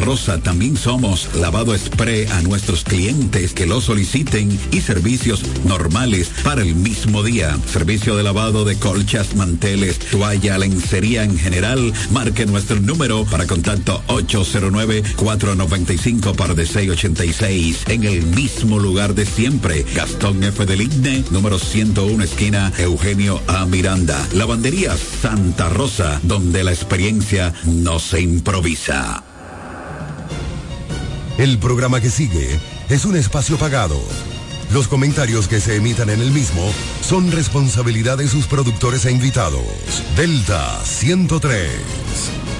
Rosa. 0.00 0.38
También 0.38 0.76
somos 0.76 1.28
lavado 1.34 1.76
spray 1.76 2.26
a 2.26 2.42
nuestros 2.42 2.84
clientes 2.84 3.52
que 3.52 3.66
lo 3.66 3.80
soliciten 3.80 4.58
y 4.70 4.80
servicios 4.80 5.42
normales 5.64 6.30
para 6.42 6.62
el 6.62 6.74
mismo 6.74 7.22
día. 7.22 7.56
Servicio 7.66 8.16
de 8.16 8.22
lavado 8.22 8.64
de 8.64 8.76
colchas, 8.76 9.34
manteles, 9.36 9.98
toalla, 9.98 10.58
lencería 10.58 11.24
en 11.24 11.38
general. 11.38 11.92
Marque 12.10 12.46
nuestro 12.46 12.80
número 12.80 13.24
para 13.24 13.46
contacto 13.46 14.02
809-495 14.08 16.34
par 16.34 16.54
de 16.54 16.66
686 16.66 17.84
en 17.88 18.04
el 18.04 18.26
mismo 18.26 18.78
lugar 18.78 19.14
de 19.14 19.26
siempre. 19.26 19.84
Gastón 19.94 20.42
F. 20.42 20.66
del 20.66 20.82
Igne, 20.82 21.24
número 21.30 21.58
101, 21.58 22.24
esquina 22.24 22.72
Eugenio 22.78 23.40
A. 23.46 23.66
Miranda. 23.66 24.26
Lavandería 24.32 24.96
Santa 24.96 25.68
Rosa, 25.68 26.20
donde 26.22 26.64
la 26.64 26.72
experiencia 26.72 27.52
no 27.64 27.98
se 27.98 28.20
improvisa. 28.20 29.24
El 31.40 31.58
programa 31.58 32.02
que 32.02 32.10
sigue 32.10 32.60
es 32.90 33.06
un 33.06 33.16
espacio 33.16 33.56
pagado. 33.56 33.98
Los 34.74 34.88
comentarios 34.88 35.48
que 35.48 35.58
se 35.58 35.76
emitan 35.76 36.10
en 36.10 36.20
el 36.20 36.32
mismo 36.32 36.70
son 37.00 37.32
responsabilidad 37.32 38.18
de 38.18 38.28
sus 38.28 38.46
productores 38.46 39.06
e 39.06 39.10
invitados. 39.10 39.64
Delta 40.18 40.84
103. 40.84 42.59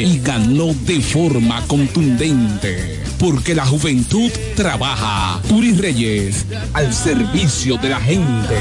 y 0.00 0.20
ganó 0.20 0.74
de 0.86 1.00
forma 1.00 1.62
contundente. 1.66 3.00
Porque 3.18 3.54
la 3.54 3.64
juventud 3.64 4.30
trabaja. 4.56 5.40
Turi 5.48 5.72
Reyes, 5.72 6.46
al 6.72 6.92
servicio 6.92 7.76
de 7.76 7.88
la 7.88 8.00
gente. 8.00 8.54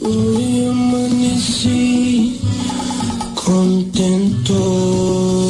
Hoy 0.00 0.66
amanecí 0.66 2.40
contento. 3.34 5.49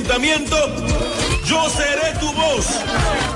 ayuntamiento, 0.00 0.56
yo 1.44 1.68
seré 1.68 2.18
tu 2.18 2.32
voz. 2.32 2.66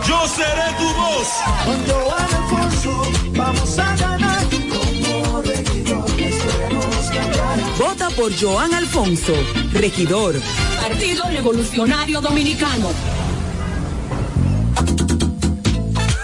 Yo 0.06 0.26
seré 0.28 0.72
tu 0.78 0.88
voz. 0.94 1.28
Con 1.64 1.86
Joan 1.86 2.34
Alfonso 2.34 3.12
vamos 3.32 3.78
a 3.78 3.96
ganar. 3.96 4.44
Como 4.48 5.42
nos 5.42 7.06
cambiará. 7.10 7.56
Vota 7.78 8.08
por 8.10 8.32
Joan 8.40 8.72
Alfonso, 8.72 9.32
regidor. 9.72 10.40
Partido 10.80 11.24
Revolucionario 11.28 12.20
Dominicano. 12.20 12.90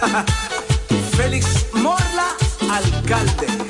Félix 1.16 1.66
Morla, 1.74 2.36
alcalde. 2.70 3.69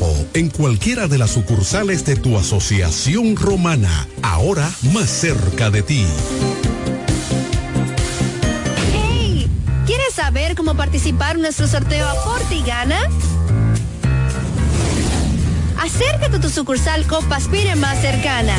en 0.33 0.49
cualquiera 0.49 1.07
de 1.07 1.17
las 1.17 1.31
sucursales 1.31 2.05
de 2.05 2.15
tu 2.15 2.37
asociación 2.37 3.35
romana, 3.35 4.07
ahora 4.21 4.69
más 4.93 5.09
cerca 5.09 5.69
de 5.69 5.83
ti. 5.83 6.05
¡Hey! 8.93 9.49
¿Quieres 9.85 10.13
saber 10.13 10.55
cómo 10.55 10.75
participar 10.75 11.35
en 11.35 11.43
nuestro 11.43 11.67
sorteo 11.67 12.07
Aporte 12.07 12.55
y 12.55 12.63
Gana? 12.63 12.99
Acércate 15.77 16.37
a 16.37 16.39
tu 16.39 16.49
sucursal 16.49 17.05
Copaspire 17.05 17.75
más 17.75 17.99
cercana. 18.01 18.55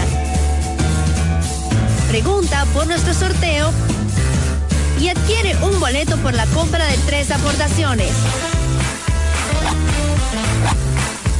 Pregunta 2.08 2.66
por 2.74 2.86
nuestro 2.86 3.14
sorteo 3.14 3.70
y 5.00 5.08
adquiere 5.08 5.56
un 5.62 5.80
boleto 5.80 6.16
por 6.18 6.34
la 6.34 6.46
compra 6.46 6.86
de 6.86 6.96
tres 7.06 7.30
aportaciones. 7.30 8.12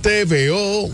TVO, 0.00 0.90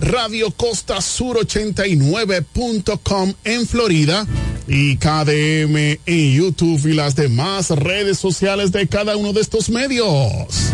Radio 0.00 0.50
Costa 0.50 1.00
Sur 1.00 1.38
89.com 1.38 3.34
en 3.44 3.66
Florida 3.66 4.26
y 4.66 4.96
KDM 4.96 5.98
en 6.06 6.32
YouTube 6.32 6.86
y 6.86 6.94
las 6.94 7.14
demás 7.14 7.70
redes 7.70 8.18
sociales 8.18 8.72
de 8.72 8.86
cada 8.88 9.16
uno 9.16 9.32
de 9.32 9.40
estos 9.40 9.70
medios. 9.70 10.72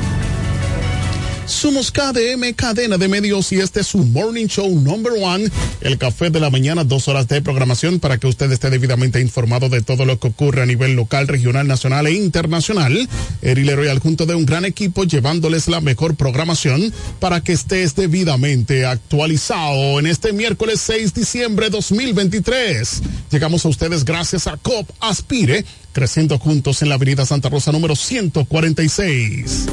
Somos 1.46 1.90
KDM, 1.90 2.54
cadena 2.54 2.96
de 2.96 3.06
medios, 3.06 3.52
y 3.52 3.56
este 3.56 3.80
es 3.80 3.88
su 3.88 3.98
morning 3.98 4.46
show 4.46 4.68
number 4.80 5.12
one, 5.20 5.50
el 5.82 5.98
café 5.98 6.30
de 6.30 6.40
la 6.40 6.48
mañana, 6.48 6.84
dos 6.84 7.06
horas 7.06 7.28
de 7.28 7.42
programación 7.42 8.00
para 8.00 8.16
que 8.16 8.26
usted 8.26 8.50
esté 8.50 8.70
debidamente 8.70 9.20
informado 9.20 9.68
de 9.68 9.82
todo 9.82 10.06
lo 10.06 10.18
que 10.18 10.28
ocurre 10.28 10.62
a 10.62 10.66
nivel 10.66 10.94
local, 10.94 11.28
regional, 11.28 11.66
nacional 11.66 12.06
e 12.06 12.12
internacional. 12.12 13.08
Eril 13.42 13.76
Royal 13.76 13.98
junto 13.98 14.24
de 14.24 14.34
un 14.34 14.46
gran 14.46 14.64
equipo 14.64 15.04
llevándoles 15.04 15.68
la 15.68 15.82
mejor 15.82 16.16
programación 16.16 16.92
para 17.20 17.42
que 17.42 17.52
estés 17.52 17.94
debidamente 17.94 18.86
actualizado 18.86 19.98
en 19.98 20.06
este 20.06 20.32
miércoles 20.32 20.80
6 20.80 21.12
de 21.12 21.20
diciembre 21.20 21.68
2023. 21.68 23.02
Llegamos 23.30 23.66
a 23.66 23.68
ustedes 23.68 24.04
gracias 24.06 24.46
a 24.46 24.56
COP 24.56 24.88
Aspire, 25.00 25.64
creciendo 25.92 26.38
juntos 26.38 26.80
en 26.80 26.88
la 26.88 26.94
avenida 26.94 27.26
Santa 27.26 27.50
Rosa 27.50 27.70
número 27.70 27.96
146. 27.96 29.66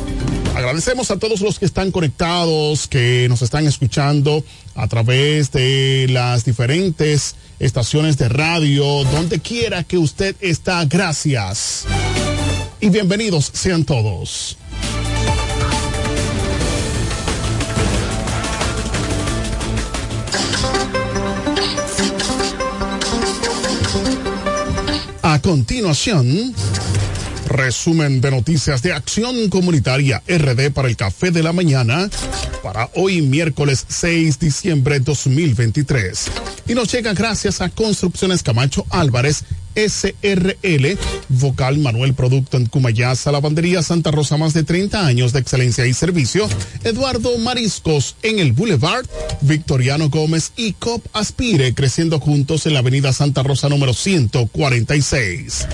Agradecemos 0.56 1.10
a 1.12 1.18
todos 1.18 1.42
los 1.42 1.60
que 1.60 1.66
están 1.66 1.92
conectados, 1.92 2.88
que 2.88 3.28
nos 3.30 3.42
están 3.42 3.66
escuchando 3.68 4.44
a 4.76 4.88
través 4.88 5.52
de 5.52 6.08
las 6.10 6.46
diferentes 6.46 7.36
estaciones 7.60 8.18
de 8.18 8.30
radio, 8.30 9.04
donde 9.06 9.40
quiera 9.40 9.84
que 9.84 9.98
usted 9.98 10.36
está. 10.42 10.84
Gracias. 10.86 11.86
Y 12.80 12.90
bienvenidos 12.90 13.50
sean 13.54 13.86
todos. 13.86 14.58
A 25.24 25.40
continuación, 25.40 26.54
resumen 27.48 28.22
de 28.22 28.32
noticias 28.32 28.82
de 28.82 28.94
Acción 28.94 29.50
Comunitaria 29.50 30.22
RD 30.28 30.72
para 30.72 30.88
el 30.88 30.96
Café 30.96 31.32
de 31.32 31.44
la 31.44 31.54
Mañana 31.54 32.10
para 32.64 32.90
hoy 32.96 33.22
miércoles 33.22 33.86
6 33.88 34.40
de 34.40 34.46
diciembre 34.48 35.00
2023. 35.00 36.26
Y 36.68 36.74
nos 36.74 36.92
llega 36.92 37.14
gracias 37.14 37.62
a 37.62 37.70
Construcciones 37.70 38.44
Camacho 38.44 38.86
Álvarez 38.90 39.44
SRL, 39.76 40.98
Vocal 41.30 41.78
Manuel 41.78 42.14
Producto 42.14 42.58
en 42.58 42.66
Cumayasa, 42.66 43.32
Lavandería 43.32 43.84
Santa 43.84 44.12
Rosa, 44.12 44.38
más 44.38 44.54
de 44.54 44.64
30 44.64 45.06
años 45.06 45.34
de 45.34 45.40
excelencia 45.40 45.86
y 45.86 45.94
servicio, 45.94 46.48
Eduardo 46.84 47.38
Mariscos 47.38 48.16
en 48.24 48.40
el 48.40 48.52
Boulevard, 48.54 49.06
Victoriano 49.42 50.10
Gómez 50.10 50.52
y 50.56 50.74
COP 50.74 51.06
Aspire, 51.14 51.74
creciendo 51.74 52.20
juntos 52.20 52.66
en 52.66 52.74
la 52.74 52.80
Avenida 52.80 53.14
Santa 53.14 53.44
Rosa 53.44 53.70
número 53.70 53.94
146. 53.94 55.68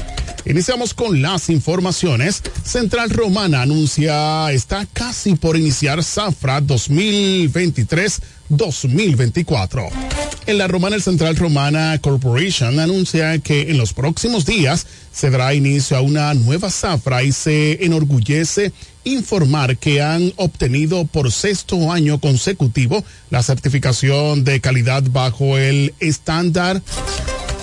Iniciamos 0.49 0.93
con 0.93 1.21
las 1.21 1.49
informaciones. 1.49 2.41
Central 2.63 3.09
Romana 3.09 3.63
anuncia 3.63 4.49
está 4.53 4.85
casi 4.93 5.35
por 5.35 5.57
iniciar 5.57 6.01
Zafra 6.03 6.61
2023. 6.61 8.21
2024. 8.49 9.89
En 10.47 10.57
la 10.57 10.67
Romana, 10.67 10.95
el 10.95 11.01
Central 11.01 11.35
Romana 11.35 11.99
Corporation 11.99 12.79
anuncia 12.79 13.37
que 13.39 13.69
en 13.69 13.77
los 13.77 13.93
próximos 13.93 14.45
días 14.45 14.87
se 15.11 15.29
dará 15.29 15.53
inicio 15.53 15.97
a 15.97 16.01
una 16.01 16.33
nueva 16.33 16.69
zafra 16.69 17.23
y 17.23 17.33
se 17.33 17.83
enorgullece 17.83 18.71
informar 19.03 19.77
que 19.77 20.01
han 20.01 20.31
obtenido 20.37 21.05
por 21.05 21.31
sexto 21.31 21.91
año 21.91 22.19
consecutivo 22.19 23.03
la 23.29 23.43
certificación 23.43 24.43
de 24.43 24.61
calidad 24.61 25.03
bajo 25.11 25.57
el 25.57 25.93
estándar 25.99 26.81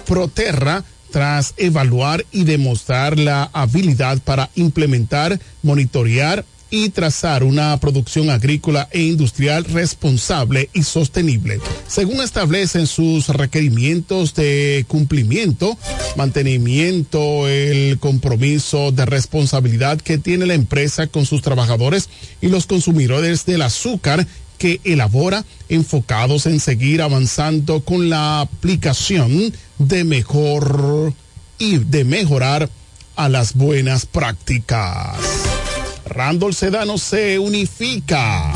Proterra 0.06 0.84
tras 1.10 1.54
evaluar 1.56 2.26
y 2.32 2.44
demostrar 2.44 3.18
la 3.18 3.48
habilidad 3.52 4.18
para 4.18 4.50
implementar, 4.56 5.38
monitorear 5.62 6.44
y 6.74 6.88
trazar 6.88 7.44
una 7.44 7.78
producción 7.78 8.30
agrícola 8.30 8.88
e 8.90 9.02
industrial 9.02 9.64
responsable 9.64 10.70
y 10.72 10.82
sostenible. 10.82 11.60
Según 11.86 12.20
establecen 12.20 12.88
sus 12.88 13.28
requerimientos 13.28 14.34
de 14.34 14.84
cumplimiento, 14.88 15.78
mantenimiento, 16.16 17.46
el 17.46 18.00
compromiso 18.00 18.90
de 18.90 19.06
responsabilidad 19.06 20.00
que 20.00 20.18
tiene 20.18 20.46
la 20.46 20.54
empresa 20.54 21.06
con 21.06 21.26
sus 21.26 21.42
trabajadores 21.42 22.08
y 22.40 22.48
los 22.48 22.66
consumidores 22.66 23.46
del 23.46 23.62
azúcar 23.62 24.26
que 24.58 24.80
elabora 24.82 25.44
enfocados 25.68 26.46
en 26.46 26.58
seguir 26.58 27.02
avanzando 27.02 27.84
con 27.84 28.10
la 28.10 28.40
aplicación 28.40 29.54
de 29.78 30.02
mejor 30.02 31.14
y 31.60 31.78
de 31.78 32.04
mejorar 32.04 32.68
a 33.14 33.28
las 33.28 33.54
buenas 33.54 34.06
prácticas. 34.06 35.63
Randall 36.06 36.54
Sedano 36.54 36.98
se 36.98 37.38
unifica 37.38 38.52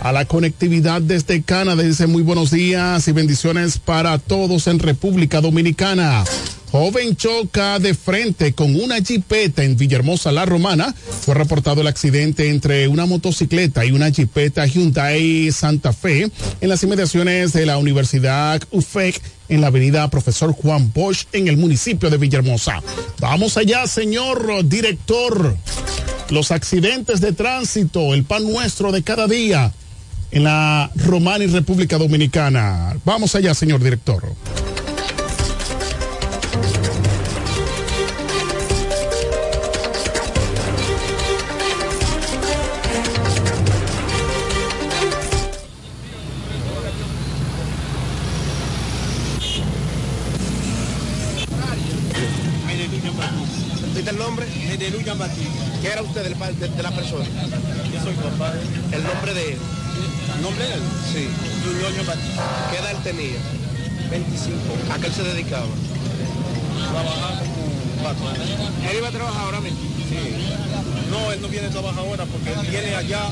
a 0.00 0.12
la 0.12 0.24
conectividad 0.24 1.00
desde 1.00 1.42
Canadá. 1.42 1.82
Dice 1.82 2.06
muy 2.06 2.22
buenos 2.22 2.50
días 2.50 3.06
y 3.08 3.12
bendiciones 3.12 3.78
para 3.78 4.18
todos 4.18 4.66
en 4.66 4.78
República 4.78 5.40
Dominicana. 5.40 6.24
Joven 6.72 7.16
choca 7.16 7.78
de 7.78 7.92
frente 7.92 8.54
con 8.54 8.74
una 8.74 8.96
jipeta 9.02 9.62
en 9.62 9.76
Villahermosa, 9.76 10.32
La 10.32 10.46
Romana. 10.46 10.94
Fue 10.94 11.34
reportado 11.34 11.82
el 11.82 11.86
accidente 11.86 12.48
entre 12.48 12.88
una 12.88 13.04
motocicleta 13.04 13.84
y 13.84 13.92
una 13.92 14.10
jipeta 14.10 14.64
Hyundai 14.64 15.52
Santa 15.52 15.92
Fe 15.92 16.30
en 16.62 16.68
las 16.70 16.82
inmediaciones 16.82 17.52
de 17.52 17.66
la 17.66 17.76
Universidad 17.76 18.62
UFEC 18.70 19.20
en 19.48 19.60
la 19.60 19.68
avenida 19.68 20.08
Profesor 20.08 20.52
Juan 20.52 20.92
Bosch 20.94 21.26
en 21.32 21.48
el 21.48 21.56
municipio 21.56 22.10
de 22.10 22.18
Villahermosa. 22.18 22.82
Vamos 23.20 23.56
allá, 23.56 23.86
señor 23.86 24.64
director. 24.64 25.56
Los 26.30 26.50
accidentes 26.50 27.20
de 27.20 27.32
tránsito, 27.32 28.14
el 28.14 28.24
pan 28.24 28.44
nuestro 28.50 28.92
de 28.92 29.02
cada 29.02 29.26
día 29.26 29.72
en 30.30 30.44
la 30.44 30.90
Romana 30.96 31.44
y 31.44 31.48
República 31.48 31.98
Dominicana. 31.98 32.96
Vamos 33.04 33.34
allá, 33.34 33.54
señor 33.54 33.82
director. 33.82 34.24
Tenía? 63.12 63.38
25. 64.10 64.56
¿A 64.92 64.98
qué 64.98 65.06
él 65.06 65.12
se 65.12 65.22
dedicaba? 65.22 65.66
Trabajaba 66.90 67.38
como 67.38 68.28
años. 68.28 68.48
¿Él 68.90 68.96
iba 68.98 69.08
a 69.08 69.12
trabajar 69.12 69.44
ahora 69.44 69.60
mismo? 69.60 69.78
Sí. 70.08 70.18
No, 71.10 71.30
él 71.32 71.40
no 71.40 71.48
viene 71.48 71.66
a 71.68 71.70
trabajar 71.70 72.00
ahora 72.04 72.24
porque 72.26 72.50
él 72.52 72.66
viene 72.70 72.94
allá, 72.94 73.22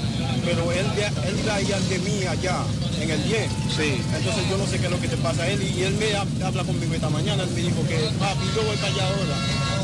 pero 0.44 0.70
él, 0.72 0.86
ya- 0.96 1.12
él 1.28 1.36
iba 1.42 1.80
de 1.80 1.98
mí 1.98 2.24
allá, 2.26 2.56
en 3.00 3.10
el 3.10 3.22
10. 3.24 3.50
Sí. 3.76 4.00
Entonces 4.14 4.48
yo 4.48 4.56
no 4.58 4.66
sé 4.66 4.78
qué 4.78 4.86
es 4.86 4.90
lo 4.92 5.00
que 5.00 5.08
te 5.08 5.16
pasa 5.16 5.42
a 5.42 5.48
él 5.48 5.60
y, 5.62 5.82
él 5.82 5.94
me 5.94 6.14
ha- 6.14 6.46
habla 6.46 6.62
conmigo 6.64 6.94
esta 6.94 7.10
mañana, 7.10 7.42
él 7.42 7.50
me 7.50 7.60
dijo 7.62 7.80
que, 7.88 7.96
papi, 8.18 8.44
yo 8.54 8.62
voy 8.64 8.76
para 8.76 8.92
allá 8.92 9.04
ahora. 9.08 9.36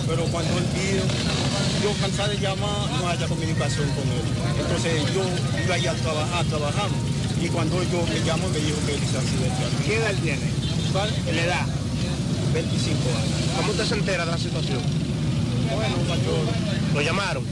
Pero 0.07 0.25
cuando 0.27 0.57
él 0.59 0.65
vio, 0.77 1.03
yo 1.83 1.93
cansado 2.01 2.31
de 2.31 2.39
llamar, 2.39 2.89
no 3.01 3.09
haya 3.09 3.27
comunicación 3.27 3.89
con 3.91 4.07
él. 4.07 4.25
Entonces 4.61 5.03
yo 5.15 5.23
iba 5.65 5.75
allá 5.75 5.91
a 5.91 5.95
trabajar, 5.95 6.45
trabajando. 6.47 6.97
Y 7.41 7.49
cuando 7.49 7.83
yo 7.85 8.05
me 8.07 8.21
llamo, 8.21 8.49
me 8.49 8.59
dijo 8.59 8.79
que 8.87 8.95
él 8.95 9.01
hizo 9.03 9.19
accidente. 9.19 9.63
¿Qué 9.85 9.97
edad 9.97 10.11
él 10.11 10.17
tiene? 10.19 10.47
¿Cuál? 10.93 11.11
¿Le 11.33 11.47
da? 11.47 11.67
25 12.55 12.97
años. 12.97 13.39
¿Cómo 13.57 13.71
usted 13.73 13.85
se 13.85 13.95
entera 13.95 14.25
de 14.25 14.31
la 14.33 14.39
situación? 14.39 14.81
Bueno, 15.75 15.97
mayor. 16.09 16.47
¿Lo 16.95 17.03
llamaron? 17.03 17.45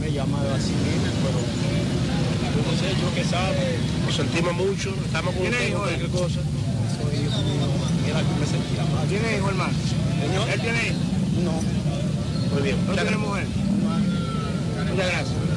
Me 0.00 0.10
llamaron 0.10 0.52
así 0.52 0.72
mismo, 0.72 1.12
pero 1.22 1.38
yo 1.38 2.60
no 2.66 2.72
sé, 2.74 2.90
yo 3.00 3.14
que 3.14 3.24
sabe. 3.24 3.78
Lo 4.06 4.12
sentimos 4.12 4.54
mucho, 4.54 4.94
estamos 5.04 5.34
con 5.34 5.42
¿Tiene 5.42 5.56
usted, 5.56 5.76
cualquier 5.76 6.10
cosa. 6.10 6.40
Soy 6.98 7.14
hijo 7.22 7.40
mío, 7.42 7.70
era 8.10 8.18
que 8.18 8.34
me 8.40 8.46
sentía 8.46 8.84
mal. 8.90 9.06
¿Tiene 9.06 9.36
hijo, 9.36 9.48
hermano? 9.48 9.72
¿Él 10.52 10.60
tiene 10.60 10.88
hijo? 10.88 10.98
No. 11.44 11.62
Muy 12.52 12.62
bien. 12.62 12.76
¿No 12.86 12.92
tiene 12.94 13.16
mujer? 13.16 13.46
Muchas 14.90 15.06
gracias. 15.06 15.51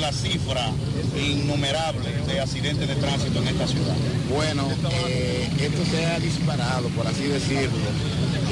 La 0.00 0.12
cifra 0.12 0.70
innumerable 1.16 2.08
de 2.26 2.40
accidentes 2.40 2.88
de 2.88 2.94
tránsito 2.96 3.40
en 3.40 3.48
esta 3.48 3.66
ciudad? 3.66 3.94
Bueno, 4.32 4.68
eh, 5.06 5.48
esto 5.60 5.84
se 5.90 6.06
ha 6.06 6.18
disparado, 6.18 6.88
por 6.90 7.06
así 7.06 7.24
decirlo, 7.24 7.76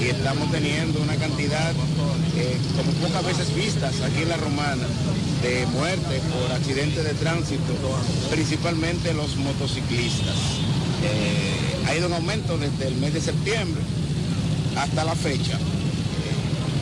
y 0.00 0.08
estamos 0.08 0.50
teniendo 0.50 1.00
una 1.00 1.16
cantidad 1.16 1.72
eh, 2.36 2.56
como 2.76 2.90
pocas 3.06 3.24
veces 3.24 3.54
vistas 3.54 4.00
aquí 4.02 4.22
en 4.22 4.28
la 4.28 4.36
Romana 4.36 4.86
de 5.42 5.66
muertes 5.66 6.20
por 6.32 6.52
accidentes 6.52 7.04
de 7.04 7.14
tránsito, 7.14 7.72
principalmente 8.30 9.14
los 9.14 9.36
motociclistas. 9.36 10.34
Eh, 11.04 11.86
ha 11.86 11.94
ido 11.94 12.06
en 12.06 12.14
aumento 12.14 12.58
desde 12.58 12.88
el 12.88 12.96
mes 12.96 13.14
de 13.14 13.20
septiembre 13.20 13.82
hasta 14.76 15.04
la 15.04 15.14
fecha. 15.14 15.58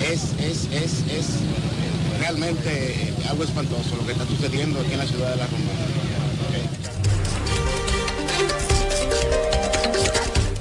Es, 0.01 0.33
es, 0.41 0.65
es, 0.73 1.05
es 1.11 1.27
realmente 2.25 3.13
algo 3.29 3.45
espantoso 3.45 3.97
lo 3.97 4.07
que 4.07 4.13
está 4.13 4.27
sucediendo 4.27 4.81
aquí 4.81 4.93
en 4.93 4.99
la 4.99 5.07
ciudad 5.07 5.31
de 5.33 5.37
la 5.37 5.47
Romana. 5.47 5.87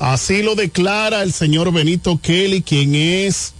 Así 0.01 0.43
lo 0.43 0.55
declara 0.55 1.24
el 1.24 1.32
señor 1.32 1.72
Benito 1.72 2.20
Kelly, 2.22 2.63
quien 2.63 2.96
es 2.96 3.53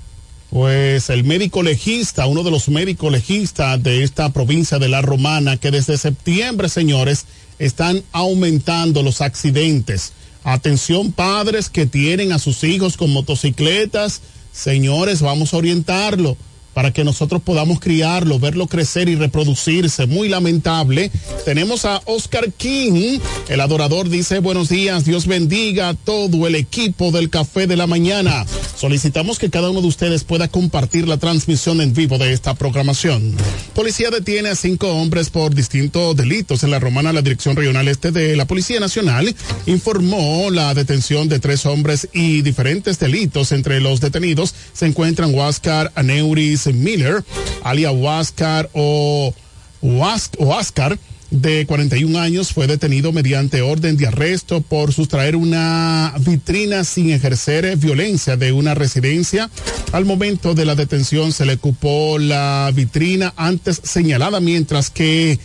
pues 0.50 1.10
el 1.10 1.24
médico 1.24 1.64
legista, 1.64 2.28
uno 2.28 2.44
de 2.44 2.52
los 2.52 2.68
médicos 2.68 3.10
legistas 3.10 3.82
de 3.82 4.04
esta 4.04 4.30
provincia 4.34 4.80
de 4.80 4.90
La 4.90 5.02
Romana, 5.02 5.56
que 5.56 5.72
desde 5.72 5.98
septiembre, 5.98 6.68
señores, 6.68 7.26
están 7.58 8.04
aumentando 8.12 9.02
los 9.02 9.22
accidentes. 9.22 10.12
Atención 10.44 11.14
padres 11.14 11.70
que 11.70 11.86
tienen 11.86 12.34
a 12.34 12.40
sus 12.40 12.66
hijos 12.66 12.98
con 12.98 13.12
motocicletas, 13.12 14.22
señores, 14.52 15.22
vamos 15.22 15.54
a 15.54 15.58
orientarlo 15.58 16.36
para 16.74 16.92
que 16.92 17.04
nosotros 17.04 17.42
podamos 17.42 17.80
criarlo, 17.80 18.40
verlo 18.40 18.68
crecer 18.68 19.10
y 19.10 19.16
reproducirse. 19.16 20.06
Muy 20.06 20.30
lamentable. 20.30 21.12
Tenemos 21.46 21.86
a 21.86 22.02
Oscar 22.06 22.52
King, 22.52 23.20
el 23.50 23.62
adorador 23.62 24.10
dice 24.10 24.40
buenos 24.40 24.70
días, 24.70 25.06
Dios 25.06 25.28
bendiga 25.28 25.90
a 25.90 25.94
todo 25.94 26.48
el 26.48 26.56
equipo 26.56 27.12
del 27.12 27.30
Café 27.30 27.68
de 27.68 27.78
la 27.78 27.88
Mañana. 27.88 28.46
Solicitamos 28.76 29.40
que 29.40 29.50
cada 29.50 29.70
uno 29.70 29.82
de 29.82 29.88
ustedes 29.88 30.24
pueda 30.24 30.48
compartir 30.48 31.08
la 31.08 31.18
transmisión 31.18 31.82
en 31.82 31.94
vivo 31.94 32.18
de 32.18 32.34
esta 32.34 32.54
programación. 32.54 33.36
Policía 33.74 34.10
detiene 34.10 34.50
a 34.50 34.56
cinco 34.56 34.90
hombres 34.94 35.30
por 35.30 35.54
distintos 35.54 36.16
delitos 36.16 36.64
en 36.64 36.72
la 36.72 36.80
romana. 36.80 37.14
La 37.14 37.22
Dirección 37.22 37.56
Regional 37.56 37.88
Este 37.88 38.12
de 38.12 38.36
la 38.36 38.46
Policía 38.46 38.80
Nacional 38.80 39.36
informó 39.66 40.50
la 40.52 40.74
detención 40.74 41.30
de 41.30 41.40
tres 41.40 41.66
hombres 41.66 42.10
y 42.14 42.42
diferentes 42.42 43.00
delitos. 43.00 43.52
Entre 43.52 43.80
los 43.80 44.02
detenidos 44.02 44.54
se 44.74 44.86
encuentran 44.86 45.34
Huáscar 45.34 45.92
Aneuris 45.96 46.63
Miller, 46.72 47.24
alia 47.64 47.92
Huáscar 47.92 48.70
o 48.74 49.34
Huáscar 49.82 50.98
de 51.34 51.66
41 51.66 52.20
años 52.20 52.54
fue 52.54 52.68
detenido 52.68 53.12
mediante 53.12 53.64
orden 53.64 53.98
de 53.98 54.08
arresto 54.08 54.62
por 54.62 54.94
sustraer 54.94 55.36
una 55.36 56.14
vitrina 56.20 56.84
sin 56.84 57.10
ejercer 57.10 57.76
violencia 57.78 58.38
de 58.38 58.52
una 58.52 58.76
residencia. 58.76 59.50
Al 59.92 60.06
momento 60.06 60.54
de 60.54 60.66
la 60.66 60.76
detención 60.76 61.32
se 61.34 61.46
le 61.46 61.54
ocupó 61.54 62.20
la 62.20 62.72
vitrina 62.74 63.34
antes 63.36 63.82
señalada, 63.84 64.40
mientras 64.40 64.92
que 64.92 65.40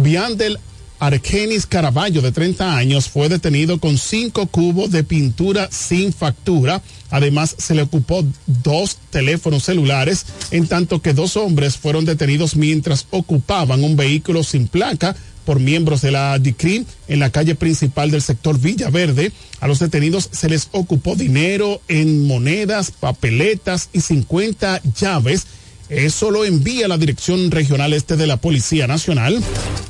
Viandel 0.00 0.60
Arkenis 1.00 1.64
Caraballo, 1.64 2.20
de 2.20 2.30
30 2.30 2.76
años, 2.76 3.08
fue 3.08 3.30
detenido 3.30 3.80
con 3.80 3.96
cinco 3.96 4.46
cubos 4.46 4.90
de 4.90 5.02
pintura 5.02 5.68
sin 5.72 6.12
factura. 6.12 6.82
Además, 7.10 7.56
se 7.58 7.74
le 7.74 7.82
ocupó 7.82 8.22
dos 8.46 8.98
teléfonos 9.08 9.64
celulares, 9.64 10.26
en 10.50 10.68
tanto 10.68 11.00
que 11.00 11.14
dos 11.14 11.38
hombres 11.38 11.78
fueron 11.78 12.04
detenidos 12.04 12.54
mientras 12.54 13.06
ocupaban 13.10 13.82
un 13.82 13.96
vehículo 13.96 14.44
sin 14.44 14.68
placa 14.68 15.16
por 15.46 15.58
miembros 15.58 16.02
de 16.02 16.10
la 16.10 16.38
DICRIM 16.38 16.84
en 17.08 17.18
la 17.18 17.30
calle 17.30 17.54
principal 17.54 18.10
del 18.10 18.22
sector 18.22 18.60
Villaverde. 18.60 19.32
A 19.60 19.68
los 19.68 19.78
detenidos 19.78 20.28
se 20.30 20.50
les 20.50 20.68
ocupó 20.70 21.16
dinero 21.16 21.80
en 21.88 22.26
monedas, 22.26 22.90
papeletas 22.90 23.88
y 23.92 24.02
50 24.02 24.82
llaves. 24.94 25.46
Eso 25.90 26.30
lo 26.30 26.44
envía 26.44 26.86
la 26.86 26.98
Dirección 26.98 27.50
Regional 27.50 27.92
Este 27.92 28.16
de 28.16 28.28
la 28.28 28.36
Policía 28.36 28.86
Nacional. 28.86 29.42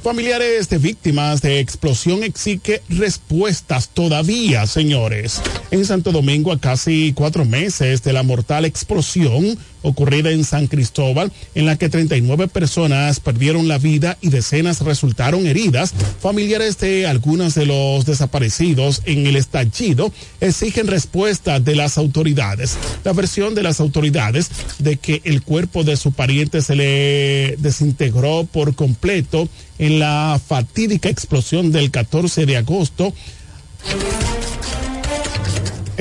Familiares 0.03 0.71
de 0.71 0.79
víctimas 0.79 1.43
de 1.43 1.61
explosión 1.61 2.23
exige 2.23 2.81
respuestas 2.89 3.91
todavía, 3.91 4.67
señores. 4.67 5.43
En 5.71 5.85
Santo 5.85 6.11
Domingo, 6.11 6.53
a 6.53 6.59
casi 6.59 7.13
cuatro 7.15 7.45
meses 7.45 8.03
de 8.03 8.15
la 8.15 8.23
mortal 8.23 8.65
explosión 8.65 9.59
ocurrida 9.83 10.31
en 10.31 10.45
San 10.45 10.67
Cristóbal, 10.67 11.33
en 11.55 11.67
la 11.67 11.77
que 11.77 11.89
39 11.89 12.49
personas 12.49 13.21
perdieron 13.21 13.69
la 13.69 13.79
vida 13.79 14.19
y 14.21 14.29
decenas 14.29 14.81
resultaron 14.81 15.47
heridas, 15.47 15.93
familiares 16.21 16.79
de 16.79 17.07
algunos 17.07 17.55
de 17.55 17.67
los 17.67 18.07
desaparecidos 18.07 19.03
en 19.05 19.27
el 19.27 19.37
estallido 19.37 20.13
exigen 20.41 20.87
respuesta 20.87 21.61
de 21.61 21.77
las 21.77 21.99
autoridades. 21.99 22.77
La 23.05 23.13
versión 23.13 23.55
de 23.55 23.63
las 23.63 23.81
autoridades 23.81 24.51
de 24.79 24.97
que 24.97 25.23
el 25.25 25.43
cuerpo 25.43 25.85
de 25.85 25.97
su 25.97 26.13
pariente 26.13 26.63
se 26.63 26.77
le 26.77 27.57
desintegró 27.59 28.47
por 28.51 28.75
completo 28.75 29.49
en 29.79 29.99
la 29.99 30.41
fatídica 30.45 31.09
explosión 31.09 31.73
del 31.73 31.91
14 31.91 32.47
de 32.47 32.57
agosto 32.57 33.13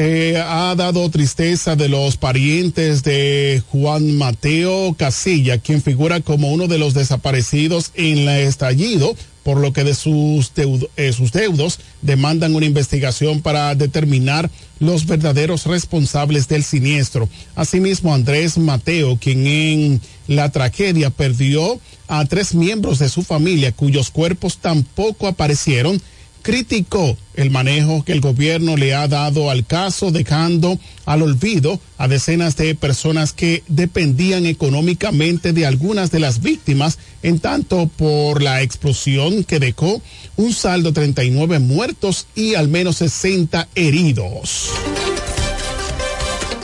eh, 0.02 0.42
ha 0.42 0.74
dado 0.76 1.10
tristeza 1.10 1.76
de 1.76 1.90
los 1.90 2.16
parientes 2.16 3.04
de 3.04 3.62
Juan 3.70 4.16
Mateo 4.16 4.96
Casilla, 4.98 5.58
quien 5.58 5.82
figura 5.82 6.22
como 6.22 6.54
uno 6.54 6.70
de 6.70 6.78
los 6.78 6.94
desaparecidos 6.94 7.92
en 7.96 8.20
el 8.20 8.30
estallido, 8.30 9.14
por 9.44 9.58
lo 9.58 9.74
que 9.74 9.84
de 9.84 9.94
sus, 9.94 10.54
eh, 10.96 11.12
sus 11.12 11.34
deudos 11.34 11.82
demandan 12.02 12.56
una 12.56 12.66
investigación 12.66 13.42
para 13.42 13.76
determinar 13.76 14.50
los 14.80 15.06
verdaderos 15.06 15.66
responsables 15.66 16.48
del 16.48 16.64
siniestro. 16.64 17.28
Asimismo, 17.56 18.14
Andrés 18.14 18.58
Mateo, 18.58 19.18
quien 19.20 19.48
en 19.48 20.02
la 20.28 20.50
tragedia 20.50 21.10
perdió 21.10 21.78
a 22.08 22.24
tres 22.24 22.56
miembros 22.56 23.00
de 23.00 23.10
su 23.10 23.24
familia 23.24 23.74
cuyos 23.74 24.12
cuerpos 24.12 24.60
tampoco 24.60 25.28
aparecieron, 25.28 26.02
criticó 26.42 27.18
el 27.36 27.52
manejo 27.52 28.04
que 28.04 28.12
el 28.12 28.22
gobierno 28.22 28.76
le 28.76 28.94
ha 28.94 29.08
dado 29.08 29.50
al 29.50 29.66
caso, 29.66 30.12
dejando 30.12 30.80
al 31.06 31.22
olvido 31.22 31.80
a 31.98 32.08
decenas 32.08 32.56
de 32.58 32.76
personas 32.76 33.34
que 33.34 33.64
dependían 33.68 34.46
económicamente 34.46 35.54
de 35.54 35.66
algunas 35.66 36.12
de 36.12 36.20
las 36.20 36.42
víctimas, 36.42 37.00
en 37.24 37.40
tanto 37.40 37.88
por 37.88 38.42
la 38.42 38.62
explosión 38.62 39.44
que 39.44 39.60
dejó 39.60 40.02
un 40.38 40.54
saldo 40.54 40.90
de 40.90 41.02
39 41.02 41.60
muertos 41.60 42.28
y 42.36 42.56
al 42.56 42.68
menos 42.68 42.98
60 42.98 43.68
heridos. 43.76 44.70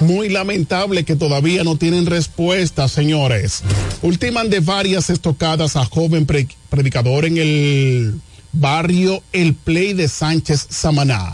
Muy 0.02 0.30
lamentable 0.30 1.06
que 1.06 1.16
todavía 1.16 1.64
no 1.64 1.78
tienen 1.78 2.06
respuesta, 2.06 2.88
señores. 2.90 3.64
Ultiman 4.02 4.50
de 4.50 4.60
varias 4.60 5.10
estocadas 5.10 5.78
a 5.78 5.86
joven 5.86 6.26
pre 6.26 6.48
predicador 6.70 7.26
en 7.26 7.38
el 7.38 8.16
barrio 8.60 9.22
El 9.34 9.54
Play 9.54 9.94
de 9.94 10.08
Sánchez 10.08 10.68
Samaná. 10.70 11.34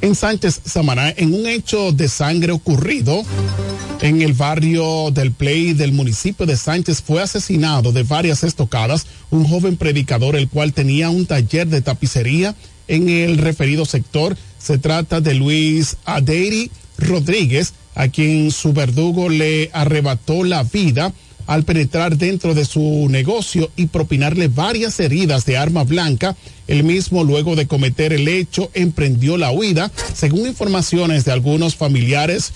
en 0.00 0.14
Sánchez 0.14 0.60
Samaná 0.64 1.10
en 1.16 1.32
un 1.32 1.46
hecho 1.46 1.92
de 1.92 2.08
sangre 2.08 2.52
ocurrido 2.52 3.22
en 4.00 4.20
el 4.20 4.32
barrio 4.32 5.12
del 5.12 5.30
Play 5.30 5.74
del 5.74 5.92
municipio 5.92 6.44
de 6.44 6.56
Sánchez 6.56 7.02
fue 7.02 7.22
asesinado 7.22 7.92
de 7.92 8.02
varias 8.02 8.42
estocadas 8.42 9.06
un 9.30 9.44
joven 9.44 9.76
predicador 9.76 10.34
el 10.34 10.48
cual 10.48 10.72
tenía 10.72 11.08
un 11.08 11.26
taller 11.26 11.68
de 11.68 11.82
tapicería 11.82 12.56
en 12.88 13.08
el 13.08 13.38
referido 13.38 13.84
sector. 13.84 14.36
Se 14.58 14.78
trata 14.78 15.20
de 15.20 15.34
Luis 15.34 15.96
Adeiri 16.04 16.70
Rodríguez, 16.98 17.74
a 17.94 18.08
quien 18.08 18.50
su 18.50 18.72
verdugo 18.72 19.28
le 19.28 19.70
arrebató 19.72 20.42
la 20.42 20.64
vida 20.64 21.12
al 21.46 21.64
penetrar 21.64 22.16
dentro 22.16 22.54
de 22.54 22.64
su 22.64 23.08
negocio 23.10 23.70
y 23.76 23.86
propinarle 23.86 24.48
varias 24.48 24.98
heridas 25.00 25.44
de 25.44 25.56
arma 25.56 25.84
blanca. 25.84 26.36
El 26.66 26.84
mismo, 26.84 27.24
luego 27.24 27.56
de 27.56 27.66
cometer 27.66 28.12
el 28.12 28.28
hecho, 28.28 28.70
emprendió 28.74 29.36
la 29.36 29.50
huida. 29.50 29.90
Según 30.14 30.46
informaciones 30.46 31.24
de 31.24 31.32
algunos 31.32 31.76
familiares, 31.76 32.52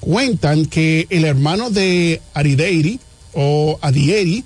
cuentan 0.00 0.66
que 0.66 1.06
el 1.10 1.24
hermano 1.24 1.70
de 1.70 2.20
Arideiri 2.34 3.00
o 3.32 3.78
Adieri, 3.80 4.44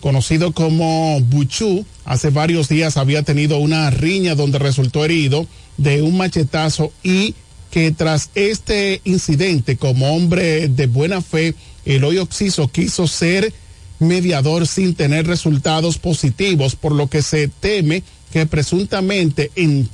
conocido 0.00 0.52
como 0.52 1.20
Buchu, 1.20 1.84
hace 2.04 2.30
varios 2.30 2.68
días 2.68 2.96
había 2.96 3.22
tenido 3.22 3.58
una 3.58 3.90
riña 3.90 4.34
donde 4.34 4.58
resultó 4.58 5.04
herido 5.04 5.46
de 5.76 6.02
un 6.02 6.16
machetazo 6.16 6.92
y 7.02 7.34
que 7.72 7.90
tras 7.90 8.28
este 8.34 9.00
incidente, 9.04 9.78
como 9.78 10.14
hombre 10.14 10.68
de 10.68 10.86
buena 10.86 11.22
fe, 11.22 11.54
Eloy 11.86 12.18
Oxiso 12.18 12.68
quiso 12.68 13.08
ser 13.08 13.50
mediador 13.98 14.66
sin 14.66 14.94
tener 14.94 15.26
resultados 15.26 15.96
positivos, 15.96 16.76
por 16.76 16.92
lo 16.92 17.08
que 17.08 17.22
se 17.22 17.48
teme 17.48 18.02
que 18.30 18.44
presuntamente 18.44 19.50
en 19.56 19.88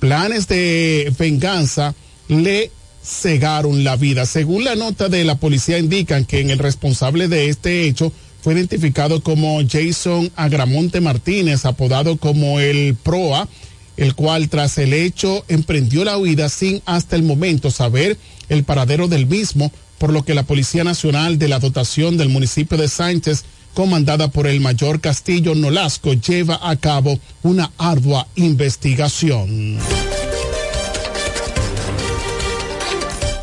planes 0.00 0.48
de 0.48 1.10
venganza 1.18 1.94
le 2.28 2.70
cegaron 3.02 3.84
la 3.84 3.96
vida. 3.96 4.26
Según 4.26 4.64
la 4.64 4.76
nota 4.76 5.08
de 5.08 5.24
la 5.24 5.36
policía 5.36 5.78
indican 5.78 6.26
que 6.26 6.40
en 6.40 6.50
el 6.50 6.58
responsable 6.58 7.26
de 7.26 7.48
este 7.48 7.88
hecho 7.88 8.12
fue 8.42 8.52
identificado 8.52 9.22
como 9.22 9.60
Jason 9.66 10.30
Agramonte 10.36 11.00
Martínez, 11.00 11.64
apodado 11.64 12.18
como 12.18 12.60
el 12.60 12.96
Proa, 13.02 13.48
el 13.98 14.14
cual 14.14 14.48
tras 14.48 14.78
el 14.78 14.94
hecho 14.94 15.44
emprendió 15.48 16.04
la 16.04 16.16
huida 16.16 16.48
sin 16.48 16.80
hasta 16.86 17.16
el 17.16 17.24
momento 17.24 17.70
saber 17.70 18.16
el 18.48 18.62
paradero 18.64 19.08
del 19.08 19.26
mismo, 19.26 19.72
por 19.98 20.12
lo 20.12 20.24
que 20.24 20.34
la 20.34 20.44
Policía 20.44 20.84
Nacional 20.84 21.38
de 21.38 21.48
la 21.48 21.58
dotación 21.58 22.16
del 22.16 22.28
municipio 22.28 22.78
de 22.78 22.88
Sánchez, 22.88 23.44
comandada 23.74 24.28
por 24.28 24.46
el 24.46 24.60
mayor 24.60 25.00
Castillo 25.00 25.56
Nolasco, 25.56 26.12
lleva 26.14 26.60
a 26.62 26.76
cabo 26.76 27.18
una 27.42 27.72
ardua 27.76 28.28
investigación. 28.36 29.78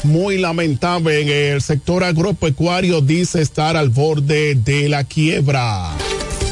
Muy 0.04 0.38
lamentable 0.38 1.22
en 1.22 1.30
el 1.30 1.62
sector 1.62 2.04
agropecuario 2.04 3.02
dice 3.02 3.42
estar 3.42 3.76
al 3.76 3.90
borde 3.90 4.56
de 4.56 4.88
la 4.88 5.04
quiebra. 5.04 5.92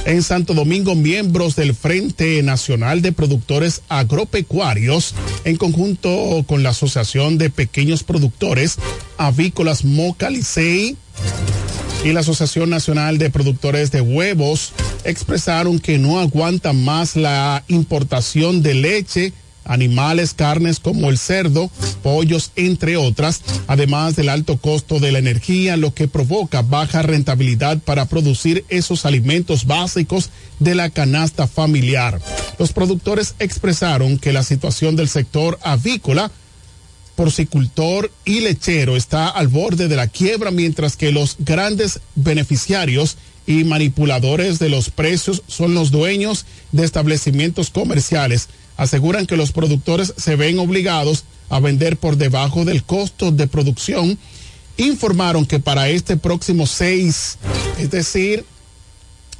En 0.05 0.21
Santo 0.21 0.53
Domingo, 0.53 0.95
miembros 0.95 1.55
del 1.55 1.73
Frente 1.73 2.43
Nacional 2.43 3.01
de 3.01 3.13
Productores 3.13 3.83
Agropecuarios, 3.87 5.15
en 5.45 5.55
conjunto 5.55 6.43
con 6.45 6.61
la 6.61 6.69
Asociación 6.71 7.37
de 7.37 7.49
Pequeños 7.49 8.03
Productores 8.03 8.79
Avícolas 9.17 9.85
Moca 9.85 10.29
Licey 10.29 10.97
y 12.03 12.11
la 12.11 12.19
Asociación 12.19 12.69
Nacional 12.69 13.17
de 13.17 13.29
Productores 13.29 13.91
de 13.91 14.01
Huevos, 14.01 14.73
expresaron 15.05 15.79
que 15.79 15.97
no 15.97 16.19
aguantan 16.19 16.83
más 16.83 17.15
la 17.15 17.63
importación 17.69 18.61
de 18.61 18.73
leche 18.73 19.31
animales, 19.65 20.34
carnes 20.34 20.80
como 20.80 21.10
el 21.10 21.17
cerdo, 21.17 21.69
pollos, 22.02 22.52
entre 22.56 22.97
otras, 22.97 23.41
además 23.67 24.15
del 24.15 24.30
alto 24.30 24.58
costo 24.58 24.99
de 24.99 25.12
la 25.12 25.19
energía, 25.19 25.78
lo 25.78 25.93
que 25.93 26.08
provoca 26.08 26.62
baja 26.62 27.02
rentabilidad 27.02 27.80
para 27.80 28.06
producir 28.06 28.65
esos 28.69 29.06
alimentos 29.06 29.65
básicos 29.65 30.30
de 30.60 30.76
la 30.76 30.89
canasta 30.89 31.47
familiar. 31.47 32.19
Los 32.60 32.73
productores 32.73 33.36
expresaron 33.39 34.17
que 34.17 34.34
la 34.34 34.43
situación 34.43 34.95
del 34.95 35.10
sector 35.10 35.60
avícola, 35.63 36.32
porcicultor 37.15 38.12
y 38.26 38.41
lechero 38.41 38.95
está 38.95 39.28
al 39.28 39.47
borde 39.47 39.88
de 39.88 39.95
la 39.95 40.08
quiebra, 40.08 40.52
mientras 40.52 40.97
que 40.97 41.12
los 41.12 41.36
grandes 41.39 41.99
beneficiarios 42.15 43.17
y 43.45 43.65
manipuladores 43.65 44.58
de 44.60 44.69
los 44.69 44.89
precios 44.89 45.43
son 45.47 45.73
los 45.73 45.91
dueños 45.91 46.45
de 46.71 46.86
establecimientos 46.86 47.69
comerciales 47.69 48.47
aseguran 48.77 49.25
que 49.25 49.38
los 49.38 49.51
productores 49.51 50.13
se 50.17 50.36
ven 50.36 50.59
obligados 50.59 51.25
a 51.49 51.59
vender 51.59 51.97
por 51.97 52.17
debajo 52.17 52.65
del 52.65 52.83
costo 52.83 53.31
de 53.31 53.47
producción. 53.47 54.17
Informaron 54.77 55.45
que 55.45 55.59
para 55.59 55.89
este 55.89 56.17
próximo 56.17 56.65
6, 56.65 57.38
es 57.79 57.91
decir, 57.91 58.45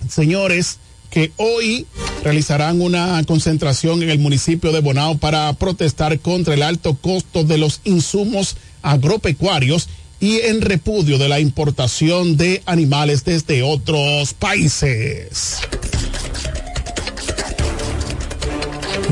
señores, 0.08 0.78
que 1.10 1.32
hoy 1.38 1.86
realizarán 2.24 2.82
una 2.82 3.24
concentración 3.26 4.02
en 4.02 4.10
el 4.10 4.19
municipio 4.19 4.72
de 4.72 4.82
Bonao 4.82 5.17
para 5.17 5.54
protestar 5.54 6.19
contra 6.19 6.56
el 6.56 6.63
alto 6.63 6.96
costo 6.96 7.43
de 7.43 7.58
los 7.58 7.82
insumos 7.84 8.56
agropecuarios 8.82 9.89
y 10.19 10.39
en 10.39 10.62
repudio 10.62 11.17
de 11.17 11.30
la 11.30 11.39
importación 11.39 12.38
de 12.38 12.63
animales 12.65 13.26
desde 13.26 13.62
otros 13.62 14.34
países. 14.34 15.60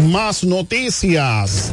Más 0.09 0.43
noticias. 0.43 1.71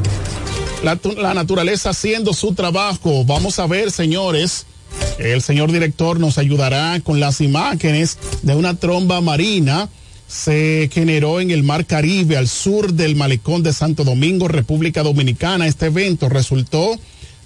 La, 0.82 1.34
naturaleza 1.34 1.90
haciendo 1.90 2.32
su 2.34 2.54
trabajo. 2.54 3.24
Vamos 3.24 3.58
a 3.58 3.66
ver, 3.66 3.90
señores. 3.90 4.66
El 5.18 5.42
señor 5.42 5.72
director 5.72 6.20
nos 6.20 6.38
ayudará 6.38 7.00
con 7.00 7.20
las 7.20 7.40
imágenes 7.40 8.18
de 8.42 8.54
una 8.54 8.74
tromba 8.74 9.20
marina. 9.20 9.88
Se 10.26 10.90
generó 10.92 11.40
en 11.40 11.50
el 11.50 11.62
Mar 11.62 11.86
Caribe, 11.86 12.36
al 12.36 12.48
sur 12.48 12.92
del 12.92 13.16
malecón 13.16 13.62
de 13.62 13.72
Santo 13.72 14.04
Domingo, 14.04 14.46
República 14.46 15.02
Dominicana. 15.02 15.66
Este 15.66 15.86
evento 15.86 16.28
resultó 16.28 16.98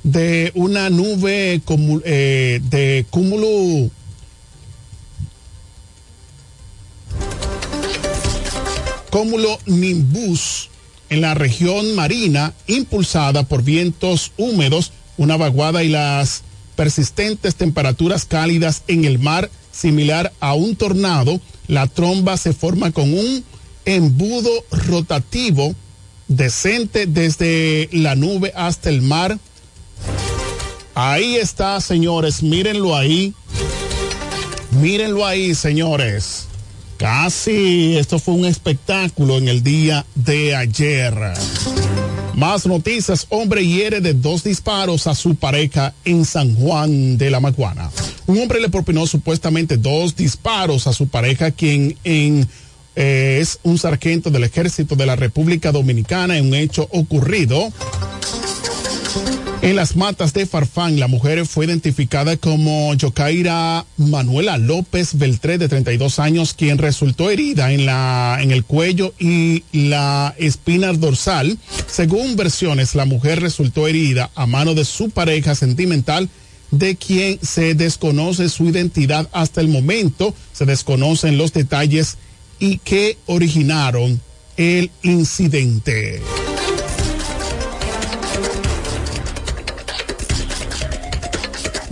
de 0.02 0.50
una 0.54 0.90
nube 0.90 1.62
eh, 2.04 2.60
de 2.62 3.06
cúmulo 3.08 3.90
cúmulo 9.10 9.58
nimbus 9.66 10.70
en 11.12 11.20
la 11.20 11.35
región 11.35 11.94
marina 11.94 12.55
impulsada 12.66 13.42
por 13.42 13.62
vientos 13.62 14.33
húmedos, 14.38 14.92
una 15.18 15.37
vaguada 15.37 15.85
y 15.85 15.90
las 15.90 16.42
persistentes 16.75 17.55
temperaturas 17.55 18.25
cálidas 18.25 18.83
en 18.88 19.05
el 19.05 19.18
mar 19.18 19.51
similar 19.72 20.33
a 20.40 20.55
un 20.55 20.75
tornado, 20.75 21.38
la 21.68 21.87
tromba 21.87 22.38
se 22.38 22.55
forma 22.55 22.92
con 22.92 23.12
un 23.12 23.44
embudo 23.85 24.51
rotativo 24.70 25.75
decente 26.29 27.05
desde 27.05 27.90
la 27.92 28.14
nube 28.14 28.53
hasta 28.57 28.88
el 28.88 29.03
mar. 29.03 29.38
Ahí 30.94 31.37
está, 31.37 31.79
señores, 31.83 32.42
mírenlo 32.42 32.96
ahí. 32.96 33.35
Mírenlo 34.81 35.27
ahí, 35.27 35.55
señores. 35.55 36.46
Casi, 37.02 37.96
esto 37.96 38.20
fue 38.20 38.34
un 38.34 38.44
espectáculo 38.44 39.36
en 39.36 39.48
el 39.48 39.64
día 39.64 40.06
de 40.14 40.54
ayer. 40.54 41.12
Más 42.36 42.64
noticias, 42.64 43.26
hombre 43.28 43.66
hiere 43.66 44.00
de 44.00 44.14
dos 44.14 44.44
disparos 44.44 45.08
a 45.08 45.16
su 45.16 45.34
pareja 45.34 45.94
en 46.04 46.24
San 46.24 46.54
Juan 46.54 47.18
de 47.18 47.28
la 47.28 47.40
Maguana. 47.40 47.90
Un 48.28 48.38
hombre 48.38 48.60
le 48.60 48.68
propinó 48.68 49.08
supuestamente 49.08 49.78
dos 49.78 50.14
disparos 50.14 50.86
a 50.86 50.92
su 50.92 51.08
pareja, 51.08 51.50
quien 51.50 51.96
en, 52.04 52.46
eh, 52.94 53.38
es 53.40 53.58
un 53.64 53.78
sargento 53.78 54.30
del 54.30 54.44
ejército 54.44 54.94
de 54.94 55.06
la 55.06 55.16
República 55.16 55.72
Dominicana 55.72 56.38
en 56.38 56.46
un 56.46 56.54
hecho 56.54 56.86
ocurrido 56.92 57.72
en 59.62 59.77
las 59.77 59.94
matas 59.94 60.33
de 60.33 60.44
Farfán, 60.44 60.98
la 60.98 61.07
mujer 61.07 61.46
fue 61.46 61.66
identificada 61.66 62.37
como 62.37 62.94
Yocaira 62.94 63.87
Manuela 63.96 64.59
López 64.59 65.16
Beltré, 65.16 65.57
de 65.57 65.68
32 65.68 66.18
años, 66.18 66.53
quien 66.53 66.79
resultó 66.79 67.31
herida 67.31 67.72
en, 67.72 67.87
la, 67.87 68.38
en 68.40 68.51
el 68.51 68.64
cuello 68.64 69.14
y 69.20 69.62
la 69.72 70.35
espina 70.37 70.92
dorsal. 70.92 71.59
Según 71.87 72.35
versiones, 72.35 72.96
la 72.96 73.05
mujer 73.05 73.40
resultó 73.40 73.87
herida 73.87 74.31
a 74.35 74.46
mano 74.46 74.75
de 74.75 74.85
su 74.85 75.11
pareja 75.11 75.55
sentimental, 75.55 76.29
de 76.72 76.96
quien 76.96 77.38
se 77.40 77.75
desconoce 77.75 78.48
su 78.48 78.64
identidad 78.68 79.29
hasta 79.33 79.61
el 79.61 79.68
momento. 79.68 80.35
Se 80.53 80.66
desconocen 80.66 81.38
los 81.38 81.53
detalles 81.53 82.16
y 82.59 82.79
que 82.79 83.16
originaron 83.27 84.20
el 84.57 84.90
incidente. 85.03 86.20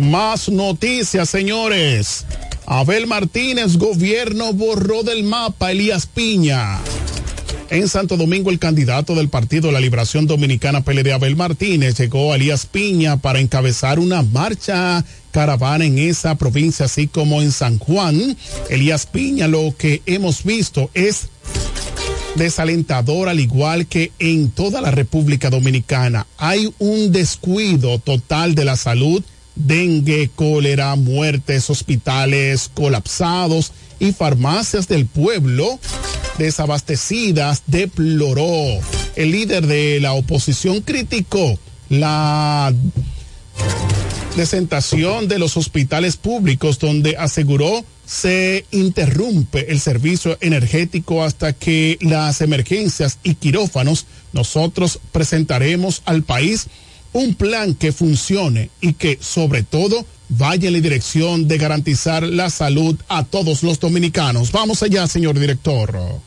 Más 0.00 0.48
noticias, 0.48 1.28
señores. 1.28 2.24
Abel 2.64 3.06
Martínez, 3.06 3.76
gobierno 3.76 4.54
borró 4.54 5.02
del 5.02 5.24
mapa 5.24 5.72
Elías 5.72 6.06
Piña. 6.06 6.78
En 7.68 7.86
Santo 7.86 8.16
Domingo, 8.16 8.48
el 8.48 8.58
candidato 8.58 9.14
del 9.14 9.28
Partido 9.28 9.66
de 9.66 9.74
la 9.74 9.80
Liberación 9.80 10.26
Dominicana 10.26 10.80
PLD 10.80 11.12
Abel 11.12 11.36
Martínez 11.36 11.98
llegó 11.98 12.32
a 12.32 12.36
Elías 12.36 12.64
Piña 12.64 13.18
para 13.18 13.40
encabezar 13.40 13.98
una 13.98 14.22
marcha 14.22 15.04
caravana 15.32 15.84
en 15.84 15.98
esa 15.98 16.34
provincia, 16.36 16.86
así 16.86 17.06
como 17.06 17.42
en 17.42 17.52
San 17.52 17.78
Juan. 17.78 18.38
Elías 18.70 19.04
Piña, 19.04 19.48
lo 19.48 19.74
que 19.76 20.00
hemos 20.06 20.44
visto 20.44 20.88
es 20.94 21.28
desalentador 22.36 23.28
al 23.28 23.38
igual 23.38 23.86
que 23.86 24.12
en 24.18 24.50
toda 24.50 24.80
la 24.80 24.92
República 24.92 25.50
Dominicana. 25.50 26.26
Hay 26.38 26.72
un 26.78 27.12
descuido 27.12 27.98
total 27.98 28.54
de 28.54 28.64
la 28.64 28.78
salud, 28.78 29.22
dengue, 29.66 30.30
cólera, 30.34 30.94
muertes, 30.96 31.70
hospitales 31.70 32.70
colapsados 32.72 33.72
y 33.98 34.12
farmacias 34.12 34.88
del 34.88 35.06
pueblo 35.06 35.78
desabastecidas, 36.38 37.62
deploró. 37.66 38.80
El 39.16 39.30
líder 39.32 39.66
de 39.66 40.00
la 40.00 40.14
oposición 40.14 40.80
criticó 40.80 41.58
la 41.88 42.72
presentación 44.34 45.28
de 45.28 45.38
los 45.38 45.56
hospitales 45.56 46.16
públicos 46.16 46.78
donde 46.78 47.16
aseguró 47.18 47.84
se 48.06 48.64
interrumpe 48.70 49.70
el 49.70 49.80
servicio 49.80 50.36
energético 50.40 51.22
hasta 51.22 51.52
que 51.52 51.98
las 52.00 52.40
emergencias 52.40 53.18
y 53.22 53.34
quirófanos 53.34 54.06
nosotros 54.32 54.98
presentaremos 55.12 56.02
al 56.06 56.22
país 56.22 56.68
un 57.12 57.34
plan 57.34 57.74
que 57.74 57.92
funcione 57.92 58.70
y 58.80 58.92
que 58.94 59.18
sobre 59.20 59.62
todo 59.62 60.04
vaya 60.28 60.68
en 60.68 60.74
la 60.74 60.80
dirección 60.80 61.48
de 61.48 61.58
garantizar 61.58 62.22
la 62.22 62.50
salud 62.50 62.96
a 63.08 63.24
todos 63.24 63.62
los 63.62 63.80
dominicanos. 63.80 64.52
Vamos 64.52 64.82
allá, 64.82 65.06
señor 65.06 65.38
director. 65.38 66.20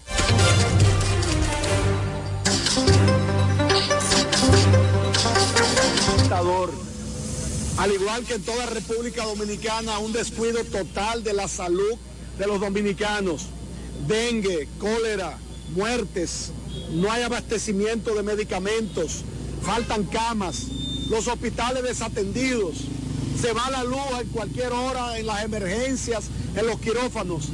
al 7.84 7.91
igual 7.91 8.24
que 8.24 8.36
en 8.36 8.43
toda 8.43 8.65
República 8.67 9.26
Dominicana, 9.26 10.00
un 10.00 10.13
descuido 10.13 10.63
total 10.63 11.22
de 11.22 11.34
la 11.34 11.50
salud 11.50 11.98
de 12.38 12.48
los 12.48 12.62
dominicanos. 12.62 13.48
Dengue, 14.08 14.69
cólera, 14.80 15.38
muertes, 15.76 16.52
no 16.91 17.12
hay 17.12 17.24
abastecimiento 17.24 18.15
de 18.15 18.24
medicamentos, 18.24 19.24
faltan 19.63 20.04
camas, 20.04 20.67
los 21.10 21.28
hospitales 21.28 21.84
desatendidos, 21.84 22.76
se 23.39 23.54
va 23.54 23.69
la 23.71 23.84
luz 23.84 24.21
en 24.21 24.28
cualquier 24.30 24.71
hora 24.71 25.17
en 25.17 25.26
las 25.26 25.43
emergencias, 25.43 26.26
en 26.56 26.67
los 26.67 26.80
quirófanos, 26.80 27.49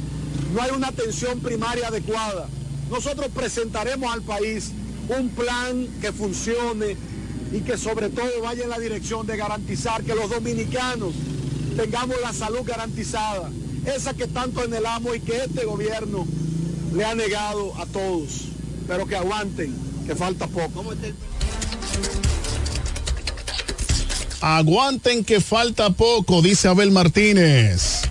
no 0.52 0.62
hay 0.62 0.70
una 0.72 0.88
atención 0.88 1.40
primaria 1.40 1.88
adecuada. 1.88 2.48
Nosotros 2.90 3.28
presentaremos 3.32 4.12
al 4.12 4.22
país 4.22 4.72
un 5.08 5.28
plan 5.30 5.86
que 6.00 6.12
funcione 6.12 6.96
y 7.52 7.60
que 7.60 7.76
sobre 7.76 8.10
todo 8.10 8.28
vaya 8.42 8.64
en 8.64 8.70
la 8.70 8.78
dirección 8.78 9.26
de 9.26 9.36
garantizar 9.36 10.02
que 10.02 10.14
los 10.14 10.30
dominicanos 10.30 11.14
tengamos 11.76 12.16
la 12.20 12.32
salud 12.32 12.62
garantizada, 12.64 13.50
esa 13.86 14.14
que 14.14 14.26
tanto 14.26 14.60
anhelamos 14.60 15.16
y 15.16 15.20
que 15.20 15.36
este 15.44 15.64
gobierno 15.64 16.26
le 16.94 17.04
ha 17.04 17.14
negado 17.14 17.72
a 17.76 17.86
todos, 17.86 18.46
pero 18.88 19.06
que 19.06 19.16
aguanten, 19.16 19.72
que 20.06 20.16
falta 20.16 20.48
poco. 20.48 20.84
Aguanten 24.40 25.22
que 25.24 25.40
falta 25.40 25.90
poco, 25.90 26.40
dice 26.40 26.68
Abel 26.68 26.90
Martínez. 26.90 28.02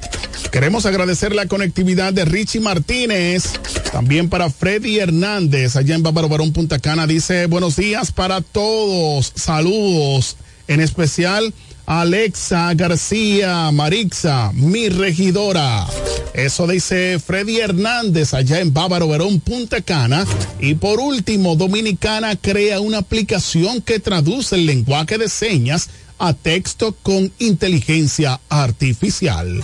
Queremos 0.51 0.85
agradecer 0.85 1.33
la 1.33 1.47
conectividad 1.47 2.13
de 2.13 2.25
Richie 2.25 2.59
Martínez. 2.59 3.53
También 3.91 4.29
para 4.29 4.49
Freddy 4.49 4.99
Hernández, 4.99 5.75
allá 5.75 5.95
en 5.95 6.03
Bávaro 6.03 6.29
Barón 6.29 6.53
Punta 6.53 6.79
Cana, 6.79 7.07
dice 7.07 7.47
buenos 7.47 7.75
días 7.75 8.11
para 8.11 8.41
todos. 8.41 9.33
Saludos. 9.35 10.37
En 10.67 10.81
especial 10.81 11.53
Alexa 11.87 12.71
García 12.75 13.71
Marixa, 13.71 14.51
mi 14.53 14.89
regidora. 14.89 15.87
Eso 16.33 16.67
dice 16.67 17.19
Freddy 17.19 17.59
Hernández 17.59 18.33
allá 18.33 18.59
en 18.59 18.73
Bávaro 18.73 19.07
Verón 19.07 19.39
Punta 19.39 19.81
Cana. 19.81 20.25
Y 20.59 20.75
por 20.75 20.99
último, 20.99 21.55
Dominicana 21.55 22.35
crea 22.35 22.79
una 22.79 22.99
aplicación 22.99 23.81
que 23.81 23.99
traduce 23.99 24.55
el 24.55 24.65
lenguaje 24.65 25.17
de 25.17 25.29
señas 25.29 25.89
a 26.17 26.33
texto 26.33 26.95
con 27.01 27.31
inteligencia 27.39 28.39
artificial. 28.49 29.63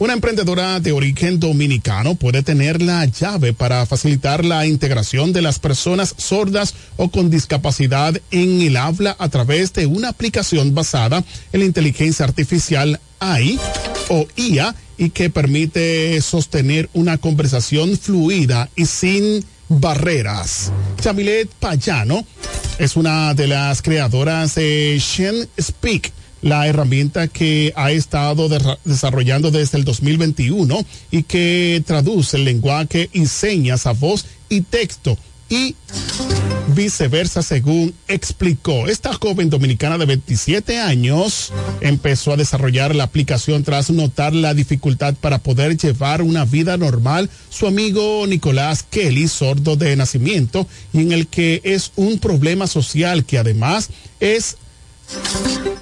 Una 0.00 0.12
emprendedora 0.12 0.80
de 0.80 0.90
origen 0.90 1.38
dominicano 1.38 2.16
puede 2.16 2.42
tener 2.42 2.82
la 2.82 3.04
llave 3.06 3.52
para 3.52 3.86
facilitar 3.86 4.44
la 4.44 4.66
integración 4.66 5.32
de 5.32 5.40
las 5.40 5.60
personas 5.60 6.14
sordas 6.18 6.74
o 6.96 7.10
con 7.10 7.30
discapacidad 7.30 8.20
en 8.32 8.60
el 8.60 8.76
habla 8.76 9.14
a 9.20 9.28
través 9.28 9.72
de 9.72 9.86
una 9.86 10.08
aplicación 10.08 10.74
basada 10.74 11.22
en 11.52 11.60
la 11.60 11.66
inteligencia 11.66 12.24
artificial 12.24 12.98
AI 13.20 13.58
o 14.08 14.26
IA 14.36 14.74
y 14.96 15.10
que 15.10 15.30
permite 15.30 16.20
sostener 16.20 16.88
una 16.92 17.18
conversación 17.18 17.98
fluida 17.98 18.68
y 18.76 18.86
sin 18.86 19.44
barreras. 19.68 20.72
Chamilet 21.00 21.48
Payano 21.60 22.24
es 22.78 22.96
una 22.96 23.34
de 23.34 23.48
las 23.48 23.82
creadoras 23.82 24.54
de 24.54 24.98
Shen 25.00 25.48
Speak 25.60 26.12
la 26.44 26.68
herramienta 26.68 27.26
que 27.26 27.72
ha 27.74 27.90
estado 27.90 28.50
desarrollando 28.84 29.50
desde 29.50 29.78
el 29.78 29.84
2021 29.84 30.84
y 31.10 31.22
que 31.22 31.82
traduce 31.86 32.36
el 32.36 32.44
lenguaje 32.44 33.08
y 33.14 33.24
señas 33.26 33.86
a 33.86 33.92
voz 33.92 34.26
y 34.50 34.60
texto 34.60 35.16
y 35.48 35.76
viceversa 36.74 37.42
según 37.42 37.94
explicó. 38.08 38.88
Esta 38.88 39.12
joven 39.12 39.50
dominicana 39.50 39.98
de 39.98 40.06
27 40.06 40.78
años 40.78 41.52
empezó 41.80 42.32
a 42.32 42.36
desarrollar 42.36 42.94
la 42.94 43.04
aplicación 43.04 43.62
tras 43.62 43.90
notar 43.90 44.34
la 44.34 44.54
dificultad 44.54 45.14
para 45.14 45.38
poder 45.38 45.76
llevar 45.76 46.22
una 46.22 46.44
vida 46.44 46.76
normal. 46.76 47.30
Su 47.50 47.66
amigo 47.66 48.26
Nicolás 48.26 48.84
Kelly, 48.88 49.28
sordo 49.28 49.76
de 49.76 49.94
nacimiento, 49.96 50.66
y 50.92 51.00
en 51.00 51.12
el 51.12 51.26
que 51.28 51.60
es 51.64 51.92
un 51.96 52.18
problema 52.18 52.66
social 52.66 53.24
que 53.24 53.38
además 53.38 53.90
es 54.20 54.56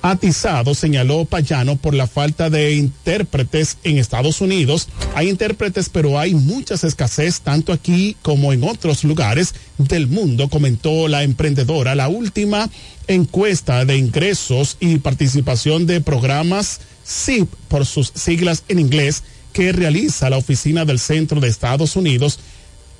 atizado, 0.02 0.74
señaló 0.74 1.24
Payano, 1.24 1.76
por 1.76 1.94
la 1.94 2.06
falta 2.06 2.50
de 2.50 2.74
intérpretes 2.74 3.78
en 3.84 3.98
Estados 3.98 4.40
Unidos. 4.40 4.88
Hay 5.14 5.28
intérpretes, 5.28 5.88
pero 5.88 6.18
hay 6.18 6.34
muchas 6.34 6.84
escasez, 6.84 7.40
tanto 7.40 7.72
aquí 7.72 8.16
como 8.20 8.52
en 8.52 8.64
otros 8.64 9.04
lugares 9.04 9.54
del 9.78 10.08
mundo, 10.08 10.48
comentó 10.48 11.08
la 11.08 11.22
emprendedora. 11.22 11.94
La 11.94 12.08
última 12.08 12.68
encuesta 13.06 13.84
de 13.84 13.96
ingresos 13.96 14.76
y 14.80 14.98
participación 14.98 15.86
de 15.86 16.00
programas 16.00 16.80
SIP, 17.04 17.48
por 17.68 17.86
sus 17.86 18.12
siglas 18.14 18.64
en 18.68 18.80
inglés, 18.80 19.22
que 19.52 19.72
realiza 19.72 20.30
la 20.30 20.38
Oficina 20.38 20.84
del 20.84 20.98
Centro 20.98 21.40
de 21.40 21.48
Estados 21.48 21.94
Unidos, 21.94 22.40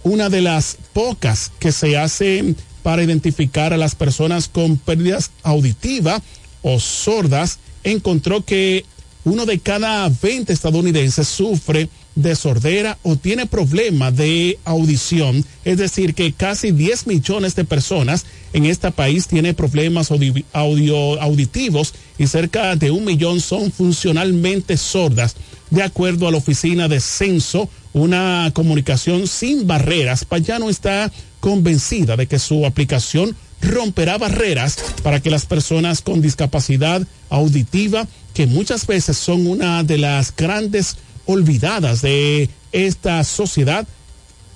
una 0.04 0.28
de 0.28 0.42
las 0.42 0.76
pocas 0.92 1.50
que 1.58 1.72
se 1.72 1.96
hace 1.96 2.54
para 2.82 3.02
identificar 3.02 3.72
a 3.72 3.76
las 3.76 3.94
personas 3.94 4.48
con 4.48 4.76
pérdidas 4.76 5.30
auditivas 5.42 6.22
o 6.62 6.80
sordas, 6.80 7.58
encontró 7.84 8.44
que 8.44 8.84
uno 9.24 9.46
de 9.46 9.60
cada 9.60 10.08
20 10.08 10.52
estadounidenses 10.52 11.28
sufre 11.28 11.88
de 12.14 12.34
sordera 12.36 12.98
o 13.02 13.16
tiene 13.16 13.46
problemas 13.46 14.16
de 14.16 14.58
audición, 14.64 15.44
es 15.64 15.78
decir, 15.78 16.14
que 16.14 16.32
casi 16.32 16.72
10 16.72 17.06
millones 17.06 17.54
de 17.54 17.64
personas 17.64 18.26
en 18.52 18.66
este 18.66 18.90
país 18.90 19.28
tienen 19.28 19.54
problemas 19.54 20.10
audio, 20.10 21.22
auditivos 21.22 21.94
y 22.18 22.26
cerca 22.26 22.76
de 22.76 22.90
un 22.90 23.04
millón 23.04 23.40
son 23.40 23.70
funcionalmente 23.72 24.76
sordas. 24.76 25.36
De 25.70 25.82
acuerdo 25.82 26.28
a 26.28 26.30
la 26.30 26.36
oficina 26.36 26.88
de 26.88 27.00
censo, 27.00 27.68
una 27.94 28.50
comunicación 28.52 29.26
sin 29.26 29.66
barreras, 29.66 30.24
Payano 30.24 30.68
está 30.68 31.10
convencida 31.42 32.16
de 32.16 32.28
que 32.28 32.38
su 32.38 32.64
aplicación 32.64 33.36
romperá 33.60 34.16
barreras 34.16 34.76
para 35.02 35.18
que 35.18 35.28
las 35.28 35.44
personas 35.44 36.00
con 36.00 36.22
discapacidad 36.22 37.02
auditiva, 37.30 38.06
que 38.32 38.46
muchas 38.46 38.86
veces 38.86 39.16
son 39.18 39.48
una 39.48 39.82
de 39.82 39.98
las 39.98 40.32
grandes 40.36 40.98
olvidadas 41.26 42.00
de 42.00 42.48
esta 42.70 43.24
sociedad, 43.24 43.88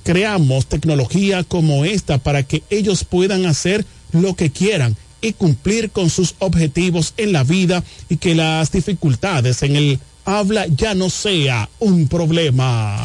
creamos 0.05 0.67
tecnología 0.67 1.43
como 1.43 1.85
esta 1.85 2.19
para 2.19 2.45
que 2.45 2.63
ellos 2.71 3.03
puedan 3.03 3.47
hacer 3.47 3.85
lo 4.13 4.37
que 4.37 4.53
quieran 4.53 4.97
y 5.21 5.33
cumplir 5.33 5.91
con 5.91 6.09
sus 6.09 6.37
objetivos 6.39 7.15
en 7.17 7.33
la 7.33 7.43
vida 7.43 7.83
y 8.09 8.19
que 8.19 8.37
las 8.37 8.71
dificultades 8.71 9.65
en 9.65 9.75
el 9.75 9.99
habla 10.25 10.67
ya 10.69 10.95
no 10.95 11.11
sea 11.11 11.69
un 11.81 12.07
problema. 12.07 13.05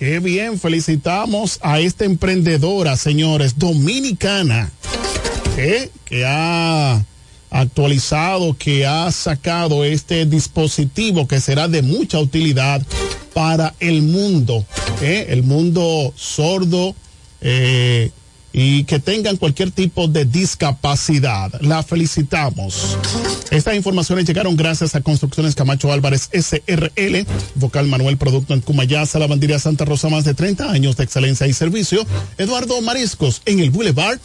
Qué 0.00 0.18
bien, 0.18 0.58
felicitamos 0.58 1.58
a 1.60 1.78
esta 1.78 2.06
emprendedora, 2.06 2.96
señores, 2.96 3.58
dominicana, 3.58 4.72
que 6.06 6.24
ha 6.24 7.04
actualizado, 7.50 8.56
que 8.56 8.86
ha 8.86 9.12
sacado 9.12 9.84
este 9.84 10.24
dispositivo 10.24 11.28
que 11.28 11.38
será 11.38 11.68
de 11.68 11.82
mucha 11.82 12.18
utilidad 12.18 12.80
para 13.34 13.74
el 13.78 14.00
mundo, 14.00 14.64
el 15.02 15.42
mundo 15.42 16.14
sordo 16.16 16.94
eh, 17.42 18.10
y 18.52 18.84
que 18.84 18.98
tengan 18.98 19.36
cualquier 19.36 19.70
tipo 19.70 20.08
de 20.08 20.24
discapacidad. 20.24 21.60
La 21.60 21.82
felicitamos. 21.82 22.96
Estas 23.50 23.74
informaciones 23.76 24.24
llegaron 24.26 24.56
gracias 24.56 24.94
a 24.94 25.00
Construcciones 25.00 25.54
Camacho 25.54 25.92
Álvarez 25.92 26.28
SRL, 26.32 27.26
Vocal 27.54 27.86
Manuel 27.86 28.16
Producto 28.16 28.54
en 28.54 28.60
Cumayasa, 28.60 29.18
Lavandería 29.18 29.58
Santa 29.58 29.84
Rosa, 29.84 30.08
más 30.08 30.24
de 30.24 30.34
30 30.34 30.70
años 30.70 30.96
de 30.96 31.04
excelencia 31.04 31.46
y 31.46 31.52
servicio. 31.52 32.06
Eduardo 32.38 32.80
Mariscos 32.80 33.42
en 33.46 33.60
el 33.60 33.70
Boulevard, 33.70 34.18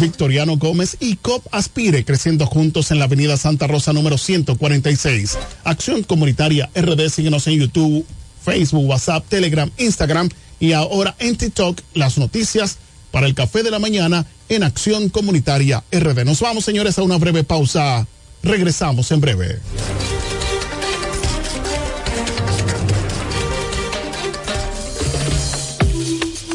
Victoriano 0.00 0.56
Gómez 0.56 0.96
y 1.00 1.16
COP 1.16 1.46
Aspire, 1.52 2.04
creciendo 2.04 2.46
juntos 2.46 2.90
en 2.90 2.98
la 2.98 3.04
Avenida 3.04 3.36
Santa 3.36 3.66
Rosa 3.66 3.92
número 3.92 4.18
146. 4.18 5.38
Acción 5.64 6.02
Comunitaria 6.02 6.70
RD, 6.74 7.08
síguenos 7.10 7.46
en 7.46 7.60
YouTube, 7.60 8.06
Facebook, 8.44 8.88
WhatsApp, 8.88 9.24
Telegram, 9.28 9.70
Instagram 9.76 10.28
y 10.60 10.72
ahora 10.72 11.14
en 11.18 11.36
TikTok, 11.36 11.80
las 11.94 12.18
noticias 12.18 12.78
para 13.10 13.26
el 13.26 13.34
café 13.34 13.62
de 13.62 13.70
la 13.70 13.78
mañana 13.78 14.26
en 14.48 14.62
Acción 14.62 15.08
Comunitaria 15.08 15.82
RD. 15.92 16.24
Nos 16.24 16.40
vamos, 16.40 16.64
señores, 16.64 16.98
a 16.98 17.02
una 17.02 17.18
breve 17.18 17.44
pausa. 17.44 18.06
Regresamos 18.42 19.10
en 19.10 19.20
breve. 19.20 19.60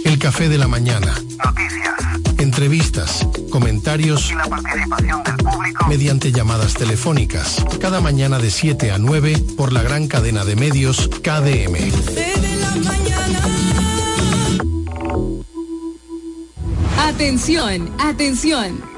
El 0.06 0.20
café 0.20 0.50
de 0.50 0.58
la 0.58 0.68
mañana. 0.68 1.14
Noticias. 1.44 1.94
Entrevistas, 2.38 3.28
comentarios 3.50 4.30
y 4.32 4.36
la 4.36 4.46
participación 4.46 5.24
del 5.24 5.38
público 5.38 5.88
mediante 5.88 6.32
llamadas 6.32 6.74
telefónicas. 6.74 7.64
Cada 7.80 8.02
mañana 8.02 8.38
de 8.38 8.52
7 8.52 8.92
a 8.92 8.98
9 8.98 9.42
por 9.58 9.72
la 9.72 9.82
gran 9.82 10.08
cadena 10.08 10.44
de 10.44 10.56
medios 10.56 11.10
KDM. 11.22 12.63
Atención, 17.06 17.94
atención. 18.00 18.93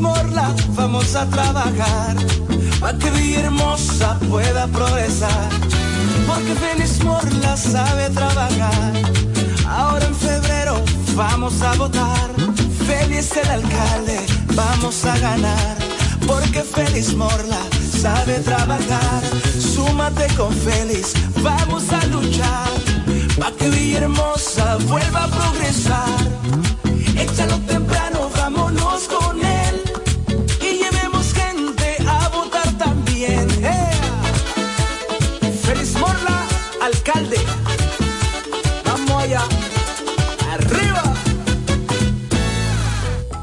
Morla, 0.00 0.54
vamos 0.70 1.14
a 1.14 1.26
trabajar. 1.26 2.16
Para 2.80 2.98
que 2.98 3.10
Villahermosa 3.10 4.18
pueda 4.30 4.66
progresar. 4.68 5.48
Porque 6.26 6.54
Félix 6.54 7.02
Morla 7.04 7.56
sabe 7.56 8.10
trabajar. 8.10 8.92
Ahora 9.68 10.06
en 10.06 10.14
febrero 10.14 10.82
vamos 11.14 11.60
a 11.62 11.74
votar. 11.74 12.30
Félix 12.86 13.36
el 13.36 13.50
alcalde, 13.50 14.20
vamos 14.54 15.04
a 15.04 15.18
ganar. 15.18 15.76
Porque 16.26 16.62
Félix 16.62 17.14
Morla 17.14 17.60
sabe 18.02 18.40
trabajar. 18.40 19.22
Súmate 19.58 20.26
con 20.36 20.52
Félix, 20.52 21.14
vamos 21.42 21.84
a 21.90 22.04
luchar. 22.06 22.70
Para 23.38 23.56
que 23.56 23.68
Villahermosa 23.68 24.76
vuelva 24.88 25.24
a 25.24 25.28
progresar. 25.28 26.18
Échalo 27.16 27.58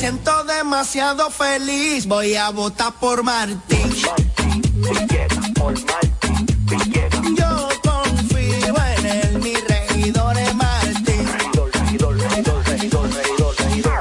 Siento 0.00 0.44
demasiado 0.44 1.30
feliz, 1.30 2.06
voy 2.06 2.34
a 2.34 2.48
votar 2.48 2.94
por 2.94 3.22
Martín. 3.22 3.92
Yo 7.36 7.68
confío 7.82 8.74
en 8.96 9.06
él, 9.06 9.38
mi 9.42 9.54
regidor 9.54 10.38
es 10.38 10.54
Martín. 10.54 11.28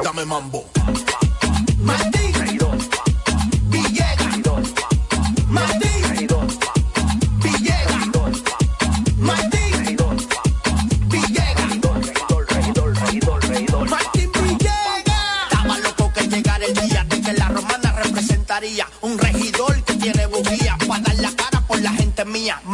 Dame 0.01 0.23
mambo. 0.23 0.65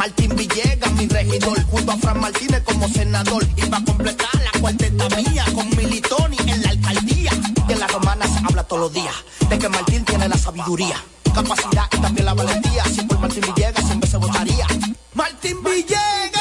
Martín 0.06 0.36
Villegas, 0.36 0.92
mi 0.92 1.08
regidor, 1.08 1.60
junto 1.64 1.90
a 1.90 1.96
Fran 1.96 2.20
Martínez 2.20 2.62
como 2.62 2.88
senador. 2.88 3.44
Y 3.56 3.68
va 3.68 3.78
a 3.78 3.84
completar 3.84 4.28
la 4.34 4.60
cuarteta 4.60 5.08
mía 5.16 5.44
con 5.52 5.68
Militoni 5.76 6.36
en 6.46 6.62
la 6.62 6.70
alcaldía. 6.70 7.32
Y 7.68 7.72
en 7.72 7.80
la 7.80 7.88
romana 7.88 8.24
habla 8.48 8.62
todos 8.62 8.82
los 8.82 8.92
días 8.92 9.16
de 9.50 9.58
que 9.58 9.68
Martín 9.68 10.04
tiene 10.04 10.28
la 10.28 10.38
sabiduría, 10.38 10.94
capacidad 11.34 11.86
y 11.92 11.96
también 11.96 12.24
la 12.24 12.34
valentía. 12.34 12.84
Si 12.84 13.02
por 13.02 13.18
Martín 13.18 13.42
Villegas 13.52 13.84
siempre 13.84 14.08
se 14.08 14.16
votaría. 14.18 14.68
Martín 15.14 15.56
Villegas. 15.64 16.36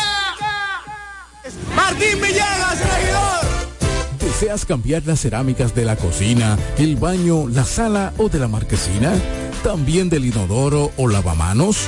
Martín 1.75 2.21
Villegas, 2.21 2.79
regidor. 2.79 4.19
¿Deseas 4.19 4.65
cambiar 4.65 5.01
las 5.07 5.21
cerámicas 5.21 5.73
de 5.73 5.85
la 5.85 5.95
cocina, 5.95 6.55
el 6.77 6.97
baño, 6.97 7.47
la 7.47 7.65
sala 7.65 8.13
o 8.19 8.29
de 8.29 8.37
la 8.37 8.47
marquesina? 8.47 9.11
¿También 9.63 10.09
del 10.09 10.25
inodoro 10.25 10.91
o 10.97 11.07
lavamanos? 11.07 11.87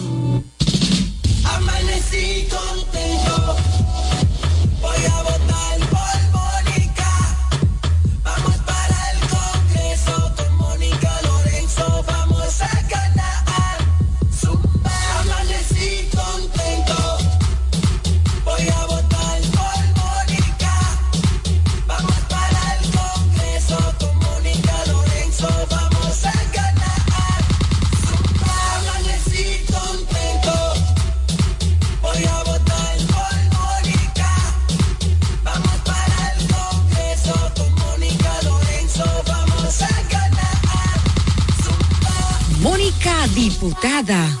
Diputada, 43.33 44.40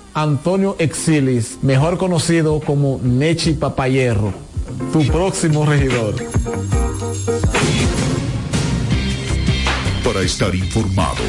Antonio 0.13 0.75
Exilis, 0.79 1.59
mejor 1.61 1.97
conocido 1.97 2.59
como 2.59 2.99
Nechi 3.03 3.53
Papá 3.53 3.87
Hierro 3.87 4.33
tu 4.91 5.05
próximo 5.07 5.65
regidor. 5.65 6.15
Para 10.03 10.21
estar 10.21 10.53
informado, 10.53 11.23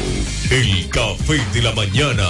el 0.51 0.89
café 0.89 1.39
de 1.53 1.61
la 1.61 1.71
mañana. 1.73 2.29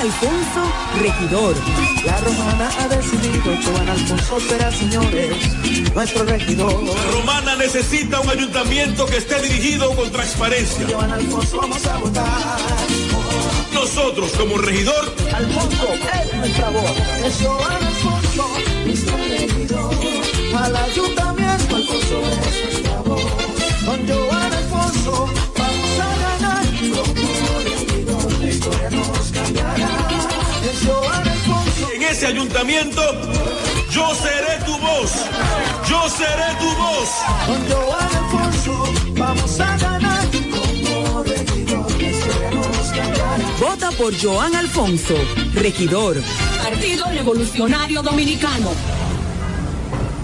Alfonso, 0.00 0.62
regidor. 0.98 1.54
La 2.06 2.16
romana 2.20 2.70
ha 2.78 2.88
decidido, 2.88 3.54
Joan 3.62 3.86
Alfonso 3.86 4.40
será, 4.40 4.72
señores, 4.72 5.36
nuestro 5.94 6.24
regidor. 6.24 6.72
Romana 7.12 7.54
necesita 7.56 8.18
un 8.20 8.30
ayuntamiento 8.30 9.04
que 9.04 9.18
esté 9.18 9.42
dirigido 9.42 9.94
con 9.94 10.10
transparencia. 10.10 10.86
Joan 10.90 11.12
Alfonso 11.12 11.58
vamos 11.60 11.86
a 11.86 11.98
votar. 11.98 12.58
Nosotros 13.74 14.32
como 14.38 14.56
regidor, 14.56 15.14
Alfonso 15.34 15.88
es 15.92 16.34
nuestra 16.34 16.70
voz. 16.70 16.96
Es 17.26 17.38
Joan 17.42 17.84
Alfonso, 17.84 18.48
nuestro 18.86 19.16
regidor. 19.18 19.94
Al 20.56 20.76
ayuntamiento, 20.76 21.76
Alfonso 21.76 22.22
es 22.48 22.69
ese 32.20 32.26
ayuntamiento, 32.26 33.00
yo 33.90 34.14
seré 34.14 34.62
tu 34.66 34.76
voz. 34.76 35.10
Yo 35.88 36.06
seré 36.10 36.54
tu 36.58 36.68
voz. 36.76 37.08
Con 37.46 37.66
Joan 37.66 38.14
Alfonso 38.14 38.92
vamos 39.16 39.58
a 39.58 39.76
ganar. 39.78 40.28
Como 40.50 41.22
regidor, 41.22 41.86
cambiará. 42.94 43.38
Vota 43.58 43.90
por 43.92 44.12
Joan 44.22 44.54
Alfonso, 44.54 45.14
regidor. 45.54 46.22
Partido 46.62 47.06
Revolucionario 47.06 48.02
Dominicano. 48.02 48.74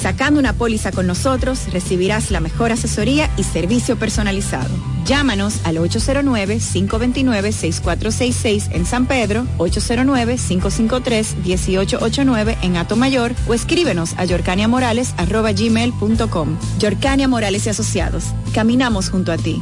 Sacando 0.00 0.38
una 0.38 0.52
póliza 0.52 0.92
con 0.92 1.08
nosotros 1.08 1.72
recibirás 1.72 2.30
la 2.30 2.38
mejor 2.38 2.70
asesoría 2.70 3.28
y 3.36 3.42
servicio 3.42 3.98
personalizado. 3.98 4.70
Llámanos 5.04 5.56
al 5.64 5.78
809-529-6466 5.78 8.68
en 8.70 8.86
San 8.86 9.06
Pedro, 9.06 9.44
809-553-1889 9.58 12.58
en 12.62 12.76
Atomayor 12.76 13.34
o 13.48 13.54
escríbenos 13.54 14.14
a 14.18 14.24
yorcaniamorales.gmail.com. 14.24 16.58
Yorcania 16.78 17.26
Morales 17.26 17.66
y 17.66 17.70
Asociados. 17.70 18.26
Caminamos 18.54 19.10
junto 19.10 19.32
a 19.32 19.36
ti. 19.36 19.60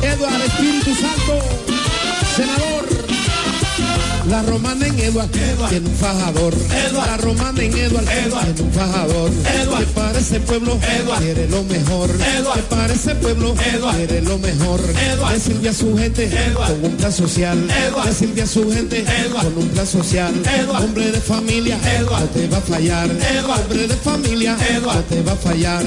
Eduardo 0.00 0.44
Espíritu 0.44 0.94
Santo, 0.94 1.40
senador. 2.36 2.71
La 4.32 4.40
romana 4.40 4.86
en 4.86 4.98
Eduard, 4.98 5.28
tiene 5.28 5.86
un 5.86 5.94
fajador. 5.94 6.54
La 6.94 7.18
romana 7.18 7.62
en 7.62 7.76
Eduard, 7.76 8.06
tiene 8.06 8.62
un 8.62 8.72
fajador. 8.72 9.30
Que 9.30 9.86
para 9.94 10.18
ese 10.18 10.40
pueblo 10.40 10.78
quiere 11.18 11.48
lo 11.48 11.62
mejor. 11.64 12.08
Que 12.54 12.62
para 12.62 12.94
ese 12.94 13.14
pueblo 13.16 13.54
quiere 13.54 14.22
lo 14.22 14.38
mejor. 14.38 14.80
Le 15.30 15.38
sirve 15.38 15.68
a 15.68 15.74
su 15.74 15.98
gente 15.98 16.30
con 16.54 16.82
un 16.82 16.96
plan 16.96 17.12
social. 17.12 17.58
Le 18.06 18.14
sirve 18.14 18.40
a 18.40 18.46
su 18.46 18.72
gente 18.72 19.04
con 19.32 19.58
un 19.58 19.68
plan 19.68 19.86
social. 19.86 20.32
Hombre 20.80 21.12
de 21.12 21.20
familia, 21.20 21.78
no 22.00 22.24
te 22.28 22.48
va 22.48 22.56
a 22.56 22.60
fallar. 22.62 23.10
Hombre 23.10 23.86
de 23.86 23.96
familia, 23.96 24.56
no 24.82 24.98
te 25.10 25.20
va 25.20 25.32
a 25.32 25.36
fallar. 25.36 25.84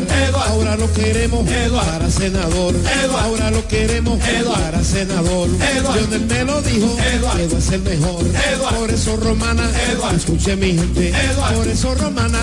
Ahora 0.50 0.78
lo 0.78 0.94
queremos 0.94 1.50
para 1.50 2.12
senador. 2.12 2.76
Ahora 3.24 3.50
lo 3.50 3.68
queremos 3.68 4.20
para 4.20 4.84
senador. 4.84 5.50
Lionel 5.96 6.26
me 6.28 6.44
lo 6.44 6.62
dijo, 6.62 6.96
Eduard 7.12 7.42
es 7.42 7.72
el 7.72 7.82
mejor. 7.82 8.35
Por 8.78 8.92
eso 8.92 9.18
romana, 9.18 9.70
escuche 10.16 10.56
mi 10.56 10.74
gente. 10.74 11.14
Por 11.56 11.68
eso 11.68 11.96
romana, 11.96 12.40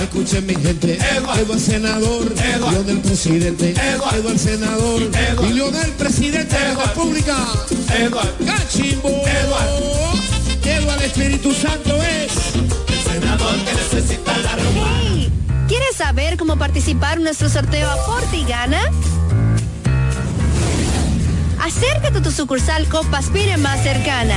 escuche 0.00 0.40
mi 0.40 0.54
gente. 0.54 0.98
Eduard 1.16 1.58
senador, 1.58 2.32
Lionel 2.70 3.00
presidente. 3.00 3.70
Eduard 3.70 4.38
senador 4.38 5.02
y 5.48 5.52
Lionel 5.52 5.90
presidente 5.92 6.58
de 6.58 6.74
la 6.74 6.84
República. 6.84 7.36
Cachimbo. 8.46 9.08
Eduard 9.08 11.02
Espíritu 11.06 11.52
Santo 11.52 11.96
es 12.02 12.54
el 12.56 13.20
senador 13.20 13.54
que 13.64 13.72
necesita 13.74 14.36
la 14.38 14.56
romana. 14.56 15.30
¿Quieres 15.68 15.96
saber 15.96 16.36
cómo 16.36 16.58
participar 16.58 17.18
en 17.18 17.24
nuestro 17.24 17.48
sorteo 17.48 17.88
Aporte 17.90 18.36
y 18.36 18.44
Gana? 18.44 18.80
Acércate 21.62 22.18
a 22.18 22.22
tu 22.22 22.30
sucursal 22.30 22.88
Copa 22.88 23.18
Aspire 23.18 23.56
más 23.56 23.82
cercana. 23.82 24.36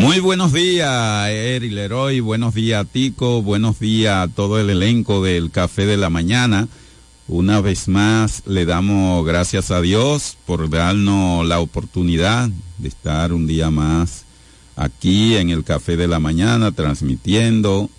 Muy 0.00 0.18
buenos 0.18 0.54
días, 0.54 1.28
Eri 1.28 1.68
Leroy, 1.68 2.20
buenos 2.20 2.54
días, 2.54 2.86
Tico, 2.90 3.42
buenos 3.42 3.78
días 3.78 4.16
a 4.16 4.28
todo 4.32 4.58
el 4.58 4.70
elenco 4.70 5.22
del 5.22 5.50
Café 5.50 5.84
de 5.84 5.98
la 5.98 6.08
Mañana. 6.08 6.68
Una 7.28 7.60
vez 7.60 7.86
más 7.86 8.42
le 8.46 8.64
damos 8.64 9.26
gracias 9.26 9.70
a 9.70 9.82
Dios 9.82 10.38
por 10.46 10.70
darnos 10.70 11.46
la 11.46 11.60
oportunidad 11.60 12.48
de 12.78 12.88
estar 12.88 13.34
un 13.34 13.46
día 13.46 13.70
más 13.70 14.24
aquí 14.74 15.36
en 15.36 15.50
el 15.50 15.64
Café 15.64 15.98
de 15.98 16.08
la 16.08 16.18
Mañana 16.18 16.72
transmitiendo 16.72 17.90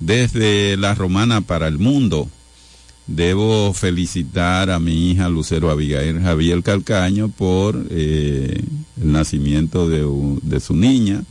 desde 0.00 0.76
la 0.76 0.96
Romana 0.96 1.42
para 1.42 1.68
el 1.68 1.78
mundo. 1.78 2.28
Debo 3.10 3.72
felicitar 3.74 4.70
a 4.70 4.78
mi 4.78 5.10
hija 5.10 5.28
Lucero 5.28 5.68
Abigail 5.68 6.20
Javier 6.20 6.62
Calcaño 6.62 7.28
por 7.28 7.84
eh, 7.90 8.62
el 9.02 9.12
nacimiento 9.12 9.88
de, 9.88 10.60
su 10.60 10.76
niña, 10.76 11.24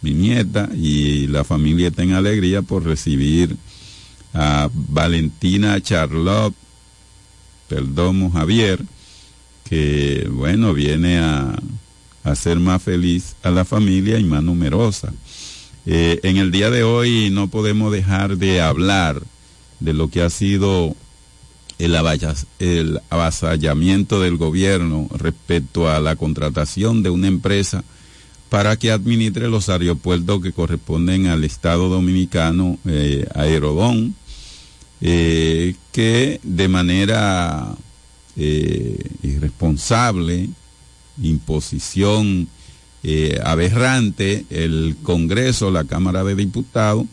mi 0.00 0.14
nieta, 0.14 0.70
y 0.74 1.26
la 1.26 1.44
familia 1.44 1.88
está 1.88 2.02
en 2.02 2.14
alegría 2.14 2.62
por 2.62 2.84
recibir 2.84 3.58
a 4.32 4.70
Valentina 4.72 5.78
Charlotte 5.82 6.54
Perdomo 7.68 8.30
Javier, 8.30 8.82
que 9.64 10.26
bueno, 10.32 10.72
viene 10.72 11.18
a 11.18 11.58
hacer 12.24 12.58
más 12.58 12.82
feliz 12.82 13.36
a 13.42 13.50
la 13.50 13.66
familia 13.66 14.18
y 14.18 14.24
más 14.24 14.42
numerosa. 14.42 15.12
Eh, 15.84 16.20
en 16.22 16.38
el 16.38 16.50
día 16.50 16.70
de 16.70 16.84
hoy 16.84 17.28
no 17.30 17.48
podemos 17.48 17.92
dejar 17.92 18.38
de 18.38 18.62
hablar 18.62 19.22
de 19.78 19.92
lo 19.92 20.08
que 20.08 20.22
ha 20.22 20.30
sido 20.30 20.96
el, 21.78 23.00
avasallamiento 23.10 24.20
del 24.20 24.36
gobierno 24.36 25.08
respecto 25.16 25.88
a 25.88 26.00
la 26.00 26.16
contratación 26.16 27.02
de 27.02 27.10
una 27.10 27.28
empresa 27.28 27.84
para 28.48 28.76
que 28.76 28.90
administre 28.90 29.48
los 29.48 29.68
aeropuertos 29.68 30.42
que 30.42 30.52
corresponden 30.52 31.26
al 31.26 31.44
Estado 31.44 31.88
Dominicano, 31.88 32.78
eh, 32.86 33.26
Aerodón, 33.34 34.14
eh, 35.00 35.74
que 35.92 36.40
de 36.42 36.68
manera 36.68 37.76
eh, 38.36 38.98
irresponsable, 39.22 40.48
imposición 41.22 42.48
eh, 43.02 43.40
aberrante, 43.44 44.44
el 44.50 44.96
Congreso, 45.02 45.70
la 45.70 45.84
Cámara 45.84 46.24
de 46.24 46.34
Diputados, 46.34 47.06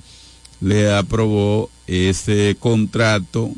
le 0.61 0.93
aprobó 0.93 1.69
ese 1.85 2.55
contrato 2.59 3.51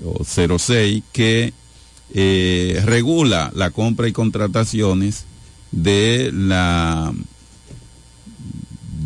o 0.04 0.24
06 0.24 1.02
que 1.12 1.52
eh, 2.14 2.82
regula 2.84 3.50
la 3.54 3.70
compra 3.70 4.08
y 4.08 4.12
contrataciones 4.12 5.24
de 5.70 6.30
la 6.32 7.14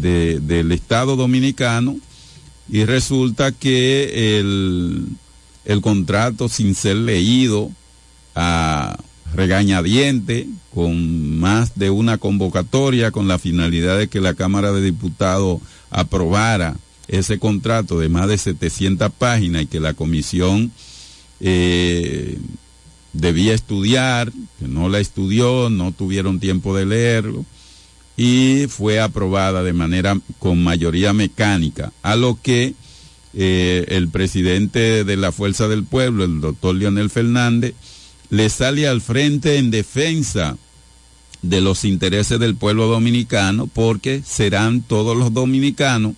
de, 0.00 0.40
del 0.40 0.72
Estado 0.72 1.16
Dominicano 1.16 1.96
y 2.68 2.84
resulta 2.84 3.52
que 3.52 4.38
el, 4.38 5.06
el 5.64 5.80
contrato 5.80 6.48
sin 6.48 6.74
ser 6.74 6.96
leído 6.96 7.70
a 8.34 8.75
regañadiente 9.37 10.49
con 10.74 11.39
más 11.39 11.78
de 11.78 11.91
una 11.91 12.18
convocatoria 12.18 13.11
con 13.11 13.28
la 13.28 13.39
finalidad 13.39 13.99
de 13.99 14.09
que 14.09 14.20
la 14.20 14.34
Cámara 14.34 14.72
de 14.72 14.82
Diputados 14.82 15.61
aprobara 15.91 16.76
ese 17.07 17.39
contrato 17.39 18.01
de 18.01 18.09
más 18.09 18.28
de 18.28 18.39
700 18.39 19.12
páginas 19.12 19.62
y 19.62 19.66
que 19.66 19.78
la 19.78 19.95
comisión 19.95 20.72
eh, 21.41 22.39
debía 23.12 23.55
estudiar, 23.55 24.32
que 24.59 24.66
no 24.66 24.89
la 24.89 24.99
estudió, 24.99 25.70
no 25.70 25.93
tuvieron 25.93 26.41
tiempo 26.41 26.76
de 26.76 26.87
leerlo 26.87 27.45
y 28.16 28.66
fue 28.68 29.01
aprobada 29.01 29.62
de 29.62 29.74
manera 29.74 30.18
con 30.39 30.64
mayoría 30.64 31.12
mecánica, 31.12 31.93
a 32.03 32.16
lo 32.16 32.39
que 32.43 32.74
eh, 33.34 33.84
el 33.89 34.09
presidente 34.09 35.05
de 35.05 35.16
la 35.18 35.30
Fuerza 35.30 35.68
del 35.68 35.84
Pueblo, 35.84 36.24
el 36.24 36.41
doctor 36.41 36.74
Leonel 36.74 37.11
Fernández, 37.11 37.74
le 38.30 38.48
sale 38.50 38.86
al 38.88 39.00
frente 39.00 39.56
en 39.56 39.70
defensa 39.70 40.56
de 41.42 41.60
los 41.60 41.84
intereses 41.84 42.38
del 42.38 42.56
pueblo 42.56 42.86
dominicano, 42.86 43.66
porque 43.66 44.22
serán 44.24 44.82
todos 44.82 45.16
los 45.16 45.32
dominicanos 45.32 46.14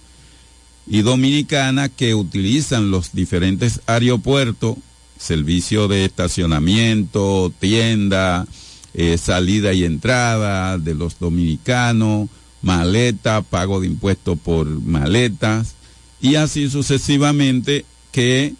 y 0.87 1.03
dominicanas 1.03 1.91
que 1.95 2.15
utilizan 2.15 2.91
los 2.91 3.13
diferentes 3.13 3.81
aeropuertos, 3.87 4.77
servicio 5.19 5.89
de 5.89 6.05
estacionamiento, 6.05 7.53
tienda, 7.59 8.47
eh, 8.95 9.19
salida 9.19 9.75
y 9.75 9.85
entrada 9.85 10.79
de 10.79 10.95
los 10.95 11.19
dominicanos, 11.19 12.29
maleta, 12.63 13.43
pago 13.43 13.81
de 13.81 13.89
impuestos 13.89 14.39
por 14.39 14.67
maletas 14.67 15.75
y 16.21 16.37
así 16.37 16.71
sucesivamente 16.71 17.85
que 18.13 18.55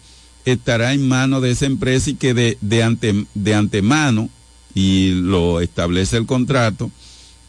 estará 0.51 0.93
en 0.93 1.07
manos 1.07 1.41
de 1.41 1.51
esa 1.51 1.65
empresa 1.65 2.09
y 2.09 2.15
que 2.15 2.33
de, 2.33 2.57
de, 2.61 2.83
ante, 2.83 3.25
de 3.33 3.55
antemano, 3.55 4.29
y 4.73 5.11
lo 5.13 5.61
establece 5.61 6.17
el 6.17 6.25
contrato, 6.25 6.91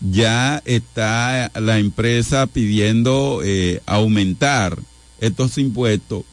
ya 0.00 0.62
está 0.64 1.50
la 1.60 1.78
empresa 1.78 2.46
pidiendo 2.46 3.40
eh, 3.44 3.82
aumentar 3.86 4.78
estos 5.20 5.58
impuestos 5.58 6.24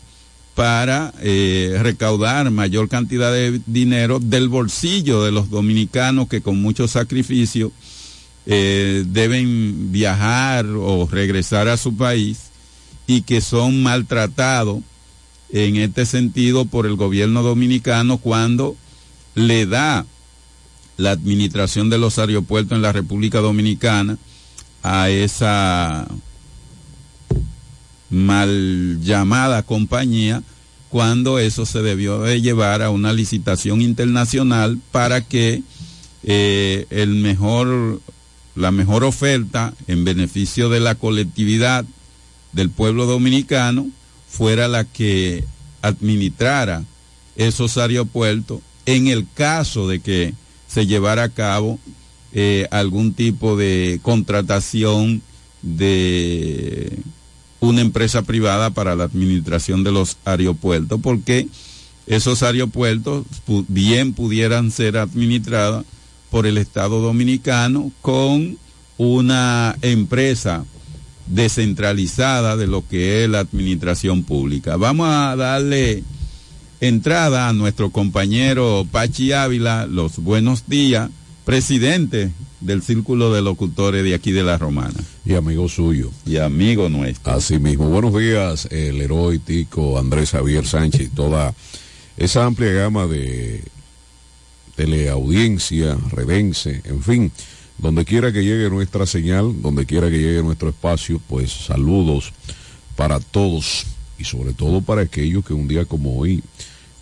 para 0.55 1.13
eh, 1.21 1.77
recaudar 1.81 2.49
mayor 2.49 2.89
cantidad 2.89 3.31
de 3.31 3.61
dinero 3.67 4.19
del 4.19 4.47
bolsillo 4.47 5.23
de 5.23 5.31
los 5.31 5.49
dominicanos 5.49 6.27
que 6.27 6.41
con 6.41 6.59
mucho 6.61 6.87
sacrificio 6.87 7.71
eh, 8.47 9.03
deben 9.05 9.91
viajar 9.91 10.65
o 10.65 11.07
regresar 11.11 11.67
a 11.67 11.77
su 11.77 11.95
país 11.95 12.47
y 13.05 13.21
que 13.21 13.41
son 13.41 13.83
maltratados 13.83 14.79
en 15.49 15.77
este 15.77 16.05
sentido 16.05 16.65
por 16.65 16.85
el 16.85 16.95
gobierno 16.95 17.43
dominicano 17.43 18.17
cuando 18.17 18.75
le 19.35 19.65
da 19.65 20.05
la 20.97 21.11
administración 21.11 21.89
de 21.89 21.97
los 21.97 22.17
aeropuertos 22.19 22.75
en 22.75 22.81
la 22.81 22.91
República 22.91 23.39
Dominicana 23.39 24.17
a 24.83 25.09
esa 25.09 26.07
mal 28.09 28.99
llamada 29.01 29.63
compañía 29.63 30.41
cuando 30.89 31.39
eso 31.39 31.65
se 31.65 31.81
debió 31.81 32.21
de 32.21 32.41
llevar 32.41 32.81
a 32.81 32.89
una 32.89 33.13
licitación 33.13 33.81
internacional 33.81 34.79
para 34.91 35.21
que 35.21 35.61
eh, 36.23 36.87
el 36.89 37.09
mejor 37.15 38.01
la 38.55 38.71
mejor 38.71 39.03
oferta 39.03 39.73
en 39.87 40.03
beneficio 40.03 40.69
de 40.69 40.79
la 40.79 40.95
colectividad 40.95 41.85
del 42.53 42.71
pueblo 42.71 43.05
dominicano 43.05 43.87
fuera 44.29 44.67
la 44.67 44.83
que 44.83 45.43
administrara 45.81 46.83
esos 47.35 47.77
aeropuertos 47.77 48.61
en 48.85 49.07
el 49.07 49.27
caso 49.33 49.87
de 49.87 49.99
que 49.99 50.33
se 50.67 50.85
llevara 50.85 51.23
a 51.23 51.29
cabo 51.29 51.79
eh, 52.33 52.67
algún 52.71 53.13
tipo 53.13 53.55
de 53.55 53.99
contratación 54.01 55.21
de 55.61 56.99
una 57.59 57.81
empresa 57.81 58.21
privada 58.21 58.69
para 58.69 58.95
la 58.95 59.05
administración 59.05 59.83
de 59.83 59.91
los 59.91 60.17
aeropuertos, 60.25 60.99
porque 61.01 61.47
esos 62.05 62.43
aeropuertos 62.43 63.25
bien 63.67 64.13
pudieran 64.13 64.71
ser 64.71 64.97
administrados 64.97 65.85
por 66.29 66.45
el 66.45 66.57
Estado 66.57 67.01
Dominicano 67.01 67.91
con 68.01 68.57
una 68.97 69.75
empresa 69.81 70.65
descentralizada 71.27 72.55
de 72.55 72.67
lo 72.67 72.87
que 72.87 73.23
es 73.23 73.29
la 73.29 73.39
administración 73.39 74.23
pública. 74.23 74.77
Vamos 74.77 75.09
a 75.09 75.35
darle 75.35 76.03
entrada 76.79 77.49
a 77.49 77.53
nuestro 77.53 77.89
compañero 77.89 78.85
Pachi 78.91 79.31
Ávila, 79.31 79.87
los 79.87 80.17
buenos 80.17 80.67
días, 80.67 81.09
presidente 81.45 82.31
del 82.61 82.81
Círculo 82.81 83.33
de 83.33 83.41
Locutores 83.41 84.03
de 84.03 84.13
aquí 84.13 84.31
de 84.31 84.43
La 84.43 84.57
Romana. 84.57 84.99
Y 85.25 85.33
amigo 85.33 85.67
suyo. 85.69 86.11
Y 86.25 86.37
amigo 86.37 86.89
nuestro. 86.89 87.33
Así 87.33 87.59
mismo. 87.59 87.89
Buenos 87.89 88.17
días, 88.17 88.67
el 88.71 89.01
héroe 89.01 89.39
Tico, 89.39 89.99
Andrés 89.99 90.31
Javier 90.31 90.65
Sánchez 90.65 91.01
y 91.01 91.09
toda 91.09 91.53
esa 92.17 92.45
amplia 92.45 92.71
gama 92.71 93.05
de 93.07 93.63
teleaudiencia, 94.75 95.97
redense, 96.11 96.81
en 96.85 97.01
fin, 97.01 97.31
donde 97.77 98.05
quiera 98.05 98.31
que 98.31 98.43
llegue 98.43 98.69
nuestra 98.69 99.05
señal, 99.05 99.61
donde 99.61 99.85
quiera 99.85 100.09
que 100.09 100.17
llegue 100.17 100.43
nuestro 100.43 100.69
espacio, 100.69 101.21
pues 101.27 101.51
saludos 101.51 102.33
para 102.95 103.19
todos 103.19 103.85
y 104.17 104.23
sobre 104.23 104.53
todo 104.53 104.81
para 104.81 105.01
aquellos 105.01 105.45
que 105.45 105.53
un 105.53 105.67
día 105.67 105.85
como 105.85 106.17
hoy 106.17 106.43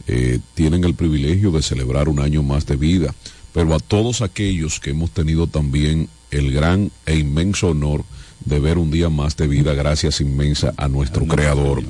eh, 0.08 0.40
tienen 0.54 0.84
el 0.84 0.94
privilegio 0.94 1.52
de 1.52 1.62
celebrar 1.62 2.10
un 2.10 2.20
año 2.20 2.44
más 2.44 2.66
de 2.66 2.76
vida 2.76 3.16
pero 3.56 3.74
a 3.74 3.80
todos 3.80 4.22
aquellos 4.22 4.82
que 4.82 4.90
hemos 4.90 5.12
tenido 5.12 5.48
también 5.48 6.10
el 6.30 6.52
gran 6.52 6.92
e 7.06 7.16
inmenso 7.16 7.70
honor 7.70 8.04
de 8.44 8.60
ver 8.60 8.78
un 8.78 8.92
día 8.92 9.08
más 9.08 9.38
de 9.38 9.48
vida, 9.48 9.74
gracias 9.74 10.20
inmensa 10.20 10.74
a 10.76 10.90
nuestro 10.90 11.26
creador. 11.26 11.82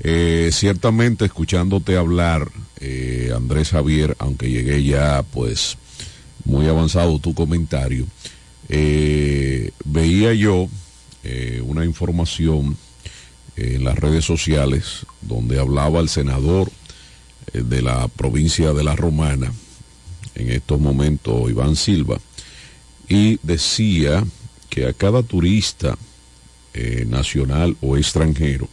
Eh, 0.00 0.50
ciertamente 0.52 1.24
escuchándote 1.24 1.96
hablar, 1.96 2.50
eh, 2.80 3.32
Andrés 3.34 3.70
Javier, 3.70 4.14
aunque 4.18 4.50
llegué 4.50 4.84
ya 4.84 5.24
pues 5.32 5.78
muy 6.50 6.66
avanzado 6.66 7.18
tu 7.18 7.34
comentario, 7.34 8.06
eh, 8.68 9.70
veía 9.84 10.34
yo 10.34 10.68
una 11.64 11.84
información 11.84 12.76
en 13.56 13.84
las 13.84 13.98
redes 13.98 14.24
sociales 14.24 15.06
donde 15.20 15.60
hablaba 15.60 16.00
el 16.00 16.08
senador 16.08 16.72
de 17.52 17.82
la 17.82 18.08
provincia 18.08 18.72
de 18.72 18.82
La 18.82 18.96
Romana, 18.96 19.52
en 20.34 20.50
estos 20.50 20.80
momentos 20.80 21.50
Iván 21.50 21.76
Silva, 21.76 22.18
y 23.08 23.38
decía 23.42 24.24
que 24.70 24.86
a 24.86 24.92
cada 24.92 25.22
turista 25.22 25.98
eh, 26.72 27.04
nacional 27.08 27.76
o 27.80 27.96
extranjero 27.96 28.68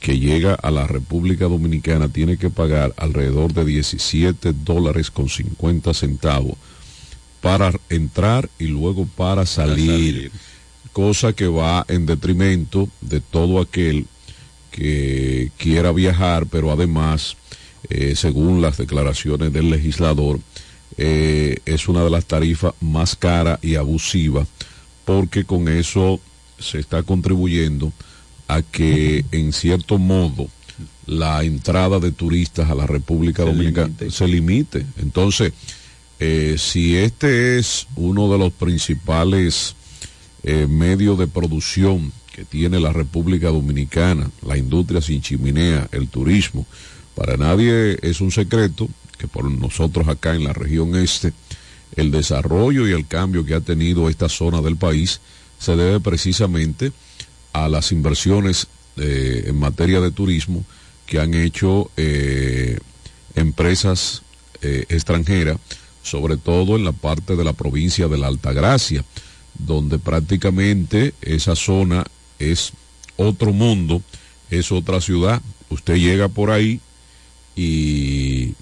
que 0.00 0.18
llega 0.18 0.54
a 0.54 0.70
la 0.70 0.86
República 0.86 1.44
Dominicana 1.44 2.08
tiene 2.08 2.38
que 2.38 2.48
pagar 2.48 2.94
alrededor 2.96 3.52
de 3.52 3.66
17 3.66 4.54
dólares 4.64 5.10
con 5.10 5.28
50 5.28 5.92
centavos 5.92 6.54
para 7.40 7.72
entrar 7.88 8.50
y 8.58 8.66
luego 8.66 9.06
para 9.06 9.46
salir, 9.46 10.30
cosa 10.92 11.32
que 11.32 11.46
va 11.46 11.84
en 11.88 12.06
detrimento 12.06 12.88
de 13.00 13.20
todo 13.20 13.60
aquel 13.60 14.06
que 14.70 15.50
quiera 15.56 15.92
viajar, 15.92 16.46
pero 16.46 16.70
además, 16.70 17.36
eh, 17.88 18.14
según 18.14 18.60
las 18.60 18.76
declaraciones 18.76 19.52
del 19.52 19.70
legislador, 19.70 20.38
eh, 20.96 21.58
es 21.64 21.88
una 21.88 22.04
de 22.04 22.10
las 22.10 22.26
tarifas 22.26 22.74
más 22.80 23.16
caras 23.16 23.58
y 23.62 23.76
abusivas 23.76 24.46
porque 25.04 25.44
con 25.44 25.68
eso 25.68 26.20
se 26.58 26.78
está 26.78 27.02
contribuyendo 27.02 27.92
a 28.46 28.62
que 28.62 29.24
en 29.32 29.52
cierto 29.52 29.98
modo 29.98 30.48
la 31.06 31.42
entrada 31.42 31.98
de 31.98 32.12
turistas 32.12 32.70
a 32.70 32.76
la 32.76 32.86
República 32.86 33.44
Dominicana 33.44 33.92
se 34.08 34.28
limite. 34.28 34.86
Entonces, 35.00 35.52
eh, 36.22 36.56
si 36.58 36.98
este 36.98 37.58
es 37.58 37.86
uno 37.96 38.30
de 38.30 38.36
los 38.36 38.52
principales 38.52 39.74
eh, 40.42 40.66
medios 40.68 41.18
de 41.18 41.26
producción 41.26 42.12
que 42.34 42.44
tiene 42.44 42.78
la 42.78 42.92
República 42.92 43.48
Dominicana, 43.48 44.30
la 44.46 44.58
industria 44.58 45.00
sin 45.00 45.22
chimenea, 45.22 45.88
el 45.92 46.08
turismo, 46.08 46.66
para 47.14 47.38
nadie 47.38 47.98
es 48.02 48.20
un 48.20 48.30
secreto 48.30 48.86
que 49.16 49.28
por 49.28 49.50
nosotros 49.50 50.08
acá 50.08 50.34
en 50.34 50.44
la 50.44 50.52
región 50.52 50.94
este, 50.94 51.32
el 51.96 52.10
desarrollo 52.10 52.86
y 52.86 52.92
el 52.92 53.06
cambio 53.06 53.46
que 53.46 53.54
ha 53.54 53.62
tenido 53.62 54.10
esta 54.10 54.28
zona 54.28 54.60
del 54.60 54.76
país 54.76 55.22
se 55.58 55.74
debe 55.74 56.00
precisamente 56.00 56.92
a 57.54 57.70
las 57.70 57.92
inversiones 57.92 58.66
eh, 58.98 59.44
en 59.46 59.58
materia 59.58 60.02
de 60.02 60.10
turismo 60.10 60.66
que 61.06 61.18
han 61.18 61.32
hecho 61.32 61.90
empresas 63.34 64.22
extranjeras, 64.62 65.58
sobre 66.02 66.36
todo 66.36 66.76
en 66.76 66.84
la 66.84 66.92
parte 66.92 67.36
de 67.36 67.44
la 67.44 67.52
provincia 67.52 68.08
de 68.08 68.18
la 68.18 68.28
Altagracia, 68.28 69.04
donde 69.58 69.98
prácticamente 69.98 71.14
esa 71.20 71.56
zona 71.56 72.04
es 72.38 72.72
otro 73.16 73.52
mundo, 73.52 74.02
es 74.50 74.72
otra 74.72 75.00
ciudad. 75.00 75.42
Usted 75.68 75.96
llega 75.96 76.28
por 76.28 76.50
ahí 76.50 76.80
y, 77.54 78.54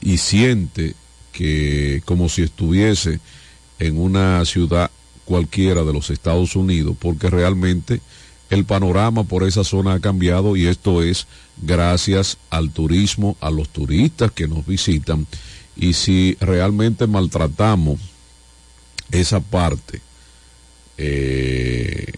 y 0.00 0.18
siente 0.18 0.94
que 1.32 2.02
como 2.04 2.28
si 2.28 2.42
estuviese 2.42 3.20
en 3.78 3.98
una 3.98 4.44
ciudad 4.44 4.90
cualquiera 5.24 5.84
de 5.84 5.92
los 5.92 6.10
Estados 6.10 6.56
Unidos, 6.56 6.96
porque 6.98 7.28
realmente 7.30 8.00
el 8.50 8.64
panorama 8.64 9.24
por 9.24 9.46
esa 9.46 9.62
zona 9.62 9.94
ha 9.94 10.00
cambiado 10.00 10.56
y 10.56 10.66
esto 10.66 11.02
es 11.02 11.26
gracias 11.60 12.38
al 12.50 12.70
turismo, 12.70 13.36
a 13.40 13.50
los 13.50 13.68
turistas 13.68 14.32
que 14.32 14.48
nos 14.48 14.66
visitan. 14.66 15.26
Y 15.78 15.92
si 15.92 16.36
realmente 16.40 17.06
maltratamos 17.06 18.00
esa 19.12 19.40
parte, 19.40 20.00
eh, 20.98 22.12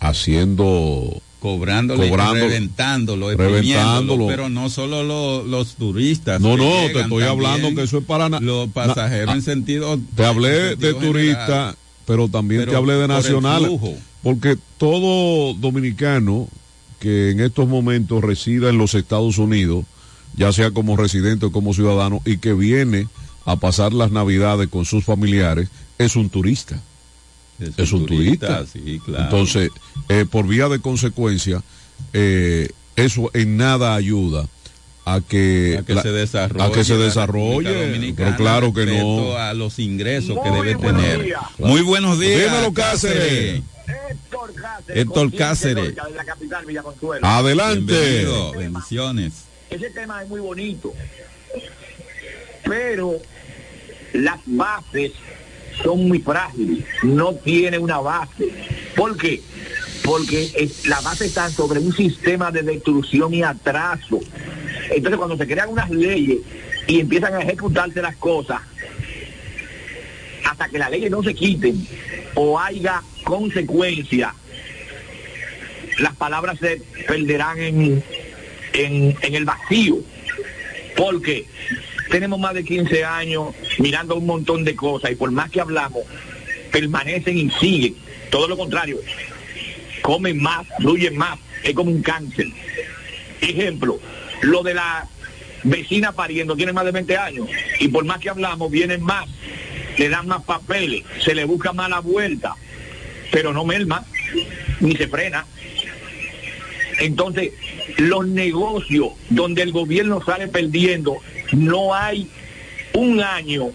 haciendo 0.00 1.22
cobrándolo, 1.38 2.06
cobrando, 2.08 2.34
reventándolo, 2.34 3.36
reventándolo, 3.36 4.26
pero 4.26 4.48
no 4.48 4.68
solo 4.68 5.02
lo, 5.02 5.44
los 5.44 5.76
turistas. 5.76 6.40
No, 6.40 6.56
no, 6.56 6.88
te 6.92 7.00
estoy 7.00 7.22
hablando 7.22 7.74
que 7.74 7.82
eso 7.82 7.98
es 7.98 8.04
para 8.04 8.28
los 8.28 8.68
pasajeros 8.70 9.28
na, 9.28 9.34
en 9.34 9.42
sentido. 9.42 9.98
Te 10.14 10.26
hablé 10.26 10.76
de 10.76 10.94
turista, 10.94 11.76
pero 12.06 12.28
también 12.28 12.62
pero 12.62 12.72
te 12.72 12.76
hablé 12.76 12.94
de 12.94 13.08
nacional, 13.08 13.78
porque 14.22 14.58
todo 14.76 15.54
dominicano 15.54 16.48
que 16.98 17.30
en 17.30 17.40
estos 17.40 17.66
momentos 17.66 18.22
resida 18.22 18.68
en 18.68 18.76
los 18.76 18.94
Estados 18.94 19.38
Unidos, 19.38 19.86
ya 20.36 20.52
sea 20.52 20.70
como 20.70 20.96
residente 20.96 21.46
o 21.46 21.52
como 21.52 21.74
ciudadano, 21.74 22.20
y 22.24 22.38
que 22.38 22.52
viene 22.52 23.08
a 23.44 23.56
pasar 23.56 23.92
las 23.92 24.10
navidades 24.10 24.68
con 24.68 24.84
sus 24.84 25.04
familiares, 25.04 25.68
es 25.98 26.16
un 26.16 26.30
turista 26.30 26.80
es, 27.60 27.78
es 27.78 27.92
un 27.92 28.06
turista. 28.06 28.64
turista. 28.64 28.72
Sí, 28.72 29.00
claro. 29.04 29.24
Entonces, 29.24 29.70
eh, 30.08 30.26
por 30.30 30.46
vía 30.46 30.68
de 30.68 30.80
consecuencia, 30.80 31.62
eh, 32.12 32.68
eso 32.96 33.30
en 33.34 33.56
nada 33.56 33.94
ayuda 33.94 34.46
a 35.04 35.20
que, 35.20 35.78
a 35.80 35.84
que 35.84 35.94
la, 35.94 36.02
se 36.02 36.12
desarrolle, 36.12 36.64
a 36.64 36.72
que 36.72 36.84
se 36.84 36.96
desarrolle 36.96 38.12
pero 38.14 38.36
claro 38.36 38.72
que 38.72 38.86
no 38.86 39.34
a 39.36 39.54
los 39.54 39.78
ingresos 39.78 40.36
Muy 40.36 40.44
que 40.44 40.50
debe 40.50 40.74
tener 40.76 41.24
días. 41.24 41.40
muy 41.58 41.80
buenos 41.80 42.18
días 42.20 42.52
dímelo 42.52 42.72
Cáceres 42.74 43.62
Héctor 44.10 44.54
Cáceres, 44.54 45.02
Héctor 45.02 45.34
Cáceres. 45.34 45.94
De 45.96 46.10
la 46.14 46.24
capital, 46.24 46.64
Villa 46.66 46.82
Consuelo. 46.82 47.26
adelante 47.26 47.92
Bienvenido. 47.92 48.52
bendiciones 48.52 49.32
ese 49.70 49.90
tema 49.90 50.22
es 50.22 50.28
muy 50.28 50.40
bonito 50.40 50.92
pero 52.70 53.20
las 54.12 54.38
bases 54.46 55.10
son 55.82 56.06
muy 56.06 56.20
frágiles, 56.20 56.84
no 57.02 57.34
tiene 57.34 57.78
una 57.78 57.98
base. 57.98 58.48
¿Por 58.94 59.16
qué? 59.16 59.42
Porque 60.04 60.52
es, 60.54 60.86
la 60.86 61.00
base 61.00 61.26
está 61.26 61.50
sobre 61.50 61.80
un 61.80 61.92
sistema 61.92 62.52
de 62.52 62.62
destrucción 62.62 63.34
y 63.34 63.42
atraso. 63.42 64.20
Entonces 64.88 65.18
cuando 65.18 65.36
se 65.36 65.48
crean 65.48 65.70
unas 65.70 65.90
leyes 65.90 66.38
y 66.86 67.00
empiezan 67.00 67.34
a 67.34 67.40
ejecutarse 67.40 68.00
las 68.00 68.14
cosas, 68.16 68.60
hasta 70.44 70.68
que 70.68 70.78
las 70.78 70.92
leyes 70.92 71.10
no 71.10 71.24
se 71.24 71.34
quiten 71.34 71.84
o 72.36 72.56
haya 72.56 73.02
consecuencia, 73.24 74.32
las 75.98 76.14
palabras 76.14 76.56
se 76.60 76.82
perderán 77.08 77.58
en, 77.58 78.04
en, 78.72 79.16
en 79.22 79.34
el 79.34 79.44
vacío. 79.44 79.98
Porque 80.96 81.46
tenemos 82.10 82.38
más 82.38 82.54
de 82.54 82.64
15 82.64 83.04
años 83.04 83.54
mirando 83.78 84.16
un 84.16 84.26
montón 84.26 84.64
de 84.64 84.74
cosas 84.74 85.12
y 85.12 85.14
por 85.14 85.30
más 85.30 85.50
que 85.50 85.60
hablamos, 85.60 86.02
permanecen 86.70 87.38
y 87.38 87.50
siguen. 87.50 87.96
Todo 88.30 88.48
lo 88.48 88.56
contrario, 88.56 88.98
comen 90.02 90.40
más, 90.40 90.66
fluyen 90.78 91.16
más, 91.16 91.38
es 91.62 91.74
como 91.74 91.90
un 91.90 92.02
cáncer. 92.02 92.46
Ejemplo, 93.40 93.98
lo 94.42 94.62
de 94.62 94.74
la 94.74 95.08
vecina 95.62 96.12
pariendo 96.12 96.56
tiene 96.56 96.72
más 96.72 96.84
de 96.84 96.92
20 96.92 97.16
años 97.16 97.48
y 97.78 97.88
por 97.88 98.04
más 98.04 98.18
que 98.18 98.30
hablamos, 98.30 98.70
vienen 98.70 99.02
más, 99.02 99.28
le 99.96 100.08
dan 100.08 100.26
más 100.26 100.42
papeles, 100.42 101.04
se 101.22 101.34
le 101.34 101.44
busca 101.44 101.72
más 101.72 101.90
la 101.90 102.00
vuelta, 102.00 102.54
pero 103.30 103.52
no 103.52 103.64
merma, 103.64 104.04
ni 104.80 104.96
se 104.96 105.08
frena. 105.08 105.46
Entonces, 106.98 107.52
los 107.98 108.26
negocios 108.26 109.08
donde 109.28 109.62
el 109.62 109.72
gobierno 109.72 110.22
sale 110.24 110.48
perdiendo, 110.48 111.16
no 111.52 111.94
hay 111.94 112.28
un 112.94 113.20
año 113.20 113.70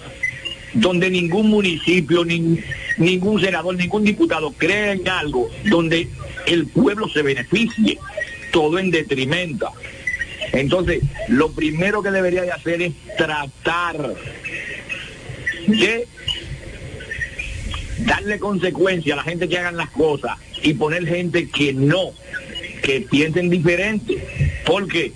donde 0.73 1.09
ningún 1.09 1.49
municipio, 1.49 2.25
ni, 2.25 2.59
ningún 2.97 3.41
senador, 3.41 3.75
ningún 3.75 4.03
diputado 4.03 4.51
cree 4.51 4.91
en 4.91 5.07
algo 5.07 5.49
donde 5.65 6.07
el 6.45 6.67
pueblo 6.67 7.07
se 7.09 7.21
beneficie, 7.21 7.97
todo 8.51 8.77
en 8.77 8.91
detrimento. 8.91 9.71
Entonces, 10.51 11.01
lo 11.29 11.51
primero 11.51 12.03
que 12.03 12.11
debería 12.11 12.43
de 12.43 12.51
hacer 12.51 12.81
es 12.81 12.93
tratar 13.17 14.15
de 15.67 16.07
darle 17.99 18.39
consecuencia 18.39 19.13
a 19.13 19.17
la 19.17 19.23
gente 19.23 19.47
que 19.47 19.57
hagan 19.57 19.77
las 19.77 19.89
cosas 19.89 20.37
y 20.61 20.73
poner 20.73 21.07
gente 21.07 21.49
que 21.49 21.73
no, 21.73 22.11
que 22.81 23.01
piensen 23.01 23.49
diferente. 23.49 24.61
Porque 24.65 25.13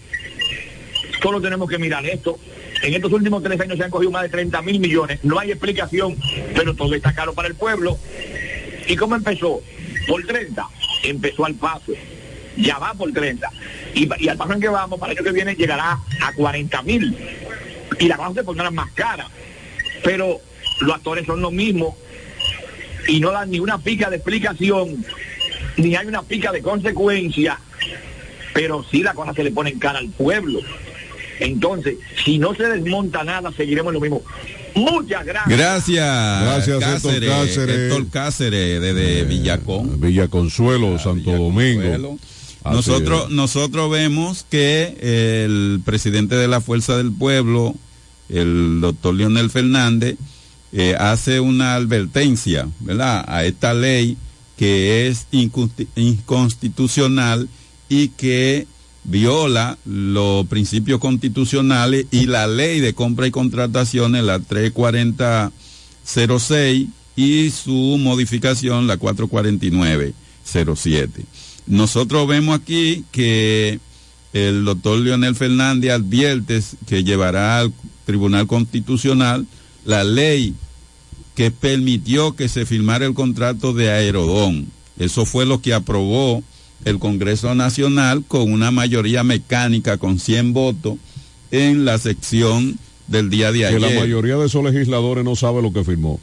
solo 1.22 1.42
tenemos 1.42 1.70
que 1.70 1.78
mirar 1.78 2.06
esto. 2.06 2.40
En 2.82 2.94
estos 2.94 3.12
últimos 3.12 3.44
tres 3.44 3.60
años 3.60 3.78
se 3.78 3.84
han 3.84 3.92
cogido 3.92 4.12
más 4.12 4.24
de 4.24 4.30
30 4.30 4.62
mil 4.62 4.80
millones. 4.80 5.20
No 5.24 5.38
hay 5.40 5.52
explicación, 5.52 6.16
pero 6.56 6.76
todo 6.76 6.94
está 6.96 7.14
caro 7.14 7.34
para 7.34 7.48
el 7.48 7.56
pueblo. 7.56 7.98
¿Y 8.88 8.96
cómo 8.96 9.16
empezó? 9.16 9.62
Por 10.08 10.26
30. 10.26 10.68
Empezó 11.04 11.46
al 11.46 11.56
paso. 11.56 11.94
Ya 12.58 12.78
va 12.80 12.94
por 12.94 13.12
30. 13.12 13.50
Y, 13.94 14.30
al 14.30 14.38
paso 14.38 14.54
en 14.54 14.62
que 14.62 14.70
vamos, 14.70 15.00
para 15.00 15.12
el 15.12 15.18
año 15.18 15.26
que 15.26 15.34
viene 15.34 15.56
llegará 15.56 16.00
a 16.22 16.34
40 16.34 16.82
mil. 16.84 17.16
Y 18.00 18.08
la 18.08 18.18
vamos 18.18 18.38
a 18.38 18.44
poner 18.44 18.72
más 18.72 18.92
cara. 18.92 19.28
pero 20.04 20.40
los 20.82 20.96
actores 20.96 21.26
son 21.26 21.42
los 21.42 21.52
mismos 21.52 21.96
y 23.08 23.20
no 23.20 23.32
dan 23.32 23.50
ni 23.50 23.60
una 23.60 23.78
pica 23.80 24.10
de 24.10 24.18
explicación, 24.18 25.04
ni 25.78 25.96
hay 25.96 26.08
una 26.08 26.24
pica 26.24 26.52
de 26.52 26.62
consecuencia, 26.62 27.60
pero 28.54 28.86
sí 28.90 29.04
la 29.04 29.14
cosa 29.14 29.34
se 29.34 29.44
le 29.44 29.52
pone 29.52 29.72
en 29.72 29.80
cara 29.80 30.00
al 30.00 30.10
pueblo. 30.10 30.60
Entonces, 31.40 31.96
si 32.24 32.38
no 32.38 32.54
se 32.54 32.64
desmonta 32.64 33.24
nada, 33.24 33.52
seguiremos 33.56 33.94
lo 33.94 34.02
mismo. 34.02 34.22
Muchas 34.76 35.26
gracias. 35.26 35.58
Gracias. 35.58 36.42
Gracias, 36.44 36.80
Cáceres, 36.80 37.30
Héctor 37.30 37.48
Cáceres. 37.48 37.78
Héctor 37.78 38.10
Cáceres, 38.10 38.82
desde 38.82 39.24
Villacón. 39.24 40.02
Villa 40.02 40.28
Consuelo, 40.28 41.00
Santo 41.00 41.32
Domingo. 41.32 42.18
Así 42.64 42.76
Nosotros, 42.76 43.26
es. 43.26 43.30
nosotros 43.30 43.90
vemos 43.90 44.46
que 44.50 44.98
el 45.46 45.82
presidente 45.86 46.36
de 46.36 46.48
la 46.48 46.60
Fuerza 46.60 46.98
del 46.98 47.12
Pueblo, 47.12 47.74
el 48.28 48.82
doctor 48.82 49.16
Leonel 49.16 49.50
Fernández, 49.50 50.18
eh, 50.74 50.96
hace 51.00 51.40
una 51.40 51.76
advertencia, 51.76 52.68
¿verdad?, 52.82 53.24
a 53.28 53.46
esta 53.46 53.74
ley 53.74 54.18
que 54.60 55.08
es 55.08 55.28
inconsti- 55.32 55.88
inconstitucional 55.96 57.48
y 57.88 58.10
que 58.10 58.68
viola 59.06 59.78
los 59.86 60.46
principios 60.48 61.00
constitucionales 61.00 62.08
y 62.12 62.26
la 62.26 62.46
ley 62.46 62.82
de 62.82 62.94
compra 62.94 63.26
y 63.26 63.32
contrataciones, 63.32 64.22
la 64.26 64.40
34006 64.40 66.88
y 67.16 67.52
su 67.52 67.98
modificación, 68.02 68.86
la 68.88 68.98
44907. 68.98 71.24
Nosotros 71.68 72.28
vemos 72.28 72.60
aquí 72.60 73.06
que 73.14 73.80
el 74.34 74.66
doctor 74.66 75.00
Leonel 75.00 75.36
Fernández 75.36 75.92
advierte 75.92 76.62
que 76.86 77.06
llevará 77.06 77.60
al 77.60 77.72
Tribunal 78.06 78.46
Constitucional 78.46 79.48
la 79.86 80.04
ley 80.04 80.54
que 81.40 81.52
permitió 81.52 82.36
que 82.36 82.50
se 82.50 82.66
firmara 82.66 83.06
el 83.06 83.14
contrato 83.14 83.72
de 83.72 83.90
Aerodón. 83.90 84.68
Eso 85.00 85.26
fue 85.26 85.46
lo 85.46 85.62
que 85.62 85.74
aprobó 85.74 86.44
el 86.84 87.00
Congreso 87.00 87.56
Nacional 87.56 88.26
con 88.28 88.52
una 88.52 88.72
mayoría 88.72 89.24
mecánica 89.24 89.98
con 89.98 90.20
100 90.20 90.52
votos 90.52 90.96
en 91.52 91.86
la 91.86 91.98
sección 91.98 92.78
del 93.08 93.30
día 93.30 93.54
de 93.54 93.60
Que 93.60 93.66
ayer. 93.68 93.80
la 93.80 93.90
mayoría 94.02 94.36
de 94.36 94.48
esos 94.48 94.62
legisladores 94.66 95.24
no 95.24 95.38
sabe 95.38 95.62
lo 95.62 95.72
que 95.72 95.86
firmó. 95.86 96.20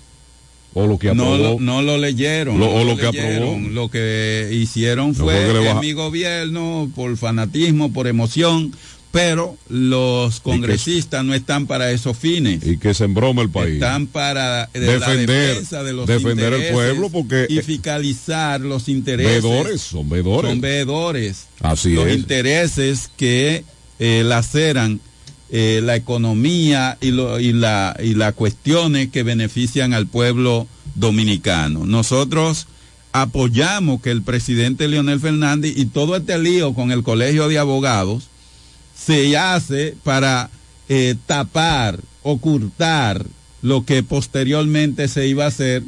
O 0.75 0.87
lo 0.87 0.99
que 0.99 1.15
no, 1.15 1.33
aprobó. 1.33 1.39
lo, 1.55 1.61
no 1.61 1.81
lo 1.81 1.97
leyeron. 1.97 2.59
Lo- 2.61 2.67
no 2.67 2.73
o 2.75 2.85
lo 2.85 2.97
que 2.99 3.07
leyeron. 3.11 3.49
aprobó. 3.49 3.69
Lo 3.71 3.89
que 3.91 4.51
hicieron 4.53 5.09
No 5.17 5.25
fue 5.25 5.33
que 5.47 5.53
que 5.53 5.67
baja- 5.67 5.81
mi 5.81 5.93
gobierno, 5.95 6.91
por 6.95 7.17
fanatismo, 7.17 7.91
por 7.91 8.07
emoción, 8.07 8.71
pero 9.17 9.57
los 9.71 10.41
congresistas 10.41 11.25
no 11.25 11.33
están 11.33 11.67
para 11.67 11.91
esos 11.91 12.17
fines. 12.19 12.67
Y 12.67 12.77
que 12.77 12.93
se 12.93 13.05
embroma 13.05 13.41
el 13.41 13.49
país. 13.49 13.75
Están 13.75 14.07
para 14.09 14.65
eh, 14.75 14.81
la 14.81 14.93
Defender- 14.93 15.27
defensa 15.27 15.83
de 15.83 15.93
los 15.95 16.07
defender 16.07 16.53
el 16.53 16.73
pueblo 16.73 17.09
porque- 17.09 17.47
y 17.49 17.61
fiscalizar 17.63 18.61
los 18.61 18.89
intereses. 18.91 19.43
Veedores, 19.43 19.81
son 19.81 20.09
veedores. 20.11 20.51
Son 20.51 20.61
veedores. 20.61 21.47
Así 21.61 21.95
los 21.95 22.07
es. 22.09 22.17
intereses 22.17 23.11
que 23.17 23.65
eh, 23.99 24.23
laceran 24.25 25.01
eh, 25.51 25.81
la 25.83 25.97
economía 25.97 26.99
y, 27.01 27.13
lo- 27.13 27.41
y, 27.41 27.53
la, 27.55 27.97
y 28.03 28.15
las 28.15 28.35
cuestiones 28.35 29.09
que 29.09 29.23
benefician 29.23 29.95
al 29.95 30.07
pueblo 30.09 30.67
dominicano. 30.95 31.87
Nosotros 31.87 32.67
apoyamos 33.13 34.03
que 34.03 34.11
el 34.11 34.21
presidente 34.23 34.89
Leonel 34.89 35.21
Fernández 35.21 35.73
y 35.75 35.87
todo 35.87 36.17
este 36.17 36.39
lío 36.39 36.75
con 36.75 36.93
el 36.93 37.03
Colegio 37.03 37.49
de 37.49 37.59
Abogados 37.59 38.25
se 38.97 39.37
hace 39.37 39.95
para 40.03 40.51
eh, 40.89 41.15
tapar, 41.27 42.01
ocultar 42.23 43.27
lo 43.63 43.85
que 43.85 44.03
posteriormente 44.03 45.09
se 45.09 45.29
iba 45.29 45.45
a 45.45 45.49
hacer 45.49 45.83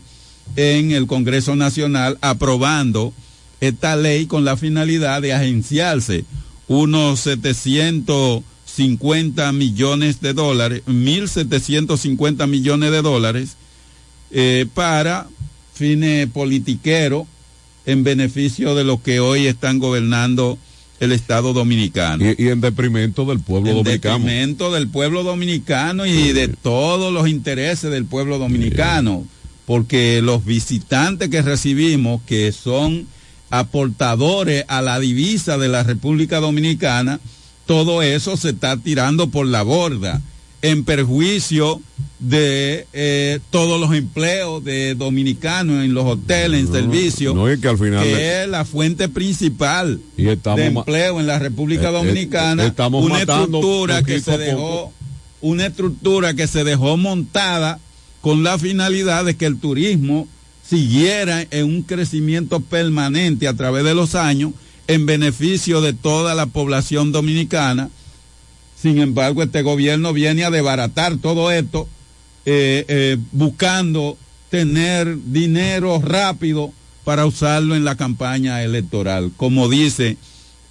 en 0.56 0.90
el 0.92 1.06
Congreso 1.06 1.56
Nacional 1.56 2.18
aprobando 2.20 3.14
esta 3.60 3.96
ley 3.96 4.26
con 4.26 4.44
la 4.44 4.56
finalidad 4.56 5.20
de 5.22 5.32
agenciarse 5.32 6.24
unos 6.68 7.18
750 7.20 9.52
millones 9.52 10.20
de 10.20 10.34
dólares, 10.34 10.82
1.750 10.86 12.46
millones 12.46 12.90
de 12.90 13.02
dólares 13.02 13.56
eh, 14.30 14.66
para 14.74 15.26
fines 15.74 16.28
politiqueros 16.28 17.26
en 17.86 18.04
beneficio 18.04 18.74
de 18.74 18.84
los 18.84 19.00
que 19.00 19.20
hoy 19.20 19.46
están 19.46 19.78
gobernando 19.78 20.58
el 21.00 21.12
Estado 21.12 21.52
dominicano. 21.52 22.24
Y, 22.24 22.34
y 22.38 22.48
en 22.48 22.60
deprimento 22.60 23.24
del 23.24 23.40
pueblo 23.40 23.70
En 23.70 23.76
dominicano. 23.76 24.18
detrimento 24.18 24.72
del 24.72 24.88
pueblo 24.88 25.22
dominicano 25.22 26.06
y 26.06 26.32
de 26.32 26.48
todos 26.48 27.12
los 27.12 27.28
intereses 27.28 27.90
del 27.90 28.04
pueblo 28.04 28.38
dominicano, 28.38 29.24
porque 29.66 30.20
los 30.22 30.44
visitantes 30.44 31.28
que 31.28 31.42
recibimos, 31.42 32.20
que 32.26 32.52
son 32.52 33.06
aportadores 33.50 34.64
a 34.68 34.82
la 34.82 34.98
divisa 35.00 35.58
de 35.58 35.68
la 35.68 35.82
República 35.82 36.40
Dominicana, 36.40 37.20
todo 37.66 38.02
eso 38.02 38.36
se 38.36 38.50
está 38.50 38.76
tirando 38.76 39.28
por 39.28 39.46
la 39.46 39.62
borda 39.62 40.20
en 40.62 40.84
perjuicio 40.84 41.80
de 42.18 42.86
eh, 42.92 43.38
todos 43.50 43.80
los 43.80 43.94
empleos 43.94 44.64
de 44.64 44.94
dominicanos 44.96 45.84
en 45.84 45.94
los 45.94 46.04
hoteles, 46.04 46.60
en 46.66 46.72
servicios, 46.72 47.34
no, 47.34 47.48
es 47.48 47.60
que 47.60 47.68
al 47.68 47.78
final 47.78 48.02
que 48.02 48.14
le- 48.14 48.42
es 48.42 48.48
la 48.48 48.64
fuente 48.64 49.08
principal 49.08 50.00
Y 50.16 50.24
de 50.24 50.36
empleo 50.66 51.20
en 51.20 51.26
la 51.28 51.38
República 51.38 51.84
Eh, 51.86 51.90
eh, 51.90 51.92
Dominicana, 51.92 52.74
una 52.88 53.20
estructura 53.20 54.02
que 54.02 54.20
se 54.20 54.36
dejó, 54.38 54.92
una 55.40 55.66
estructura 55.66 56.34
que 56.34 56.48
se 56.48 56.64
dejó 56.64 56.96
montada 56.96 57.78
con 58.20 58.42
la 58.42 58.58
finalidad 58.58 59.24
de 59.24 59.36
que 59.36 59.46
el 59.46 59.58
turismo 59.60 60.26
siguiera 60.68 61.46
en 61.50 61.66
un 61.66 61.82
crecimiento 61.82 62.58
permanente 62.60 63.46
a 63.46 63.54
través 63.54 63.84
de 63.84 63.94
los 63.94 64.16
años 64.16 64.52
en 64.88 65.06
beneficio 65.06 65.80
de 65.80 65.92
toda 65.92 66.34
la 66.34 66.46
población 66.46 67.12
dominicana. 67.12 67.90
Sin 68.80 68.98
embargo, 69.00 69.42
este 69.42 69.62
gobierno 69.62 70.12
viene 70.12 70.44
a 70.44 70.50
desbaratar 70.50 71.16
todo 71.16 71.50
esto, 71.50 71.88
eh, 72.46 72.84
eh, 72.88 73.16
buscando 73.32 74.16
tener 74.50 75.18
dinero 75.24 76.00
rápido 76.00 76.72
para 77.04 77.26
usarlo 77.26 77.74
en 77.74 77.84
la 77.84 77.96
campaña 77.96 78.62
electoral, 78.62 79.32
como 79.36 79.68
dice 79.68 80.16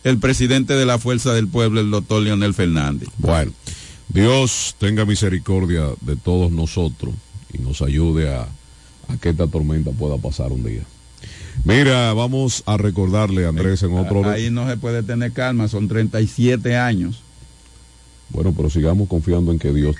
el 0.04 0.20
presidente 0.20 0.74
de 0.76 0.86
la 0.86 1.00
Fuerza 1.00 1.34
del 1.34 1.48
Pueblo, 1.48 1.82
el 1.82 1.92
doctor 1.92 2.22
Leonel 2.22 2.54
Fernández. 2.54 3.10
Bueno, 3.18 3.52
Dios 4.08 4.76
tenga 4.80 5.06
misericordia 5.06 5.84
de 6.02 6.16
todos 6.16 6.52
nosotros 6.52 7.14
y 7.54 7.58
nos 7.58 7.82
ayude 7.82 8.34
a, 8.34 8.44
a 8.44 9.18
que 9.20 9.30
esta 9.30 9.48
tormenta 9.48 9.92
pueda 9.92 10.18
pasar 10.18 10.52
un 10.54 10.64
día. 10.64 10.84
Mira, 11.66 12.14
vamos 12.14 12.64
a 12.66 12.78
recordarle, 12.78 13.46
Andrés, 13.46 13.84
en 13.84 13.98
otro... 13.98 14.30
Ahí 14.30 14.50
no 14.50 14.68
se 14.70 14.78
puede 14.78 15.04
tener 15.04 15.34
calma, 15.34 15.68
son 15.68 15.88
37 15.88 16.78
años. 16.78 17.22
Bueno, 18.30 18.54
pero 18.56 18.70
sigamos 18.70 19.08
confiando 19.08 19.52
en 19.52 19.60
que 19.60 19.74
Dios 19.74 19.96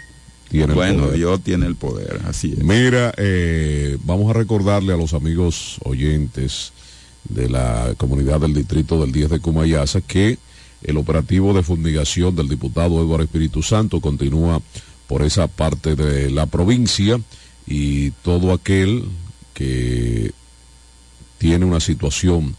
tiene 0.50 0.68
el 0.68 0.74
Bueno, 0.74 1.04
poder. 1.04 1.18
Dios 1.18 1.42
tiene 1.42 1.66
el 1.66 1.76
poder, 1.76 2.22
así 2.26 2.54
es. 2.58 2.64
Mira, 2.64 3.14
eh, 3.18 3.98
vamos 4.04 4.30
a 4.30 4.34
recordarle 4.34 4.94
a 4.94 4.98
los 4.98 5.14
amigos 5.14 5.78
oyentes 5.84 6.74
de 7.30 7.50
la 7.50 7.94
comunidad 7.98 8.42
del 8.42 8.54
distrito 8.54 9.00
del 9.02 9.12
10 9.12 9.30
de 9.30 9.40
Cumayasa 9.40 10.02
que 10.02 10.38
el 10.84 10.98
operativo 10.98 11.54
de 11.54 11.64
fumigación 11.64 12.36
del 12.36 12.48
diputado 12.48 13.02
Eduardo 13.02 13.24
Espíritu 13.24 13.64
Santo 13.64 14.00
continúa 14.00 14.62
por 15.08 15.24
esa 15.24 15.48
parte 15.48 15.96
de 15.96 16.30
la 16.30 16.46
provincia 16.46 17.20
y 17.66 18.12
todo 18.12 18.54
aquel 18.54 19.04
que 19.54 20.32
tiene 21.38 21.66
una 21.66 21.80
situación 21.80 22.56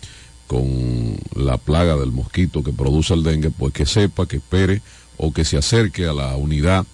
con 0.47 1.17
la 1.35 1.59
plaga 1.59 1.97
del 1.97 2.11
mosquito 2.11 2.63
que 2.63 2.73
produce 2.73 3.15
el 3.15 3.23
dengue, 3.23 3.51
pues 3.51 3.73
que 3.73 3.87
sepa, 3.87 4.27
que 4.27 4.37
espere 4.37 4.83
o 5.19 5.33
que 5.33 5.45
se 5.45 5.59
acerque 5.59 6.07
a 6.07 6.15
la 6.15 6.37
unidad 6.37 6.87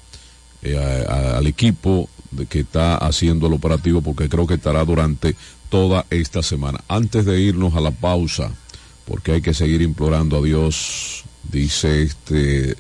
eh, 0.62 0.76
al 0.76 1.46
equipo 1.46 2.08
de 2.30 2.46
que 2.46 2.60
está 2.60 2.96
haciendo 2.96 3.46
el 3.46 3.52
operativo 3.52 4.02
porque 4.02 4.28
creo 4.28 4.46
que 4.46 4.54
estará 4.54 4.84
durante 4.84 5.36
toda 5.68 6.06
esta 6.10 6.42
semana. 6.42 6.80
Antes 6.88 7.24
de 7.24 7.40
irnos 7.40 7.74
a 7.74 7.80
la 7.80 7.90
pausa, 7.90 8.50
porque 9.04 9.32
hay 9.32 9.42
que 9.42 9.54
seguir 9.54 9.82
implorando 9.82 10.38
a 10.38 10.42
Dios, 10.42 11.24
dice 11.50 12.02
este, 12.02 12.76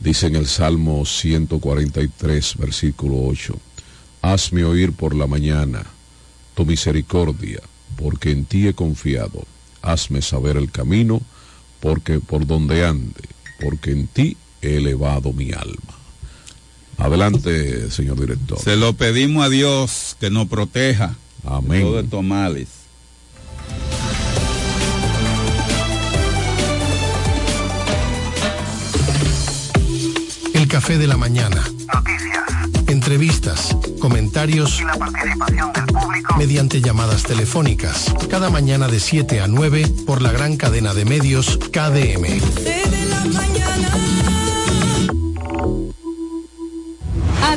dice 0.00 0.28
en 0.28 0.36
el 0.36 0.46
Salmo 0.46 1.04
143, 1.04 2.56
versículo 2.56 3.26
8, 3.26 3.58
hazme 4.22 4.64
oír 4.64 4.92
por 4.92 5.14
la 5.14 5.26
mañana 5.26 5.84
tu 6.54 6.64
misericordia, 6.64 7.60
porque 7.96 8.30
en 8.30 8.44
ti 8.44 8.68
he 8.68 8.74
confiado, 8.74 9.44
hazme 9.82 10.22
saber 10.22 10.56
el 10.56 10.70
camino, 10.70 11.20
porque 11.80 12.20
por 12.20 12.46
donde 12.46 12.84
ande, 12.84 13.22
porque 13.60 13.90
en 13.90 14.06
ti 14.06 14.36
elevado 14.62 15.32
mi 15.32 15.52
alma. 15.52 15.94
Adelante, 16.98 17.90
señor 17.90 18.18
director. 18.20 18.58
Se 18.58 18.76
lo 18.76 18.92
pedimos 18.94 19.44
a 19.44 19.48
Dios 19.48 20.16
que 20.18 20.30
nos 20.30 20.48
proteja 20.48 21.14
Amén. 21.44 21.78
de 21.78 21.80
todos 21.82 22.04
estos 22.04 22.24
males. 22.24 22.68
El 30.54 30.66
café 30.66 30.98
de 30.98 31.06
la 31.06 31.16
mañana. 31.16 31.62
Noticias. 31.94 32.88
entrevistas, 32.88 33.76
comentarios 34.00 34.80
y 34.80 34.84
la 34.84 34.96
participación 34.96 35.72
del 35.72 35.86
público 35.86 36.36
mediante 36.36 36.80
llamadas 36.80 37.22
telefónicas. 37.22 38.12
Cada 38.28 38.50
mañana 38.50 38.88
de 38.88 38.98
7 38.98 39.40
a 39.40 39.46
9 39.46 39.86
por 40.04 40.20
la 40.20 40.32
gran 40.32 40.56
cadena 40.56 40.94
de 40.94 41.04
medios 41.04 41.58
KDM. 41.70 42.40
I 47.48 47.56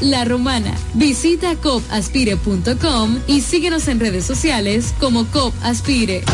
La 0.00 0.24
Romana. 0.24 0.74
Visita 0.94 1.54
copaspire.com 1.54 3.20
y 3.28 3.40
síguenos 3.40 3.86
en 3.86 4.00
redes 4.00 4.24
sociales 4.24 4.92
como 4.98 5.26
Copaspire. 5.26 6.24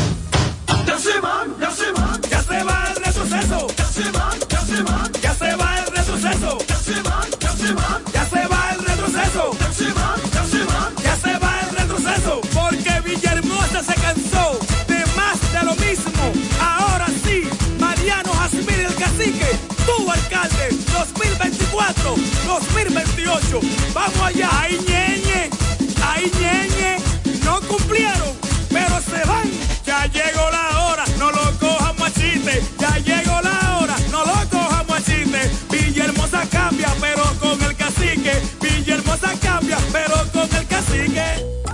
2024, 22.03 22.17
2028. 22.47 23.61
Vamos 23.95 24.21
allá, 24.23 24.49
ay 24.53 24.79
ñeñe, 24.87 25.51
ay 26.05 26.31
ñeñe, 26.41 26.97
no 27.45 27.61
cumplieron, 27.63 28.33
pero 28.71 29.01
se 29.01 29.25
van. 29.27 29.51
Ya 29.85 30.07
llegó 30.07 30.51
la 30.51 30.81
hora, 30.85 31.05
no 31.19 31.31
lo 31.31 31.59
cojan 31.59 31.97
machiste. 31.99 32.63
Ya 32.79 32.99
llegó 32.99 33.41
la 33.41 33.79
hora, 33.79 33.97
no 34.11 34.25
lo 34.25 34.49
cojan 34.51 34.87
machiste. 34.89 35.51
Villahermosa 35.71 36.43
cambia, 36.51 36.93
pero 37.01 37.23
con 37.41 37.63
el 37.63 37.77
cacique. 37.77 38.41
Villahermosa 38.61 39.33
cambia, 39.41 39.79
pero 39.93 40.17
con 40.33 40.55
el 40.57 40.67
cacique. 40.67 41.56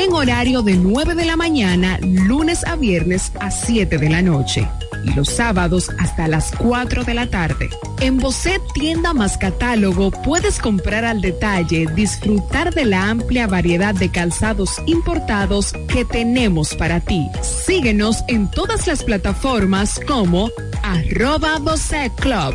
en 0.00 0.14
horario 0.14 0.62
de 0.62 0.76
9 0.76 1.14
de 1.14 1.26
la 1.26 1.36
mañana, 1.36 1.98
lunes 2.00 2.64
a 2.64 2.74
viernes 2.76 3.32
a 3.38 3.50
7 3.50 3.98
de 3.98 4.08
la 4.08 4.22
noche 4.22 4.66
y 5.04 5.12
los 5.12 5.28
sábados 5.28 5.90
hasta 5.98 6.26
las 6.26 6.52
4 6.56 7.04
de 7.04 7.12
la 7.12 7.26
tarde. 7.28 7.68
En 8.00 8.16
Bocet 8.16 8.62
Tienda 8.72 9.12
más 9.12 9.36
Catálogo 9.36 10.10
puedes 10.10 10.58
comprar 10.58 11.04
al 11.04 11.20
detalle, 11.20 11.86
disfrutar 11.94 12.72
de 12.72 12.86
la 12.86 13.10
amplia 13.10 13.46
variedad 13.46 13.94
de 13.94 14.10
calzados 14.10 14.70
importados 14.86 15.74
que 15.88 16.06
tenemos 16.06 16.74
para 16.76 17.00
ti. 17.00 17.28
Síguenos 17.42 18.24
en 18.28 18.50
todas 18.50 18.86
las 18.86 19.04
plataformas 19.04 20.00
como 20.06 20.50
arroba 20.82 21.58
Bocet 21.58 22.14
Club. 22.14 22.54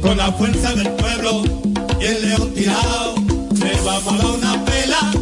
Con 0.00 0.16
la 0.16 0.32
fuerza 0.32 0.74
del 0.74 0.90
pueblo 0.90 1.44
y 2.00 2.04
el 2.04 2.28
león 2.28 2.52
tirado, 2.52 3.14
le 3.54 3.80
vamos 3.84 4.12
a 4.12 4.16
dar 4.16 4.26
una 4.26 4.64
pela. 4.64 5.21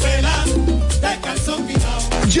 Radio. 2.31 2.40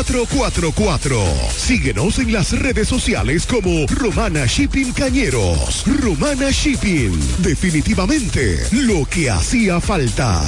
4444. 0.03 1.17
Síguenos 1.55 2.17
en 2.17 2.33
las 2.33 2.57
redes 2.57 2.87
sociales 2.87 3.45
como 3.45 3.85
Romana 3.87 4.45
Shipping 4.47 4.93
Cañeros. 4.93 5.83
Romana 6.01 6.49
Shipping. 6.49 7.11
Definitivamente 7.39 8.59
lo 8.71 9.05
que 9.05 9.29
hacía 9.29 9.79
falta. 9.79 10.41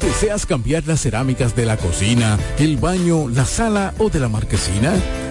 ¿Deseas 0.00 0.44
cambiar 0.44 0.86
las 0.86 1.00
cerámicas 1.00 1.56
de 1.56 1.64
la 1.64 1.78
cocina, 1.78 2.38
el 2.58 2.76
baño, 2.76 3.28
la 3.30 3.46
sala 3.46 3.94
o 3.98 4.10
de 4.10 4.20
la 4.20 4.28
marquesina? 4.28 4.92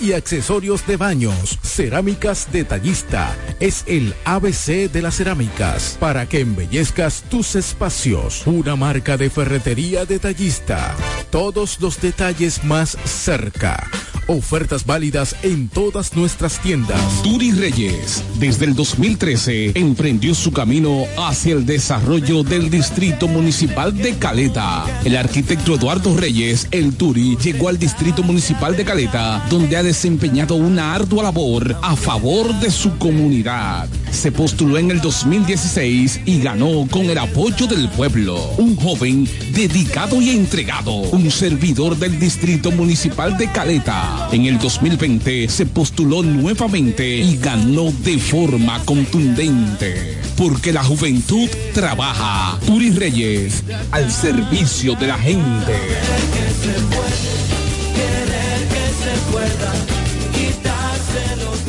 y 0.00 0.12
accesorios 0.12 0.86
de 0.86 0.98
baños. 0.98 1.58
Cerámicas 1.62 2.48
Detallista 2.52 3.34
es 3.58 3.84
el 3.86 4.14
ABC 4.24 4.90
de 4.92 5.00
las 5.00 5.16
cerámicas 5.16 5.96
para 5.98 6.28
que 6.28 6.40
embellezcas 6.40 7.24
tus 7.30 7.54
espacios. 7.54 8.46
Una 8.46 8.76
marca 8.76 9.16
de 9.16 9.30
ferretería 9.30 10.04
detallista. 10.04 10.94
Todos 11.30 11.80
los 11.80 12.00
detalles 12.02 12.64
más 12.64 12.98
cerca. 13.04 13.88
Ofertas 14.28 14.84
válidas 14.84 15.36
en 15.44 15.68
todas 15.68 16.16
nuestras 16.16 16.60
tiendas. 16.60 17.00
Turi 17.22 17.52
Reyes, 17.52 18.24
desde 18.40 18.64
el 18.64 18.74
2013, 18.74 19.72
emprendió 19.76 20.34
su 20.34 20.52
camino 20.52 21.04
hacia 21.16 21.54
el 21.54 21.64
desarrollo 21.64 22.42
del 22.42 22.68
Distrito 22.68 23.28
Municipal 23.28 23.96
de 23.96 24.18
Caleta. 24.18 24.84
El 25.04 25.16
arquitecto 25.16 25.76
Eduardo 25.76 26.16
Reyes, 26.16 26.66
el 26.72 26.96
Turi, 26.96 27.36
llegó 27.36 27.68
al 27.68 27.78
Distrito 27.78 28.24
Municipal 28.24 28.76
de 28.76 28.84
Caleta, 28.84 29.45
donde 29.50 29.76
ha 29.76 29.82
desempeñado 29.82 30.56
una 30.56 30.94
ardua 30.94 31.24
labor 31.24 31.76
a 31.82 31.96
favor 31.96 32.52
de 32.60 32.70
su 32.70 32.96
comunidad. 32.98 33.88
Se 34.10 34.32
postuló 34.32 34.78
en 34.78 34.90
el 34.90 35.00
2016 35.00 36.20
y 36.24 36.40
ganó 36.40 36.86
con 36.90 37.04
el 37.10 37.18
apoyo 37.18 37.66
del 37.66 37.88
pueblo. 37.90 38.36
Un 38.58 38.76
joven 38.76 39.28
dedicado 39.52 40.20
y 40.20 40.30
entregado, 40.30 40.92
un 40.92 41.30
servidor 41.30 41.96
del 41.96 42.18
Distrito 42.18 42.70
Municipal 42.70 43.36
de 43.36 43.50
Caleta 43.50 44.28
en 44.32 44.46
el 44.46 44.58
2020 44.58 45.48
se 45.48 45.66
postuló 45.66 46.22
nuevamente 46.22 47.18
y 47.18 47.36
ganó 47.36 47.92
de 48.04 48.18
forma 48.18 48.82
contundente. 48.84 50.18
Porque 50.36 50.72
la 50.72 50.84
juventud 50.84 51.48
trabaja. 51.72 52.58
Turi 52.66 52.90
Reyes, 52.90 53.62
al 53.90 54.10
servicio 54.10 54.94
de 54.96 55.06
la 55.06 55.18
gente. 55.18 55.74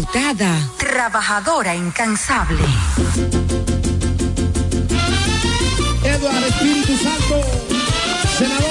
Diputada, 0.00 0.56
trabajadora 0.78 1.74
incansable. 1.74 2.64
Eduardo 6.02 6.46
Espíritu 6.46 6.96
Santo, 6.96 7.42
senador. 8.38 8.69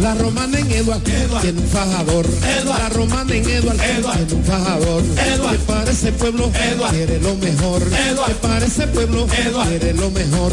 La 0.00 0.14
romana 0.14 0.58
en 0.58 0.70
Eduard, 0.70 1.00
tiene 1.42 1.60
un 1.60 1.68
fajador. 1.68 2.26
La 2.64 2.88
romana 2.88 3.34
en 3.34 3.48
Eduard, 3.48 3.76
tiene 3.76 4.32
un 4.32 4.44
fajador. 4.44 5.02
Que 5.02 5.58
para 5.66 5.90
ese 5.90 6.12
pueblo 6.12 6.50
quiere 6.90 7.20
lo 7.20 7.34
mejor. 7.36 7.82
Que 8.26 8.34
para 8.40 8.64
ese 8.64 8.86
pueblo 8.86 9.26
quiere 9.26 9.92
lo 9.92 10.10
mejor. 10.10 10.52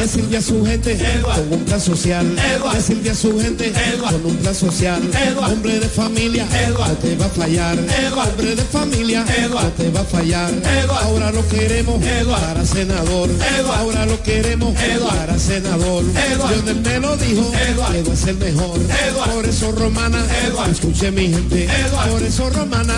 Decirle 0.00 0.38
a 0.38 0.42
su 0.42 0.64
gente 0.64 0.98
con 1.22 1.58
un 1.58 1.64
plan 1.64 1.80
social. 1.80 2.26
Decirle 2.74 3.10
a 3.10 3.14
su 3.14 3.38
gente 3.38 3.72
con 4.00 4.26
un 4.26 4.36
plan 4.36 4.54
social. 4.54 5.02
Hombre 5.46 5.78
de 5.78 5.88
familia, 5.88 6.46
no 6.70 6.86
te 6.96 7.16
va 7.16 7.26
a 7.26 7.28
fallar. 7.28 7.78
Hombre 7.78 8.56
de 8.56 8.62
familia, 8.62 9.24
no 9.50 9.60
te 9.72 9.90
va 9.90 10.00
a 10.00 10.04
fallar. 10.04 10.50
Ahora 11.02 11.32
lo 11.32 11.46
queremos 11.48 12.02
para 12.26 12.64
senador. 12.64 13.28
Ahora 13.76 14.06
lo 14.06 14.22
queremos 14.22 14.74
para 14.74 15.38
senador. 15.38 16.04
Lionel 16.48 16.80
me 16.80 17.00
lo 17.00 17.16
dijo, 17.16 17.52
que 17.92 18.02
va 18.02 18.12
a 18.12 18.16
ser 18.16 18.36
mejor. 18.86 19.30
Por 19.30 19.46
eso 19.46 19.72
romana, 19.72 20.24
escuche 20.70 21.10
mi 21.10 21.28
gente. 21.28 21.68
Por 22.10 22.22
eso 22.22 22.50
romana, 22.50 22.94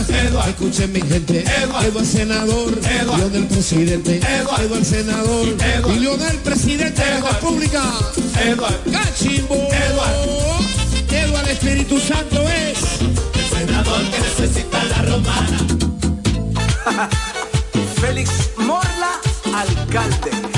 escuche 0.49 0.86
mi 0.86 1.01
gente. 1.01 1.45
Eduardo 1.62 2.05
senador, 2.05 2.78
Lionel 3.16 3.47
presidente. 3.47 4.20
Eduardo 4.41 4.84
senador, 4.84 5.47
y 5.95 5.99
Lionel 5.99 6.37
presidente 6.38 7.03
de 7.03 7.21
la 7.21 7.30
República. 7.30 7.83
Cachimbo. 8.92 9.68
Eduardo 11.11 11.50
Espíritu 11.50 11.99
Santo 11.99 12.42
es 12.42 12.79
El 13.34 13.67
senador 13.67 14.03
que 14.11 14.21
necesita 14.21 14.84
la 14.84 15.03
romana. 15.03 15.58
Félix 18.00 18.30
Morla, 18.57 19.21
alcalde. 19.54 20.58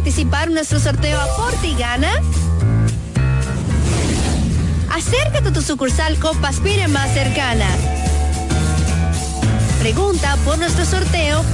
participar 0.00 0.48
en 0.48 0.54
nuestro 0.54 0.80
sorteo 0.80 1.20
Aporte 1.20 1.66
y 1.66 1.74
Gana? 1.74 2.10
Acércate 4.90 5.48
a 5.48 5.52
tu 5.52 5.60
sucursal 5.60 6.18
Copaspire 6.18 6.88
más 6.88 7.12
cercana. 7.12 7.66
Pregunta 9.78 10.38
por 10.46 10.56
nuestro 10.56 10.86
sorteo 10.86 11.44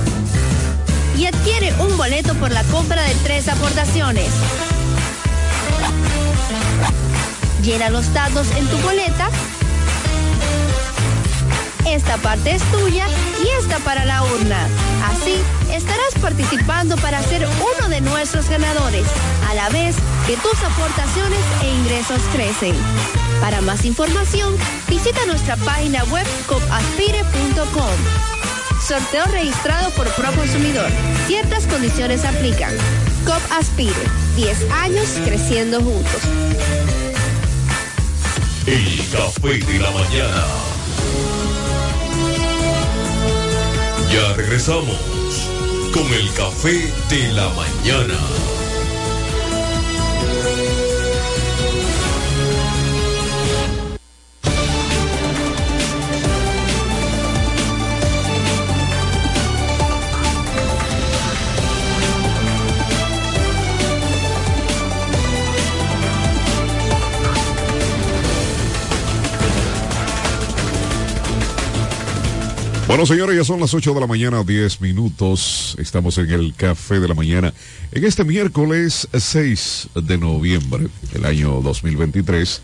y 1.19 1.27
adquiere 1.27 1.75
un 1.81 1.97
boleto 1.97 2.35
por 2.35 2.53
la 2.53 2.63
compra 2.65 3.03
de 3.03 3.17
tres 3.25 3.49
aportaciones. 3.49 4.29
Llena 7.65 7.91
los 7.91 8.13
datos 8.15 8.47
en 8.57 8.65
tu 8.69 8.77
boleta. 8.79 9.29
Esta 11.85 12.17
parte 12.19 12.55
es 12.55 12.63
tuya 12.71 13.09
y 13.45 13.61
esta 13.61 13.81
para 13.81 14.05
la 14.05 14.23
urna. 14.23 14.69
Así 15.11 15.35
estarás 15.73 16.15
participando 16.21 16.97
para 16.97 17.23
ser 17.23 17.47
uno 17.47 17.89
de 17.89 18.01
nuestros 18.01 18.49
ganadores, 18.49 19.07
a 19.49 19.55
la 19.55 19.69
vez 19.71 19.97
que 20.27 20.37
tus 20.37 20.63
aportaciones 20.63 21.41
e 21.63 21.75
ingresos 21.75 22.21
crecen. 22.33 22.75
Para 23.41 23.61
más 23.61 23.85
información, 23.85 24.57
visita 24.89 25.25
nuestra 25.27 25.57
página 25.57 26.05
web 26.05 26.27
copaspire.com. 26.47 28.27
Sorteo 28.87 29.25
registrado 29.27 29.91
por 29.91 30.07
Proconsumidor. 30.15 30.91
Ciertas 31.27 31.67
condiciones 31.67 32.25
aplican. 32.25 32.73
COP 33.25 33.43
Aspire. 33.59 33.95
10 34.37 34.71
años 34.71 35.09
creciendo 35.25 35.81
juntos. 35.81 36.23
El 38.67 38.99
café 39.11 39.59
de 39.59 39.79
la 39.79 39.91
mañana. 39.91 40.45
Ya 44.13 44.33
regresamos 44.35 45.16
con 45.97 46.13
el 46.13 46.31
café 46.35 46.93
de 47.09 47.33
la 47.33 47.49
mañana. 47.51 48.56
Bueno, 72.87 73.05
señores, 73.05 73.37
ya 73.37 73.43
son 73.43 73.59
las 73.59 73.75
8 73.75 73.95
de 73.95 74.01
la 74.01 74.07
mañana, 74.07 74.45
10 74.45 74.81
minutos. 74.81 75.75
Estamos 75.81 76.19
en 76.19 76.31
el 76.31 76.55
Café 76.55 77.01
de 77.01 77.09
la 77.09 77.15
Mañana. 77.15 77.53
En 77.91 78.05
este 78.05 78.23
miércoles 78.23 79.09
6 79.13 79.89
de 79.97 80.17
noviembre 80.17 80.87
del 81.13 81.25
año 81.25 81.61
2023, 81.63 82.63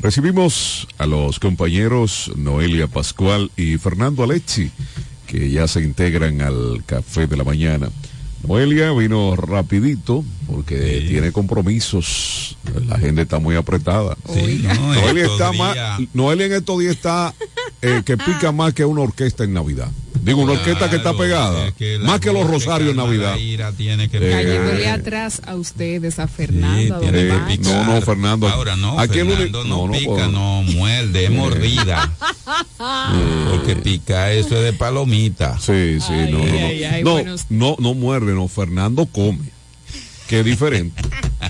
recibimos 0.00 0.88
a 0.96 1.06
los 1.06 1.38
compañeros 1.38 2.32
Noelia 2.34 2.86
Pascual 2.86 3.50
y 3.58 3.76
Fernando 3.76 4.22
Alechi, 4.22 4.70
que 5.26 5.50
ya 5.50 5.68
se 5.68 5.82
integran 5.82 6.40
al 6.40 6.82
Café 6.86 7.26
de 7.26 7.36
la 7.36 7.44
Mañana. 7.44 7.90
Noelia 8.46 8.92
vino 8.92 9.36
rapidito 9.36 10.24
porque 10.46 11.04
tiene 11.06 11.30
compromisos. 11.30 12.56
La 12.86 12.94
agenda 12.94 13.20
está 13.20 13.38
muy 13.38 13.54
apretada. 13.54 14.16
no, 14.26 14.94
Noelia, 14.94 15.26
está 15.26 15.52
más, 15.52 15.76
Noelia 16.14 16.46
en 16.46 16.52
estos 16.54 16.78
días 16.78 16.96
está 16.96 17.34
eh, 17.82 18.02
que 18.04 18.16
pica 18.16 18.50
más 18.52 18.72
que 18.74 18.84
una 18.84 19.02
orquesta 19.02 19.44
en 19.44 19.52
Navidad. 19.52 19.88
Digo, 20.20 20.42
una 20.42 20.52
orquesta 20.54 20.90
que 20.90 20.96
está 20.96 21.14
pegada. 21.16 21.72
más 22.02 22.18
que 22.20 22.32
los 22.32 22.46
rosarios 22.48 22.90
en 22.90 22.96
Navidad. 22.96 23.36
tiene 23.76 24.08
que 24.08 24.16
Eh, 24.18 24.30
Cayéndole 24.32 24.88
atrás 24.88 25.40
a 25.46 25.54
ustedes, 25.54 26.18
a 26.18 26.26
Fernando, 26.26 26.96
a 26.96 27.00
Eh, 27.04 27.58
no, 27.62 27.84
no, 27.84 28.00
Fernando. 28.02 28.48
Ahora 28.48 28.74
no, 28.76 28.98
Aquí 28.98 29.20
el 29.20 29.28
Fernando 29.28 29.62
único- 29.62 29.86
no, 29.86 29.92
pica, 29.92 30.06
puedo. 30.06 30.32
no 30.32 30.62
muerde, 30.64 31.24
es 31.26 31.30
mordida. 31.30 32.12
Porque 33.50 33.76
pica 33.76 34.32
eso 34.32 34.56
es 34.56 34.64
de 34.64 34.72
palomita. 34.72 35.58
Sí, 35.58 35.98
sí, 36.00 36.12
no, 36.30 36.38
no, 36.38 36.44
no. 36.46 36.66
ay, 36.66 36.84
ay, 36.84 37.04
no, 37.04 37.12
buenos- 37.12 37.46
no, 37.48 37.76
no 37.78 37.94
muerde, 37.94 38.32
no. 38.34 38.48
Fernando 38.48 39.06
come. 39.06 39.50
Que 40.28 40.40
es 40.40 40.44
diferente. 40.44 41.00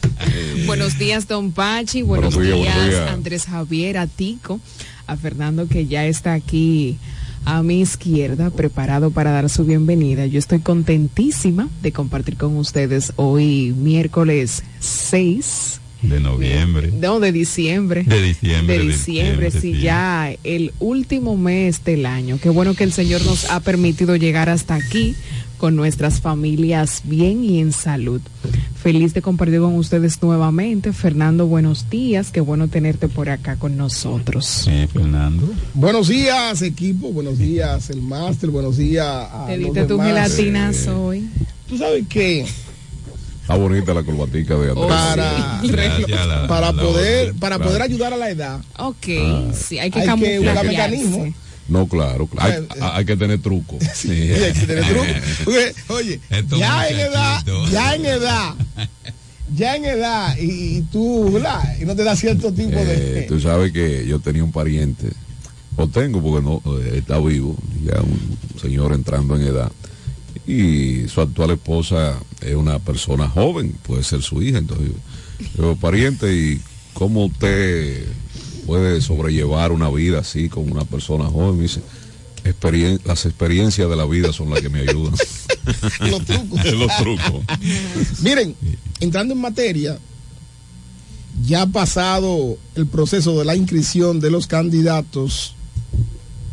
Buenos 0.66 0.98
días, 0.98 1.26
Don 1.26 1.52
Pachi. 1.52 2.02
Buenos, 2.02 2.34
Buenos 2.34 2.54
días, 2.54 2.62
días, 2.64 2.76
buenos 2.76 3.00
días. 3.00 3.10
Andrés 3.12 3.44
Javier, 3.46 3.98
a 3.98 4.06
Tico, 4.06 4.60
a 5.08 5.16
Fernando 5.16 5.66
que 5.66 5.86
ya 5.86 6.06
está 6.06 6.34
aquí 6.34 6.96
a 7.44 7.62
mi 7.62 7.80
izquierda, 7.80 8.50
preparado 8.50 9.10
para 9.10 9.32
dar 9.32 9.48
su 9.48 9.64
bienvenida. 9.64 10.26
Yo 10.26 10.38
estoy 10.38 10.60
contentísima 10.60 11.68
de 11.82 11.92
compartir 11.92 12.36
con 12.36 12.56
ustedes 12.56 13.12
hoy, 13.16 13.74
miércoles 13.76 14.62
6 14.80 15.80
De 16.02 16.20
noviembre. 16.20 16.92
No, 16.92 17.20
de 17.20 17.32
diciembre. 17.32 18.04
De 18.04 18.20
diciembre, 18.22 18.76
De 18.76 18.82
de 18.82 18.88
diciembre, 18.88 19.48
diciembre, 19.48 19.50
sí, 19.50 19.60
sí. 19.74 19.80
ya 19.80 20.30
el 20.44 20.72
último 20.78 21.36
mes 21.36 21.84
del 21.84 22.04
año. 22.04 22.38
Qué 22.40 22.50
bueno 22.50 22.74
que 22.74 22.84
el 22.84 22.92
Señor 22.92 23.24
nos 23.24 23.50
ha 23.50 23.60
permitido 23.60 24.14
llegar 24.14 24.50
hasta 24.50 24.74
aquí 24.74 25.16
con 25.58 25.76
nuestras 25.76 26.20
familias 26.20 27.02
bien 27.04 27.44
y 27.44 27.58
en 27.60 27.72
salud. 27.72 28.20
Feliz 28.82 29.12
de 29.12 29.20
compartir 29.22 29.58
con 29.60 29.74
ustedes 29.74 30.22
nuevamente. 30.22 30.92
Fernando, 30.92 31.46
buenos 31.46 31.90
días. 31.90 32.30
Qué 32.30 32.40
bueno 32.40 32.68
tenerte 32.68 33.08
por 33.08 33.28
acá 33.28 33.56
con 33.56 33.76
nosotros. 33.76 34.46
Sí, 34.46 34.86
Fernando. 34.92 35.48
Buenos 35.74 36.08
días, 36.08 36.62
equipo. 36.62 37.12
Buenos 37.12 37.38
días, 37.38 37.90
el 37.90 38.00
máster. 38.00 38.50
Buenos 38.50 38.76
días 38.76 39.04
a 39.06 39.46
Te 39.46 39.56
los 39.58 39.66
diste 39.74 39.82
tu 39.88 39.98
demás. 39.98 40.06
gelatinazo 40.36 41.04
hoy. 41.04 41.28
Tú 41.68 41.76
sabes 41.76 42.06
que 42.08 42.46
Está 43.42 43.56
bonita 43.56 43.94
la 43.94 44.02
corbatica 44.02 44.54
de 44.56 44.70
Andrés. 44.70 44.86
para, 44.88 45.60
Gracias 45.64 46.20
a 46.20 46.26
la- 46.26 46.46
para 46.46 46.68
a 46.68 46.72
la 46.72 46.82
poder 46.82 47.34
para 47.34 47.58
poder 47.58 47.80
ayudar 47.82 48.12
a 48.12 48.16
la 48.18 48.28
edad, 48.30 48.60
Ok, 48.78 49.06
Ah. 49.20 49.42
sí, 49.54 49.78
hay 49.78 49.90
que 49.90 50.00
hay 50.00 50.06
que 50.18 50.38
buscar 50.38 50.54
camuflajearse. 50.56 51.34
No, 51.68 51.86
claro, 51.86 52.26
claro. 52.26 52.66
Hay, 52.70 52.78
Eh, 52.80 52.80
hay 52.92 53.04
que 53.04 53.16
tener 53.16 53.40
truco. 53.40 53.78
Sí, 53.94 54.10
hay 54.10 54.52
que 54.52 54.66
tener 54.66 54.84
truco. 54.84 55.50
Oye, 55.50 55.74
Oye, 55.88 56.20
Esto 56.30 56.54
es 56.56 56.60
ya 56.60 56.88
en 56.88 56.98
edad, 57.00 57.44
ya 57.70 57.94
en 57.94 58.06
edad, 58.06 58.54
ya 59.54 59.76
en 59.76 59.84
edad, 59.84 60.36
y, 60.38 60.78
y 60.78 60.82
tú, 60.90 61.30
¿verdad? 61.32 61.62
Y 61.80 61.84
no 61.84 61.94
te 61.96 62.04
da 62.04 62.16
cierto 62.16 62.52
tipo 62.52 62.78
Eh, 62.78 62.84
de. 62.84 63.22
tú 63.22 63.40
sabes 63.40 63.72
que 63.72 64.06
yo 64.06 64.18
tenía 64.20 64.42
un 64.44 64.52
pariente, 64.52 65.08
o 65.76 65.86
tengo 65.88 66.20
porque 66.22 66.44
no 66.44 66.62
eh, 66.80 66.98
está 66.98 67.18
vivo, 67.18 67.56
ya 67.84 68.00
un 68.00 68.58
señor 68.60 68.92
entrando 68.92 69.36
en 69.36 69.42
edad, 69.42 69.70
y 70.46 71.06
su 71.08 71.20
actual 71.20 71.50
esposa 71.52 72.18
es 72.40 72.54
una 72.54 72.78
persona 72.78 73.28
joven, 73.28 73.72
puede 73.86 74.02
ser 74.02 74.22
su 74.22 74.42
hija, 74.42 74.58
entonces 74.58 74.90
yo, 75.56 75.76
pariente, 75.76 76.34
¿y 76.34 76.60
cómo 76.94 77.26
usted 77.26 78.04
puede 78.68 79.00
sobrellevar 79.00 79.72
una 79.72 79.88
vida 79.90 80.18
así 80.18 80.50
con 80.50 80.70
una 80.70 80.84
persona 80.84 81.24
joven? 81.24 81.56
Me 81.56 81.62
dice, 81.62 81.80
"Experien- 82.44 83.00
las 83.06 83.24
experiencias 83.24 83.88
de 83.88 83.96
la 83.96 84.04
vida 84.04 84.30
son 84.34 84.50
las 84.50 84.60
que 84.60 84.68
me 84.68 84.80
ayudan. 84.80 85.14
Los 86.10 86.22
trucos. 86.26 86.64
Los 86.74 86.96
trucos. 86.98 87.44
Miren, 88.20 88.54
entrando 89.00 89.32
en 89.32 89.40
materia, 89.40 89.98
ya 91.46 91.62
ha 91.62 91.66
pasado 91.66 92.58
el 92.74 92.86
proceso 92.86 93.38
de 93.38 93.46
la 93.46 93.56
inscripción 93.56 94.20
de 94.20 94.30
los 94.30 94.46
candidatos 94.46 95.54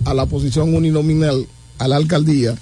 a 0.05 0.13
la 0.13 0.25
posición 0.25 0.73
uninominal 0.73 1.47
a 1.79 1.87
la 1.89 1.97
alcaldía 1.97 2.55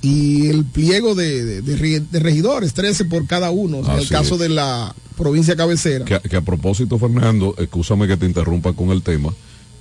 y 0.00 0.46
el 0.48 0.64
pliego 0.64 1.14
de, 1.14 1.44
de- 1.44 1.62
de 1.62 1.76
re- 1.76 2.00
de 2.00 2.20
regidores, 2.20 2.72
13 2.72 3.04
por 3.04 3.26
cada 3.26 3.50
uno, 3.50 3.78
en 3.80 3.98
el 3.98 4.08
caso 4.08 4.34
es. 4.36 4.40
de 4.40 4.48
la 4.48 4.94
provincia 5.16 5.56
cabecera. 5.56 6.04
Que, 6.04 6.20
que 6.20 6.36
a 6.36 6.42
propósito, 6.42 6.98
Fernando, 6.98 7.54
escúchame 7.58 8.06
que 8.06 8.16
te 8.16 8.26
interrumpa 8.26 8.72
con 8.72 8.90
el 8.90 9.02
tema. 9.02 9.32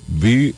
Vi 0.07 0.53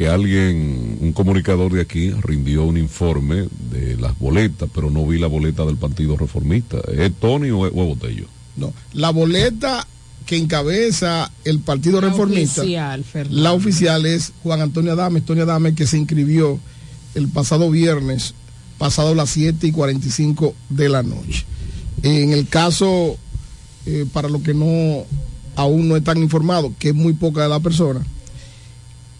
que 0.00 0.08
alguien, 0.08 0.96
un 1.00 1.12
comunicador 1.12 1.72
de 1.72 1.82
aquí, 1.82 2.10
rindió 2.10 2.64
un 2.64 2.78
informe 2.78 3.48
de 3.70 3.98
las 3.98 4.18
boletas, 4.18 4.68
pero 4.74 4.90
no 4.90 5.06
vi 5.06 5.18
la 5.18 5.26
boleta 5.26 5.64
del 5.66 5.76
Partido 5.76 6.16
Reformista. 6.16 6.78
¿Es 6.90 7.12
Tony 7.14 7.50
o 7.50 7.66
es, 7.66 7.72
Botello? 7.74 8.24
No, 8.56 8.72
la 8.94 9.10
boleta 9.10 9.86
que 10.24 10.38
encabeza 10.38 11.30
el 11.44 11.60
Partido 11.60 12.00
La 12.00 12.08
Reformista, 12.08 12.62
oficial, 12.62 13.04
la 13.30 13.52
oficial 13.52 14.06
es 14.06 14.32
Juan 14.42 14.60
Antonio 14.60 14.92
Adame, 14.92 15.18
Antonio 15.18 15.42
Adame 15.42 15.74
que 15.74 15.86
se 15.86 15.98
inscribió 15.98 16.58
el 17.14 17.28
pasado 17.28 17.70
viernes, 17.70 18.34
pasado 18.78 19.14
las 19.14 19.28
7 19.28 19.66
y 19.66 19.72
45 19.72 20.54
de 20.70 20.88
la 20.88 21.02
noche. 21.02 21.44
En 22.02 22.32
el 22.32 22.48
caso, 22.48 23.18
eh, 23.86 24.06
para 24.12 24.28
los 24.28 24.42
que 24.42 24.54
no 24.54 25.04
aún 25.56 25.88
no 25.88 25.96
están 25.96 26.18
informados, 26.18 26.72
que 26.78 26.90
es 26.90 26.94
muy 26.94 27.12
poca 27.12 27.42
de 27.42 27.48
la 27.48 27.60
persona, 27.60 28.00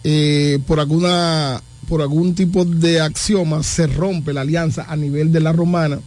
eh, 0.03 0.59
por 0.65 0.79
alguna 0.79 1.61
por 1.87 2.01
algún 2.01 2.35
tipo 2.35 2.63
de 2.63 3.01
axioma 3.01 3.63
se 3.63 3.85
rompe 3.87 4.33
la 4.33 4.41
alianza 4.41 4.85
a 4.87 4.95
nivel 4.95 5.31
de 5.31 5.39
la 5.41 5.51
romana, 5.51 5.99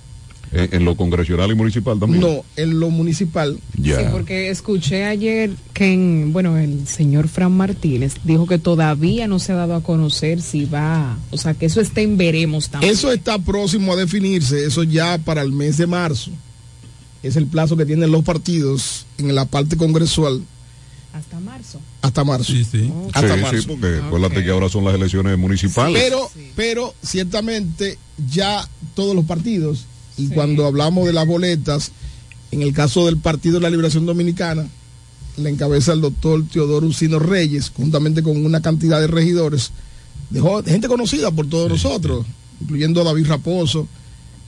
¿En, 0.51 0.73
en 0.73 0.85
lo 0.85 0.97
congresional 0.97 1.51
y 1.51 1.55
municipal 1.55 1.99
también? 1.99 2.21
no 2.23 2.45
en 2.57 2.79
lo 2.81 2.89
municipal. 2.91 3.59
Ya. 3.77 3.99
Sí, 3.99 4.05
porque 4.13 4.51
escuché 4.51 5.05
ayer 5.05 5.51
que, 5.75 5.93
en- 5.93 6.33
bueno, 6.33 6.57
el 6.57 6.87
señor 6.87 7.29
Fran 7.29 7.53
Martínez 7.53 8.15
dijo 8.25 8.47
que 8.47 8.59
todavía 8.59 9.27
no 9.29 9.39
se 9.41 9.53
ha 9.53 9.57
dado 9.57 9.75
a 9.75 9.83
conocer 9.83 10.41
si 10.41 10.65
va, 10.65 11.19
o 11.31 11.37
sea, 11.37 11.55
que 11.55 11.67
eso 11.67 11.81
está 11.81 12.01
en 12.01 12.17
veremos 12.17 12.69
también. 12.71 12.93
Eso 12.93 13.13
está 13.13 13.39
próximo 13.39 13.93
a 13.93 13.97
definirse, 13.97 14.65
eso 14.65 14.85
ya 14.85 15.19
para 15.19 15.43
el 15.43 15.53
mes 15.53 15.77
de 15.77 15.87
marzo. 15.87 16.31
Es 17.25 17.37
el 17.37 17.47
plazo 17.47 17.77
que 17.77 17.87
tienen 17.87 18.13
los 18.13 18.23
partidos 18.23 19.07
en 19.19 19.35
la 19.35 19.47
parte 19.47 19.77
congresual 19.79 20.43
Hasta 21.15 21.41
marzo. 21.41 21.81
Hasta 22.03 22.23
marzo. 22.25 22.53
Sí, 22.53 22.65
sí. 22.65 22.93
Hasta 23.13 23.35
Sí, 23.35 23.41
marzo. 23.41 23.61
sí, 23.63 23.67
porque 23.67 23.99
acuérdate 24.05 24.45
que 24.45 24.51
ahora 24.51 24.69
son 24.69 24.85
las 24.85 24.95
elecciones 24.95 25.39
municipales. 25.39 26.03
Pero, 26.03 26.31
pero 26.55 26.95
ciertamente 27.03 27.99
ya 28.31 28.69
todos 28.95 29.15
los 29.17 29.25
partidos, 29.25 29.87
y 30.19 30.29
cuando 30.29 30.67
hablamos 30.67 31.07
de 31.07 31.13
las 31.13 31.27
boletas, 31.27 31.93
en 32.51 32.63
el 32.63 32.73
caso 32.73 33.07
del 33.07 33.17
Partido 33.17 33.55
de 33.55 33.63
la 33.63 33.71
Liberación 33.71 34.07
Dominicana, 34.07 34.69
le 35.37 35.51
encabeza 35.51 35.93
el 35.93 36.01
doctor 36.01 36.45
Teodoro 36.47 36.87
Usino 36.87 37.19
Reyes, 37.19 37.71
juntamente 37.75 38.23
con 38.23 38.45
una 38.45 38.61
cantidad 38.61 39.01
de 39.01 39.07
regidores, 39.07 39.73
de 40.31 40.43
gente 40.67 40.89
conocida 40.89 41.31
por 41.31 41.49
todos 41.49 41.69
nosotros, 41.71 42.27
incluyendo 42.61 43.01
a 43.01 43.05
David 43.05 43.27
Raposo, 43.29 43.89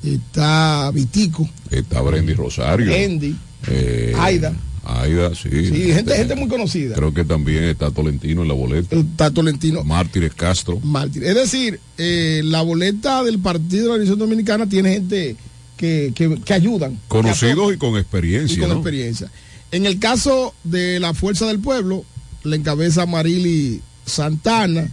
está 0.02 0.90
Vitico, 0.92 1.48
Está 1.70 2.00
Brendy 2.00 2.34
Rosario. 2.34 2.92
Andy, 2.92 3.36
eh, 3.68 4.14
Aida. 4.18 4.54
Aida, 4.84 5.34
sí. 5.34 5.48
sí, 5.50 5.92
gente, 5.92 6.14
gente 6.16 6.36
muy 6.36 6.48
conocida. 6.48 6.94
Creo 6.94 7.12
que 7.12 7.24
también 7.24 7.64
está 7.64 7.90
Tolentino 7.90 8.42
en 8.42 8.48
la 8.48 8.54
boleta. 8.54 8.94
Está 8.94 9.32
Tolentino. 9.32 9.82
Mártires 9.82 10.32
Castro. 10.34 10.78
Mártir. 10.80 11.24
Es 11.24 11.34
decir, 11.34 11.80
eh, 11.98 12.42
la 12.44 12.62
boleta 12.62 13.24
del 13.24 13.40
Partido 13.40 13.84
de 13.84 13.88
la 13.88 13.94
Liberación 13.94 14.18
Dominicana 14.20 14.68
tiene 14.68 14.92
gente 14.92 15.36
que, 15.76 16.12
que, 16.14 16.40
que 16.40 16.54
ayudan. 16.54 17.00
Conocidos 17.08 17.74
y 17.74 17.78
con 17.78 17.94
y 17.94 17.98
experiencia, 17.98 18.60
con 18.60 18.68
¿no? 18.68 18.74
experiencia. 18.76 19.28
En 19.72 19.86
el 19.86 19.98
caso 19.98 20.54
de 20.62 21.00
la 21.00 21.14
Fuerza 21.14 21.46
del 21.46 21.58
Pueblo, 21.58 22.04
la 22.44 22.54
encabeza 22.54 23.06
Marili 23.06 23.80
Santana. 24.04 24.88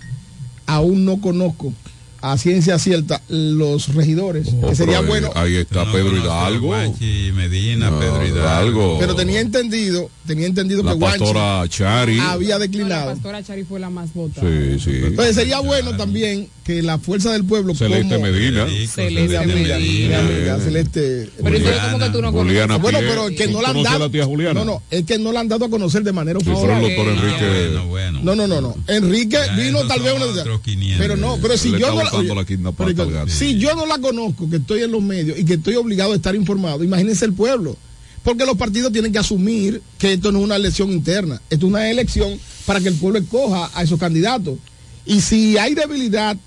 Aún 0.66 1.06
no 1.06 1.22
conozco 1.22 1.74
a 2.26 2.38
ciencia 2.38 2.80
cierta 2.80 3.22
los 3.28 3.94
regidores, 3.94 4.48
Oh, 4.62 4.70
que 4.70 4.76
sería 4.76 5.02
bueno. 5.02 5.30
Ahí 5.36 5.58
está 5.58 5.84
Pedro 5.92 6.16
Hidalgo. 6.18 6.68
Guachi, 6.68 7.32
Medina, 7.34 7.90
No, 7.90 8.00
Pedro 8.00 8.26
Hidalgo. 8.26 8.98
Pero 8.98 9.14
tenía 9.14 9.42
entendido, 9.42 10.10
tenía 10.26 10.48
entendido 10.48 10.84
La 10.84 10.94
que 10.94 11.00
Guanchi 11.00 11.20
pastora 11.20 11.68
Chari. 11.68 12.20
había 12.20 12.56
La 12.56 12.60
declinado. 12.60 13.12
pastora 13.12 13.44
Chari 13.44 13.64
fue 13.66 13.80
la 13.82 13.90
más 13.90 14.14
votada. 14.14 14.48
Sí, 14.48 14.80
sí. 14.80 15.02
Entonces 15.04 15.36
sería 15.36 15.60
bueno 15.60 15.98
también 15.98 16.48
que 16.64 16.82
la 16.82 16.98
Fuerza 16.98 17.34
del 17.34 17.44
Pueblo 17.44 17.76
Celeste 17.76 18.16
como 18.16 18.26
Medina. 18.26 18.66
Celeste 18.88 19.46
Medina. 19.46 20.60
Celeste 20.60 21.30
Pero 21.44 21.60
como 21.92 22.00
que 22.00 22.10
tú 22.10 22.22
no 22.22 22.32
Juliana 22.32 22.78
Bueno, 22.78 23.00
pero 23.02 23.28
es 23.28 23.36
que 23.38 23.48
¿Tú 23.48 23.54
no 23.54 23.62
la 23.62 23.70
han 23.70 23.84
dado. 23.84 24.00
la 24.00 24.10
tía 24.10 24.24
Juliana? 24.24 24.54
No, 24.54 24.64
no, 24.66 24.82
es 24.90 25.04
que 25.04 25.20
no 25.20 25.34
la 25.34 25.42
han 25.42 25.50
dado 25.50 25.66
a 25.66 25.70
conocer 25.70 26.04
de 26.04 26.14
manera 26.14 26.40
Sí, 26.40 26.50
oficial. 26.50 26.82
el 26.84 26.96
doctor 26.96 27.14
Enrique. 27.14 27.80
No, 28.24 28.34
no, 28.36 28.48
no, 28.48 28.62
no. 28.62 28.76
Enrique 28.88 29.38
vino 29.58 29.86
tal 29.88 30.02
vez 30.02 30.14
una 30.14 30.44
Pero 30.98 31.18
no, 31.18 31.38
pero 31.42 31.58
si 31.58 31.72
yo 31.72 31.94
no 31.94 32.13
oye, 32.18 32.36
la 32.36 32.46
quinta 32.46 32.72
pero 32.72 32.90
pata 32.90 33.04
al 33.04 33.12
gato. 33.12 33.32
si 33.32 33.58
yo 33.58 33.76
no 33.76 33.86
la 33.86 33.98
conozco, 34.00 34.50
que 34.50 34.58
estoy 34.58 34.84
en 34.84 34.92
los 34.92 35.02
medios 35.02 35.38
y 35.40 35.46
que 35.46 35.56
estoy 35.56 35.76
obligado 35.76 36.14
a 36.14 36.16
estar 36.16 36.36
informado, 36.36 36.84
imagínense 36.84 37.26
el 37.26 37.34
pueblo. 37.34 37.76
Porque 38.24 38.46
los 38.46 38.56
partidos 38.58 38.94
tienen 38.94 39.12
que 39.12 39.20
asumir 39.20 39.82
que 39.98 40.14
esto 40.14 40.32
no 40.32 40.40
es 40.40 40.46
una 40.46 40.56
elección 40.56 40.92
interna, 40.92 41.42
esto 41.50 41.66
es 41.66 41.70
una 41.70 41.90
elección 41.92 42.40
para 42.66 42.80
que 42.80 42.88
el 42.88 42.96
pueblo 42.96 43.20
escoja 43.20 43.70
a 43.74 43.84
esos 43.84 44.00
candidatos. 44.00 44.58
Y 45.06 45.20
si 45.20 45.58
hay 45.58 45.74
debilidad, 45.76 46.38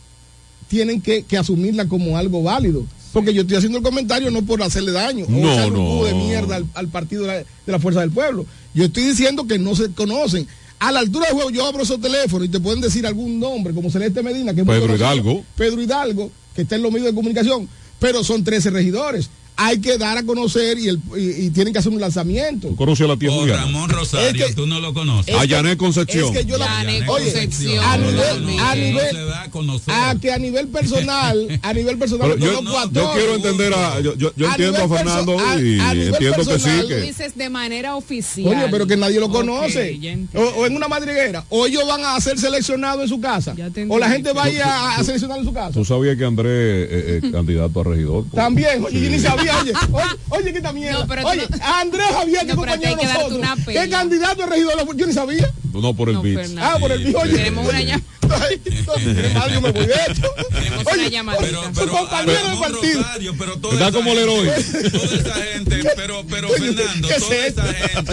tienen 0.68 1.01
que, 1.02 1.22
que 1.24 1.36
asumirla 1.36 1.86
como 1.86 2.16
algo 2.16 2.43
válido. 2.43 2.86
Porque 3.12 3.32
yo 3.34 3.43
estoy 3.43 3.56
haciendo 3.59 3.78
el 3.78 3.84
comentario 3.84 4.30
no 4.30 4.43
por 4.43 4.62
hacerle 4.62 4.93
daño 4.93 5.26
o 5.26 5.30
No, 5.30 5.52
echarle 5.52 5.78
un 5.78 5.98
no. 5.98 6.05
de 6.05 6.14
mierda 6.14 6.56
al, 6.56 6.66
al 6.74 6.88
partido 6.88 7.22
de 7.22 7.28
la, 7.28 7.34
de 7.34 7.44
la 7.66 7.78
Fuerza 7.78 8.01
del 8.01 8.10
Pueblo. 8.10 8.47
Yo 8.74 8.84
estoy 8.84 9.05
diciendo 9.05 9.47
que 9.47 9.59
no 9.59 9.74
se 9.76 9.90
conocen. 9.93 10.47
A 10.78 10.93
la 10.93 11.01
altura 11.01 11.27
del 11.27 11.35
juego 11.35 11.51
yo 11.51 11.66
abro 11.66 11.82
esos 11.82 12.01
teléfonos 12.01 12.47
y 12.47 12.51
te 12.51 12.61
pueden 12.61 12.81
decir 12.81 13.07
algún 13.07 13.40
nombre, 13.40 13.73
como 13.73 13.90
Celeste 13.90 14.23
Medina, 14.23 14.55
que 14.55 14.61
es 14.61 14.66
Pedro. 14.66 14.94
Hidalgo. 14.94 15.44
Pedro 15.57 15.81
Hidalgo, 15.81 16.31
que 16.55 16.62
está 16.62 16.77
en 16.77 16.82
los 16.82 16.93
medios 16.93 17.09
de 17.09 17.15
comunicación, 17.15 17.69
pero 17.98 18.23
son 18.23 18.44
13 18.44 18.70
regidores. 18.70 19.31
Hay 19.58 19.80
que 19.80 19.96
dar 19.98 20.18
a 20.18 20.22
conocer 20.22 20.78
y, 20.78 20.88
el, 20.88 21.00
y, 21.16 21.46
y 21.46 21.50
tienen 21.50 21.72
que 21.72 21.78
hacer 21.78 21.90
un 21.92 22.00
lanzamiento. 22.00 22.68
¿Tú 22.68 22.76
conoces 22.76 23.04
a 23.04 23.08
la 23.08 23.16
tía 23.16 23.30
O 23.30 23.40
Juliana? 23.40 23.62
Ramón 23.62 23.88
Rosario, 23.88 24.44
Es 24.44 24.50
que- 24.50 24.54
tú 24.54 24.66
no 24.66 24.80
lo 24.80 24.92
conoces. 24.92 25.34
es 25.34 25.40
A 25.40 25.44
Yané 25.46 25.76
Concepción. 25.76 26.34
Es 26.34 26.40
que 26.42 26.44
yo 26.46 26.58
la, 26.58 26.66
Yané 26.66 26.96
oye, 27.08 27.24
Concepción. 27.32 27.82
a 27.84 27.96
No, 27.96 28.10
nivel, 28.10 28.44
no, 28.56 28.62
a 28.64 28.74
no 28.74 28.80
nivel, 28.82 29.10
se 29.10 29.24
da 29.24 29.42
a 29.44 29.50
conocer. 29.50 29.94
a 29.94 30.14
que 30.20 30.32
a 30.32 30.38
nivel 30.38 30.68
personal, 30.68 31.60
a 31.62 31.72
nivel 31.72 31.98
personal, 31.98 32.38
yo, 32.38 32.54
conozco 32.56 32.78
a 32.78 32.90
yo 32.92 33.12
quiero 33.14 33.34
entender 33.34 33.72
a. 33.74 34.00
Yo, 34.00 34.14
yo, 34.16 34.32
yo 34.36 34.46
A 34.46 34.50
entiendo 34.52 34.78
a 34.78 34.82
nivel 34.86 34.98
Fernando 34.98 35.34
y 35.58 35.80
a 35.80 35.94
nivel 35.94 36.08
entiendo 36.14 36.36
que 36.36 36.44
sí. 36.44 36.50
personal, 36.50 36.82
Tú 36.82 36.88
Que, 36.88 37.00
dices 37.00 37.34
de 37.36 37.48
manera 37.50 37.96
oficial. 37.96 38.48
Oye, 38.48 38.66
pero 38.70 38.86
que 38.86 38.96
nadie 38.96 39.18
lo 39.20 39.30
conoce. 39.30 39.98
o, 40.34 40.40
o 40.40 40.66
en 40.66 40.76
una 40.76 40.88
madriguera. 40.88 41.44
O 41.48 41.66
ellos 41.66 41.86
van 41.86 42.04
a 42.04 42.20
ser 42.20 42.38
seleccionados 42.38 43.02
en 43.02 43.08
su 43.08 43.20
casa. 43.20 43.54
O 43.88 43.98
la 43.98 44.10
gente 44.10 44.32
va 44.32 44.44
a 44.44 44.50
ir 44.50 44.62
a, 44.62 45.02
seleccionar 45.02 45.38
en 45.38 45.44
su 45.44 45.52
casa. 45.52 45.72
¿Tú 45.72 45.84
sabías 45.84 46.16
que 46.16 46.24
Andrés 46.24 46.88
es 46.90 47.24
es 47.24 47.32
candidato 47.32 47.80
a 47.80 47.84
regidor? 47.84 48.24
También, 48.34 48.84
oye, 48.84 49.00
yo 49.00 49.10
ni 49.10 49.18
sabía, 49.18 49.45
oye, 49.51 49.73
oye, 49.93 50.05
oye, 50.31 50.52
qué. 50.52 50.60
No, 50.60 51.06
pero 51.06 51.23
tú 51.23 51.28
oye, 51.28 51.47
no- 51.48 51.64
Andrés 51.64 52.06
Javier, 52.12 52.40
que 52.47 52.55
No, 52.55 52.60
pero 52.62 52.73
compañero 52.73 52.97
de 52.97 53.05
nosotros. 53.05 53.40
¿Qué 53.66 53.89
candidato 53.90 54.43
a 54.43 54.47
regidor? 54.47 54.97
Yo 54.97 55.06
ni 55.06 55.12
sabía. 55.12 55.52
No, 55.73 55.94
por 55.94 56.09
el 56.09 56.14
No, 56.16 56.23
beat. 56.23 56.36
Fernando. 56.36 56.62
Ah, 56.64 56.78
por 56.81 56.90
el 56.93 57.05
bicho, 57.05 57.18
oye. 57.18 57.32
Tenemos 57.35 57.66
una 57.68 57.81
llamada. 57.82 58.02
Yo 59.52 59.60
me 59.60 59.70
voy 59.70 59.86
de 59.86 59.94
una 59.94 60.90
Oye, 60.90 61.20
oye, 61.39 61.74
su 61.74 61.89
compañero 61.89 62.51
de 62.51 62.56
partido. 62.56 63.01
Rosario, 63.02 63.35
pero 63.39 63.56
toda 63.59 63.74
Está 63.74 63.89
esa 63.89 63.97
como 63.97 64.12
el 64.12 64.18
héroe. 64.18 64.51
Toda 64.90 65.14
esa 65.14 65.35
gente, 65.35 65.82
pero, 65.94 66.24
pero 66.28 66.48
Oye, 66.48 66.73
Fernando, 66.73 67.09
¿qué 67.09 67.14
es 67.14 67.23
toda 67.23 67.36
esa 67.47 67.62
gente, 67.73 68.12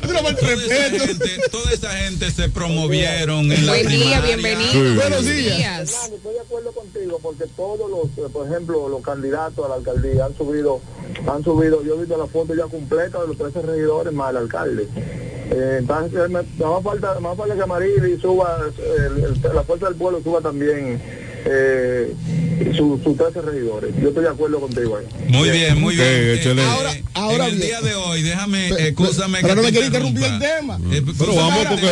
toda 0.00 0.30
esa 0.30 0.46
respeto. 0.56 1.06
gente, 1.06 1.30
toda 1.52 1.70
esa 1.72 1.90
gente 1.98 2.30
se 2.32 2.48
promovieron 2.48 3.52
en 3.52 3.66
la 3.66 3.72
Buen 3.72 3.88
día, 3.88 4.20
bienvenido. 4.22 4.72
Sí. 4.72 4.94
Buenos 4.96 5.24
días. 5.24 5.90
Estoy 6.12 6.34
de 6.34 6.40
acuerdo 6.40 6.72
contigo 6.72 7.20
porque 7.22 7.44
todos 7.56 7.88
los, 7.90 8.06
eh, 8.26 8.30
por 8.32 8.46
ejemplo, 8.48 8.88
los 8.88 9.02
candidatos 9.02 9.64
a 9.64 9.68
la 9.68 9.74
alcaldía 9.76 10.24
han 10.26 10.36
subido, 10.36 10.63
han 11.26 11.44
subido, 11.44 11.82
yo 11.82 11.94
he 11.94 11.98
visto 11.98 12.16
la 12.16 12.26
foto 12.26 12.54
ya 12.54 12.64
completa 12.64 13.20
de 13.20 13.28
los 13.28 13.38
13 13.38 13.62
regidores 13.62 14.12
más 14.12 14.30
el 14.30 14.36
alcalde. 14.38 14.88
Eh, 14.96 15.76
entonces, 15.80 16.30
me, 16.30 16.42
me 16.42 16.66
más 16.66 16.82
falta, 16.82 17.20
más 17.20 17.36
falta 17.36 17.54
que 17.54 17.66
Marili 17.66 18.18
suba, 18.20 18.58
eh, 18.78 19.34
la 19.54 19.62
fuerza 19.62 19.86
del 19.86 19.96
pueblo 19.96 20.20
suba 20.22 20.40
también 20.40 21.00
eh, 21.44 22.14
sus 22.76 23.02
13 23.16 23.42
regidores. 23.42 23.90
Yo 24.00 24.08
estoy 24.08 24.24
de 24.24 24.30
acuerdo 24.30 24.60
contigo 24.60 24.96
ahí. 24.96 25.06
Muy 25.28 25.50
bien, 25.50 25.80
muy 25.80 25.94
bien. 25.94 26.08
Eh, 26.08 26.34
échale. 26.40 26.62
Ahora- 26.62 26.96
ahora 27.14 27.46
en 27.46 27.52
el 27.52 27.56
bien. 27.58 27.68
día 27.68 27.80
de 27.82 27.94
hoy, 27.94 28.22
déjame, 28.22 28.68
escúchame 28.88 29.38
pero 29.40 29.48
que 29.48 29.54
no 29.56 29.62
me 29.62 29.70
quiere 29.70 29.86
interrumpir 29.86 30.24
el 30.24 30.38
tema. 30.38 30.78
Eh, 30.92 31.02
Pero 31.18 31.34
vamos 31.34 31.66
porque. 31.68 31.86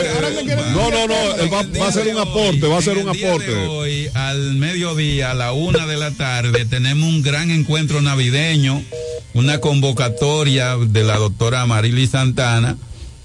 No, 0.72 0.90
no, 0.90 1.08
no. 1.08 1.36
Él 1.36 1.52
va, 1.52 1.84
a 1.84 1.88
hacer 1.88 2.04
de 2.04 2.10
un 2.12 2.16
hoy, 2.16 2.22
aporte. 2.28 2.66
Va 2.66 2.76
a 2.76 2.78
hacer 2.78 2.98
en 2.98 3.08
un 3.08 3.14
el 3.14 3.16
día 3.16 3.26
de 3.28 3.32
aporte. 3.34 3.54
Hoy, 3.66 4.10
al 4.14 4.54
mediodía, 4.54 5.30
a 5.32 5.34
la 5.34 5.52
una 5.52 5.86
de 5.86 5.96
la 5.96 6.10
tarde, 6.12 6.64
tenemos 6.64 7.08
un 7.08 7.22
gran 7.22 7.50
encuentro 7.50 8.00
navideño, 8.00 8.82
una 9.34 9.58
convocatoria 9.58 10.76
de 10.76 11.04
la 11.04 11.16
doctora 11.18 11.66
Marily 11.66 12.06
Santana 12.06 12.76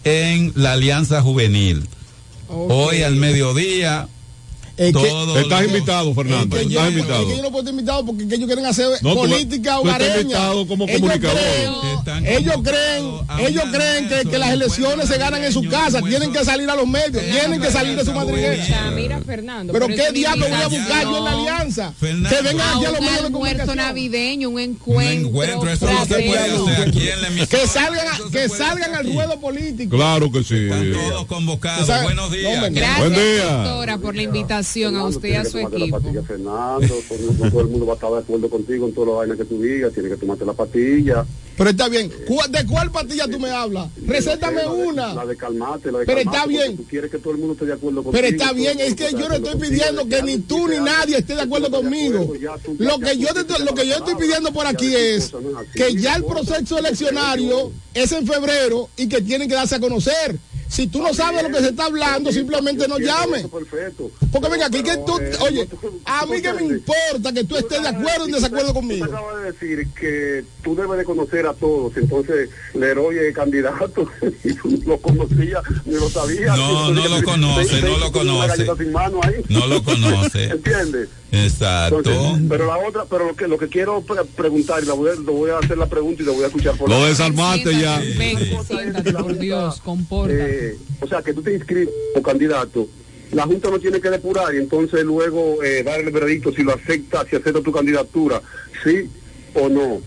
en 0.03 0.51
la 0.55 0.73
Alianza 0.73 1.21
Juvenil. 1.21 1.83
Hoy 2.49 3.03
al 3.03 3.15
mediodía, 3.15 4.07
Es 4.77 4.93
que- 4.95 5.39
Estás 5.41 5.65
invitado, 5.65 6.13
Fernando. 6.13 6.55
Es 6.55 6.63
que, 6.63 6.69
yo, 6.69 6.79
Estás 6.79 6.87
es 6.89 6.93
que 6.93 6.99
invitado. 7.01 7.35
yo 7.35 7.41
no 7.41 7.49
puedo 7.51 7.59
estar 7.59 7.73
invitado 7.73 8.05
porque 8.05 8.23
ellos 8.23 8.45
quieren 8.45 8.65
hacer 8.67 8.87
No, 9.01 9.13
tú- 9.13 9.15
política 9.21 9.77
tú 9.81 9.87
estás 9.89 10.01
hogareña. 10.01 10.21
invitado 10.21 10.67
como 10.67 10.83
ellos 10.85 11.01
comunicador. 11.01 11.37
creen, 11.39 12.25
ellos 12.27 12.55
creen, 12.63 13.05
ellos 13.47 13.63
un 13.65 13.71
creen 13.71 14.07
que, 14.07 14.29
que 14.29 14.37
las 14.37 14.49
un 14.49 14.53
elecciones 14.53 14.93
encuentro 14.93 15.07
se 15.07 15.17
ganan 15.17 15.43
en 15.43 15.51
su 15.51 15.63
casa, 15.67 15.99
un 16.01 16.09
tienen 16.09 16.31
que 16.31 16.45
salir 16.45 16.69
a 16.69 16.75
los 16.75 16.87
medios, 16.87 17.23
tienen 17.23 17.59
que 17.59 17.71
salir 17.71 17.95
de 17.97 18.05
su 18.05 18.13
madriguera. 18.13 18.91
Mira, 18.95 19.19
Fernando. 19.25 19.73
Pero 19.73 19.87
qué 19.87 20.11
diablo 20.13 20.45
voy 20.47 20.61
a 20.61 20.67
buscar 20.67 21.03
yo 21.05 21.17
en 21.17 21.23
la 21.25 21.31
alianza. 21.31 21.93
Que 21.99 22.41
vengan 22.43 22.75
aquí 22.77 22.85
a 22.85 22.91
los 22.91 22.99
un 22.99 23.05
medios 23.05 23.23
de 23.23 23.31
comunicación. 23.31 23.77
navideño, 23.77 24.49
un 24.49 24.55
Un 24.55 24.61
encuentro. 24.61 25.27
encuentro, 25.29 25.69
eso 25.71 25.85
no 25.91 26.05
se 26.05 26.05
puede 26.07 26.29
fraterno. 26.31 26.67
hacer 26.67 26.87
aquí 26.89 27.09
en 27.09 27.21
la 27.23 27.27
emisora. 27.29 27.47
Que 27.61 27.67
salgan, 27.67 28.31
que 28.31 28.49
salgan 28.49 28.93
al 28.95 29.11
ruedo 29.11 29.39
político. 29.39 29.95
Claro 29.95 30.31
que 30.31 30.43
sí. 30.43 30.55
Están 30.55 30.91
todos 30.93 31.25
convocados. 31.25 31.87
Buenos 32.03 32.29
No, 32.29 32.35
días. 32.35 32.71
Gracias, 32.73 32.99
Buen 32.99 33.13
día. 33.15 33.45
doctora, 33.45 33.97
por 33.97 34.15
la 34.15 34.21
invitación 34.21 34.66
a 34.75 35.03
usted 35.05 35.29
y 35.29 35.33
a 35.33 35.45
su 35.45 35.57
equipo. 35.59 35.99
Fernando, 36.27 36.87
todo, 37.07 37.49
todo 37.49 37.61
el 37.61 37.67
mundo 37.67 37.85
va 37.85 37.93
a 37.93 37.95
estar 37.95 38.11
de 38.11 38.17
acuerdo 38.19 38.49
contigo 38.49 38.87
en 38.87 38.93
todas 38.93 39.07
las 39.09 39.17
vainas 39.17 39.37
que 39.37 39.45
tú 39.45 39.61
digas, 39.61 39.93
tienes 39.93 40.11
que 40.11 40.17
tomarte 40.17 40.45
la 40.45 40.53
pastilla. 40.53 41.25
Pero 41.57 41.69
está 41.71 41.89
bien. 41.89 42.11
¿Cu- 42.27 42.37
¿De 42.51 42.65
cuál 42.67 42.91
pastilla 42.91 43.27
tú 43.27 43.39
me 43.39 43.49
hablas? 43.49 43.89
Recétame 44.05 44.63
La 44.63 44.71
de- 44.73 44.83
una. 44.85 45.13
La 45.15 45.25
de 45.25 45.35
calmate, 45.35 45.91
la 45.91 45.99
de 45.99 46.05
Pero 46.05 46.17
calmate, 46.17 46.37
está 46.37 46.47
bien. 46.47 46.77
Tú 46.77 46.83
quieres 46.83 47.09
que 47.09 47.17
todo 47.17 47.31
el 47.33 47.39
mundo 47.39 47.53
esté 47.53 47.65
de 47.65 47.73
acuerdo 47.73 48.03
contigo. 48.03 48.11
Pero 48.21 48.27
está 48.27 48.53
bien, 48.53 48.79
es 48.79 48.93
que 48.95 49.11
yo 49.13 49.27
no 49.27 49.35
estoy 49.35 49.55
pidiendo 49.59 50.07
que 50.07 50.21
ni 50.21 50.37
tú 50.39 50.67
ni 50.67 50.77
nadie 50.77 51.17
esté 51.17 51.33
de 51.33 51.41
acuerdo 51.41 51.71
conmigo. 51.71 52.31
Lo 52.77 52.99
que 52.99 53.17
yo 53.17 53.27
lo 53.63 53.73
que 53.73 53.87
yo 53.87 53.95
estoy 53.95 54.15
pidiendo 54.15 54.51
por 54.53 54.67
aquí 54.67 54.93
es 54.95 55.31
que 55.73 55.95
ya 55.95 56.15
el 56.15 56.25
proceso 56.25 56.77
eleccionario 56.77 57.71
es 57.93 58.11
en 58.11 58.27
febrero 58.27 58.89
y 58.95 59.07
que 59.07 59.21
tienen 59.21 59.47
que 59.49 59.55
darse 59.55 59.75
a 59.75 59.79
conocer. 59.79 60.37
Si 60.67 60.87
tú 60.87 61.01
no 61.01 61.13
sabes 61.13 61.43
lo 61.43 61.49
que 61.49 61.59
se 61.59 61.69
está 61.69 61.85
hablando, 61.85 62.31
simplemente 62.31 62.87
no 62.87 62.99
llames. 62.99 63.47
Perfecto. 63.47 64.11
Porque 64.31 64.49
venga 64.49 64.65
aquí 64.67 64.83
que 64.83 64.97
tú, 64.97 65.17
eh, 65.19 65.31
oye, 65.41 65.67
a 66.05 66.25
mí 66.25 66.41
que 66.41 66.53
me 66.53 66.63
importa 66.63 67.33
que 67.33 67.43
tú 67.43 67.55
estés 67.55 67.81
de 67.81 67.87
acuerdo 67.87 68.23
o 68.23 68.25
en 68.25 68.31
desacuerdo 68.33 68.73
conmigo. 68.73 69.05
Tú 69.05 69.11
acabas 69.11 69.37
de 69.37 69.51
decir 69.51 69.87
que 69.93 70.45
tú 70.63 70.75
debes 70.75 70.97
de 70.97 71.05
conocer 71.05 71.47
a 71.47 71.53
todos, 71.53 71.95
entonces 71.95 72.49
Leroy 72.73 73.17
es 73.17 73.35
candidato 73.35 74.09
y 74.43 74.53
tú 74.53 74.81
no 74.85 74.97
conocías 74.97 75.63
ni 75.85 75.93
lo 75.93 76.09
sabías. 76.09 76.57
No, 76.57 76.91
no 76.91 77.07
lo 77.07 77.23
conoce, 77.23 77.81
no 77.81 77.97
lo 77.97 78.11
conoce. 78.11 78.65
No 79.49 79.67
lo 79.67 79.83
conoce. 79.83 80.43
¿Entiendes? 80.45 81.09
Exacto. 81.31 81.97
Entonces, 81.97 82.45
pero 82.49 82.67
la 82.67 82.77
otra, 82.77 83.05
pero 83.09 83.27
lo 83.27 83.35
que 83.35 83.47
lo 83.47 83.57
que 83.57 83.67
quiero 83.67 84.01
pre- 84.01 84.23
preguntar 84.23 84.81
y 84.83 84.87
la 84.87 84.93
voy, 84.93 85.09
a, 85.09 85.15
lo 85.15 85.33
voy 85.33 85.49
a 85.51 85.57
hacer 85.59 85.77
la 85.77 85.85
pregunta 85.87 86.23
y 86.23 86.25
la 86.25 86.31
voy 86.31 86.43
a 86.43 86.47
escuchar 86.47 86.77
por 86.77 86.89
Lo 86.89 86.99
la- 87.01 87.07
desarmaste 87.07 87.77
ya. 87.79 87.99
Ven, 88.17 88.37
siéntate, 88.65 89.13
por 89.13 89.37
Dios, 89.37 89.81
compórtate. 89.81 90.69
eh, 90.69 90.77
o 91.01 91.07
sea, 91.07 91.21
que 91.21 91.33
tú 91.33 91.41
te 91.41 91.53
inscribes 91.53 91.89
como 92.13 92.23
candidato, 92.23 92.87
la 93.31 93.43
Junta 93.43 93.69
no 93.69 93.77
tiene 93.79 93.99
que 93.99 94.09
depurar 94.09 94.55
y 94.55 94.57
entonces 94.59 95.03
luego 95.03 95.61
eh, 95.63 95.83
dar 95.83 95.99
el 95.99 96.11
veredicto 96.11 96.53
si 96.53 96.63
lo 96.63 96.73
acepta, 96.73 97.25
si 97.29 97.35
acepta 97.35 97.61
tu 97.61 97.71
candidatura, 97.73 98.41
sí 98.83 99.09
o 99.53 99.67
no. 99.67 100.01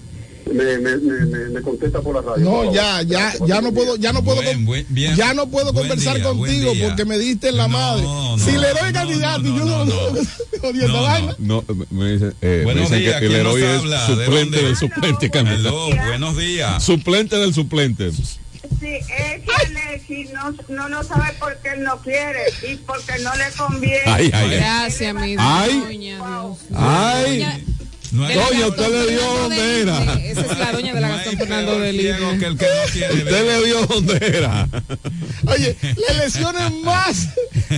Me, 0.52 0.78
me, 0.78 0.96
me, 0.96 1.26
me- 1.26 1.48
me 1.50 1.60
contesta 1.62 2.00
por 2.00 2.14
la 2.16 2.22
radio. 2.22 2.44
No, 2.44 2.72
ya, 2.72 3.02
ya, 3.02 3.32
ya 3.46 3.60
no 3.60 3.72
puedo, 3.72 3.96
ya 3.96 4.12
no 4.12 4.22
puedo, 4.24 4.40
ya 4.42 5.34
no 5.34 5.48
puedo 5.48 5.72
conversar 5.72 6.16
día, 6.16 6.24
contigo 6.24 6.72
porque 6.82 7.04
me 7.04 7.18
diste 7.18 7.48
en 7.50 7.56
la 7.56 7.68
madre. 7.68 8.04
si 8.38 8.52
le 8.52 8.68
doy 8.70 8.92
candidato 8.92 9.42
y 9.42 9.56
yo 9.56 9.84
no, 10.88 11.02
vaina. 11.02 11.34
No, 11.38 11.64
me 11.90 12.12
dicen, 12.12 12.34
eh, 12.40 12.56
me 12.58 12.64
Buenos 12.64 12.84
dicen 12.90 12.98
días, 13.00 13.20
que 13.20 13.26
el 13.26 13.32
¿quién 13.32 13.44
nos 13.44 13.56
héroe 13.56 13.76
es 13.76 14.06
suplente 14.06 14.62
del 14.62 14.76
suplente. 14.76 15.30
candidato. 15.30 15.84
Aló, 15.92 16.06
buenos 16.06 16.36
días. 16.36 16.82
Suplente 16.82 17.36
del 17.36 17.54
suplente. 17.54 18.10
Sí, 18.12 18.86
es 18.86 19.06
que 19.08 19.46
Alexi 19.66 20.28
no, 20.32 20.54
no, 20.68 20.88
no 20.88 21.02
sabe 21.02 21.32
por 21.38 21.56
qué 21.58 21.70
él 21.70 21.82
no 21.84 21.98
quiere 22.00 22.40
y 22.70 22.76
porque 22.76 23.12
no 23.22 23.34
le 23.36 23.44
conviene. 23.56 24.00
Ay, 24.06 24.30
ay, 24.32 24.48
ay. 24.52 24.56
Gracias, 24.56 25.14
mi 25.14 25.34
Ay. 25.38 25.80
doña. 25.80 26.16
Dios. 26.16 26.58
Ay. 26.74 27.64
No 28.12 28.26
De 28.26 28.34
la 28.34 28.44
Doña, 28.46 28.66
usted 28.66 28.88
le 28.88 29.10
dio 29.12 29.20
Fernando 29.20 29.40
donde 29.42 29.56
de 29.56 29.80
era. 29.82 30.14
Esa 30.14 30.40
es 30.40 30.58
la 30.58 30.72
doña 30.72 30.94
de 30.94 31.00
la 31.00 31.08
Gastón 31.08 31.36
Fernando 31.38 31.78
de 31.78 31.92
que 31.92 31.98
el 32.46 32.56
que 32.58 32.66
no 32.66 32.82
quiere 32.92 33.14
Usted 33.14 33.46
le 33.46 33.66
dio 33.66 33.86
donde 33.86 34.26
era. 34.26 34.68
Oye, 35.46 35.76
las 35.82 36.16
elecciones 36.16 36.72
más, 36.82 37.28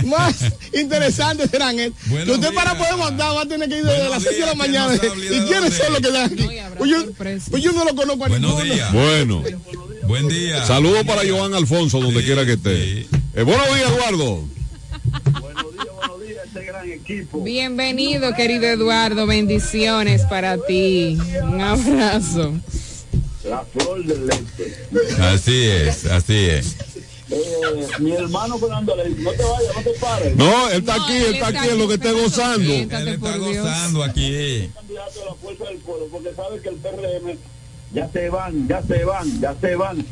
más 0.05 0.35
interesantes 0.73 1.51
serán 1.51 1.79
es 1.79 1.91
que 2.25 2.31
usted 2.31 2.53
para 2.53 2.77
poder 2.77 2.95
montar 2.97 3.35
va 3.35 3.41
a 3.41 3.45
tener 3.45 3.69
que 3.69 3.77
ir 3.77 3.83
desde 3.85 4.09
las 4.09 4.23
6 4.23 4.37
de 4.39 4.45
la 4.45 4.55
mañana. 4.55 4.95
¿Y 4.95 5.39
quiénes 5.47 5.73
son 5.75 5.93
los 5.93 6.01
que 6.01 6.11
dan 6.11 6.25
aquí? 6.33 6.47
Pues 6.77 6.89
yo, 6.91 7.11
pues 7.51 7.63
yo 7.63 7.71
no 7.73 7.85
lo 7.85 7.95
conozco 7.95 8.25
a 8.25 8.29
Buenos 8.29 8.51
ninguno. 8.55 8.73
días. 8.73 8.91
Bueno. 8.91 9.43
Buen 10.03 10.27
día. 10.27 10.65
Saludos 10.65 11.05
para 11.05 11.21
Joan 11.27 11.53
Alfonso, 11.53 11.99
donde 11.99 12.23
quiera 12.23 12.45
que 12.45 12.53
esté. 12.53 13.01
Eh, 13.35 13.43
buenos 13.43 13.67
días, 13.73 13.89
Eduardo. 13.91 14.43
Bienvenido, 17.33 18.33
querido 18.33 18.65
Eduardo. 18.65 19.25
Bendiciones 19.25 20.23
para 20.23 20.57
ti. 20.57 21.17
Un 21.41 21.61
abrazo. 21.61 22.53
La 23.45 23.63
flor 23.65 24.03
del 24.03 24.27
leche. 24.27 24.75
Así 25.21 25.63
es, 25.63 26.05
así 26.05 26.33
es. 26.33 26.75
Eh, 27.29 27.87
mi 27.99 28.11
hermano 28.11 28.57
Fernando 28.57 28.95
le 28.95 29.09
dice, 29.09 29.21
no 29.21 29.31
te 29.31 29.43
vayas, 29.43 29.75
no 29.75 29.81
te 29.81 29.99
pares. 29.99 30.35
No, 30.35 30.69
él 30.69 30.79
está 30.79 30.95
aquí, 30.95 31.15
él 31.15 31.35
está 31.35 31.47
aquí, 31.47 31.67
es 31.69 31.77
lo 31.77 31.87
que 31.87 31.93
está 31.93 32.11
gozando. 32.11 32.73
Él 32.73 33.07
está 33.07 33.37
gozando 33.37 34.03
aquí. 34.03 34.69
candidato 34.73 35.19
de 35.19 35.25
la 35.25 35.33
fuerza 35.35 35.63
del 35.65 35.77
pueblo, 35.77 36.07
porque 36.11 36.33
sabe 36.35 36.61
que 36.61 36.69
el 36.69 36.75
PRM 36.75 37.37
ya 37.93 38.09
se 38.11 38.29
van, 38.29 38.67
ya 38.67 38.81
se 38.83 39.05
van, 39.05 39.41
ya 39.41 39.55
se 39.59 39.75
van. 39.75 40.05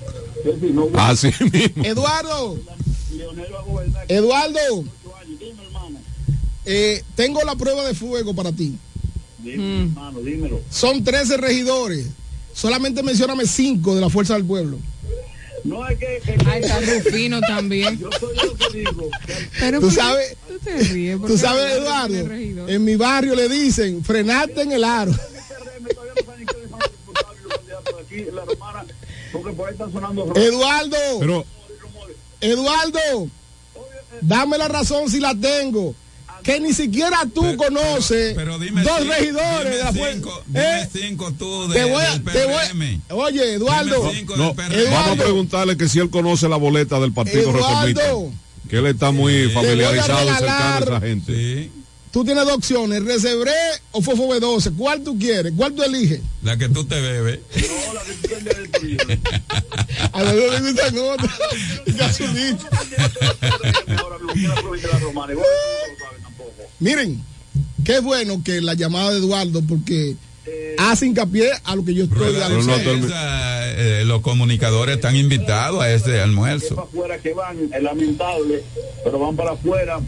No 0.74 0.90
Así 0.96 1.32
mismo. 1.52 1.84
Eduardo, 1.84 2.58
a. 2.70 4.04
Eduardo. 4.08 4.86
Eh, 6.66 7.04
tengo 7.16 7.44
la 7.44 7.56
prueba 7.56 7.86
de 7.86 7.94
fuego 7.94 8.34
para 8.34 8.52
ti. 8.52 8.78
Dime, 9.40 9.84
hermano, 9.84 10.20
dímelo. 10.22 10.62
Son 10.70 11.04
13 11.04 11.38
regidores. 11.38 12.08
Solamente 12.54 13.02
mencióname 13.02 13.46
5 13.46 13.96
de 13.96 14.02
la 14.02 14.10
fuerza 14.10 14.34
del 14.36 14.46
pueblo. 14.46 14.78
No 15.64 15.88
es 15.88 15.98
que. 15.98 16.22
Ay, 16.46 16.62
está 16.62 16.80
Rufino 16.80 17.40
también. 17.42 17.98
Yo 17.98 18.10
soy 18.20 18.36
yo 18.36 18.56
que 18.58 18.78
digo. 18.80 19.10
Pero 19.60 19.80
Tú 19.80 19.88
¿por 19.88 19.96
qué 19.96 20.02
sabes, 20.02 20.38
Tú 20.48 20.60
te 20.64 20.78
ríes. 20.78 21.18
¿Por 21.18 21.28
tú 21.28 21.34
qué 21.36 21.40
sabes, 21.40 21.78
Eduardo, 21.78 22.68
en 22.68 22.84
mi 22.84 22.96
barrio 22.96 23.36
le 23.36 23.48
dicen, 23.48 24.04
frenate 24.04 24.62
en 24.62 24.72
el 24.72 24.84
aro. 24.84 25.14
Eduardo, 30.36 30.98
Pero, 31.20 31.46
Eduardo, 32.42 33.30
dame 34.22 34.58
la 34.58 34.68
razón 34.68 35.10
si 35.10 35.20
la 35.20 35.34
tengo. 35.36 35.96
Que 36.44 36.60
ni 36.60 36.74
siquiera 36.74 37.20
tú 37.34 37.56
conoces 37.56 38.34
Pero 38.36 38.58
dime 38.60 38.82
dos 38.84 38.98
cinco, 39.00 39.14
regidores 39.14 39.64
dime 39.64 39.78
de 39.78 39.84
la 39.84 39.92
cinco, 39.94 40.30
fuerza. 40.32 40.44
dime 40.48 40.82
¿Eh? 40.82 40.90
cinco 40.92 41.32
tú 41.38 41.68
de, 41.70 41.76
Te 41.76 41.84
voy 41.86 42.04
a- 42.04 42.12
del 42.18 42.24
te 42.24 42.46
voy. 42.46 43.02
Oye, 43.10 43.54
Eduardo, 43.54 44.12
no, 44.38 44.54
PRM. 44.56 44.56
vamos 44.56 44.72
a 44.72 44.76
Eduardo. 44.80 45.16
preguntarle 45.24 45.78
que 45.78 45.88
si 45.88 46.00
él 46.00 46.10
conoce 46.10 46.50
la 46.50 46.56
boleta 46.58 47.00
del 47.00 47.14
Partido 47.14 47.52
Eduardo. 47.52 47.86
Reformista. 47.86 48.12
Que 48.70 48.78
él 48.78 48.88
está 48.88 49.12
muy 49.12 49.50
familiarizado 49.50 50.30
y 50.32 50.36
cercano 50.36 50.76
a 50.76 50.80
esa 50.80 51.00
gente. 51.02 51.34
Sí, 51.36 51.72
tú 52.12 52.24
tienes 52.26 52.44
dos 52.46 52.54
opciones, 52.54 53.04
Resebré 53.04 53.52
o 53.92 54.02
Fofo 54.02 54.28
B12. 54.30 54.76
¿Cuál 54.78 55.04
tú 55.04 55.20
quieres? 55.20 55.54
¿Cuál 55.56 55.74
tú 55.74 55.84
eliges? 55.84 56.22
la 56.42 56.58
que 56.58 56.70
tú 56.70 56.84
te 56.86 57.00
bebes. 57.00 57.40
A 60.14 60.24
ver, 60.24 60.36
no 60.36 60.60
le 60.60 60.72
gustan 60.72 60.98
otras. 60.98 61.32
Gasolina. 61.86 62.58
Miren, 66.82 67.22
qué 67.86 68.00
bueno 68.00 68.42
que 68.44 68.60
la 68.60 68.74
llamada 68.74 69.12
de 69.12 69.18
Eduardo, 69.20 69.62
porque 69.68 70.16
hace 70.78 71.06
hincapié 71.06 71.50
a 71.64 71.76
lo 71.76 71.86
que 71.86 71.94
yo 71.94 72.04
estoy 72.06 72.18
Rueda 72.18 72.48
prensa, 72.48 73.72
eh, 73.78 74.04
los 74.06 74.22
comunicadores 74.22 74.96
están 74.96 75.16
invitados 75.16 75.82
a 75.82 75.92
este 75.94 76.20
almuerzo. 76.20 76.76
para 76.76 76.88
afuera 76.88 77.18
que 77.20 77.34
van, 77.34 77.58
es 77.74 77.84
lamentable, 77.84 78.64
pero 79.04 79.20
van 79.20 79.36
para 79.36 79.52
afuera. 79.52 80.00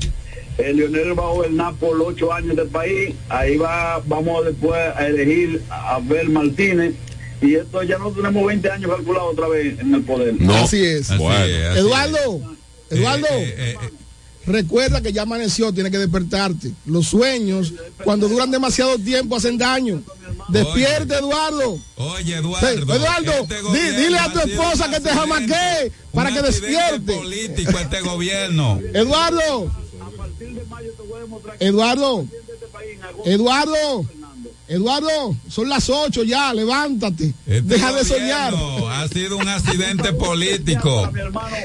El 0.58 0.78
Leonel 0.78 1.18
va 1.18 1.24
a 1.24 1.30
gobernar 1.30 1.74
por 1.76 2.00
ocho 2.02 2.32
años 2.34 2.56
del 2.56 2.68
país. 2.68 3.16
Ahí 3.30 3.58
va, 3.58 4.02
vamos 4.06 4.46
después 4.46 4.80
a 4.96 5.08
elegir 5.08 5.62
a 5.70 5.96
Abel 5.96 6.30
Martínez. 6.30 6.94
Y 7.42 7.56
esto 7.56 7.84
ya 7.84 7.98
no 7.98 8.12
tenemos 8.12 8.46
20 8.46 8.70
años 8.72 8.92
calculados 8.92 9.34
otra 9.34 9.48
vez 9.48 9.80
en 9.80 9.94
el 9.96 10.02
poder. 10.04 10.40
No. 10.40 10.54
Así 10.56 10.84
es. 10.84 11.10
Así 11.10 11.20
Bueno. 11.22 11.44
es, 11.46 11.66
así 11.66 11.80
Eduardo, 11.80 12.42
Eduardo, 12.90 13.28
Eh, 13.32 13.56
eh, 13.58 13.76
eh, 13.82 13.90
recuerda 14.46 15.02
que 15.02 15.14
ya 15.14 15.24
amaneció, 15.24 15.74
tiene 15.74 15.90
que 15.92 15.98
despertarte. 15.98 16.72
Los 16.86 17.08
sueños, 17.08 17.74
cuando 18.04 18.28
duran 18.28 18.52
demasiado 18.52 18.98
tiempo, 18.98 19.36
hacen 19.36 19.58
daño. 19.58 20.02
Despierte, 20.50 21.16
Eduardo. 21.16 21.80
Oye, 21.96 22.24
Sí, 22.26 22.34
Eduardo. 22.34 22.94
Eduardo, 22.96 23.32
este 23.32 23.56
di- 23.72 24.04
dile 24.04 24.20
a 24.20 24.32
tu 24.34 24.40
esposa 24.40 24.90
que 24.90 25.00
te 25.00 25.10
jamaquee 25.10 25.92
para 26.14 26.32
que 26.34 26.42
despierte. 26.42 27.14
político 27.16 27.72
este 27.80 28.02
gobierno. 28.02 28.80
Eduardo, 28.94 29.72
Eduardo, 31.60 32.26
Eduardo, 33.26 34.06
Eduardo, 34.74 35.36
son 35.50 35.70
las 35.70 35.88
ocho 35.90 36.24
ya, 36.24 36.54
levántate. 36.54 37.34
Este 37.46 37.62
Deja 37.62 37.94
de 37.94 38.04
soñar. 38.04 38.54
Ha 38.90 39.08
sido 39.08 39.38
un 39.38 39.48
accidente 39.48 40.14
político. 40.14 41.10
Mi 41.14 41.20
hermano 41.20 41.56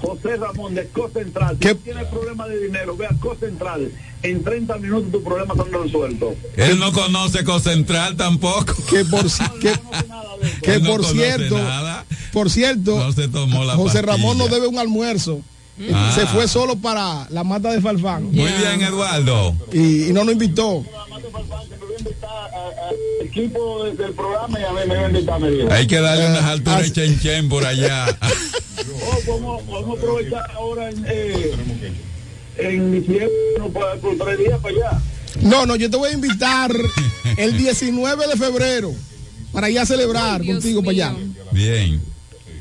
José 0.00 0.36
Ramón 0.36 0.74
de 0.74 0.88
Costa 0.88 1.20
Central. 1.20 1.58
Si 1.60 1.74
tienes 1.76 2.06
problemas 2.06 2.48
de 2.48 2.60
dinero, 2.60 2.96
ve 2.96 3.06
a 3.06 3.14
Costa 3.20 3.46
Central. 3.46 3.92
En 4.22 4.42
30 4.42 4.78
minutos 4.78 5.12
tu 5.12 5.22
problema 5.22 5.54
están 5.54 5.82
resueltos. 5.82 6.34
Él 6.56 6.78
no 6.78 6.92
conoce 6.92 7.44
Cocentral 7.44 8.16
tampoco. 8.16 8.74
Que 8.88 9.04
por, 9.04 9.24
que, 9.60 9.72
que 10.62 10.80
no 10.80 11.02
cierto, 11.02 11.58
nada. 11.58 12.06
por 12.32 12.50
cierto, 12.50 12.98
No 12.98 13.12
se 13.12 13.28
tomó 13.28 13.64
la 13.64 13.74
José 13.76 14.00
Ramón 14.02 14.38
nos 14.38 14.46
pastilla. 14.48 14.56
debe 14.64 14.66
un 14.68 14.78
almuerzo. 14.78 15.40
Ah. 15.92 16.10
Se 16.14 16.26
fue 16.26 16.48
solo 16.48 16.76
para 16.76 17.28
la 17.28 17.44
mata 17.44 17.70
de 17.70 17.82
Falfán. 17.82 18.24
Muy 18.24 18.50
bien, 18.50 18.80
Eduardo. 18.80 19.54
Y, 19.72 20.04
y 20.08 20.12
no 20.14 20.24
nos 20.24 20.32
invitó. 20.32 20.82
Equipo 23.22 23.84
de- 23.84 23.94
del 23.96 24.12
programa 24.12 24.58
y 24.60 24.64
a 24.64 24.70
mí 24.72 24.78
me 24.88 24.94
iba 24.94 25.04
a 25.04 25.08
invitar, 25.08 25.40
me 25.40 25.50
dijo. 25.50 25.68
Hay 25.72 25.86
que 25.86 26.00
darle 26.00 26.26
unas 26.26 26.44
alturas 26.44 26.82
de 26.82 26.92
chen 26.92 27.20
chen 27.20 27.48
por 27.48 27.64
allá. 27.64 28.06
Oh, 29.08 29.18
vamos, 29.32 29.66
vamos 29.66 29.96
a 29.98 30.00
aprovechar 30.00 30.50
ahora 30.54 30.90
en, 30.90 31.04
eh, 31.08 31.50
en 32.58 32.92
diciembre, 32.92 33.30
no 33.58 33.68
para 33.70 33.96
por 33.96 34.16
tres 34.16 34.38
días 34.38 34.60
para 34.60 34.74
allá. 34.74 35.00
No, 35.40 35.66
no, 35.66 35.76
yo 35.76 35.90
te 35.90 35.96
voy 35.96 36.10
a 36.10 36.12
invitar 36.12 36.70
el 37.36 37.56
19 37.56 38.26
de 38.28 38.36
febrero 38.36 38.92
para 39.52 39.70
ir 39.70 39.78
a 39.80 39.86
celebrar 39.86 40.44
contigo 40.44 40.80
para 40.82 40.90
allá. 40.92 41.14
Bien. 41.52 42.00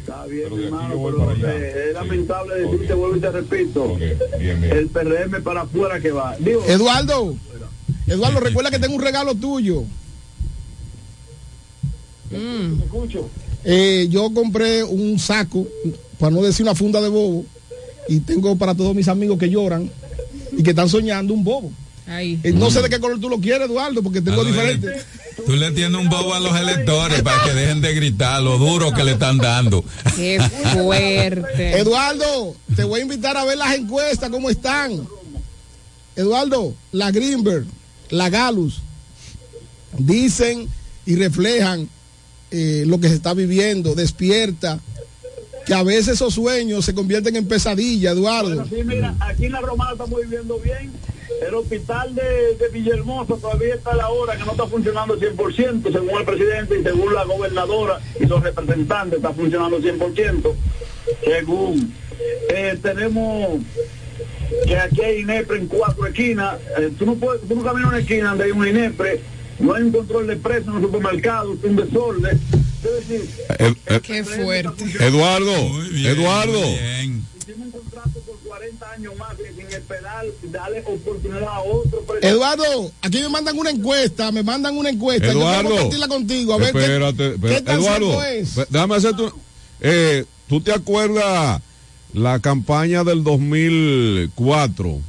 Está 0.01 0.25
bien, 0.25 0.55
mi 0.55 0.63
hermano, 0.65 0.95
pero 1.03 1.31
eh, 1.51 1.85
es 1.89 1.93
lamentable 1.93 2.55
decirte, 2.55 2.93
vuelvo 2.93 3.17
y 3.17 3.19
te 3.19 3.31
repito, 3.31 3.97
el 4.39 4.87
PRM 4.89 5.43
para 5.43 5.61
afuera 5.61 5.99
que 5.99 6.11
va. 6.11 6.35
Digo, 6.39 6.63
Eduardo, 6.67 7.35
Eduardo, 8.07 8.39
recuerda 8.39 8.71
que 8.71 8.79
tengo 8.79 8.95
un 8.95 9.01
regalo 9.01 9.35
tuyo. 9.35 9.83
escucho. 12.83 13.29
Eh, 13.63 14.07
yo 14.09 14.31
compré 14.33 14.83
un 14.83 15.17
saco, 15.17 15.67
para 16.19 16.31
no 16.31 16.43
decir 16.43 16.63
una 16.63 16.75
funda 16.75 17.01
de 17.01 17.09
bobo, 17.09 17.45
y 18.07 18.19
tengo 18.19 18.55
para 18.55 18.75
todos 18.75 18.95
mis 18.95 19.07
amigos 19.07 19.39
que 19.39 19.49
lloran 19.49 19.89
y 20.55 20.61
que 20.61 20.69
están 20.69 20.89
soñando 20.89 21.33
un 21.33 21.43
bobo. 21.43 21.71
Ahí. 22.07 22.39
Eh, 22.43 22.51
no 22.51 22.69
sé 22.69 22.83
de 22.83 22.89
qué 22.89 22.99
color 22.99 23.19
tú 23.19 23.29
lo 23.29 23.39
quieres, 23.39 23.67
Eduardo, 23.67 24.03
porque 24.03 24.21
tengo 24.21 24.43
diferentes. 24.43 25.05
Tú 25.45 25.53
le 25.53 25.71
tienes 25.71 25.99
un 25.99 26.07
bobo 26.07 26.33
a 26.33 26.39
los 26.39 26.55
electores 26.57 27.21
para 27.23 27.43
que 27.43 27.53
dejen 27.53 27.81
de 27.81 27.93
gritar 27.93 28.41
lo 28.41 28.57
duro 28.57 28.93
que 28.93 29.03
le 29.03 29.13
están 29.13 29.37
dando. 29.37 29.83
Qué 30.15 30.39
fuerte. 30.73 31.79
Eduardo, 31.79 32.55
te 32.75 32.83
voy 32.83 32.99
a 32.99 33.03
invitar 33.03 33.35
a 33.35 33.43
ver 33.43 33.57
las 33.57 33.75
encuestas, 33.75 34.29
cómo 34.29 34.49
están. 34.49 35.07
Eduardo, 36.15 36.73
la 36.91 37.11
Greenberg, 37.11 37.65
la 38.09 38.29
Galus, 38.29 38.81
dicen 39.97 40.67
y 41.05 41.15
reflejan 41.15 41.89
eh, 42.51 42.83
lo 42.85 42.99
que 42.99 43.09
se 43.09 43.15
está 43.15 43.33
viviendo. 43.33 43.95
Despierta 43.95 44.79
que 45.65 45.73
a 45.73 45.83
veces 45.83 46.15
esos 46.15 46.33
sueños 46.33 46.85
se 46.85 46.93
convierten 46.93 47.35
en 47.35 47.47
pesadilla, 47.47 48.11
Eduardo. 48.11 48.65
Sí, 48.67 48.83
mira, 48.83 49.15
aquí 49.19 49.45
en 49.45 49.53
la 49.53 49.61
Romana 49.61 49.93
estamos 49.93 50.21
viviendo 50.21 50.59
bien. 50.59 50.91
El 51.45 51.55
hospital 51.55 52.15
de, 52.15 52.55
de 52.55 53.03
todavía 53.41 53.75
está 53.75 53.91
a 53.91 53.95
la 53.95 54.09
hora 54.09 54.37
que 54.37 54.45
no 54.45 54.51
está 54.51 54.67
funcionando 54.67 55.19
100%, 55.19 55.91
según 55.91 56.19
el 56.19 56.25
presidente 56.25 56.79
y 56.79 56.83
según 56.83 57.13
la 57.13 57.25
gobernadora 57.25 57.99
y 58.19 58.25
los 58.25 58.41
representantes, 58.41 59.17
está 59.17 59.33
funcionando 59.33 59.79
100%, 59.79 60.53
según. 61.25 61.93
Eh, 62.49 62.79
tenemos 62.81 63.59
que 64.67 64.77
aquí 64.77 65.01
hay 65.01 65.19
INEPRE 65.21 65.57
en 65.59 65.67
cuatro 65.67 66.05
esquinas. 66.07 66.55
Eh, 66.77 66.91
tú, 66.97 67.05
no 67.05 67.15
puedes, 67.15 67.41
tú 67.47 67.55
no 67.55 67.63
caminas 67.63 67.89
una 67.89 67.99
esquina 67.99 68.29
donde 68.29 68.43
hay 68.45 68.51
un 68.51 68.67
INEPRE, 68.67 69.21
no 69.59 69.73
hay 69.73 69.83
un 69.83 69.91
control 69.91 70.27
de 70.27 70.35
precios 70.37 70.67
en 70.67 70.73
los 70.73 70.91
supermercados, 70.91 71.57
es 71.59 71.63
un 71.65 71.75
desorden. 71.75 72.39
Es 72.83 73.07
decir, 73.07 73.29
Qué 74.03 74.23
fuerte. 74.23 74.83
Eduardo, 74.99 75.51
Eduardo. 76.05 76.59
hicimos 76.59 77.65
un 77.65 77.71
contrato 77.71 78.19
por 78.21 78.37
40 78.47 78.91
años 78.91 79.13
más 79.17 79.29
sin 79.37 79.65
esperar 79.67 80.25
darle 80.51 80.83
oportunidad 80.85 81.43
a 81.47 81.59
otro. 81.61 82.03
pero- 82.07 82.19
Eduardo, 82.27 82.91
aquí 83.01 83.21
me 83.21 83.29
mandan 83.29 83.57
una 83.57 83.71
encuesta, 83.71 84.31
me 84.31 84.43
mandan 84.43 84.77
una 84.77 84.89
encuesta. 84.89 85.25
Yo 85.27 85.33
quiero 85.33 85.47
Eduardo, 85.49 85.69
compartirla 85.69 86.07
contigo, 86.07 86.53
a 86.53 86.57
ver 86.57 86.71
qué- 86.73 86.79
espérate, 86.79 87.17
qué, 87.17 87.33
espérate. 87.35 87.61
tan 87.63 87.79
Eduardo, 87.79 88.23
es. 88.23 88.55
déjame 88.69 88.95
hacerte 88.95 89.21
un- 89.23 89.33
eh, 89.81 90.25
¿Tú 90.47 90.61
te 90.61 90.71
acuerdas 90.71 91.59
la 92.15 92.39
campaña 92.39 93.03
del 93.03 93.23
2004? 93.23 94.99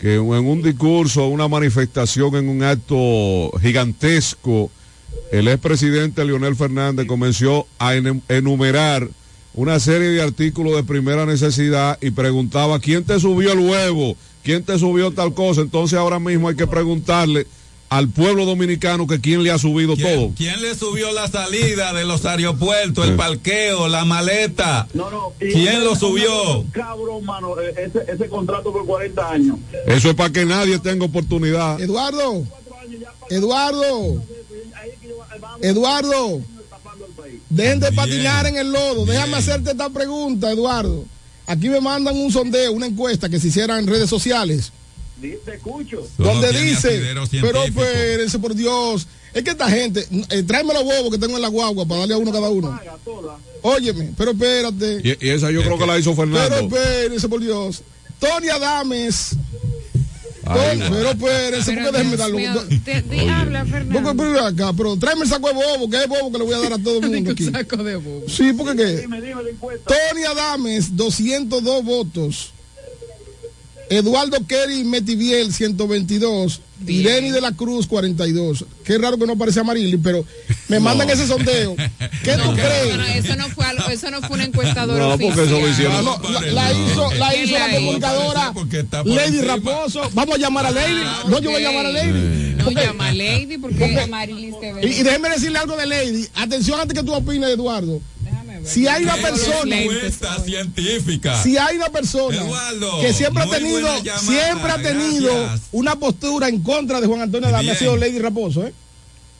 Que 0.00 0.14
en 0.14 0.22
un 0.22 0.62
discurso, 0.62 1.26
una 1.26 1.48
manifestación, 1.48 2.36
en 2.36 2.48
un 2.48 2.62
acto 2.62 3.50
gigantesco, 3.60 4.70
el 5.32 5.48
expresidente 5.48 6.24
Leonel 6.24 6.54
Fernández 6.54 7.06
comenzó 7.06 7.66
a 7.78 7.94
enumerar 7.94 9.08
una 9.54 9.80
serie 9.80 10.08
de 10.08 10.22
artículos 10.22 10.76
de 10.76 10.84
primera 10.84 11.26
necesidad 11.26 11.98
y 12.00 12.10
preguntaba 12.10 12.78
quién 12.78 13.04
te 13.04 13.18
subió 13.18 13.52
el 13.52 13.58
huevo, 13.58 14.16
quién 14.42 14.62
te 14.62 14.78
subió 14.78 15.10
tal 15.10 15.34
cosa. 15.34 15.60
Entonces 15.60 15.98
ahora 15.98 16.20
mismo 16.20 16.48
hay 16.48 16.56
que 16.56 16.66
preguntarle 16.66 17.46
al 17.94 18.08
pueblo 18.08 18.44
dominicano 18.44 19.06
que 19.06 19.20
quién 19.20 19.44
le 19.44 19.52
ha 19.52 19.58
subido 19.58 19.96
todo. 19.96 20.32
¿Quién 20.36 20.60
le 20.60 20.74
subió 20.74 21.12
la 21.12 21.28
salida 21.28 21.92
de 21.92 22.04
los 22.04 22.24
aeropuertos, 22.24 23.06
el 23.06 23.14
parqueo, 23.14 23.86
la 23.86 24.04
maleta? 24.04 24.88
No, 24.94 25.10
no, 25.10 25.32
¿Quién 25.38 25.84
lo 25.84 25.94
subió? 25.94 26.64
Cabrón, 26.72 27.24
mano, 27.24 27.54
eh, 27.60 27.72
ese, 27.86 28.04
ese 28.12 28.28
contrato 28.28 28.72
por 28.72 28.84
40 28.84 29.30
años. 29.30 29.58
Eso 29.86 30.10
es 30.10 30.16
para 30.16 30.32
que 30.32 30.44
nadie 30.44 30.80
tenga 30.80 31.04
oportunidad. 31.04 31.80
Eduardo, 31.80 32.44
Eduardo, 33.30 34.20
Eduardo, 35.60 36.40
dejen 37.48 37.78
de 37.78 37.92
patinar 37.92 38.46
en 38.46 38.56
el 38.56 38.72
lodo. 38.72 39.06
Déjame 39.06 39.36
hacerte 39.36 39.70
esta 39.70 39.88
pregunta, 39.90 40.50
Eduardo. 40.50 41.04
Aquí 41.46 41.68
me 41.68 41.80
mandan 41.80 42.16
un 42.16 42.32
sondeo, 42.32 42.72
una 42.72 42.86
encuesta 42.86 43.28
que 43.28 43.38
se 43.38 43.48
hiciera 43.48 43.78
en 43.78 43.86
redes 43.86 44.10
sociales. 44.10 44.72
Te 45.20 45.54
escucho. 45.54 46.06
donde 46.18 46.52
dice, 46.52 47.00
pero 47.40 47.64
espérense 47.64 48.38
por 48.38 48.54
Dios, 48.54 49.06
es 49.32 49.42
que 49.42 49.50
esta 49.50 49.68
gente, 49.70 50.06
eh, 50.30 50.42
tráeme 50.42 50.74
los 50.74 50.82
huevos 50.84 51.10
que 51.10 51.18
tengo 51.18 51.36
en 51.36 51.42
la 51.42 51.48
guagua 51.48 51.86
para 51.86 52.00
darle 52.00 52.14
a 52.14 52.18
uno 52.18 52.30
cada 52.32 52.50
uno. 52.50 52.78
Óyeme, 53.62 54.12
pero 54.18 54.32
espérate. 54.32 55.00
Y, 55.02 55.26
y 55.26 55.30
esa 55.30 55.50
yo 55.50 55.62
creo 55.62 55.78
que 55.78 55.86
la 55.86 55.98
hizo 55.98 56.14
Pero 56.14 56.30
Fernando. 56.32 56.76
espérense 56.76 57.28
por 57.28 57.40
Dios. 57.40 57.82
Tony 58.18 58.48
Adames. 58.48 59.34
Ay, 60.46 60.78
Tony, 60.78 60.90
pero 60.90 61.10
espérense, 61.12 61.72
Pero 61.72 61.84
porque 61.86 61.98
déjenme 61.98 62.16
Dios 62.42 62.54
darlo. 62.54 62.80
te- 62.84 63.02
di- 63.02 63.28
habla, 63.28 63.64
Fernando. 63.64 64.02
Porque, 64.02 64.18
pero 64.22 64.40
acá, 64.46 64.72
pero 64.76 64.96
tráeme 64.98 65.22
el 65.22 65.28
saco 65.28 65.48
de 65.48 65.54
bobo, 65.54 65.88
que 65.88 65.96
es 65.96 66.06
bobo 66.06 66.30
que 66.30 66.38
le 66.38 66.44
voy 66.44 66.54
a 66.54 66.58
dar 66.58 66.72
a 66.74 66.78
todo 66.78 66.98
el 66.98 67.10
mundo 67.10 67.30
aquí. 67.30 67.44
saco 67.50 67.76
de 67.82 67.96
bobo. 67.96 68.24
Sí, 68.28 68.52
porque 68.52 68.76
qué. 68.76 69.08
Tony 69.86 70.24
Adames, 70.30 70.94
202 70.94 71.82
votos. 71.84 72.50
Eduardo 73.90 74.38
Kerry 74.46 74.84
Metiviel, 74.84 75.52
122. 75.52 76.60
Irene 76.86 77.32
de 77.32 77.40
la 77.40 77.52
Cruz, 77.52 77.86
42. 77.86 78.64
Qué 78.84 78.98
raro 78.98 79.16
que 79.16 79.26
no 79.26 79.34
aparece 79.34 79.60
Amarili, 79.60 79.96
pero 79.96 80.24
me 80.68 80.80
mandan 80.80 81.08
ese 81.08 81.26
sondeo. 81.26 81.76
¿Qué 81.76 82.32
tú 82.32 82.44
No, 82.44 82.52
crees? 82.54 82.96
no, 82.96 83.04
eso 83.06 83.36
no 83.36 83.48
fue 83.48 83.64
algo- 83.64 83.88
eso 83.88 84.10
no 84.10 84.20
fue 84.22 84.30
una 84.36 84.44
encuestadora 84.44 84.98
No, 84.98 85.10
porque 85.10 85.26
oficial. 85.26 85.46
eso 85.46 85.60
lo 85.60 85.68
hicieron. 85.68 85.94
Ah, 85.96 86.02
no, 86.02 86.30
la, 86.30 86.40
la 86.40 86.72
hizo, 86.72 87.10
la 87.14 87.28
¿Quién 87.30 87.44
hizo 87.44 87.52
la 87.54 87.58
la 87.60 87.68
hizo? 87.68 87.76
comunicadora 87.80 88.52
Porque 88.52 88.84
Lady 89.04 89.36
encima. 89.38 89.54
Raposo. 89.56 90.10
Vamos 90.12 90.34
a 90.34 90.38
llamar 90.38 90.66
a 90.66 90.70
Lady. 90.72 91.04
No, 91.28 91.40
yo 91.40 91.50
voy 91.52 91.64
a 91.64 91.68
llamar 91.70 91.86
a 91.86 91.92
Lady. 91.92 92.54
No 92.56 92.64
Porque- 92.64 92.80
llama 92.86 93.08
a 93.08 93.12
Lady 93.14 93.58
porque 93.58 94.00
Amarilis 94.00 94.54
te 94.60 94.86
y, 94.86 95.00
y 95.00 95.02
déjeme 95.02 95.28
decirle 95.30 95.58
algo 95.58 95.76
de 95.76 95.86
Lady. 95.86 96.26
Atención 96.34 96.80
antes 96.80 96.98
que 96.98 97.04
tú 97.04 97.14
opines, 97.14 97.50
Eduardo. 97.50 98.00
Si 98.64 98.86
hay 98.86 99.04
una 99.04 99.16
persona, 99.16 99.76
científica. 100.44 101.42
si 101.42 101.56
hay 101.56 101.76
una 101.76 101.88
persona 101.90 102.36
Eduardo, 102.36 103.00
que 103.00 103.12
siempre 103.12 103.42
ha 103.42 103.46
tenido, 103.48 103.88
siempre 104.20 104.70
ha 104.70 104.82
tenido 104.82 105.34
gracias. 105.34 105.60
una 105.72 105.96
postura 105.96 106.48
en 106.48 106.60
contra 106.62 107.00
de 107.00 107.06
Juan 107.06 107.20
Antonio 107.22 107.48
Adame, 107.48 107.70
ha 107.72 107.74
sido 107.76 107.96
Lady 107.96 108.18
Raposo, 108.18 108.66
¿eh? 108.66 108.72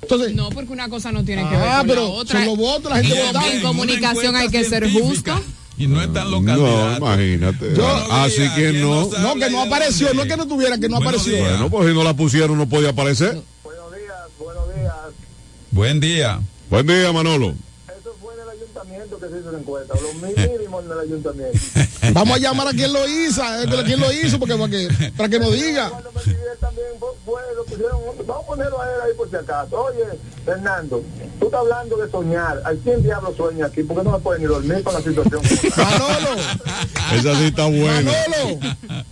Entonces, 0.03 0.35
No, 0.35 0.51
porque 0.51 0.73
una 0.73 0.89
cosa 0.91 1.11
no 1.13 1.25
tiene 1.25 1.43
que 1.49 1.57
ver 1.57 1.67
ah, 1.69 1.79
con 1.79 1.87
pero 1.89 2.03
la 2.03 2.09
otra. 2.11 2.39
son 2.41 2.47
los 2.49 2.59
votos, 2.59 2.91
la 2.93 3.03
gente 3.03 3.57
en 3.57 3.63
comunicación 3.63 4.37
hay 4.37 4.49
que 4.49 4.65
ser 4.65 4.91
justo. 4.93 5.41
Y 5.77 5.87
no 5.89 6.01
están 6.03 6.31
los 6.31 6.41
No, 6.43 6.47
candidatos. 6.47 6.99
imagínate. 6.99 7.75
Yo- 7.77 8.13
Así 8.13 8.37
que 8.55 8.71
¿quién 8.71 8.81
no. 8.83 9.09
no? 9.09 9.19
No, 9.19 9.35
que 9.35 9.51
no 9.51 9.63
apareció, 9.63 10.13
no 10.15 10.23
es 10.23 10.29
que 10.29 10.37
no 10.37 10.47
tuviera, 10.47 10.79
que 10.79 10.89
no 10.89 10.97
Buenos 10.99 11.23
apareció. 11.23 11.37
días. 11.37 11.51
Bueno, 11.51 11.71
pues 11.71 11.89
si 11.89 11.95
no 11.95 12.05
la 12.05 12.15
pusieron 12.15 12.57
no 12.59 12.69
podía 12.69 12.91
aparecer. 12.91 13.43
Buenos 13.65 13.91
días, 13.93 14.15
buenos 14.39 14.69
días. 14.77 14.95
Buen 15.73 15.99
día. 16.01 16.41
Buen 16.71 16.87
día, 16.87 17.11
Manolo. 17.13 17.55
Ayuntamiento 19.05 19.19
que 19.19 19.29
se 19.35 19.41
hizo 19.41 19.53
la 19.53 19.59
encuesta, 19.59 19.95
lo 20.01 20.15
mínimo 20.15 20.81
en 20.81 20.91
el 20.91 20.99
ayuntamiento. 21.01 21.59
Vamos 22.13 22.37
a 22.37 22.41
llamar 22.41 22.69
a 22.69 22.71
quien 22.71 22.93
lo 22.93 23.07
hizo, 23.09 23.43
eh, 23.43 23.67
pero 23.69 23.85
quién 23.85 24.01
lo 24.01 24.13
hizo, 24.13 24.39
porque 24.39 24.55
para 24.57 24.69
que, 24.71 24.89
para 25.17 25.29
que 25.29 25.39
nos 25.39 25.53
diga. 25.53 25.91
Cuando 25.91 26.13
me 26.13 26.21
también 26.61 26.87
pusieron, 27.69 28.01
vamos 28.27 28.45
a 28.45 28.47
ponerlo 28.47 28.81
a 28.81 28.87
él 28.87 29.01
ahí 29.07 29.15
por 29.17 29.29
si 29.31 29.37
acaso. 29.37 29.77
Oye, 29.85 30.05
Fernando, 30.45 31.03
tú 31.41 31.47
estás 31.47 31.61
hablando 31.61 31.97
de 31.97 32.11
soñar. 32.11 32.63
¿A 32.65 32.73
quién 32.83 33.03
diablo 33.03 33.35
sueña 33.37 33.67
aquí? 33.67 33.83
Porque 33.83 34.05
no 34.05 34.15
se 34.17 34.23
puede 34.23 34.41
ni 34.41 34.47
dormir 34.47 34.83
con 34.83 34.95
la 34.95 35.01
situación. 35.03 35.43
Manolo, 35.77 36.41
Esa 37.15 37.37
sí 37.39 37.45
está 37.47 37.67
buena. 37.67 38.13
Manolo, 38.13 38.61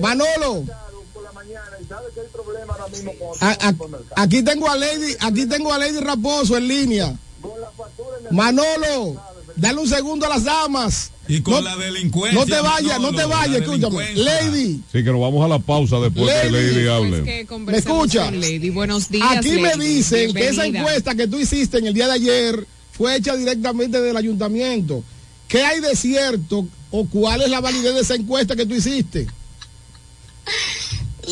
Manolo. 0.00 0.64
por 1.12 1.22
la 1.24 1.32
mañana 1.32 1.70
y 1.80 1.84
sabes 1.86 2.12
que 2.14 2.20
hay 2.20 2.26
problema 2.28 2.72
ahora 2.74 2.88
mismo 2.88 3.12
con 3.18 3.36
A- 3.48 3.52
el 3.52 3.58
a- 3.66 3.70
supermercado. 3.70 4.14
aquí 4.16 4.42
tengo 4.42 4.68
a 4.70 4.76
Lady, 4.76 5.16
aquí 5.20 5.46
tengo 5.46 5.72
a 5.72 5.78
Lady 5.78 5.98
Raposo 6.00 6.56
en 6.56 6.68
línea. 6.68 7.16
Con 7.42 7.60
la 7.60 7.70
factura 7.70 8.16
en 8.20 8.26
el 8.26 8.32
Manolo, 8.32 9.22
dale 9.58 9.78
un 9.80 9.88
segundo 9.88 10.26
a 10.26 10.28
las 10.30 10.44
damas. 10.44 11.10
Y 11.28 11.42
con 11.42 11.54
No- 11.54 11.60
la 11.60 11.76
delincuencia. 11.76 12.38
No 12.40 12.46
te 12.46 12.58
vayas, 12.60 12.98
no 13.00 13.12
te 13.12 13.24
vayas, 13.26 13.56
escúchame. 13.60 14.14
Lady, 14.14 14.76
Sí, 14.90 15.04
que 15.04 15.12
nos 15.12 15.20
vamos 15.20 15.44
a 15.44 15.48
la 15.48 15.58
pausa 15.58 15.98
después 16.00 16.32
que 16.42 16.50
Lady. 16.50 16.66
Lady 16.72 16.74
Pues 16.86 16.88
hable. 16.90 17.22
que 17.24 17.46
conversemos 17.46 17.98
¿Me 17.98 18.04
escucha? 18.06 18.30
Lady. 18.30 18.70
Buenos 18.70 19.10
días. 19.10 19.36
aquí 19.36 19.50
me 19.50 19.76
Lady. 19.76 19.94
dicen 19.96 20.32
que 20.32 20.48
esa 20.48 20.64
encuesta 20.64 21.14
que 21.14 21.26
tú 21.28 21.38
hiciste 21.38 21.78
en 21.78 21.86
el 21.88 21.92
día 21.94 22.06
de 22.06 22.12
ayer 22.14 22.66
fue 22.92 23.16
hecha 23.16 23.36
directamente 23.36 24.00
del 24.00 24.16
ayuntamiento. 24.16 25.04
¿Qué 25.48 25.62
hay 25.62 25.80
de 25.80 25.94
cierto 25.96 26.66
o 26.90 27.06
cuál 27.06 27.42
es 27.42 27.50
la 27.50 27.60
validez 27.60 27.94
de 27.94 28.00
esa 28.00 28.14
encuesta 28.14 28.56
que 28.56 28.64
tú 28.66 28.74
hiciste? 28.74 29.26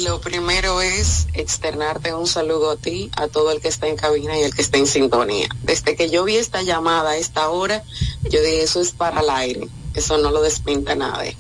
Lo 0.05 0.21
primero 0.21 0.83
es 0.83 1.27
externarte 1.33 2.13
un 2.13 2.27
saludo 2.27 2.71
a 2.71 2.77
ti, 2.77 3.11
a 3.17 3.29
todo 3.29 3.51
el 3.51 3.63
que 3.63 3.69
está 3.69 3.87
en 3.89 3.97
cabina 3.97 4.39
y 4.39 4.43
el 4.43 4.55
que 4.55 4.61
está 4.61 4.77
en 4.77 4.87
sintonía. 4.87 5.49
Desde 5.63 5.97
que 5.97 6.11
yo 6.11 6.25
vi 6.25 6.37
esta 6.37 6.61
llamada 6.61 7.13
a 7.13 7.17
esta 7.17 7.49
hora, 7.49 7.83
yo 8.25 8.43
dije, 8.43 8.63
eso 8.63 8.83
es 8.83 8.93
para 8.93 9.21
el 9.21 9.31
aire, 9.31 9.69
eso 9.95 10.19
no 10.19 10.31
lo 10.31 10.43
despinta 10.43 10.95
nadie. 10.95 11.35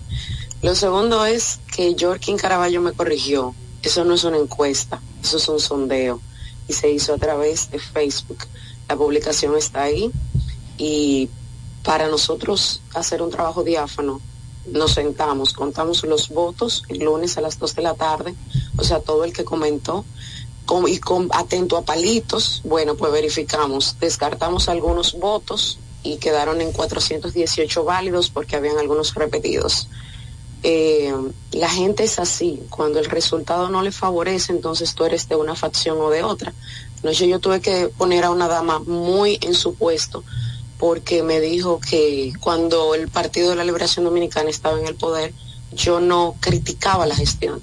Lo 0.62 0.74
segundo 0.74 1.26
es 1.26 1.60
que 1.70 1.94
Jorkin 2.00 2.38
Caraballo 2.38 2.80
me 2.80 2.94
corrigió, 2.94 3.54
eso 3.82 4.06
no 4.06 4.14
es 4.14 4.24
una 4.24 4.38
encuesta, 4.38 5.02
eso 5.22 5.36
es 5.36 5.46
un 5.50 5.60
sondeo 5.60 6.22
y 6.66 6.72
se 6.72 6.90
hizo 6.90 7.12
a 7.12 7.18
través 7.18 7.70
de 7.70 7.78
Facebook. 7.78 8.38
La 8.88 8.96
publicación 8.96 9.54
está 9.54 9.82
ahí 9.82 10.10
y 10.78 11.28
para 11.82 12.08
nosotros 12.08 12.80
hacer 12.94 13.20
un 13.20 13.30
trabajo 13.30 13.64
diáfano, 13.64 14.22
nos 14.72 14.92
sentamos, 14.92 15.52
contamos 15.52 16.04
los 16.04 16.28
votos 16.28 16.84
el 16.88 16.98
lunes 17.00 17.36
a 17.36 17.40
las 17.40 17.58
2 17.58 17.74
de 17.74 17.82
la 17.82 17.94
tarde, 17.94 18.34
o 18.76 18.84
sea, 18.84 19.00
todo 19.00 19.24
el 19.24 19.32
que 19.32 19.44
comentó, 19.44 20.04
y 20.88 20.98
con, 20.98 21.28
atento 21.32 21.76
a 21.76 21.82
palitos, 21.82 22.60
bueno, 22.64 22.96
pues 22.96 23.12
verificamos, 23.12 23.96
descartamos 24.00 24.68
algunos 24.68 25.14
votos 25.14 25.78
y 26.02 26.16
quedaron 26.16 26.60
en 26.60 26.72
418 26.72 27.84
válidos 27.84 28.30
porque 28.30 28.56
habían 28.56 28.78
algunos 28.78 29.14
repetidos. 29.14 29.88
Eh, 30.62 31.14
la 31.52 31.68
gente 31.68 32.04
es 32.04 32.18
así, 32.18 32.60
cuando 32.70 32.98
el 32.98 33.04
resultado 33.04 33.68
no 33.68 33.82
le 33.82 33.92
favorece, 33.92 34.52
entonces 34.52 34.94
tú 34.94 35.04
eres 35.04 35.28
de 35.28 35.36
una 35.36 35.54
facción 35.54 36.00
o 36.00 36.10
de 36.10 36.24
otra. 36.24 36.52
Anoche 37.02 37.28
yo 37.28 37.38
tuve 37.38 37.60
que 37.60 37.88
poner 37.88 38.24
a 38.24 38.30
una 38.30 38.48
dama 38.48 38.80
muy 38.80 39.38
en 39.42 39.54
su 39.54 39.74
puesto 39.74 40.24
porque 40.78 41.22
me 41.22 41.40
dijo 41.40 41.80
que 41.80 42.32
cuando 42.40 42.94
el 42.94 43.08
Partido 43.08 43.50
de 43.50 43.56
la 43.56 43.64
Liberación 43.64 44.04
Dominicana 44.04 44.50
estaba 44.50 44.78
en 44.78 44.86
el 44.86 44.94
poder, 44.94 45.32
yo 45.72 46.00
no 46.00 46.36
criticaba 46.40 47.06
la 47.06 47.16
gestión. 47.16 47.62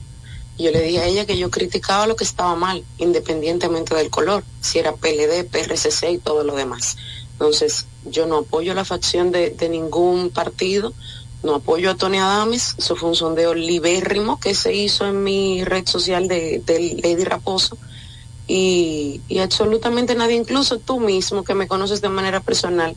Yo 0.58 0.72
le 0.72 0.82
dije 0.82 1.00
a 1.00 1.06
ella 1.06 1.26
que 1.26 1.38
yo 1.38 1.50
criticaba 1.50 2.08
lo 2.08 2.16
que 2.16 2.24
estaba 2.24 2.56
mal, 2.56 2.84
independientemente 2.98 3.96
del 3.96 4.10
color, 4.10 4.44
si 4.62 4.80
era 4.80 4.94
PLD, 4.94 5.46
PRCC 5.46 6.12
y 6.12 6.18
todo 6.20 6.44
lo 6.44 6.56
demás. 6.56 6.96
Entonces, 7.34 7.88
yo 8.06 8.26
no 8.28 8.38
apoyo 8.38 8.74
la 8.74 8.86
facción 8.86 9.32
de, 9.32 9.56
ningún 9.70 10.30
partido, 10.30 10.94
no 11.42 11.56
apoyo 11.56 11.90
a 11.90 11.96
Tony 11.96 12.20
Adames, 12.20 12.76
eso 12.78 12.96
fue 12.96 13.10
un 13.10 13.16
sondeo 13.16 13.54
libérrimo 13.54 14.40
que 14.40 14.54
se 14.54 14.74
hizo 14.74 15.08
en 15.08 15.24
mi 15.24 15.64
red 15.64 15.88
social 15.88 16.28
de, 16.28 16.62
de 16.66 17.00
Lady 17.02 17.24
Raposo 17.24 17.78
y, 18.48 19.22
y 19.28 19.40
absolutamente 19.40 20.16
nadie, 20.16 20.36
incluso 20.36 20.80
tú 20.80 21.00
mismo 21.00 21.44
que 21.44 21.54
me 21.54 21.68
conoces 21.68 22.02
de 22.02 22.10
manera 22.10 22.42
personal, 22.42 22.96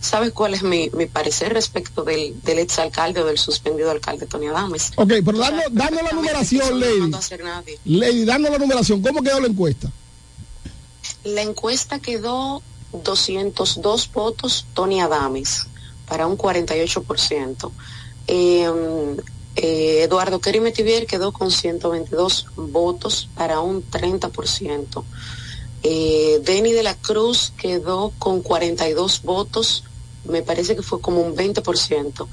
sabes 0.00 0.32
cuál 0.32 0.54
es 0.54 0.62
mi, 0.62 0.90
mi 0.90 1.06
parecer 1.06 1.52
respecto 1.52 2.04
del, 2.04 2.40
del 2.42 2.58
exalcalde 2.58 3.20
o 3.20 3.26
del 3.26 3.38
suspendido 3.38 3.90
alcalde 3.90 4.26
Tony 4.26 4.46
Adames. 4.46 4.92
Ok, 4.96 5.12
pero 5.24 5.38
dando, 5.38 5.62
dando 5.70 6.02
la 6.02 6.12
numeración, 6.12 6.80
Lady. 6.80 7.10
Lady, 7.84 8.24
dando 8.24 8.50
la 8.50 8.58
numeración, 8.58 9.02
¿cómo 9.02 9.22
quedó 9.22 9.40
la 9.40 9.48
encuesta? 9.48 9.90
La 11.24 11.42
encuesta 11.42 11.98
quedó 11.98 12.62
202 12.92 14.12
votos 14.12 14.66
Tony 14.74 15.00
Adames 15.00 15.66
para 16.06 16.26
un 16.26 16.36
48%. 16.36 17.70
Eh, 18.28 19.16
eh, 19.60 20.04
Eduardo 20.04 20.40
Kerry 20.40 20.60
Metivier 20.60 21.06
quedó 21.06 21.32
con 21.32 21.50
122 21.50 22.46
votos 22.54 23.28
para 23.34 23.60
un 23.60 23.82
30%. 23.82 25.02
Eh, 25.82 26.40
Denny 26.44 26.72
de 26.72 26.84
la 26.84 26.94
Cruz 26.94 27.52
quedó 27.56 28.12
con 28.20 28.42
42 28.42 29.22
votos, 29.22 29.82
me 30.24 30.42
parece 30.42 30.76
que 30.76 30.82
fue 30.82 31.00
como 31.00 31.22
un 31.22 31.34
20%. 31.34 32.28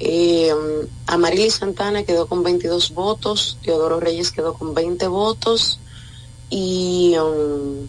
Eh, 0.00 0.52
Amarili 1.06 1.50
Santana 1.50 2.02
quedó 2.02 2.26
con 2.26 2.42
22 2.42 2.94
votos, 2.94 3.58
Teodoro 3.62 4.00
Reyes 4.00 4.32
quedó 4.32 4.54
con 4.54 4.74
20 4.74 5.06
votos 5.06 5.78
y 6.50 7.14
um, 7.16 7.86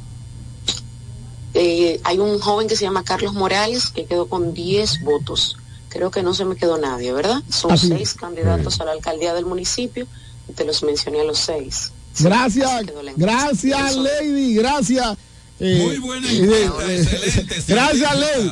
eh, 1.55 1.99
hay 2.03 2.19
un 2.19 2.39
joven 2.39 2.67
que 2.67 2.75
se 2.75 2.85
llama 2.85 3.03
Carlos 3.03 3.33
Morales 3.33 3.89
que 3.89 4.05
quedó 4.05 4.27
con 4.27 4.53
10 4.53 5.03
votos. 5.03 5.57
Creo 5.89 6.11
que 6.11 6.21
no 6.23 6.33
se 6.33 6.45
me 6.45 6.55
quedó 6.55 6.77
nadie, 6.77 7.11
¿verdad? 7.13 7.41
Son 7.49 7.71
Así 7.71 7.87
seis 7.87 8.13
candidatos 8.13 8.79
a 8.81 8.85
la 8.85 8.91
alcaldía 8.91 9.33
del 9.33 9.45
municipio 9.45 10.05
y 10.49 10.53
te 10.53 10.65
los 10.65 10.83
mencioné 10.83 11.21
a 11.21 11.23
los 11.23 11.39
seis. 11.39 11.91
Gracias, 12.19 12.69
gracias, 13.15 13.95
Lady, 13.95 14.55
gracias. 14.55 15.17
Eh, 15.59 15.81
Muy 15.83 15.97
buena 15.97 16.27
eh, 16.31 16.63
encuesta, 16.65 16.91
eh, 16.93 17.01
excelente. 17.01 17.55
Gracias, 17.67 18.15
Lady. 18.19 18.49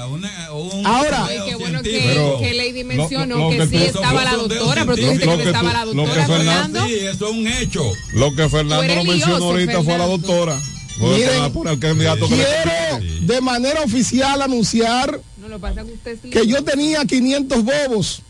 Ahora, 0.86 1.26
Ay, 1.28 1.40
qué 1.46 1.56
bueno 1.56 1.82
que, 1.84 2.04
Pero- 2.08 2.40
que 2.40 2.54
Lady 2.56 2.82
Lo- 2.82 2.88
mencionó 2.88 3.38
lo 3.38 3.50
que, 3.52 3.58
que 3.58 3.68
sí 3.68 3.76
estaba 3.86 4.24
la 4.24 4.34
doctora, 4.36 4.86
pero 4.86 4.96
tú 4.96 5.02
dijiste 5.04 5.20
que, 5.20 5.36
no 5.38 5.44
estaba 5.44 5.74
la 5.74 5.86
Lo 5.86 5.92
que 5.92 5.98
doctora, 5.98 6.26
Fernando- 6.28 6.80
Fernando. 6.80 6.86
Sí, 6.88 6.96
eso 7.06 7.26
es 7.30 7.32
un 7.32 7.48
hecho. 7.48 7.84
Lo 8.14 8.36
que 8.36 8.50
Fernando 8.50 8.96
no 8.96 9.04
mencionó 9.04 9.28
lioso, 9.38 9.44
ahorita 9.46 9.84
fue 9.84 9.94
a 9.94 9.98
la 10.00 10.04
Fernando. 10.06 10.18
doctora. 10.28 10.60
Miren, 10.98 11.52
poner 11.54 11.74
el 11.74 11.80
candidato 11.80 12.28
que 12.30 12.38
le 12.38 12.44
quiero 12.46 13.26
de 13.28 13.42
manera 13.42 13.82
oficial 13.82 14.42
anunciar 14.42 15.20
No, 15.46 15.50
lo 15.50 15.56
que 15.58 15.62
pasa 15.62 15.84
que 15.84 15.94
usted 15.94 16.12
es 16.24 16.32
que 16.32 16.48
yo 16.48 16.64
tenía 16.64 17.06
500 17.06 17.64
bobos. 17.64 18.22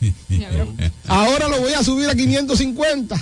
Ahora 1.06 1.48
lo 1.48 1.60
voy 1.60 1.72
a 1.72 1.84
subir 1.84 2.08
a 2.08 2.14
550. 2.14 3.14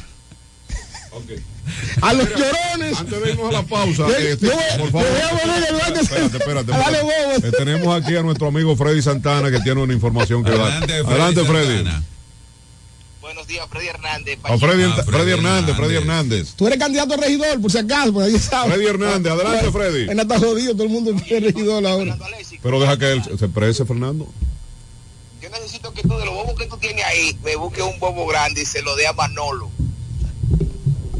A 2.00 2.12
los 2.14 2.28
llorones. 2.30 2.98
Antes 2.98 3.22
de 3.22 3.30
irnos 3.30 3.48
a 3.50 3.52
la 3.52 3.62
pausa, 3.62 4.06
Yo- 4.08 4.16
este, 4.16 4.46
yo 4.46 4.52
por 4.78 4.90
favor. 4.90 5.06
yo 5.06 5.12
voy 5.12 5.20
a 5.20 5.42
poner 5.42 5.68
el 5.68 5.76
guante- 5.76 6.00
Espérate, 6.00 6.36
espérate. 6.38 6.72
espérate. 6.72 7.02
bobos. 7.02 7.44
Eh, 7.44 7.52
tenemos 7.56 8.02
aquí 8.02 8.16
a 8.16 8.22
nuestro 8.22 8.48
amigo 8.48 8.74
Freddy 8.76 9.02
Santana 9.02 9.50
que 9.50 9.60
tiene 9.60 9.80
una 9.82 9.92
información 9.92 10.42
que 10.42 10.50
dar. 10.50 10.60
Adelante, 10.60 10.86
Freddy 10.86 11.10
Adelante, 11.10 11.44
Freddy. 11.44 11.74
Santana. 11.76 12.02
Buenos 13.20 13.46
días, 13.46 13.66
Freddy 13.70 13.86
Hernández. 13.88 14.38
A 14.42 14.58
Freddy, 14.58 14.82
Ah, 14.84 15.02
Freddy 15.04 15.30
Hernández, 15.30 15.76
Freddy 15.76 15.94
Hernández. 15.96 16.54
Tú 16.56 16.66
eres 16.66 16.78
candidato 16.78 17.14
a 17.14 17.16
regidor, 17.18 17.60
por 17.60 17.70
si 17.70 17.78
acaso, 17.78 18.12
por 18.12 18.24
ahí 18.24 18.38
sabes. 18.38 18.72
Freddy 18.74 18.86
Hernández, 18.88 19.32
adelante, 19.32 19.70
Freddy. 19.70 20.10
En 20.10 20.18
está 20.20 20.38
jodido, 20.40 20.72
todo 20.72 20.84
el 20.84 20.88
mundo 20.88 21.12
es 21.12 21.42
regidor 21.42 21.86
ahora. 21.86 22.18
Pero 22.62 22.80
deja 22.80 22.96
que 22.98 23.12
él 23.12 23.22
se 23.38 23.48
prese, 23.48 23.84
Fernando. 23.84 24.28
Yo 25.40 25.50
necesito 25.50 25.92
que 25.92 26.02
tú, 26.02 26.16
de 26.16 26.24
los 26.24 26.34
bobos 26.34 26.54
que 26.58 26.66
tú 26.66 26.76
tienes 26.78 27.04
ahí, 27.04 27.36
me 27.44 27.56
busques 27.56 27.82
un 27.82 27.98
bobo 27.98 28.26
grande 28.26 28.62
y 28.62 28.64
se 28.64 28.82
lo 28.82 28.94
dé 28.96 29.06
a 29.08 29.12
Manolo. 29.12 29.70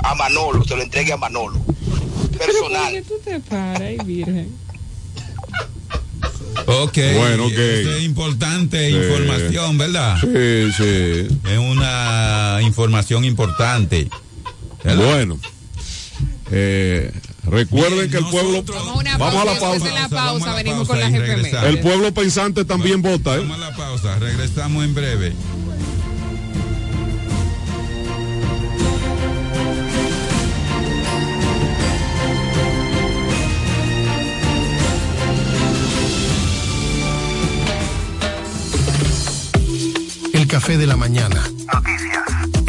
A 0.01 0.15
Manolo, 0.15 0.65
se 0.65 0.77
lo 0.77 0.83
entregue 0.83 1.13
a 1.13 1.17
Manolo. 1.17 1.61
Personal. 2.39 3.03
tú 3.07 3.15
te 3.25 3.41
paras, 3.41 4.07
virgen? 4.07 4.53
Ok. 6.67 6.99
Bueno, 7.17 7.47
ok. 7.47 7.53
Eso 7.53 7.93
es 7.93 8.03
importante 8.05 8.89
Sí. 8.91 8.97
información, 8.97 9.79
¿verdad? 9.79 10.17
Sí, 10.21 10.73
sí. 10.77 11.39
Es 11.51 11.59
una 11.59 12.59
información 12.63 13.25
importante. 13.25 14.09
¿verdad? 14.85 15.05
Bueno. 15.05 15.39
Eh, 16.51 17.13
recuerden 17.45 18.11
que 18.11 18.19
el 18.19 18.27
pueblo. 18.27 18.63
Vamos 18.63 18.89
a 18.89 18.99
una 18.99 19.19
Vamos 19.19 19.43
a 19.43 19.45
la 19.45 19.59
pausa, 19.59 19.85
pausa. 19.85 19.95
la 19.95 20.09
pausa 20.09 20.25
Vamos 20.25 20.43
a 20.43 20.47
la 20.47 20.55
venimos 20.55 20.89
pausa 20.89 21.11
con 21.11 21.43
las. 21.43 21.65
El 21.65 21.81
pueblo 21.81 22.15
pensante 22.15 22.65
también 22.65 23.03
vota, 23.03 23.35
¿eh? 23.37 23.39
Vamos 23.41 23.57
a 23.57 23.71
la 23.71 23.77
pausa, 23.77 24.19
regresamos 24.19 24.85
en 24.85 24.95
breve. 24.95 25.33
El 40.33 40.47
café 40.47 40.77
de 40.79 40.87
la 40.87 40.97
mañana. 40.97 41.43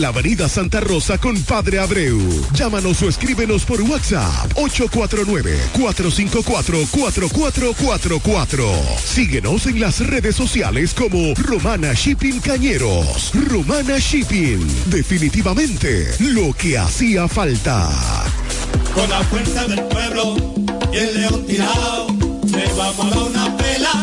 la 0.00 0.08
Avenida 0.08 0.48
Santa 0.48 0.80
Rosa 0.80 1.18
con 1.18 1.40
Padre 1.42 1.78
Abreu. 1.78 2.18
Llámanos 2.54 3.02
o 3.02 3.08
escríbenos 3.08 3.64
por 3.64 3.82
WhatsApp 3.82 4.50
849 4.54 5.58
454 5.72 6.86
4444. 6.90 8.64
Síguenos 9.04 9.66
en 9.66 9.80
las 9.80 10.00
redes 10.06 10.36
sociales 10.36 10.94
como 10.94 11.34
Romana 11.34 11.92
Shipping 11.92 12.40
Cañeros. 12.40 13.32
Romana 13.34 13.98
Shipping. 13.98 14.66
Definitivamente 14.86 16.14
lo 16.20 16.54
que 16.54 16.78
hacía 16.78 17.28
falta. 17.28 17.90
Con 18.94 19.08
la 19.10 19.22
fuerza 19.24 19.66
del 19.66 19.82
pueblo 19.84 20.36
y 20.92 20.96
el 20.96 21.20
león 21.20 21.46
tirado, 21.46 22.06
le 22.44 22.72
vamos 22.72 23.12
a 23.12 23.24
una 23.24 23.56
pela. 23.56 24.02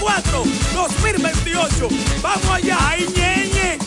2024, 0.00 0.44
2028. 0.74 1.88
Vamos 2.22 2.50
allá, 2.50 2.76
ay 2.80 3.06
ñeñe, 3.16 3.78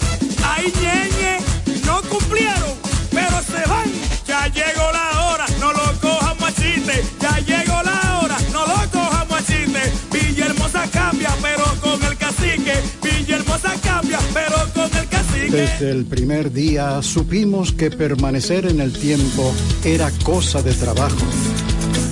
ay 0.44 0.74
ñeñe, 0.82 1.38
no 1.86 2.02
cumplieron, 2.04 2.74
pero 3.12 3.42
se 3.44 3.68
van. 3.70 3.90
Ya 4.28 4.48
llegó 4.48 4.92
la 4.92 5.28
hora, 5.28 5.46
no 5.60 5.72
lo 5.72 6.00
cojan 6.00 6.38
machiste. 6.40 7.04
Ya 7.20 7.38
llegó 7.40 7.82
la 7.84 8.20
hora, 8.22 8.38
no 8.52 8.66
lo 8.66 8.92
cojan 8.92 9.28
machiste. 9.30 9.82
Villahermosa 10.12 10.88
cambia, 10.92 11.30
pero 11.42 11.64
con 11.82 12.04
el 12.04 12.18
cacique. 12.18 12.74
Villahermosa 13.02 13.74
cambia, 13.82 14.20
pero 14.34 14.58
con 14.74 14.98
el 14.98 15.08
cacique. 15.08 15.50
Desde 15.52 15.92
el 15.92 16.06
primer 16.06 16.52
día 16.52 17.02
supimos 17.02 17.72
que 17.72 17.90
permanecer 17.90 18.66
en 18.66 18.80
el 18.82 18.94
tiempo 18.94 19.54
era 19.84 20.12
cosa 20.24 20.62
de 20.62 20.74
trabajo. 20.74 21.26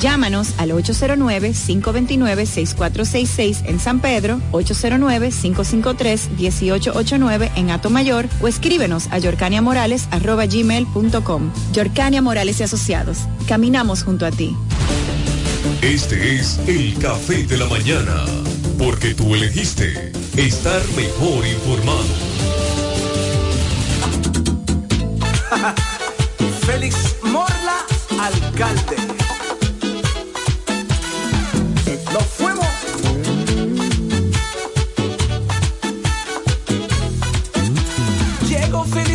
Llámanos 0.00 0.54
al 0.56 0.70
809-529-6466 0.70 3.66
en 3.66 3.78
San 3.78 4.00
Pedro, 4.00 4.40
809-553-1889 4.52 7.50
en 7.56 7.68
Mayor 7.92 8.26
o 8.40 8.48
escríbenos 8.48 9.08
a 9.10 9.18
yorcaniamorales.com. 9.18 11.52
Yorcania 11.72 12.22
Morales 12.22 12.60
y 12.60 12.62
Asociados. 12.62 13.18
Caminamos 13.46 14.02
junto 14.02 14.24
a 14.24 14.30
ti. 14.30 14.56
Este 15.82 16.36
es 16.36 16.58
el 16.66 16.96
café 16.98 17.44
de 17.44 17.58
la 17.58 17.66
mañana, 17.66 18.24
porque 18.78 19.14
tú 19.14 19.34
elegiste 19.34 20.12
estar 20.36 20.80
mejor 20.96 21.46
informado. 21.46 22.06
Félix 26.66 27.16
Morla, 27.22 27.84
alcalde. 28.18 29.19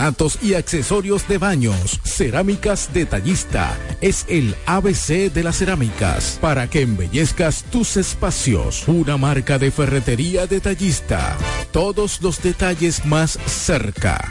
porcelanatos 0.00 0.38
y 0.42 0.54
accesorios 0.54 1.28
de 1.28 1.38
baños. 1.38 2.00
Cerámicas 2.04 2.90
Detallista 2.92 3.76
es 4.00 4.24
el 4.28 4.54
ABC 4.66 5.32
de 5.32 5.42
las 5.42 5.58
cerámicas 5.58 6.38
para 6.40 6.68
que 6.68 6.82
embellezcas 6.82 7.64
tus 7.70 7.96
espacios. 7.96 8.88
Una 8.88 9.16
marca 9.16 9.58
de 9.58 9.70
ferretería 9.70 10.46
detallista. 10.46 11.36
Todos 11.72 12.22
los 12.22 12.42
detalles 12.42 13.04
más 13.04 13.38
cerca. 13.46 14.30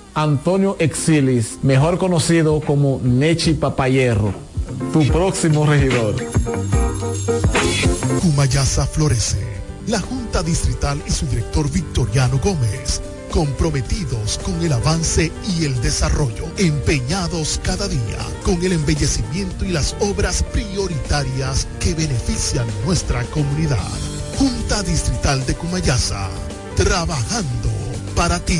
Antonio 0.13 0.75
Exilis, 0.79 1.59
mejor 1.63 1.97
conocido 1.97 2.59
como 2.59 2.99
Nechi 3.01 3.53
Papayerro, 3.53 4.33
tu 4.91 5.07
próximo 5.07 5.65
regidor. 5.65 6.15
Cumayasa 8.21 8.85
florece. 8.85 9.39
La 9.87 9.99
Junta 9.99 10.43
Distrital 10.43 11.01
y 11.07 11.11
su 11.11 11.25
director 11.27 11.69
Victoriano 11.71 12.39
Gómez, 12.43 13.01
comprometidos 13.31 14.37
con 14.43 14.61
el 14.61 14.73
avance 14.73 15.31
y 15.57 15.65
el 15.65 15.81
desarrollo, 15.81 16.45
empeñados 16.57 17.59
cada 17.63 17.87
día 17.87 18.19
con 18.43 18.61
el 18.63 18.73
embellecimiento 18.73 19.63
y 19.63 19.69
las 19.69 19.95
obras 20.01 20.43
prioritarias 20.43 21.67
que 21.79 21.93
benefician 21.93 22.67
nuestra 22.85 23.23
comunidad. 23.25 23.79
Junta 24.37 24.83
Distrital 24.83 25.45
de 25.45 25.55
Cumayasa, 25.55 26.29
trabajando 26.75 27.69
para 28.15 28.39
ti. 28.39 28.59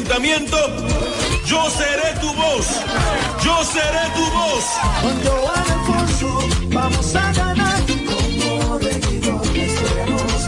ayuntamiento, 0.00 0.56
yo 1.44 1.68
seré 1.70 2.18
tu 2.20 2.32
voz. 2.32 2.66
Yo 3.44 3.64
seré 3.64 4.04
tu 4.14 4.24
voz. 4.30 4.64
Con 5.02 5.22
Joan 5.22 5.70
Alfonso 5.70 6.48
vamos 6.68 7.14
a 7.14 7.32
ganar. 7.32 7.80
Como 7.86 8.78
regidor, 8.78 9.42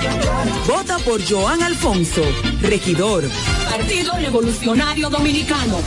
cambiará. 0.01 0.45
Vota 0.67 0.99
por 1.01 1.21
Joan 1.29 1.63
Alfonso, 1.63 2.23
regidor. 2.63 3.25
Partido 3.71 4.13
Revolucionario 4.15 5.11
Dominicano. 5.11 5.81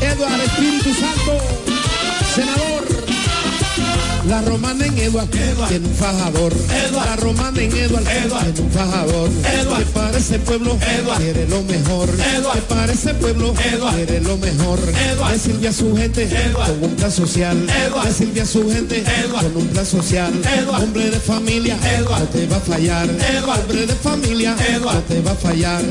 Eduardo 0.00 0.42
Espíritu 0.42 0.94
Santo, 0.94 1.32
senador 2.34 2.65
La 4.28 4.42
romana 4.42 4.86
en 4.86 4.98
Edward, 4.98 5.28
tiene 5.28 5.86
un 5.86 5.94
fajador. 5.94 6.52
La 6.92 7.16
romana 7.16 7.62
en 7.62 7.76
Edward, 7.76 8.04
tiene 8.04 8.60
un 8.60 8.70
fajador. 8.70 9.30
Que 9.30 9.84
para 9.92 10.18
ese 10.18 10.38
pueblo 10.40 10.76
quiere 11.16 11.46
lo 11.48 11.62
mejor. 11.62 12.08
Que 12.52 12.60
para 12.62 12.92
ese 12.92 13.14
pueblo 13.14 13.54
quiere 13.94 14.20
lo 14.20 14.36
mejor. 14.36 14.80
Decirle 15.30 15.68
a 15.68 15.72
su 15.72 15.96
gente 15.96 16.28
con 16.52 16.90
un 16.90 16.96
plan 16.96 17.12
social. 17.12 17.66
Decirle 18.04 18.40
a 18.40 18.46
su 18.46 18.70
gente 18.70 19.04
con 19.30 19.56
un 19.56 19.68
plan 19.68 19.86
social. 19.86 20.32
Hombre 20.68 21.10
de 21.10 21.20
familia, 21.20 21.76
no 22.08 22.24
te 22.26 22.46
va 22.46 22.56
a 22.56 22.60
fallar. 22.60 23.08
Hombre 23.08 23.86
de 23.86 23.94
familia, 23.94 24.56
no 24.82 24.92
te 25.02 25.20
va 25.20 25.32
a 25.32 25.36
fallar. 25.36 25.82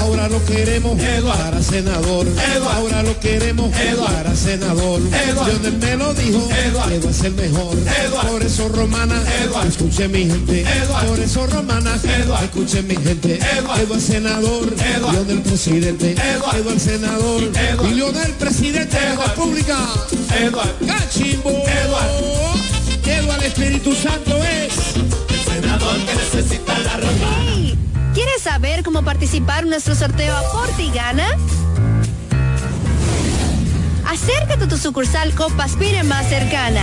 Ahora 0.00 0.28
lo 0.28 0.42
queremos 0.46 0.98
para 1.24 1.62
senador. 1.62 2.26
Ahora 2.74 3.02
lo 3.02 3.18
queremos 3.20 3.70
para 4.06 4.34
senador. 4.34 5.00
Lionel 5.00 5.78
me 5.78 5.96
lo 5.96 6.14
dijo, 6.14 6.48
Eduardo 6.66 7.10
es 7.10 7.24
el 7.24 7.34
mejor. 7.34 7.81
Por 8.28 8.42
eso 8.42 8.68
romana, 8.68 9.22
escuche 9.66 10.08
mi 10.08 10.26
gente. 10.26 10.64
Por 11.06 11.20
eso 11.20 11.46
romana, 11.46 11.94
escuche 12.42 12.82
mi 12.82 12.96
gente. 12.96 13.38
Eduardo 13.58 13.96
es 13.96 14.02
senador, 14.02 14.74
Lionel 15.12 15.42
presidente. 15.42 16.12
Eduardo 16.12 16.70
el 16.70 16.80
senador 16.80 17.42
y 17.88 17.94
Lionel 17.94 18.32
presidente 18.32 18.98
de 18.98 19.16
la 19.16 19.26
República. 19.26 19.76
Cachimbo. 20.86 21.50
Eduardo 21.50 23.42
Espíritu 23.44 23.92
Santo 23.94 24.36
es 24.36 24.72
el 24.96 25.60
senador 25.60 25.96
que 26.06 26.14
necesita 26.14 26.78
la 26.78 26.96
romana. 26.96 27.76
¿Quieres 28.14 28.42
saber 28.42 28.82
cómo 28.82 29.02
participar 29.02 29.64
en 29.64 29.70
nuestro 29.70 29.94
sorteo 29.94 30.36
Aporte 30.36 30.82
y 30.82 30.90
Gana? 30.90 31.26
Acércate 34.06 34.64
a 34.64 34.68
tu 34.68 34.76
sucursal 34.76 35.34
Copa 35.34 35.64
Aspire 35.64 36.02
más 36.04 36.28
cercana. 36.28 36.82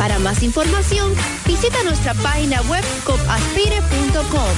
Para 0.00 0.18
más 0.18 0.42
información, 0.42 1.12
visita 1.46 1.76
nuestra 1.84 2.14
página 2.14 2.62
web 2.62 2.82
copaspire.com. 3.04 4.54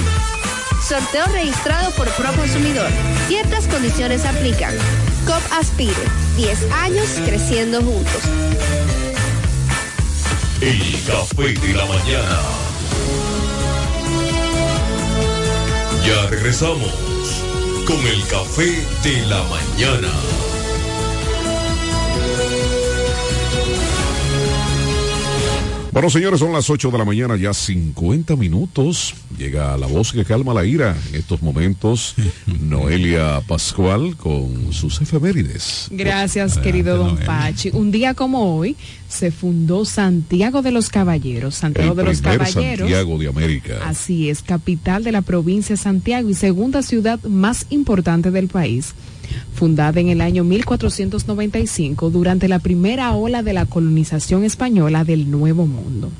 Sorteo 0.87 1.25
registrado 1.33 1.91
por 1.91 2.07
Proconsumidor. 2.11 2.87
Ciertas 3.27 3.67
condiciones 3.67 4.23
aplican. 4.23 4.73
COP 5.25 5.41
Aspire. 5.51 5.93
10 6.37 6.71
años 6.71 7.09
creciendo 7.25 7.81
juntos. 7.81 8.21
El 10.61 10.79
café 11.05 11.53
de 11.67 11.73
la 11.73 11.85
mañana. 11.87 12.39
Ya 16.07 16.25
regresamos 16.29 16.93
con 17.85 17.99
el 18.07 18.25
café 18.27 18.81
de 19.03 19.25
la 19.27 19.43
mañana. 19.43 20.42
Bueno, 25.93 26.09
señores, 26.09 26.39
son 26.39 26.51
las 26.51 26.67
8 26.71 26.89
de 26.89 26.97
la 26.97 27.05
mañana, 27.05 27.35
ya 27.35 27.53
50 27.53 28.35
minutos. 28.35 29.13
Llega 29.37 29.77
la 29.77 29.85
voz 29.85 30.11
que 30.11 30.25
calma 30.25 30.51
la 30.51 30.65
ira. 30.65 30.97
En 31.09 31.19
estos 31.19 31.43
momentos, 31.43 32.15
Noelia 32.61 33.41
Pascual 33.47 34.17
con 34.17 34.73
sus 34.73 34.99
efemérides. 35.01 35.89
Gracias, 35.91 36.57
querido 36.57 36.97
don 36.97 37.15
Pachi. 37.17 37.69
Un 37.73 37.91
día 37.91 38.15
como 38.15 38.57
hoy 38.57 38.75
se 39.07 39.29
fundó 39.29 39.85
Santiago 39.85 40.63
de 40.63 40.71
los 40.71 40.89
Caballeros. 40.89 41.53
Santiago 41.53 41.91
El 41.91 41.97
de 41.97 42.03
los 42.05 42.21
Caballeros. 42.21 42.89
Santiago 42.89 43.19
de 43.19 43.27
América. 43.27 43.73
Así 43.85 44.31
es, 44.31 44.41
capital 44.41 45.03
de 45.03 45.11
la 45.11 45.21
provincia 45.21 45.75
de 45.75 45.81
Santiago 45.81 46.27
y 46.27 46.33
segunda 46.33 46.81
ciudad 46.81 47.21
más 47.21 47.67
importante 47.69 48.31
del 48.31 48.47
país. 48.47 48.95
Fundada 49.53 49.99
en 49.99 50.09
el 50.09 50.21
año 50.21 50.43
1495 50.43 52.09
durante 52.09 52.47
la 52.47 52.59
primera 52.59 53.11
ola 53.13 53.43
de 53.43 53.53
la 53.53 53.65
colonización 53.65 54.43
española 54.43 55.03
del 55.03 55.29
Nuevo 55.29 55.65
Mundo. 55.65 56.11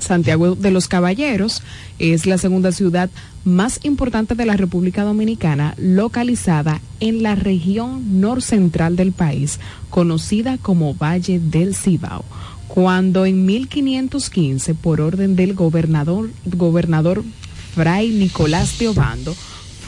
Santiago 0.00 0.54
de 0.54 0.70
los 0.70 0.88
Caballeros 0.88 1.62
es 1.98 2.26
la 2.26 2.38
segunda 2.38 2.72
ciudad 2.72 3.10
más 3.44 3.80
importante 3.82 4.34
de 4.34 4.46
la 4.46 4.56
República 4.56 5.02
Dominicana, 5.02 5.74
localizada 5.76 6.80
en 7.00 7.22
la 7.22 7.34
región 7.34 8.20
norcentral 8.20 8.96
del 8.96 9.12
país, 9.12 9.58
conocida 9.90 10.58
como 10.58 10.94
Valle 10.94 11.40
del 11.40 11.74
Cibao. 11.74 12.24
Cuando 12.68 13.26
en 13.26 13.46
1515, 13.46 14.74
por 14.74 15.00
orden 15.00 15.36
del 15.36 15.54
gobernador, 15.54 16.30
gobernador 16.44 17.24
Fray 17.74 18.10
Nicolás 18.10 18.78
de 18.78 18.88
Obando, 18.88 19.34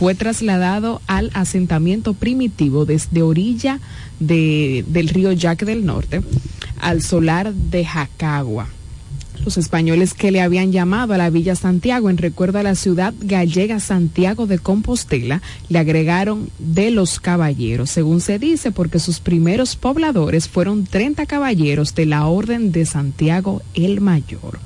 fue 0.00 0.14
trasladado 0.14 1.02
al 1.06 1.30
asentamiento 1.34 2.14
primitivo 2.14 2.86
desde 2.86 3.20
orilla 3.20 3.80
de- 4.18 4.82
del 4.88 5.10
río 5.10 5.30
Yaque 5.32 5.66
del 5.66 5.84
Norte 5.84 6.22
al 6.80 7.02
solar 7.02 7.52
de 7.52 7.84
Jacagua. 7.84 8.68
Los 9.44 9.58
españoles 9.58 10.14
que 10.14 10.30
le 10.30 10.40
habían 10.40 10.72
llamado 10.72 11.12
a 11.12 11.18
la 11.18 11.28
Villa 11.28 11.54
Santiago 11.54 12.08
en 12.08 12.16
recuerdo 12.16 12.58
a 12.58 12.62
la 12.62 12.76
ciudad 12.76 13.12
gallega 13.20 13.78
Santiago 13.78 14.46
de 14.46 14.58
Compostela 14.58 15.42
le 15.68 15.78
agregaron 15.78 16.48
de 16.58 16.90
los 16.90 17.20
caballeros, 17.20 17.90
según 17.90 18.22
se 18.22 18.38
dice, 18.38 18.72
porque 18.72 19.00
sus 19.00 19.20
primeros 19.20 19.76
pobladores 19.76 20.48
fueron 20.48 20.84
30 20.86 21.26
caballeros 21.26 21.94
de 21.94 22.06
la 22.06 22.26
Orden 22.26 22.72
de 22.72 22.86
Santiago 22.86 23.60
el 23.74 24.00
Mayor. 24.00 24.60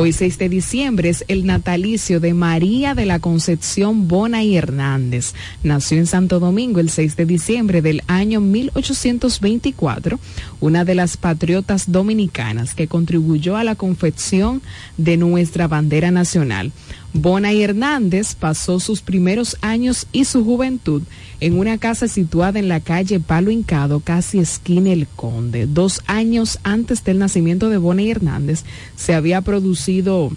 Hoy 0.00 0.12
6 0.12 0.38
de 0.38 0.48
diciembre 0.48 1.08
es 1.08 1.24
el 1.26 1.44
natalicio 1.44 2.20
de 2.20 2.32
María 2.32 2.94
de 2.94 3.04
la 3.04 3.18
Concepción 3.18 4.06
Bona 4.06 4.44
y 4.44 4.56
Hernández. 4.56 5.34
Nació 5.64 5.98
en 5.98 6.06
Santo 6.06 6.38
Domingo 6.38 6.78
el 6.78 6.88
6 6.88 7.16
de 7.16 7.26
diciembre 7.26 7.82
del 7.82 8.04
año 8.06 8.40
1824, 8.40 10.20
una 10.60 10.84
de 10.84 10.94
las 10.94 11.16
patriotas 11.16 11.90
dominicanas 11.90 12.76
que 12.76 12.86
contribuyó 12.86 13.56
a 13.56 13.64
la 13.64 13.74
confección 13.74 14.62
de 14.98 15.16
nuestra 15.16 15.66
bandera 15.66 16.12
nacional. 16.12 16.70
Bona 17.14 17.52
y 17.52 17.62
Hernández 17.62 18.34
pasó 18.34 18.80
sus 18.80 19.00
primeros 19.00 19.56
años 19.60 20.06
y 20.12 20.24
su 20.26 20.44
juventud 20.44 21.02
en 21.40 21.58
una 21.58 21.78
casa 21.78 22.06
situada 22.06 22.58
en 22.58 22.68
la 22.68 22.80
calle 22.80 23.18
Palo 23.18 23.50
Hincado, 23.50 24.00
casi 24.00 24.38
esquina 24.38 24.90
El 24.90 25.06
Conde. 25.06 25.66
Dos 25.66 26.02
años 26.06 26.58
antes 26.64 27.04
del 27.04 27.18
nacimiento 27.18 27.70
de 27.70 27.78
Bona 27.78 28.02
y 28.02 28.10
Hernández 28.10 28.64
se 28.96 29.14
había 29.14 29.40
producido 29.40 30.30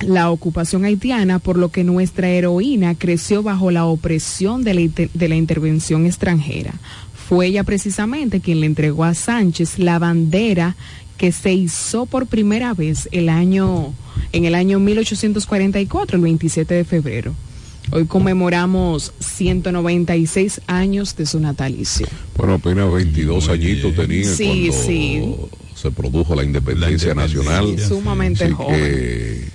la 0.00 0.30
ocupación 0.30 0.84
haitiana, 0.84 1.40
por 1.40 1.58
lo 1.58 1.70
que 1.70 1.84
nuestra 1.84 2.28
heroína 2.28 2.94
creció 2.94 3.42
bajo 3.42 3.70
la 3.70 3.84
opresión 3.84 4.64
de 4.64 5.28
la 5.28 5.36
intervención 5.36 6.06
extranjera. 6.06 6.74
Fue 7.28 7.48
ella 7.48 7.64
precisamente 7.64 8.40
quien 8.40 8.60
le 8.60 8.66
entregó 8.66 9.04
a 9.04 9.12
Sánchez 9.12 9.78
la 9.78 9.98
bandera 9.98 10.76
que 11.18 11.32
se 11.32 11.52
hizo 11.52 12.06
por 12.06 12.26
primera 12.26 12.72
vez 12.72 13.08
el 13.12 13.28
año, 13.28 13.92
en 14.32 14.44
el 14.46 14.54
año 14.54 14.78
1844, 14.80 16.16
el 16.16 16.22
27 16.22 16.74
de 16.74 16.84
febrero. 16.84 17.34
Hoy 17.90 18.06
conmemoramos 18.06 19.12
196 19.18 20.60
años 20.66 21.16
de 21.16 21.26
su 21.26 21.40
natalicio. 21.40 22.06
Bueno, 22.36 22.54
apenas 22.54 22.92
22 22.92 23.48
añitos 23.48 23.94
tenía 23.94 24.24
Sí, 24.24 24.68
cuando 24.68 24.82
sí. 24.86 25.34
se 25.74 25.90
produjo 25.90 26.34
la 26.34 26.44
independencia, 26.44 27.14
nacional. 27.14 27.78
Sumamente 27.80 28.44
Así 28.44 28.52
joven. 28.52 28.74
que, 28.76 29.48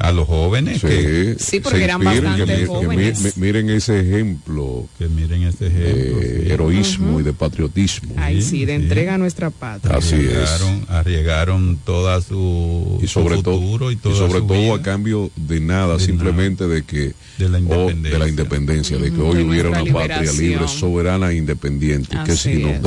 a 0.00 0.12
los 0.12 0.26
jóvenes 0.26 0.80
sí, 0.80 0.86
que- 0.86 1.36
Sí, 1.38 1.60
porque 1.60 1.78
se 1.78 1.84
eran 1.84 2.02
inspiren, 2.02 2.24
bastante 2.24 2.52
que 2.54 2.60
mi- 2.60 2.60
que 2.62 2.66
jóvenes. 2.66 3.18
mi- 3.20 3.24
mi- 3.24 3.32
miren 3.46 3.70
ese 3.70 4.00
ejemplo 4.00 4.86
que 4.98 5.08
miren 5.08 5.42
ese 5.42 5.66
ejemplo 5.66 6.20
de 6.20 6.42
sí. 6.46 6.50
heroísmo 6.52 7.20
y 7.20 7.22
de 7.22 7.32
patriotismo. 7.32 8.14
Ay, 8.16 8.40
sí, 8.42 8.64
de 8.64 8.74
entrega 8.74 9.14
a 9.14 9.18
nuestra 9.18 9.50
patria. 9.50 9.96
Así 9.96 10.14
es. 10.16 10.32
arriesgaron, 10.36 10.86
arriesgaron 10.88 11.78
toda 11.84 12.20
su, 12.22 12.98
y 13.02 13.06
sobre 13.06 13.36
su 13.36 13.42
todo 13.42 13.60
futuro 13.60 13.90
y, 13.90 13.94
y 13.94 13.96
toda 13.96 14.16
sobre 14.16 14.40
su 14.40 14.46
todo 14.46 14.58
vida. 14.58 14.74
a 14.74 14.82
cambio 14.82 15.30
de 15.36 15.60
nada 15.60 15.98
simplemente 15.98 16.66
de 16.66 16.82
que 16.84 17.12
De 17.38 17.48
la 17.48 17.58
o- 17.58 17.60
independencia. 17.60 18.10
de 18.12 18.18
la 18.18 18.28
independencia 18.28 18.96
de 18.98 19.12
que 19.12 19.20
hoy 19.20 19.36
de 19.38 19.44
hubiera 19.44 19.68
una 19.70 19.84
patria 19.92 20.32
libre 20.32 20.66
soberana 20.68 21.30
e 21.30 21.36
independiente 21.36 22.16
que 22.24 22.36
si 22.36 22.54
nos 22.54 22.72
es. 22.72 22.82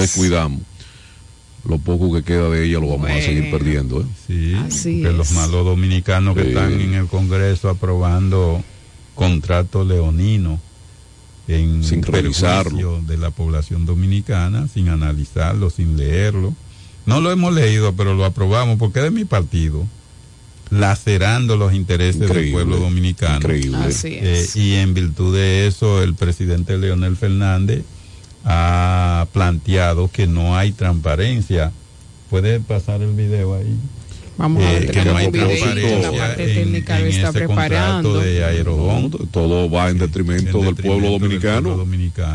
Lo 1.68 1.78
poco 1.80 2.14
que 2.14 2.24
queda 2.24 2.50
de 2.50 2.66
ella 2.66 2.80
lo 2.80 2.90
vamos 2.90 3.10
a 3.10 3.22
seguir 3.22 3.50
perdiendo 3.52 4.02
¿eh? 4.02 4.06
Sí, 4.28 4.54
Así 4.54 5.02
que 5.02 5.12
los 5.12 5.32
malos 5.32 5.66
dominicanos 5.66 6.36
que 6.36 6.50
están 6.50 6.80
en 6.80 6.94
el 6.94 7.08
Congreso 7.08 7.70
aprobando 7.70 8.64
contratos 9.16 9.88
leoninos 9.88 10.60
en 11.48 11.84
Sin 11.84 12.04
revisarlo. 12.04 12.64
perjuicio 12.64 13.02
de 13.08 13.18
la 13.18 13.30
población 13.32 13.86
dominicana, 13.86 14.68
sin 14.68 14.90
analizarlo, 14.90 15.70
sin 15.70 15.96
leerlo. 15.96 16.54
No 17.06 17.22
lo 17.22 17.32
hemos 17.32 17.54
leído, 17.54 17.94
pero 17.96 18.16
lo 18.16 18.26
aprobamos 18.26 18.78
porque 18.80 19.00
es 19.00 19.06
de 19.06 19.12
mi 19.12 19.26
partido. 19.26 19.86
lacerando 20.72 21.56
los 21.58 21.74
intereses 21.74 22.28
del 22.28 22.52
pueblo 22.52 22.78
dominicano. 22.78 23.36
Increíble. 23.38 23.78
Así 23.78 24.18
Eh, 24.20 24.46
y 24.56 24.74
en 24.74 24.94
virtud 24.96 25.36
de 25.36 25.68
eso, 25.68 26.02
el 26.02 26.16
presidente 26.16 26.78
Leonel 26.78 27.16
Fernández 27.16 27.84
ha 28.46 29.28
planteado 29.34 30.10
que 30.12 30.28
no 30.28 30.56
hay 30.56 30.72
transparencia. 30.72 31.72
¿Puede 32.30 32.60
pasar 32.60 33.02
el 33.02 33.12
video 33.14 33.56
ahí? 33.56 33.76
Vamos 34.38 34.64
a 34.66 34.72
ver, 34.72 34.84
Eh, 34.84 34.86
que 34.88 34.92
tenemos 34.92 35.14
no 35.14 35.18
hay 35.18 35.32
la 36.02 36.12
parte 36.12 36.44
en- 36.44 36.56
técnica 36.56 37.00
lo 37.00 37.06
en 37.06 37.12
está 37.12 37.30
ese 37.30 37.38
preparando. 37.40 38.10
contrato 38.10 38.20
de 38.30 38.44
Aerobón. 38.44 39.12
todo 39.32 39.70
va 39.70 39.90
en 39.90 39.98
detrimento, 39.98 40.60
del 40.62 40.76
pueblo 40.76 41.12
dominicano. 41.12 41.86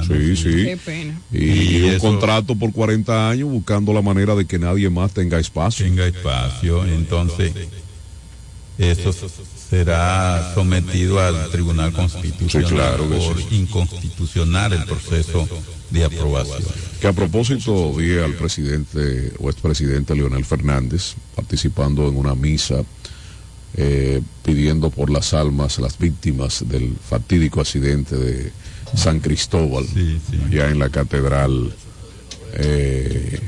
Sí, 0.06 0.34
sí. 0.36 0.64
Qué 0.64 0.78
pena. 0.82 1.20
Y, 1.30 1.44
Y 1.78 1.82
un 1.82 1.90
eso- 1.90 1.98
contrato 2.00 2.54
por 2.54 2.72
40 2.72 3.28
años 3.28 3.50
buscando 3.50 3.92
la 3.92 4.00
manera 4.00 4.34
de 4.34 4.46
que 4.46 4.58
nadie 4.58 4.88
más 4.88 5.12
tenga 5.12 5.38
espacio. 5.38 5.84
Tenga 5.84 6.06
espacio, 6.06 6.86
entonces 6.86 7.52
eso 8.78 9.10
será 9.70 10.52
sometido 10.54 11.20
al 11.20 11.48
Tribunal 11.50 11.92
Constitucional 11.92 12.68
Sí, 12.68 12.74
claro 12.74 13.08
por 13.08 13.38
sí. 13.38 13.56
inconstitucional 13.56 14.72
el 14.72 14.84
proceso 14.84 15.48
de 15.90 16.04
aprobación. 16.04 16.62
Que 17.00 17.06
a 17.06 17.12
propósito 17.12 17.94
vi 17.94 18.18
al 18.18 18.34
presidente 18.34 19.32
o 19.38 19.48
expresidente 19.48 20.14
Leonel 20.14 20.44
Fernández 20.44 21.14
participando 21.36 22.08
en 22.08 22.16
una 22.16 22.34
misa 22.34 22.82
eh, 23.76 24.20
pidiendo 24.44 24.90
por 24.90 25.10
las 25.10 25.32
almas, 25.32 25.78
las 25.78 25.96
víctimas 25.96 26.64
del 26.68 26.96
fatídico 26.96 27.60
accidente 27.60 28.16
de 28.16 28.52
San 28.96 29.20
Cristóbal, 29.20 29.86
ya 30.50 30.68
en 30.68 30.80
la 30.80 30.88
catedral 30.88 31.72
eh, 32.54 33.38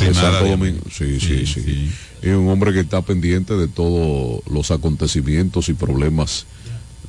de 0.00 0.14
Santo 0.14 0.46
Domingo. 0.46 0.80
Sí, 0.90 1.18
sí, 1.20 1.46
sí, 1.46 1.90
Y 2.22 2.28
un 2.30 2.48
hombre 2.48 2.72
que 2.72 2.80
está 2.80 3.02
pendiente 3.02 3.54
de 3.54 3.68
todos 3.68 4.42
los 4.50 4.70
acontecimientos 4.70 5.68
y 5.68 5.74
problemas 5.74 6.46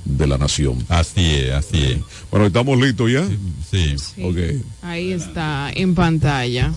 de 0.06 0.28
la 0.28 0.38
nación. 0.38 0.86
Así 0.88 1.26
es, 1.26 1.52
así 1.52 1.84
es. 1.84 2.00
Bueno, 2.30 2.46
¿estamos 2.46 2.80
listos 2.80 3.12
ya? 3.12 3.28
Sí. 3.70 3.96
Ok. 4.22 4.38
Ahí 4.84 5.12
está 5.12 5.72
en 5.74 5.96
pantalla. 5.96 6.74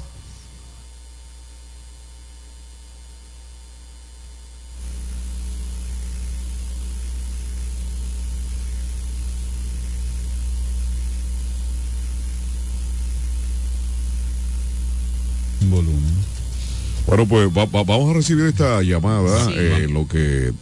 Bueno, 17.09 17.27
pues 17.27 17.49
va- 17.49 17.65
va- 17.65 17.85
vamos 17.85 18.11
a 18.11 18.13
recibir 18.19 18.45
esta 18.45 18.83
llamada, 18.83 19.47
Sí. 19.47 19.53
eh, 19.57 19.85
en 19.85 19.95
lo 19.95 20.07
que 20.07 20.53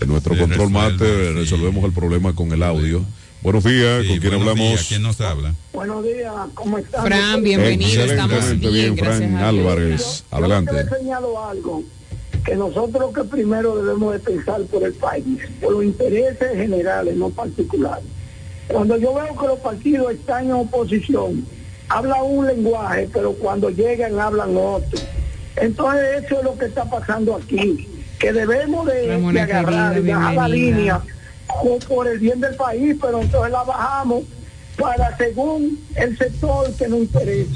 en 0.00 0.08
nuestro 0.08 0.34
control 0.38 0.70
mate 0.70 1.04
sí. 1.28 1.34
resolvemos 1.34 1.84
el 1.84 1.92
problema 1.92 2.34
con 2.34 2.50
el 2.50 2.62
audio. 2.62 3.02
Buenos 3.42 3.62
días, 3.62 4.02
Sí, 4.04 4.08
¿con 4.08 4.18
quién 4.20 4.32
hablamos? 4.32 4.56
días, 4.56 4.86
¿Quién 4.88 5.02
nos 5.02 5.20
habla? 5.20 5.54
Buenos 5.74 6.02
días, 6.02 6.32
¿cómo 6.54 6.78
están? 6.78 7.04
Fran, 7.04 7.42
bienvenido, 7.42 8.04
estamos 8.04 8.58
bien, 8.58 8.72
bien, 8.72 8.96
Fran. 8.96 9.36
Álvarez, 9.36 10.24
Yo 10.30 10.38
adelante. 10.38 10.72
le 10.72 10.88
señalo 10.88 11.44
algo, 11.44 11.82
que 12.42 12.56
nosotros 12.56 13.12
que 13.14 13.24
primero 13.24 13.76
debemos 13.76 14.14
de 14.14 14.18
pensar 14.20 14.62
por 14.62 14.84
el 14.84 14.94
país, 14.94 15.26
por 15.60 15.72
los 15.74 15.84
intereses 15.84 16.56
generales, 16.56 17.14
no 17.16 17.28
particulares. 17.28 18.04
Cuando 18.66 18.96
yo 18.96 19.12
veo 19.12 19.36
que 19.38 19.46
los 19.46 19.58
partidos 19.58 20.10
están 20.12 20.46
en 20.46 20.52
oposición, 20.52 21.44
hablan 21.90 22.22
un 22.22 22.46
lenguaje, 22.46 23.10
pero 23.12 23.34
cuando 23.34 23.68
llegan 23.68 24.18
hablan 24.18 24.56
otro. 24.56 24.98
Entonces 25.56 26.24
eso 26.24 26.38
es 26.38 26.44
lo 26.44 26.56
que 26.56 26.66
está 26.66 26.84
pasando 26.84 27.36
aquí, 27.36 27.88
que 28.18 28.32
debemos 28.32 28.86
de, 28.86 29.12
agarrar, 29.40 29.94
querida, 29.94 30.10
y 30.10 30.12
bajar 30.14 30.34
la 30.34 30.48
línea 30.48 31.00
o 31.62 31.78
por 31.80 32.08
el 32.08 32.18
bien 32.18 32.40
del 32.40 32.54
país, 32.54 32.96
pero 33.00 33.20
entonces 33.20 33.52
la 33.52 33.62
bajamos 33.62 34.24
para 34.78 35.14
según 35.18 35.78
el 35.96 36.16
sector 36.16 36.72
que 36.74 36.88
nos 36.88 37.00
interesa, 37.00 37.50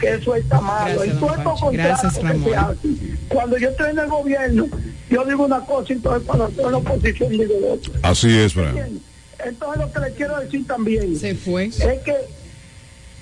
que 0.00 0.14
eso 0.14 0.34
está 0.34 0.60
malo. 0.60 0.94
Gracias, 1.00 1.14
En 1.14 1.20
don 1.20 1.28
todo 1.28 1.38
estos 1.38 1.60
Pachi. 1.60 1.76
Gracias, 1.76 2.14
contratos 2.14 2.42
que 2.42 2.50
se 2.50 2.56
Ramón. 2.56 2.76
hacen, 2.78 3.18
Cuando 3.28 3.58
yo 3.58 3.68
estoy 3.68 3.90
en 3.90 3.98
el 3.98 4.08
gobierno, 4.08 4.66
yo 5.10 5.24
digo 5.26 5.44
una 5.44 5.60
cosa 5.60 5.92
y 5.92 5.96
entonces 5.96 6.22
cuando 6.26 6.48
estoy 6.48 6.64
en 6.64 6.72
la 6.72 6.78
oposición 6.78 7.30
digo 7.30 7.54
otra. 7.72 7.92
Así 8.02 8.38
es, 8.38 8.54
Fran. 8.54 9.00
Entonces 9.44 9.82
lo 9.82 9.92
que 9.92 10.00
le 10.00 10.14
quiero 10.14 10.40
decir 10.40 10.66
también 10.66 11.16
Se 11.18 11.34
fue. 11.34 11.66
es 11.66 11.76
que, 11.76 12.14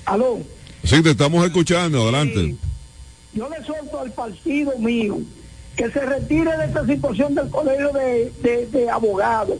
aló, 0.05 0.39
Sí, 0.85 1.03
te 1.03 1.11
estamos 1.11 1.45
escuchando, 1.45 2.03
adelante. 2.03 2.55
Yo 3.35 3.49
le 3.49 3.65
suelto 3.65 4.01
al 4.01 4.11
partido 4.13 4.79
mío 4.79 5.19
que 5.77 5.91
se 5.91 6.01
retire 6.01 6.57
de 6.59 6.65
esta 6.67 6.87
situación 6.87 7.35
del 7.35 7.49
colegio 7.49 7.91
de, 7.93 8.33
de- 8.71 8.91
abogados, 8.91 9.57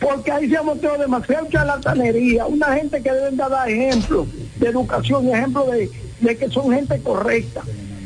porque 0.00 0.30
ahí 0.30 0.48
se 0.50 0.56
ha 0.58 0.62
mostrado 0.62 0.98
demasiada 0.98 1.48
charlatanería, 1.48 2.46
una 2.46 2.74
gente 2.74 3.02
que 3.02 3.10
deben 3.10 3.36
de 3.36 3.42
dar 3.48 3.68
ejemplo 3.70 4.26
de 4.56 4.68
educación, 4.68 5.28
ejemplo 5.28 5.64
de, 5.66 5.90
de 6.20 6.36
que 6.36 6.50
son 6.50 6.70
gente 6.72 7.00
correcta. 7.00 7.62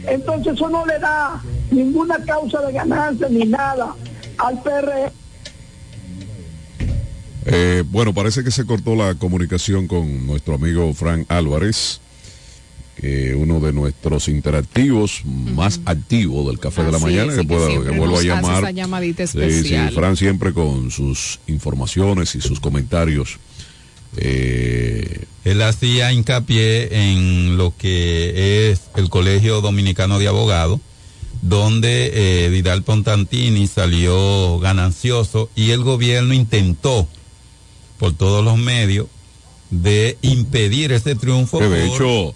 Entonces 0.07 0.55
eso 0.55 0.69
no 0.69 0.87
le 0.87 0.99
da 1.01 1.43
ninguna 1.73 2.17
causa 2.25 2.61
de 2.63 2.73
ganancia 2.73 3.29
ni 3.29 3.45
nada 3.45 3.95
al 4.39 4.63
PRM. 4.63 5.11
Eh, 7.47 7.83
bueno, 7.89 8.13
parece 8.15 8.45
que 8.45 8.51
se 8.51 8.65
cortó 8.67 8.95
la 8.95 9.15
comunicación 9.15 9.87
con 9.87 10.27
nuestro 10.27 10.55
amigo 10.55 10.93
Fran 10.95 11.25
Álvarez, 11.29 12.01
eh, 13.01 13.35
uno 13.37 13.61
de 13.61 13.73
nuestros 13.73 14.29
interactivos 14.29 15.23
más 15.25 15.81
activos 15.85 16.47
del 16.49 16.59
Café 16.59 16.83
de 16.85 16.93
la 16.93 16.99
Mañana, 16.99 17.33
es, 17.33 17.39
que, 17.39 17.43
que 17.43 17.49
pueda, 17.49 17.67
siempre 17.69 17.93
que 17.93 17.99
vuelva 17.99 18.19
a 18.19 18.23
llamar. 18.23 18.63
esa 18.65 18.71
llamadita 18.73 19.27
Sí, 19.27 19.39
especial. 19.41 19.89
sí, 19.91 19.95
Fran 19.95 20.17
siempre 20.17 20.53
con 20.53 20.91
sus 20.91 21.39
informaciones 21.47 22.35
y 22.35 22.41
sus 22.41 22.59
comentarios. 22.61 23.39
Eh, 24.17 25.25
Él 25.45 25.63
hacía 25.63 26.13
hincapié 26.13 27.11
en 27.11 27.57
lo 27.57 27.75
que 27.77 28.71
es 28.73 28.81
el 28.97 29.09
Colegio 29.11 29.61
Dominicano 29.61 30.19
de 30.19 30.29
Abogados, 30.29 30.81
donde 31.43 32.47
eh, 32.47 32.49
Vidal 32.49 32.83
Pontantini 32.83 33.67
salió 33.69 34.59
ganancioso 34.59 35.51
y 35.55 35.71
el 35.71 35.85
gobierno 35.85 36.35
intentó 36.35 37.07
por 37.99 38.13
todos 38.15 38.45
los 38.45 38.59
medios 38.59 39.07
de 39.71 40.17
impedir 40.23 40.91
ese 40.93 41.15
triunfo. 41.15 41.59
que 41.59 41.69
de 41.69 41.87
por- 41.87 41.95
hecho, 42.03 42.35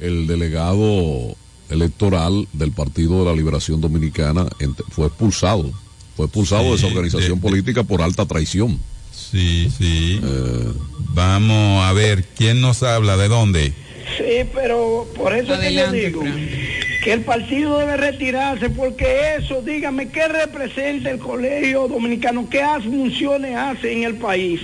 el 0.00 0.26
delegado 0.26 1.36
electoral 1.70 2.46
del 2.52 2.72
Partido 2.72 3.20
de 3.20 3.24
la 3.30 3.36
Liberación 3.36 3.80
Dominicana 3.80 4.46
fue 4.90 5.06
expulsado. 5.06 5.70
Fue 6.16 6.26
expulsado 6.26 6.64
de 6.64 6.74
esa 6.76 6.86
organización 6.86 7.36
de- 7.40 7.42
política 7.48 7.82
por 7.84 8.02
alta 8.02 8.26
traición. 8.26 8.78
Sí, 9.12 9.70
sí. 9.76 10.20
Eh, 10.22 10.72
Vamos 11.14 11.84
a 11.84 11.92
ver, 11.92 12.24
¿quién 12.36 12.60
nos 12.60 12.82
habla? 12.82 13.16
¿De 13.16 13.28
dónde? 13.28 13.72
Sí, 14.16 14.48
pero 14.54 15.06
por 15.16 15.34
eso 15.34 15.54
es 15.54 15.60
que 15.60 15.74
yo 15.74 15.86
Adelante, 15.86 16.06
digo 16.06 16.22
que 17.04 17.12
el 17.12 17.20
partido 17.22 17.78
debe 17.78 17.96
retirarse, 17.96 18.70
porque 18.70 19.36
eso, 19.38 19.60
dígame, 19.62 20.08
¿qué 20.08 20.28
representa 20.28 21.10
el 21.10 21.18
colegio 21.18 21.88
dominicano? 21.88 22.48
¿Qué 22.48 22.62
funciones 22.84 23.56
hace 23.56 23.92
en 23.92 24.04
el 24.04 24.14
país? 24.16 24.60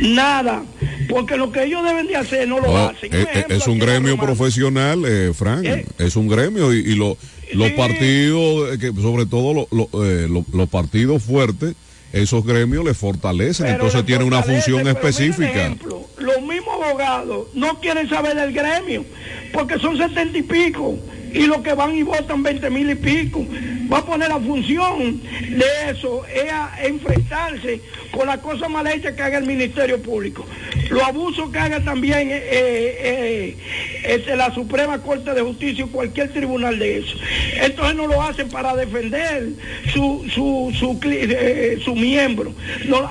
Nada, 0.00 0.62
porque 1.08 1.36
lo 1.36 1.50
que 1.52 1.64
ellos 1.64 1.84
deben 1.84 2.06
de 2.06 2.16
hacer 2.16 2.48
no 2.48 2.60
lo 2.60 2.66
No, 2.68 2.76
hacen. 2.88 3.12
eh, 3.14 3.22
ejemplo, 3.30 3.56
es 3.56 3.66
un 3.66 3.78
gremio 3.78 4.16
profesional, 4.16 5.04
eh, 5.06 5.32
Frank. 5.34 5.64
¿Eh? 5.64 5.86
Es 5.98 6.16
un 6.16 6.28
gremio 6.28 6.72
y, 6.74 6.78
y 6.78 6.94
lo- 6.94 7.16
los 7.54 7.68
Sí. 7.68 7.74
partidos, 7.76 8.76
que 8.78 8.92
sobre 9.00 9.26
todo 9.26 9.54
lo- 9.54 9.68
lo- 9.70 10.04
eh, 10.06 10.28
lo- 10.28 10.44
los 10.52 10.68
partidos 10.68 11.22
fuertes, 11.22 11.74
esos 12.12 12.44
gremios 12.44 12.84
les 12.84 12.96
fortalecen, 12.96 13.66
Pero 13.66 13.76
entonces 13.76 14.04
tiene 14.06 14.24
una 14.24 14.42
función 14.42 14.86
específica. 14.88 15.50
ejemplo, 15.66 16.06
los 16.18 16.40
mismos 16.42 16.74
abogados 16.82 17.48
no 17.54 17.80
quieren 17.80 18.08
saber 18.08 18.34
del 18.34 18.52
gremio, 18.52 19.04
porque 19.52 19.78
son 19.78 19.96
setenta 19.98 20.36
y 20.38 20.42
pico, 20.42 20.98
y 21.32 21.40
los 21.46 21.58
que 21.58 21.74
van 21.74 21.94
y 21.96 22.02
votan 22.02 22.42
veinte 22.42 22.70
mil 22.70 22.90
y 22.90 22.94
pico. 22.94 23.44
Va 23.90 23.98
a 23.98 24.04
poner 24.04 24.28
la 24.28 24.38
función 24.38 25.20
de 25.22 25.90
eso, 25.90 26.24
es 26.26 26.52
a 26.52 26.84
enfrentarse 26.84 27.80
con 28.10 28.26
la 28.26 28.40
cosa 28.40 28.68
mal 28.68 28.86
hecha 28.86 29.14
que 29.14 29.22
haga 29.22 29.38
el 29.38 29.46
Ministerio 29.46 30.02
Público. 30.02 30.44
Los 30.90 31.02
abusos 31.02 31.50
que 31.50 31.58
haga 31.58 31.80
también 31.80 32.30
eh, 32.30 32.42
eh, 32.42 33.56
este, 34.04 34.36
la 34.36 34.52
Suprema 34.52 34.98
Corte 35.00 35.32
de 35.34 35.42
Justicia 35.42 35.84
o 35.84 35.88
cualquier 35.88 36.32
tribunal 36.32 36.78
de 36.78 36.98
eso. 36.98 37.16
Entonces 37.62 37.96
no 37.96 38.06
lo 38.06 38.22
hacen 38.22 38.48
para 38.48 38.74
defender 38.74 39.50
su, 39.92 40.24
su, 40.34 40.72
su, 40.78 40.98
eh, 41.04 41.78
miembro. 41.94 42.52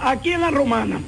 Aquí 0.02 0.32
en 0.32 0.42
la 0.42 0.52
Romana, 0.52 1.00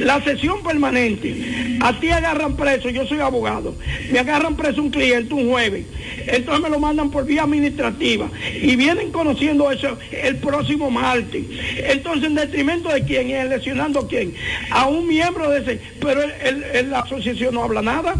la 0.00 0.22
sesión 0.22 0.62
permanente, 0.62 1.78
a 1.80 1.98
ti 1.98 2.10
agarran 2.10 2.56
preso, 2.56 2.88
yo 2.90 3.06
soy 3.06 3.20
abogado, 3.20 3.74
me 4.10 4.18
agarran 4.18 4.56
preso 4.56 4.82
un 4.82 4.90
cliente 4.90 5.34
un 5.34 5.50
jueves, 5.50 5.86
entonces 6.26 6.62
me 6.62 6.70
lo 6.70 6.78
mandan 6.78 7.10
por 7.10 7.24
vía 7.24 7.42
administrativa 7.42 8.28
y 8.60 8.76
vienen 8.76 9.07
conociendo 9.10 9.70
eso 9.70 9.98
el 10.10 10.36
próximo 10.36 10.90
martes. 10.90 11.44
Entonces, 11.76 12.24
en 12.24 12.34
detrimento 12.34 12.88
de 12.88 13.02
quién, 13.04 13.30
y 13.30 13.48
lesionando 13.48 14.06
quién, 14.08 14.34
a 14.70 14.86
un 14.86 15.06
miembro 15.06 15.50
de 15.50 15.60
ese, 15.60 15.80
pero 16.00 16.22
el- 16.22 16.90
la 16.90 17.00
asociación 17.00 17.54
no 17.54 17.64
habla 17.64 17.82
nada. 17.82 18.14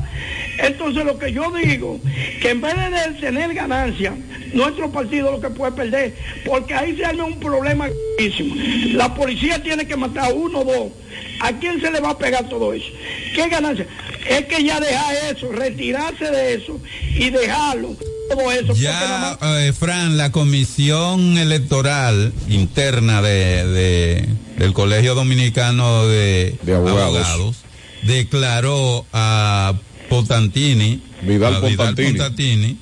Entonces 0.58 1.04
lo 1.04 1.18
que 1.18 1.32
yo 1.32 1.52
digo, 1.52 2.00
que 2.42 2.50
en 2.50 2.60
vez 2.60 2.74
de 2.74 3.20
tener 3.20 3.54
ganancia, 3.54 4.12
nuestro 4.52 4.90
partido 4.90 5.30
lo 5.30 5.40
que 5.40 5.50
puede 5.50 5.72
perder, 5.72 6.14
porque 6.44 6.74
ahí 6.74 6.96
se 6.96 7.04
arma 7.04 7.24
un 7.24 7.38
problema 7.38 7.88
gravísimo. 7.88 8.54
La 8.94 9.14
policía 9.14 9.62
tiene 9.62 9.86
que 9.86 9.96
matar 9.96 10.30
a 10.30 10.34
uno 10.34 10.60
o 10.60 10.64
dos. 10.64 10.92
¿A 11.40 11.52
quién 11.52 11.80
se 11.80 11.90
le 11.92 12.00
va 12.00 12.10
a 12.10 12.18
pegar 12.18 12.48
todo 12.48 12.72
eso? 12.72 12.88
¿Qué 13.34 13.48
ganancia? 13.48 13.86
Es 14.28 14.46
que 14.46 14.64
ya 14.64 14.80
dejar 14.80 15.14
eso, 15.36 15.52
retirarse 15.52 16.24
de 16.30 16.54
eso 16.54 16.80
y 17.16 17.30
dejarlo. 17.30 17.96
Todo 18.28 18.52
eso. 18.52 18.74
Ya, 18.74 19.38
eh, 19.40 19.72
Fran, 19.72 20.16
la 20.16 20.30
comisión 20.32 21.38
electoral 21.38 22.32
interna 22.48 23.22
de, 23.22 23.66
de- 23.66 24.28
del 24.58 24.72
Colegio 24.72 25.14
Dominicano 25.14 26.06
de, 26.06 26.56
Abogados. 26.66 27.56
declaró 28.02 29.06
a 29.12 29.74
Potantini, 30.08 31.02
Vidal 31.22 31.56
a 31.56 31.60
Potantini. 31.60 32.12
Potantini 32.12 32.78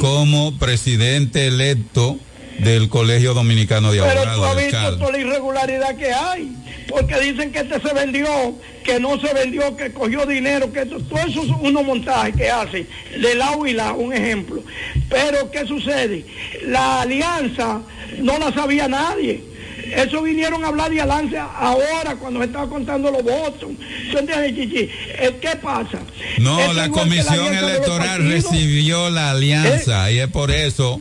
como 0.00 0.56
presidente 0.58 1.46
electo 1.48 2.18
del 2.60 2.88
Colegio 2.88 3.34
Dominicano 3.34 3.92
de 3.92 4.00
Pero 4.00 4.22
tú 4.22 4.28
Abogados. 4.28 4.56
has 4.56 4.64
visto 4.64 4.98
toda 4.98 5.12
la 5.12 5.18
irregularidad 5.18 5.96
que 5.96 6.12
hay. 6.12 6.52
Porque 6.88 7.18
dicen 7.20 7.50
que 7.52 7.60
este 7.60 7.80
se 7.80 7.92
vendió, 7.94 8.26
que 8.84 9.00
no 9.00 9.18
se 9.20 9.32
vendió, 9.34 9.76
que 9.76 9.92
cogió 9.92 10.24
dinero, 10.24 10.72
que 10.72 10.82
esto- 10.82 11.00
todo 11.00 11.18
eso 11.18 11.42
es 11.42 11.50
unos 11.60 11.84
montajes 11.84 12.36
que 12.36 12.48
hacen 12.48 12.86
de 13.20 13.34
lado 13.34 13.66
y 13.66 13.72
lado, 13.72 13.94
un 13.96 14.12
ejemplo. 14.12 14.62
Pero 15.08 15.50
¿qué 15.50 15.66
sucede? 15.66 16.24
La 16.66 17.02
alianza 17.02 17.80
no 18.18 18.38
la 18.38 18.52
sabía 18.52 18.86
nadie. 18.88 19.42
Eso 19.94 20.20
vinieron 20.22 20.64
a 20.64 20.68
hablar 20.68 20.90
de 20.90 21.00
alianza 21.00 21.44
ahora 21.44 22.16
cuando 22.18 22.40
se 22.40 22.46
estaba 22.46 22.68
contando 22.68 23.10
los 23.10 23.22
votos. 23.22 23.70
¿Tú 24.10 24.18
entiendes, 24.18 24.54
Chichi? 24.56 24.88
Eh, 25.18 25.36
¿Qué 25.40 25.56
pasa? 25.62 25.98
No, 26.38 26.58
Eso 26.60 26.72
la 26.72 26.88
comisión 26.88 27.54
electoral 27.54 28.28
recibió 28.28 29.10
la 29.10 29.30
alianza 29.32 30.10
y 30.10 30.18
es 30.18 30.28
por 30.28 30.50
eso 30.50 31.00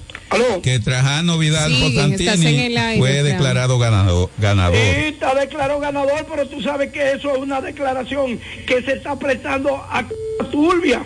que 0.61 0.79
Trajano 0.79 1.37
Vidal 1.37 1.73
en 1.73 1.81
Potantini 1.81 2.77
aire, 2.77 2.97
fue 2.99 3.23
declarado 3.23 3.77
ganador. 3.79 4.29
ganador. 4.37 4.75
Sí, 4.77 5.05
está 5.07 5.33
declarado 5.35 5.79
ganador, 5.79 6.25
pero 6.29 6.47
tú 6.47 6.61
sabes 6.61 6.91
que 6.91 7.11
eso 7.13 7.31
es 7.33 7.37
una 7.39 7.61
declaración 7.61 8.39
que 8.67 8.81
se 8.83 8.93
está 8.93 9.17
prestando 9.17 9.75
a 9.89 10.03
turbia. 10.51 11.05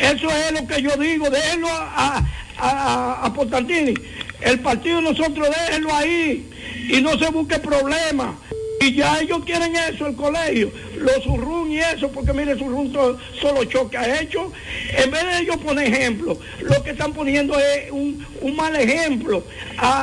Eso 0.00 0.28
es 0.30 0.52
lo 0.60 0.66
que 0.66 0.82
yo 0.82 0.96
digo, 0.96 1.28
déjenlo 1.30 1.68
a, 1.68 2.18
a, 2.18 2.26
a- 2.58 3.26
a 3.26 3.32
Portantini. 3.34 3.94
El 4.40 4.60
partido 4.60 5.00
nosotros 5.00 5.48
déjenlo 5.48 5.94
ahí 5.94 6.48
y 6.90 7.00
no 7.00 7.18
se 7.18 7.30
busque 7.30 7.58
problemas. 7.58 8.30
Y 8.86 8.94
ya 8.94 9.18
ellos 9.20 9.40
quieren 9.44 9.74
eso, 9.74 10.06
el 10.06 10.14
colegio, 10.14 10.70
los 10.96 11.20
surrun 11.24 11.72
y 11.72 11.78
eso, 11.80 12.08
porque 12.12 12.32
mire, 12.32 12.56
surrun 12.56 12.92
to- 12.92 13.18
solo 13.40 13.64
choque 13.64 13.96
ha 13.96 14.20
hecho. 14.20 14.52
En 14.96 15.10
vez 15.10 15.24
de 15.24 15.38
ellos 15.40 15.56
poner 15.56 15.92
ejemplo, 15.92 16.38
lo 16.60 16.82
que 16.84 16.90
están 16.90 17.12
poniendo 17.12 17.58
es 17.58 17.90
un, 17.90 18.24
un 18.42 18.54
mal 18.54 18.76
ejemplo 18.76 19.42
a, 19.76 20.02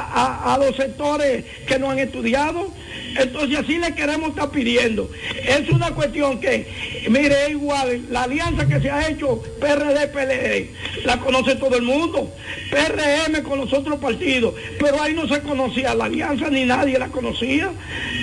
a- 0.49 0.53
a 0.53 0.57
los 0.57 0.75
sectores 0.75 1.45
que 1.65 1.79
no 1.79 1.89
han 1.91 1.99
estudiado. 1.99 2.73
Entonces 3.15 3.59
así 3.59 3.77
le 3.77 3.93
queremos 3.93 4.29
estar 4.29 4.49
pidiendo. 4.49 5.09
Es 5.45 5.69
una 5.69 5.91
cuestión 5.91 6.39
que, 6.39 6.67
mire, 7.09 7.51
igual, 7.51 8.01
la 8.09 8.23
alianza 8.23 8.67
que 8.67 8.79
se 8.79 8.89
ha 8.89 9.07
hecho 9.07 9.41
PRD-PLD, 9.59 11.05
la 11.05 11.19
conoce 11.19 11.55
todo 11.55 11.75
el 11.75 11.83
mundo. 11.83 12.31
PRM 12.69 13.43
con 13.43 13.59
los 13.59 13.71
otros 13.73 13.99
partidos, 13.99 14.55
pero 14.79 15.01
ahí 15.01 15.13
no 15.13 15.27
se 15.27 15.41
conocía 15.41 15.93
la 15.93 16.05
alianza 16.05 16.49
ni 16.49 16.65
nadie 16.65 16.97
la 16.97 17.07
conocía. 17.07 17.71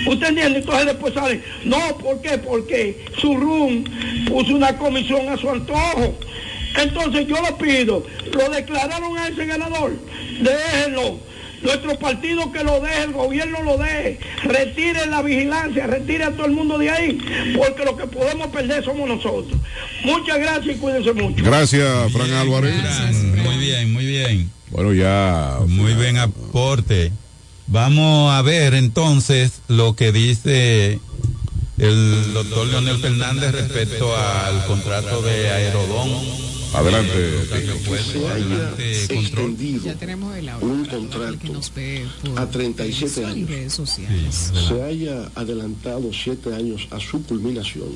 ¿Usted 0.05 0.27
entiende? 0.27 0.59
Entonces 0.59 0.85
después 0.87 1.13
sale, 1.13 1.41
no, 1.63 1.79
¿por 1.97 2.21
qué? 2.21 2.37
Porque 2.37 3.05
Surrum 3.17 3.83
puso 4.27 4.55
una 4.55 4.77
comisión 4.77 5.29
a 5.29 5.37
su 5.37 5.49
antojo. 5.49 6.17
Entonces 6.81 7.27
yo 7.27 7.35
le 7.41 7.51
pido, 7.53 8.05
lo 8.31 8.49
declararon 8.49 9.17
a 9.17 9.27
ese 9.27 9.45
ganador, 9.45 9.93
déjenlo. 10.41 11.30
Nuestro 11.61 11.97
partido 11.99 12.51
que 12.51 12.63
lo 12.63 12.79
deje, 12.79 13.03
el 13.03 13.11
gobierno 13.11 13.61
lo 13.63 13.77
deje, 13.77 14.19
retire 14.43 15.05
la 15.05 15.21
vigilancia, 15.21 15.85
retire 15.87 16.23
a 16.23 16.31
todo 16.31 16.45
el 16.45 16.53
mundo 16.53 16.77
de 16.77 16.89
ahí, 16.89 17.17
porque 17.55 17.85
lo 17.85 17.95
que 17.95 18.07
podemos 18.07 18.47
perder 18.47 18.83
somos 18.83 19.07
nosotros. 19.07 19.59
Muchas 20.03 20.39
gracias 20.39 20.75
y 20.75 20.79
cuídense 20.79 21.13
mucho. 21.13 21.43
Gracias, 21.43 22.11
Fran 22.11 22.31
Álvarez. 22.33 22.75
Muy 23.43 23.57
bien, 23.57 23.93
muy 23.93 24.05
bien. 24.05 24.51
Bueno, 24.71 24.93
ya. 24.93 25.59
Muy 25.67 25.93
buen 25.93 26.17
aporte. 26.17 27.11
Vamos 27.67 28.33
a 28.33 28.41
ver 28.41 28.73
entonces 28.73 29.61
lo 29.67 29.95
que 29.95 30.11
dice 30.11 30.99
el 31.77 32.33
doctor 32.33 32.67
Leonel 32.67 32.97
Fernández 32.97 33.53
respecto 33.53 34.15
al 34.15 34.65
contrato 34.65 35.21
de 35.21 35.49
Aerodón. 35.49 36.09
Adelante. 36.73 37.11
Adelante, 38.31 39.07
control. 39.13 39.57
Ya 39.83 39.95
tenemos 39.95 40.35
el 40.35 40.49
audio 40.49 40.67
un 40.67 40.85
contrato 40.85 41.31
gente 41.31 41.47
que 41.47 41.53
nos 41.53 41.73
ve 41.73 42.05
por 42.23 42.39
a 42.39 42.49
37 42.49 43.13
televisión 43.13 43.37
y 43.37 43.41
años 43.41 43.49
redes 43.49 43.73
sociales. 43.73 44.51
se 44.67 44.81
haya 44.81 45.31
adelantado 45.35 46.11
siete 46.13 46.55
años 46.55 46.87
a 46.91 46.99
su 46.99 47.23
culminación 47.23 47.89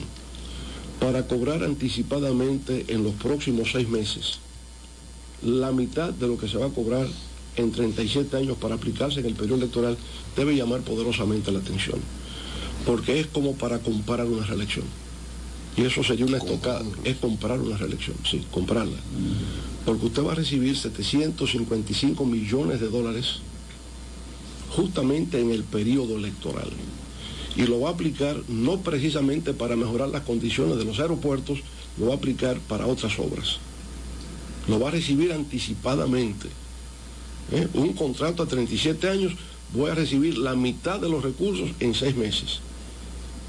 para 1.00 1.26
cobrar 1.28 1.64
anticipadamente 1.64 2.86
en 2.90 3.04
los 3.04 3.14
próximos 3.14 3.72
seis 3.72 3.88
meses 3.88 4.40
la 5.42 5.72
mitad 5.72 6.12
de 6.12 6.28
lo 6.28 6.38
que 6.38 6.48
se 6.48 6.58
va 6.58 6.68
a 6.68 6.70
cobrar 6.70 7.08
en 7.56 7.72
37 7.72 8.36
años 8.36 8.58
para 8.58 8.76
aplicarse 8.76 9.20
en 9.20 9.28
el 9.28 9.36
periodo 9.36 9.58
electoral 9.58 9.98
debe 10.36 10.56
llamar 10.56 10.82
poderosamente 10.82 11.52
la 11.52 11.60
atención, 11.60 12.00
porque 12.86 13.20
es 13.20 13.28
como 13.28 13.56
para 13.56 13.80
comprar 13.80 14.26
una 14.26 14.46
reelección. 14.46 14.86
Y 15.78 15.84
eso 15.84 16.04
sería 16.04 16.26
una 16.26 16.38
estocada, 16.38 16.84
es 17.04 17.18
comprar 17.18 17.60
una 17.60 17.78
reelección, 17.78 18.16
sí, 18.30 18.46
comprarla. 18.52 18.98
Porque 19.86 20.06
usted 20.06 20.24
va 20.24 20.32
a 20.32 20.36
recibir 20.36 20.78
755 20.78 22.26
millones 22.26 22.80
de 22.80 22.90
dólares 22.90 23.40
justamente 24.70 25.40
en 25.40 25.52
el 25.52 25.64
periodo 25.64 26.18
electoral. 26.18 26.70
Y 27.58 27.64
lo 27.64 27.80
va 27.82 27.90
a 27.90 27.94
aplicar 27.94 28.42
no 28.48 28.80
precisamente 28.80 29.54
para 29.54 29.76
mejorar 29.76 30.10
las 30.10 30.24
condiciones 30.24 30.78
de 30.78 30.86
los 30.86 31.00
aeropuertos, 31.00 31.60
lo 31.98 32.08
va 32.08 32.14
a 32.14 32.18
aplicar 32.18 32.60
para 32.60 32.88
otras 32.88 33.18
obras. 33.20 33.58
Lo 34.68 34.80
va 34.80 34.90
a 34.90 34.92
recibir 34.92 35.32
anticipadamente. 35.32 36.50
¿eh? 37.52 37.68
Un 37.74 37.94
contrato 37.94 38.44
a 38.44 38.48
37 38.48 39.10
años, 39.10 39.34
voy 39.74 39.92
a 39.92 39.96
recibir 39.96 40.38
la 40.38 40.56
mitad 40.56 41.00
de 41.00 41.10
los 41.10 41.24
recursos 41.24 41.70
en 41.80 41.94
seis 41.94 42.16
meses. 42.16 42.60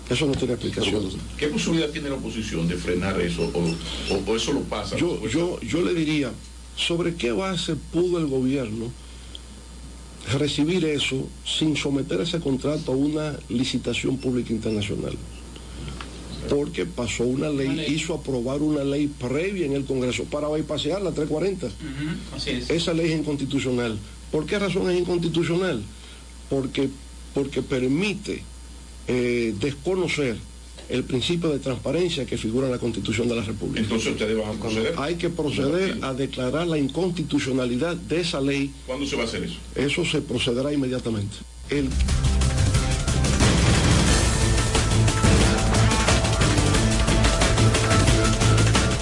Eso 0.09 0.27
no 0.27 0.33
tiene 0.35 0.55
explicación. 0.55 1.03
¿Qué 1.37 1.49
posibilidad 1.49 1.89
tiene 1.91 2.09
la 2.11 2.15
oposición 2.15 2.69
de 2.69 2.77
frenar 2.77 3.21
eso 3.21 3.43
o, 3.53 4.15
o- 4.15 4.23
o 4.33 4.37
eso 4.37 4.53
lo 4.53 4.61
pasa? 4.61 4.97
Yo, 4.97 5.27
yo, 5.29 5.59
yo 5.61 5.83
le 5.83 5.95
diría, 5.95 6.31
¿sobre 6.77 7.15
qué 7.17 7.33
base 7.33 7.75
pudo 7.75 8.19
el 8.19 8.27
gobierno 8.27 8.93
recibir 10.39 10.85
eso 10.85 11.29
sin 11.45 11.77
someter 11.77 12.21
ese 12.21 12.41
contrato 12.41 12.93
a 12.93 12.97
una 12.97 13.39
licitación 13.49 14.17
pública 14.19 14.53
internacional? 14.53 15.15
Porque 16.49 16.87
pasó 16.87 17.25
una 17.25 17.49
ley, 17.49 17.67
hizo 17.93 18.15
aprobar 18.15 18.63
una 18.63 18.85
ley 18.85 19.09
previa 19.09 19.67
en 19.67 19.73
el 19.73 19.85
Congreso 19.85 20.23
para 20.25 20.49
bypasear 20.49 21.03
la 21.03 21.11
340. 21.11 21.69
Así 22.37 22.51
es. 22.51 22.71
Esa 22.71 22.95
ley 22.95 23.11
es 23.11 23.19
inconstitucional. 23.19 23.99
¿Por 24.31 24.47
qué 24.47 24.57
razón 24.59 24.89
es 24.89 24.99
inconstitucional? 25.01 25.83
Porque, 26.49 26.89
porque 27.35 27.63
permite 27.63 28.43
eh, 29.09 29.55
desconocer 29.61 30.37
el 30.89 31.05
principio 31.05 31.51
de 31.51 31.59
transparencia 31.59 32.25
que 32.27 32.39
figura 32.39 32.67
en 32.67 32.73
la 32.73 32.79
Constitución 32.79 33.29
de 33.29 33.37
la 33.37 33.43
República. 33.43 33.81
Entonces 33.81 34.13
ustedes 34.13 34.37
van 34.39 34.57
a 34.57 34.61
proceder. 34.61 34.95
Hay 34.99 35.17
que 35.17 35.31
proceder 35.31 35.99
a 36.03 36.15
declarar 36.15 36.67
la 36.67 36.79
inconstitucionalidad 36.79 37.97
de 37.97 38.21
esa 38.21 38.41
ley. 38.41 38.73
¿Cuándo 38.87 39.07
se 39.07 39.17
va 39.17 39.23
a 39.23 39.27
hacer 39.27 39.43
eso? 39.45 39.57
Eso 39.75 40.05
se 40.05 40.21
procederá 40.21 40.73
inmediatamente. 40.73 41.37
El... 41.71 41.89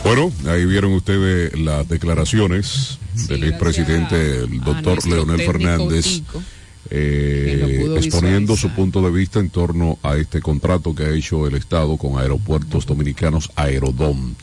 Bueno, 0.05 0.33
ahí 0.47 0.65
vieron 0.67 0.93
ustedes 0.93 1.59
las 1.59 1.89
declaraciones 1.89 2.99
del 3.29 3.45
expresidente, 3.45 4.41
el 4.45 4.61
doctor 4.61 5.07
Leonel 5.07 5.41
Fernández, 5.41 6.05
Tico, 6.05 6.43
eh, 6.91 7.95
exponiendo 7.97 8.57
su 8.57 8.71
punto 8.71 9.03
de 9.03 9.11
vista 9.11 9.41
en 9.41 9.51
torno 9.51 9.99
a 10.03 10.17
este 10.17 10.41
contrato 10.41 10.95
que 10.95 11.05
ha 11.05 11.11
hecho 11.11 11.47
el 11.47 11.55
Estado 11.55 11.97
con 11.97 12.19
Aeropuertos 12.19 12.87
Dominicanos 12.87 13.51
Aerodom. 13.57 14.35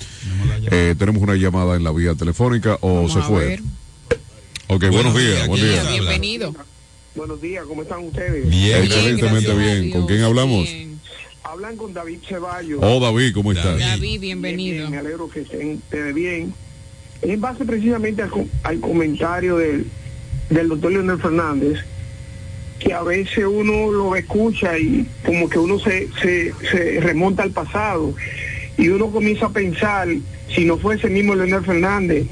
Eh, 0.71 0.95
tenemos 0.97 1.21
una 1.21 1.35
llamada 1.35 1.75
en 1.75 1.83
la 1.83 1.91
vía 1.91 2.15
telefónica 2.15 2.77
o 2.81 3.07
se 3.09 3.21
fue. 3.21 3.45
ver. 3.45 3.61
Ok, 4.67 4.85
buenos, 4.89 5.15
días, 5.15 5.47
buen 5.47 5.61
día. 5.61 5.83
Bienvenido. 5.83 6.55
Buenos 7.13 7.41
días, 7.41 7.65
¿cómo 7.67 7.81
están 7.81 8.05
ustedes? 8.05 8.49
Bien, 8.49 8.83
excelentemente 8.83 9.53
bien. 9.53 9.91
¿Con 9.91 10.07
quién 10.07 10.21
hablamos? 10.21 10.69
Hablan 11.43 11.75
con 11.75 11.93
David 11.93 12.19
Ceballos. 12.25 12.79
Oh, 12.81 12.99
David, 13.01 13.33
¿cómo 13.33 13.51
estás? 13.51 13.77
David, 13.77 14.21
bienvenido. 14.21 14.77
Bien, 14.77 14.91
me 14.91 14.97
alegro 14.97 15.29
que 15.29 15.41
estén 15.41 15.75
ustedes 15.75 16.15
bien. 16.15 16.53
En 17.21 17.41
base 17.41 17.65
precisamente 17.65 18.23
al 18.63 18.79
comentario 18.79 19.57
del, 19.57 19.85
del 20.49 20.69
doctor 20.69 20.93
Leonel 20.93 21.19
Fernández, 21.19 21.79
que 22.83 22.93
a 22.93 23.03
veces 23.03 23.45
uno 23.45 23.91
lo 23.91 24.15
escucha 24.15 24.77
y 24.77 25.05
como 25.23 25.47
que 25.49 25.59
uno 25.59 25.77
se, 25.79 26.09
se, 26.21 26.99
remonta 26.99 27.43
al 27.43 27.51
pasado 27.51 28.13
y 28.77 28.89
uno 28.89 29.11
comienza 29.11 29.45
a 29.45 29.49
pensar, 29.49 30.07
si 30.53 30.65
no 30.65 30.77
fuese 30.77 31.07
el 31.07 31.13
mismo 31.13 31.35
Leonel 31.35 31.63
Fernández, 31.63 32.25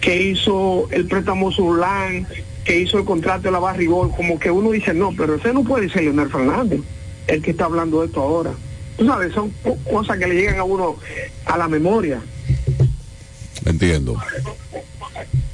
que 0.00 0.22
hizo 0.22 0.88
el 0.90 1.06
préstamo 1.06 1.52
Surlán, 1.52 2.26
que 2.64 2.80
hizo 2.80 2.98
el 2.98 3.04
contrato 3.04 3.42
de 3.42 3.50
la 3.50 3.58
Barrigol, 3.58 4.10
como 4.16 4.38
que 4.38 4.50
uno 4.50 4.70
dice, 4.70 4.94
no, 4.94 5.12
pero 5.16 5.34
ese 5.34 5.52
no 5.52 5.64
puede 5.64 5.90
ser 5.90 6.04
Leonel 6.04 6.30
Fernández, 6.30 6.80
el 7.26 7.42
que 7.42 7.50
está 7.50 7.66
hablando 7.66 8.00
de 8.00 8.06
esto 8.06 8.22
ahora. 8.22 8.52
Tú 8.96 9.04
sabes, 9.06 9.34
son 9.34 9.50
co- 9.62 9.76
cosas 9.90 10.18
que 10.18 10.26
le 10.26 10.34
llegan 10.34 10.58
a 10.58 10.64
uno 10.64 10.96
a 11.44 11.58
la 11.58 11.68
memoria. 11.68 12.20
Entiendo. 13.66 14.16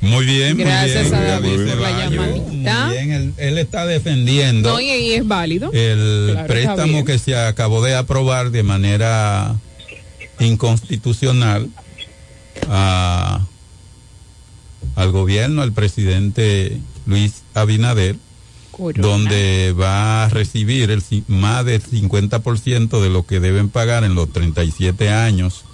Muy 0.06 0.24
bien, 0.26 0.56
Gracias 0.56 1.04
muy 1.04 1.10
bien. 1.12 1.22
a 1.22 1.26
David 1.32 1.48
muy 1.48 1.64
bien, 1.64 1.68
por 1.78 1.80
la 1.80 1.98
llamadita. 1.98 2.86
Muy 2.86 2.94
bien, 2.96 3.12
él, 3.12 3.34
él 3.36 3.58
está 3.58 3.86
defendiendo 3.86 4.70
No, 4.72 4.80
y, 4.80 4.90
y 4.90 5.12
es 5.14 5.26
válido. 5.26 5.70
el 5.72 6.30
Claro, 6.32 6.46
préstamo 6.48 7.04
que 7.04 7.18
se 7.18 7.36
acabó 7.36 7.82
de 7.82 7.94
aprobar 7.94 8.50
de 8.50 8.62
manera 8.62 9.56
inconstitucional 10.40 11.68
a- 12.68 13.44
al 14.94 15.10
gobierno, 15.12 15.62
al 15.62 15.72
presidente 15.72 16.78
Luis 17.06 17.42
Abinader, 17.54 18.16
donde 18.96 19.74
va 19.78 20.24
a 20.24 20.28
recibir 20.28 20.90
el, 20.90 21.02
más 21.28 21.64
del 21.64 21.82
50% 21.82 23.00
de 23.02 23.10
lo 23.10 23.26
que 23.26 23.40
deben 23.40 23.68
pagar 23.68 24.04
en 24.04 24.14
los 24.14 24.32
37 24.32 25.10
años 25.10 25.64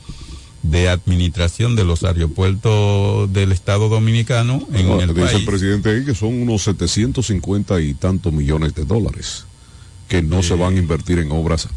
de 0.63 0.89
administración 0.89 1.75
de 1.77 1.85
los 1.85 2.05
aeropuertos 2.05 3.33
del 3.33 3.51
Estado 3.53 3.89
Dominicano 3.89 4.67
en 4.73 4.87
No, 4.87 5.01
el 5.01 5.09
dice 5.15 5.23
el 5.23 5.31
país. 5.33 5.47
presidente 5.47 5.91
ahí 5.91 6.05
que 6.05 6.15
son 6.15 6.41
unos 6.41 6.63
750 6.63 7.81
y 7.81 7.95
tantos 7.95 8.33
millones 8.33 8.75
de 8.75 8.85
dólares 8.85 9.45
que 10.09 10.23
no 10.23 10.43
se 10.43 10.55
van 10.55 10.77
a 10.77 10.79
invertir 10.79 11.19
en 11.19 11.33
obras 11.33 11.69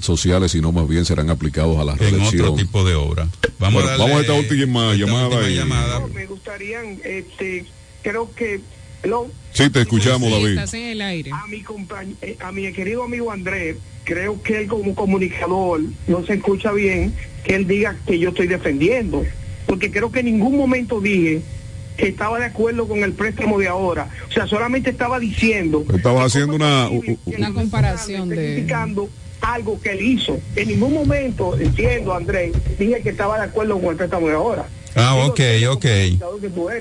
sociales, 0.00 0.52
sino 0.52 0.72
más 0.72 0.88
bien 0.88 1.04
serán 1.04 1.30
aplicados 1.30 1.78
a 1.78 1.84
la 1.84 1.92
en 1.92 1.98
reelección. 1.98 2.42
otro 2.48 2.54
tipo 2.56 2.84
de 2.84 2.94
obra. 2.94 3.28
Vamos, 3.58 3.82
Bueno, 3.82 3.88
a, 3.96 3.96
vamos 3.98 4.16
a 4.16 4.20
esta 4.22 4.32
darle 4.32 4.48
última 4.48 4.92
esta 4.92 5.06
llamada 5.06 5.26
última 5.28 5.50
y- 5.50 5.54
llamada. 5.56 6.06
Me 6.08 6.26
gustaría, 6.26 6.82
este, 7.04 7.66
creo 8.02 8.34
que, 8.34 8.60
hello. 9.04 9.28
Sí, 9.52 9.70
te 9.70 9.82
escuchamos, 9.82 10.28
Sí, 10.28 10.34
David. 10.34 10.48
estás 10.58 10.74
en 10.74 10.82
el 10.86 11.00
aire. 11.02 11.30
A 11.32 11.46
mi, 11.46 11.62
compañ- 11.62 12.16
eh, 12.22 12.36
a 12.40 12.50
mi 12.50 12.72
querido 12.72 13.04
amigo 13.04 13.30
Andrés, 13.30 13.76
creo 14.04 14.42
que 14.42 14.62
él 14.62 14.66
como 14.66 14.94
comunicador 14.94 15.80
no 16.08 16.24
se 16.26 16.34
escucha 16.34 16.72
bien 16.72 17.14
que 17.44 17.54
él 17.54 17.66
diga 17.66 17.96
que 18.06 18.18
yo 18.18 18.30
estoy 18.30 18.46
defendiendo, 18.48 19.24
porque 19.66 19.90
creo 19.90 20.10
que 20.10 20.20
en 20.20 20.26
ningún 20.26 20.56
momento 20.56 21.00
dije 21.00 21.42
que 21.96 22.08
estaba 22.08 22.40
de 22.40 22.46
acuerdo 22.46 22.88
con 22.88 23.04
el 23.04 23.12
préstamo 23.12 23.58
de 23.58 23.68
ahora. 23.68 24.08
O 24.28 24.32
sea, 24.32 24.46
solamente 24.48 24.90
estaba 24.90 25.20
diciendo 25.20 25.84
Estabas 25.94 26.26
haciendo 26.26 26.56
una... 26.56 26.88
Una 27.26 27.52
comparación 27.52 28.28
de... 28.30 28.34
criticando 28.36 29.08
algo 29.40 29.80
que 29.80 29.90
él 29.90 30.02
hizo. 30.02 30.40
En 30.56 30.68
ningún 30.68 30.92
momento, 30.94 31.56
entiendo, 31.56 32.12
Andrés, 32.14 32.52
dije 32.78 33.00
que 33.02 33.10
estaba 33.10 33.38
de 33.38 33.44
acuerdo 33.44 33.78
con 33.78 33.90
el 33.90 33.96
préstamo 33.96 34.26
de 34.26 34.34
ahora. 34.34 34.66
Ah, 34.96 35.14
ok, 35.16 35.40
ok. 35.70 35.86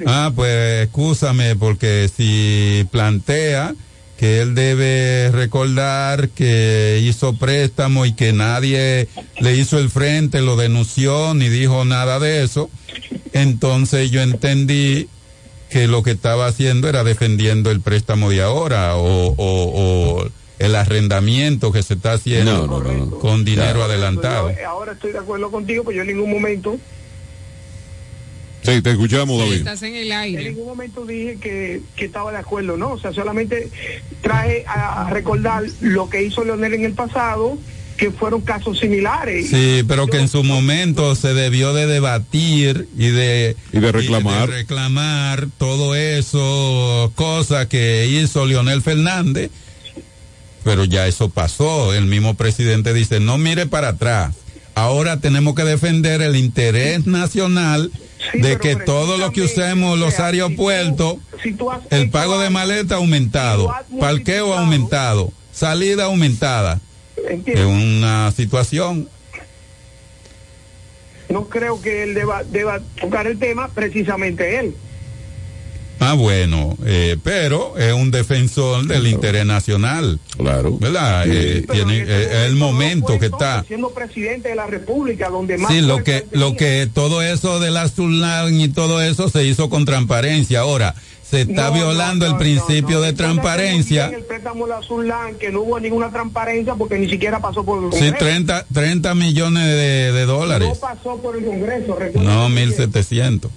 Ah, 0.06 0.32
pues 0.36 0.84
excúsame 0.86 1.56
porque 1.56 2.10
si 2.16 2.86
plantea 2.92 3.74
que 4.18 4.40
él 4.42 4.56
debe 4.56 5.32
recordar 5.32 6.30
que 6.30 7.02
hizo 7.04 7.34
préstamo 7.36 8.06
y 8.06 8.14
que 8.14 8.32
nadie 8.32 9.08
le 9.40 9.56
hizo 9.58 9.80
el 9.80 9.90
frente, 9.90 10.42
lo 10.42 10.56
denunció 10.56 11.34
ni 11.34 11.50
dijo 11.50 11.84
nada 11.86 12.20
de 12.20 12.44
eso, 12.44 12.70
entonces 13.34 14.12
yo 14.12 14.22
entendí 14.22 15.08
que 15.70 15.88
lo 15.88 16.04
que 16.04 16.12
estaba 16.12 16.46
haciendo 16.46 16.88
era 16.88 17.04
defendiendo 17.04 17.72
el 17.72 17.82
préstamo 17.82 18.30
de 18.30 18.42
ahora 18.44 18.96
o, 18.96 19.34
o- 19.36 20.16
o 20.18 20.28
el 20.60 20.76
arrendamiento 20.76 21.72
que 21.72 21.82
se 21.82 21.96
está 21.96 22.14
haciendo 22.14 22.68
No, 22.68 22.80
no, 22.80 22.84
no, 22.94 23.06
no. 23.08 23.20
con 23.20 23.44
dinero 23.44 23.80
Ya. 23.80 23.86
adelantado. 23.86 24.50
Eh, 24.52 24.64
ahora 24.64 24.94
estoy 24.94 25.12
de 25.12 25.18
acuerdo 25.18 25.50
contigo, 25.50 25.84
pues 25.84 25.96
yo 25.96 26.04
en 26.04 26.10
ningún 26.10 26.30
momento 26.32 26.78
Sí, 28.64 28.82
te 28.82 28.92
escuchamos, 28.92 29.40
David. 29.40 29.54
estás 29.58 29.82
en 29.84 29.96
el 29.96 30.08
En 30.12 30.18
aire. 30.18 30.44
ningún 30.52 30.68
momento 30.68 31.06
dije 31.06 31.38
que, 31.42 31.82
que 31.96 32.06
estaba 32.06 32.32
de 32.32 32.38
acuerdo, 32.38 32.78
¿no? 32.78 32.92
O 32.92 33.00
sea, 33.00 33.12
solamente 33.14 33.70
traje 34.22 34.64
a, 34.68 35.08
a 35.08 35.10
recordar 35.10 35.64
lo 35.82 36.10
que 36.10 36.24
hizo 36.24 36.44
Leonel 36.46 36.74
en 36.76 36.86
el 36.86 36.94
pasado, 36.94 37.58
que 37.98 38.10
fueron 38.12 38.42
casos 38.42 38.80
similares. 38.80 39.50
Sí, 39.50 39.84
pero 39.88 40.08
que 40.08 40.18
en 40.18 40.28
su 40.28 40.44
momento 40.44 41.14
se 41.16 41.34
debió 41.34 41.74
de 41.74 41.86
debatir 41.88 42.88
y 42.98 43.08
de, 43.10 43.56
Y 43.72 43.80
de 43.80 43.92
reclamar. 43.92 44.48
y 44.48 44.52
de 44.52 44.58
reclamar 44.60 45.48
todo 45.58 45.94
eso, 45.96 47.12
cosa 47.16 47.68
que 47.70 48.08
hizo 48.08 48.46
Leonel 48.46 48.82
Fernández, 48.82 49.52
pero 50.64 50.86
ya 50.86 51.06
eso 51.08 51.30
pasó. 51.30 51.94
El 51.94 52.06
mismo 52.06 52.36
presidente 52.36 52.94
dice, 52.94 53.20
no 53.20 53.38
mire 53.38 53.66
para 53.68 53.90
atrás. 53.90 54.36
Ahora 54.76 55.20
tenemos 55.20 55.54
que 55.54 55.64
defender 55.64 56.22
el 56.22 56.36
interés 56.36 57.06
nacional 57.06 57.92
Sí, 58.32 58.42
de 58.42 58.58
que 58.58 58.76
todo 58.76 59.18
lo 59.18 59.32
que 59.32 59.42
usemos 59.42 59.98
los 60.00 60.14
sea, 60.14 60.32
si 60.32 60.38
tú- 60.38 60.44
aeropuertos, 60.44 61.18
si 61.42 61.54
tú 61.54 61.70
has 61.72 61.82
el 61.90 62.10
pago 62.10 62.40
de 62.40 62.50
maleta 62.50 62.96
aumentado, 62.96 63.74
parqueo 64.00 64.54
aumentado, 64.54 65.32
salida 65.52 66.06
aumentada. 66.06 66.80
Es 67.18 67.32
¿entiendes? 67.32 67.66
una 67.66 68.32
situación 68.32 69.08
No 71.30 71.50
creo 71.50 71.82
que 71.82 72.04
él 72.04 72.14
deba, 72.14 72.44
deba 72.44 72.80
tocar 73.00 73.26
el 73.28 73.40
tema, 73.40 73.68
precisamente 73.70 74.60
él. 74.60 74.76
Ah, 76.04 76.14
bueno, 76.14 76.78
eh, 76.86 77.18
pero 77.24 77.78
es 77.78 77.94
un 77.94 78.12
defensor 78.12 78.86
del 78.86 79.08
interés 79.08 79.46
nacional. 79.46 80.20
Claro. 80.38 80.78
¿Verdad? 80.80 81.24
Eh, 81.28 81.64
Pero 81.68 81.74
tiene 81.86 81.98
en 82.00 82.04
ese 82.04 82.24
eh, 82.24 82.26
es 82.44 82.50
el 82.50 82.56
momento 82.56 83.18
que 83.20 83.28
está. 83.28 83.64
Siendo 83.68 83.90
presidente 83.92 84.50
de 84.50 84.56
la 84.56 84.68
República, 84.68 85.30
donde 85.30 85.58
más 85.58 85.72
Sí, 85.72 85.82
lo 85.82 86.04
que, 86.04 86.26
lo 86.32 86.56
que 86.56 86.90
todo 86.94 87.22
eso 87.22 87.60
de 87.60 87.72
la 87.72 87.88
Surlan 87.88 88.60
y 88.60 88.68
todo 88.70 89.02
eso 89.02 89.30
se 89.30 89.44
hizo 89.46 89.70
con 89.70 89.86
transparencia. 89.86 90.60
Ahora, 90.62 90.94
se 91.24 91.42
está 91.42 91.68
No, 91.70 91.74
violando 91.74 92.26
no, 92.26 92.32
el 92.32 92.34
no, 92.34 92.40
principio 92.40 92.96
no, 92.98 93.00
no. 93.00 93.02
de 93.02 93.14
transparencia. 93.14 94.08
El 94.10 94.24
préstamo 94.24 94.68
de 94.68 94.74
la 94.74 94.82
Surlan, 94.84 95.36
que 95.36 95.52
no 95.52 95.62
hubo 95.62 95.80
ninguna 95.80 96.12
transparencia 96.12 96.76
porque 96.76 97.00
ni 97.00 97.10
siquiera 97.10 97.40
pasó 97.40 97.64
por 97.64 97.80
el 97.84 97.92
Sí, 97.92 98.00
Congreso. 98.12 98.18
30, 98.26 98.66
30 98.72 99.16
millones 99.16 99.64
de, 99.66 100.12
de 100.12 100.26
dólares. 100.26 100.68
No 100.70 100.76
pasó 100.76 101.18
por 101.22 101.36
el 101.38 101.46
Congreso. 101.46 101.98
No, 102.16 102.50
muy 102.50 102.56
bien. 102.58 102.68
1700. 102.70 103.52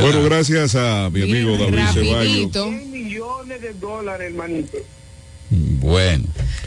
Bueno, 0.00 0.22
gracias 0.24 0.74
a 0.74 1.08
mi 1.10 1.22
amigo 1.22 1.56
Bien, 1.56 1.70
David 1.70 1.84
Ceballos. 1.92 2.14
rapidito. 2.16 2.68
100 2.68 2.90
millones 2.90 3.62
de 3.62 3.72
dólares, 3.74 4.26
hermanito. 4.30 4.78
Bueno. 5.50 6.24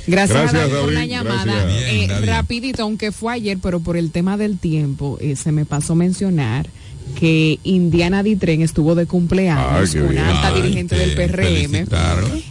Gracias, 0.08 0.54
Gracias, 0.54 0.54
a 0.54 0.68
David 0.68 0.82
por 0.84 0.94
la 0.94 1.06
llamada. 1.06 1.66
Eh, 1.70 2.08
rapidito, 2.26 2.84
aunque 2.84 3.12
fue 3.12 3.34
ayer, 3.34 3.58
pero 3.62 3.80
por 3.82 3.98
el 3.98 4.12
tema 4.12 4.38
del 4.38 4.58
tiempo, 4.58 5.18
eh, 5.20 5.36
se 5.36 5.52
me 5.52 5.66
pasó 5.66 5.95
mencionar 5.95 6.70
que 7.15 7.59
Indiana 7.63 8.21
Ditren 8.23 8.61
estuvo 8.61 8.93
de 8.95 9.05
cumpleaños, 9.07 9.95
una 9.95 10.29
alta 10.29 10.47
Ay, 10.53 10.61
dirigente 10.61 10.95
del 10.95 11.15
PRM. 11.15 11.85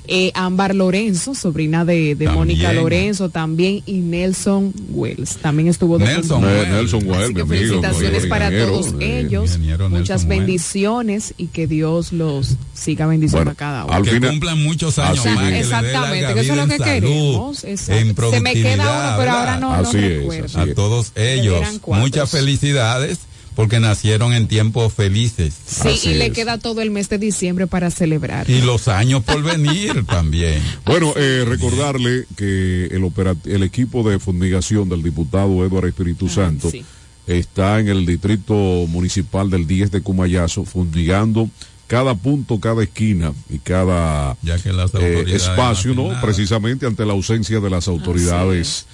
Eh, 0.09 0.33
Ámbar 0.35 0.75
Lorenzo, 0.75 1.35
sobrina 1.35 1.85
de, 1.85 2.15
de. 2.15 2.29
Mónica 2.29 2.73
Lorenzo, 2.73 3.29
también, 3.31 3.83
y 3.87 3.95
Nelson 3.99 4.73
Wells, 4.91 5.37
también 5.37 5.69
estuvo 5.69 5.99
de 5.99 6.05
Nelson 6.07 6.41
cumpleaños. 6.43 6.67
Eh, 6.67 6.73
Nelson 6.73 7.07
Well, 7.09 7.23
Así 7.25 7.35
que 7.35 7.41
amigo. 7.43 7.55
felicitaciones 7.57 8.27
para 8.27 8.47
ingeniero, 8.47 8.73
todos 8.73 8.95
ellos, 9.01 9.51
ingeniero 9.57 9.89
muchas 9.91 10.25
Nelson 10.25 10.29
bendiciones 10.29 11.35
y 11.37 11.47
que 11.47 11.67
Dios 11.67 12.13
los 12.13 12.57
siga 12.75 13.07
bendiciendo 13.07 13.39
Bueno, 13.45 13.51
a 13.53 13.55
cada 13.55 13.85
uno. 13.85 13.93
al 13.95 14.03
que 14.03 14.11
final- 14.11 14.31
cumplan 14.31 14.63
muchos 14.63 14.99
años 14.99 15.21
Así 15.21 15.29
más. 15.29 15.39
que 15.39 15.45
le 15.45 15.51
dé 15.53 15.59
Exactamente, 15.61 16.35
que 16.35 16.41
eso 16.41 16.53
es 16.53 16.59
lo 16.59 16.67
que 16.67 16.79
salud, 16.79 16.85
queremos. 16.85 17.65
exacto. 17.65 18.31
Se 18.33 18.41
me 18.41 18.53
queda 18.55 18.83
uno, 19.09 19.17
pero 19.19 19.31
ahora 19.33 19.57
no, 19.59 19.73
Así 19.73 19.97
no 19.97 20.03
es, 20.03 20.19
recuerdo. 20.19 20.61
a 20.61 20.75
todos 20.75 21.13
ellos. 21.15 21.61
Muchas 21.87 22.31
felicidades 22.31 23.19
porque 23.57 23.81
nacieron 23.81 24.35
en 24.35 24.49
tiempos 24.49 24.93
felices. 24.93 25.55
Sí, 25.67 25.89
Así 25.89 26.11
y 26.11 26.15
le 26.15 26.27
es. 26.27 26.33
queda 26.35 26.59
todo 26.59 26.83
el 26.83 26.91
mes 26.91 27.09
de 27.09 27.17
diciembre 27.17 27.67
para 27.67 27.91
celebrar. 27.91 28.49
Y 28.51 28.61
los 28.61 28.87
años 28.87 29.25
por 29.25 29.43
venir 29.43 30.05
también. 30.07 30.63
Bueno, 30.85 31.15
eh, 31.17 31.43
recordarle 31.49 32.27
que 32.37 32.85
el, 32.93 33.11
el 33.47 33.63
equipo 33.63 34.09
de 34.09 34.19
fumigación 34.19 34.91
del 34.91 35.03
diputado 35.03 35.65
Eduardo 35.65 35.89
Espíritu 35.89 36.29
Santo 36.29 36.71
sí. 36.71 36.85
está 37.27 37.81
en 37.81 37.89
el 37.89 38.05
distrito 38.05 38.55
municipal 38.55 39.49
del 39.49 39.67
10 39.67 39.91
de 39.91 40.03
Cumayazo 40.03 40.65
fumigando 40.65 41.49
cada 41.87 42.15
punto, 42.15 42.61
cada 42.61 42.83
esquina 42.83 43.33
y 43.49 43.59
cada 43.59 44.37
Ya 44.43 44.59
que 44.59 44.73
las 44.73 44.93
eh, 44.95 45.25
espacio, 45.29 45.95
no. 45.95 46.21
Precisamente 46.21 46.85
ante 46.85 47.07
la 47.07 47.15
ausencia 47.15 47.59
de 47.61 47.71
las 47.71 47.89
autoridades 47.89 48.85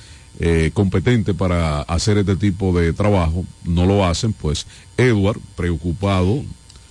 eh, 0.40 0.70
competentes 0.74 1.34
para 1.34 1.82
hacer 1.82 2.18
este 2.18 2.36
tipo 2.36 2.78
de 2.78 2.92
trabajo, 2.92 3.44
no 3.64 3.86
lo 3.86 4.04
hacen, 4.04 4.32
pues 4.32 4.66
Edward, 4.96 5.38
preocupado, 5.56 6.42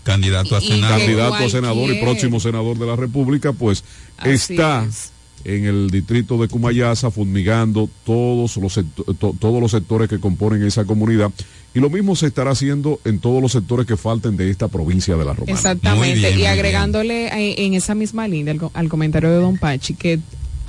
Candidato 0.04 0.56
a 0.56 0.62
senador. 0.62 0.98
que 0.98 1.06
candidato 1.06 1.36
a 1.36 1.50
senador 1.50 1.92
y 1.92 2.02
próximo 2.02 2.40
senador 2.40 2.78
de 2.80 2.86
la 2.88 2.96
República, 2.96 3.54
pues 3.54 3.84
Así 4.18 4.54
está 4.54 4.84
es. 4.90 5.12
en 5.44 5.66
el 5.66 5.90
distrito 5.92 6.38
de 6.40 6.48
Cumayasa 6.48 7.12
fumigando 7.12 7.88
todos 8.04 8.58
los, 8.58 8.74
to- 9.20 9.36
todos 9.40 9.62
los 9.62 9.70
sectores 9.72 10.10
que 10.10 10.20
componen 10.20 10.64
esa 10.64 10.86
comunidad 10.86 11.32
y 11.76 11.80
lo 11.80 11.90
mismo 11.92 12.16
se 12.16 12.28
estará 12.28 12.52
haciendo 12.52 13.00
en 13.06 13.20
todos 13.20 13.42
los 13.44 13.52
sectores 13.52 13.86
que 13.86 13.96
falten 13.96 14.38
de 14.38 14.50
esta 14.50 14.68
provincia 14.70 15.16
de 15.16 15.24
la 15.26 15.34
Romana. 15.34 15.54
Exactamente. 15.54 16.16
bien, 16.30 16.40
y 16.40 16.46
agregándole 16.46 17.64
en 17.66 17.74
esa 17.76 17.94
misma 17.96 18.28
línea 18.28 18.54
al, 18.56 18.70
al 18.74 18.90
comentario 18.90 19.30
de 19.30 19.38
Don 19.38 19.58
Pachi, 19.58 19.94
que 19.94 20.20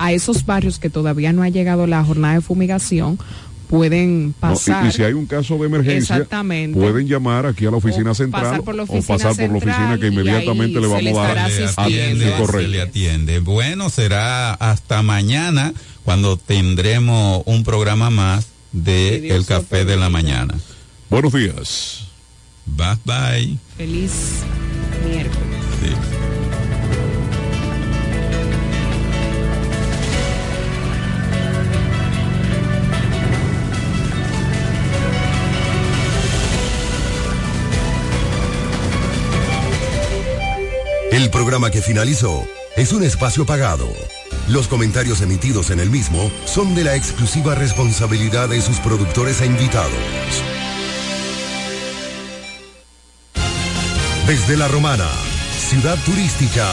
a 0.03 0.11
esos 0.11 0.45
barrios 0.45 0.79
que 0.79 0.89
todavía 0.89 1.31
no 1.33 1.43
ha 1.43 1.49
llegado 1.49 1.87
la 1.87 2.03
jornada 2.03 2.35
de 2.35 2.41
fumigación, 2.41 3.17
pueden 3.69 4.27
No, 4.27 4.33
pasar. 4.39 4.85
y, 4.85 4.89
y 4.89 4.91
si 4.91 5.03
hay 5.03 5.13
un 5.13 5.25
caso 5.25 5.57
de 5.57 5.65
emergencia, 5.65 6.15
Exactamente. 6.17 6.77
pueden 6.79 7.07
llamar 7.07 7.45
aquí 7.45 7.65
a 7.65 7.71
la 7.71 7.77
oficina 7.77 8.11
O 8.11 8.15
central 8.15 8.43
pasar 8.43 8.61
por 8.63 8.75
la 8.75 8.83
o 8.83 9.01
pasar 9.01 9.35
por 9.35 9.49
la 9.49 9.57
oficina 9.57 9.97
que 9.99 10.07
inmediatamente 10.07 10.79
le 10.79 10.87
vamos 10.87 11.17
a 11.17 11.33
dar 11.33 11.37
atiende, 11.77 12.33
correcto. 12.37 12.67
le 12.69 12.81
atiende. 12.81 13.39
Bueno, 13.39 13.89
será 13.89 14.53
hasta 14.53 15.01
mañana 15.01 15.73
cuando 16.03 16.37
tendremos 16.37 17.41
un 17.45 17.63
programa 17.63 18.09
más 18.09 18.47
de 18.73 19.29
El 19.35 19.45
Café 19.45 19.85
de 19.85 19.95
la 19.97 20.09
Mañana. 20.09 20.53
Buenos 21.09 21.31
días. 21.33 22.07
Bye 22.65 22.97
bye. 23.05 23.57
Feliz 23.77 24.41
miércoles. 25.07 26.12
El 41.13 41.29
programa 41.29 41.69
que 41.69 41.83
finalizó 41.83 42.43
es 42.75 42.91
un 42.91 43.03
espacio 43.03 43.45
pagado. 43.45 43.87
Los 44.47 44.67
comentarios 44.67 45.21
emitidos 45.21 45.69
en 45.69 45.79
el 45.79 45.91
mismo 45.91 46.31
son 46.45 46.73
de 46.73 46.83
la 46.83 46.95
exclusiva 46.95 47.53
responsabilidad 47.53 48.49
de 48.49 48.59
sus 48.61 48.79
productores 48.79 49.39
e 49.41 49.45
invitados. 49.45 49.93
Desde 54.25 54.57
La 54.57 54.67
Romana, 54.67 55.07
ciudad 55.55 55.99
turística, 56.03 56.65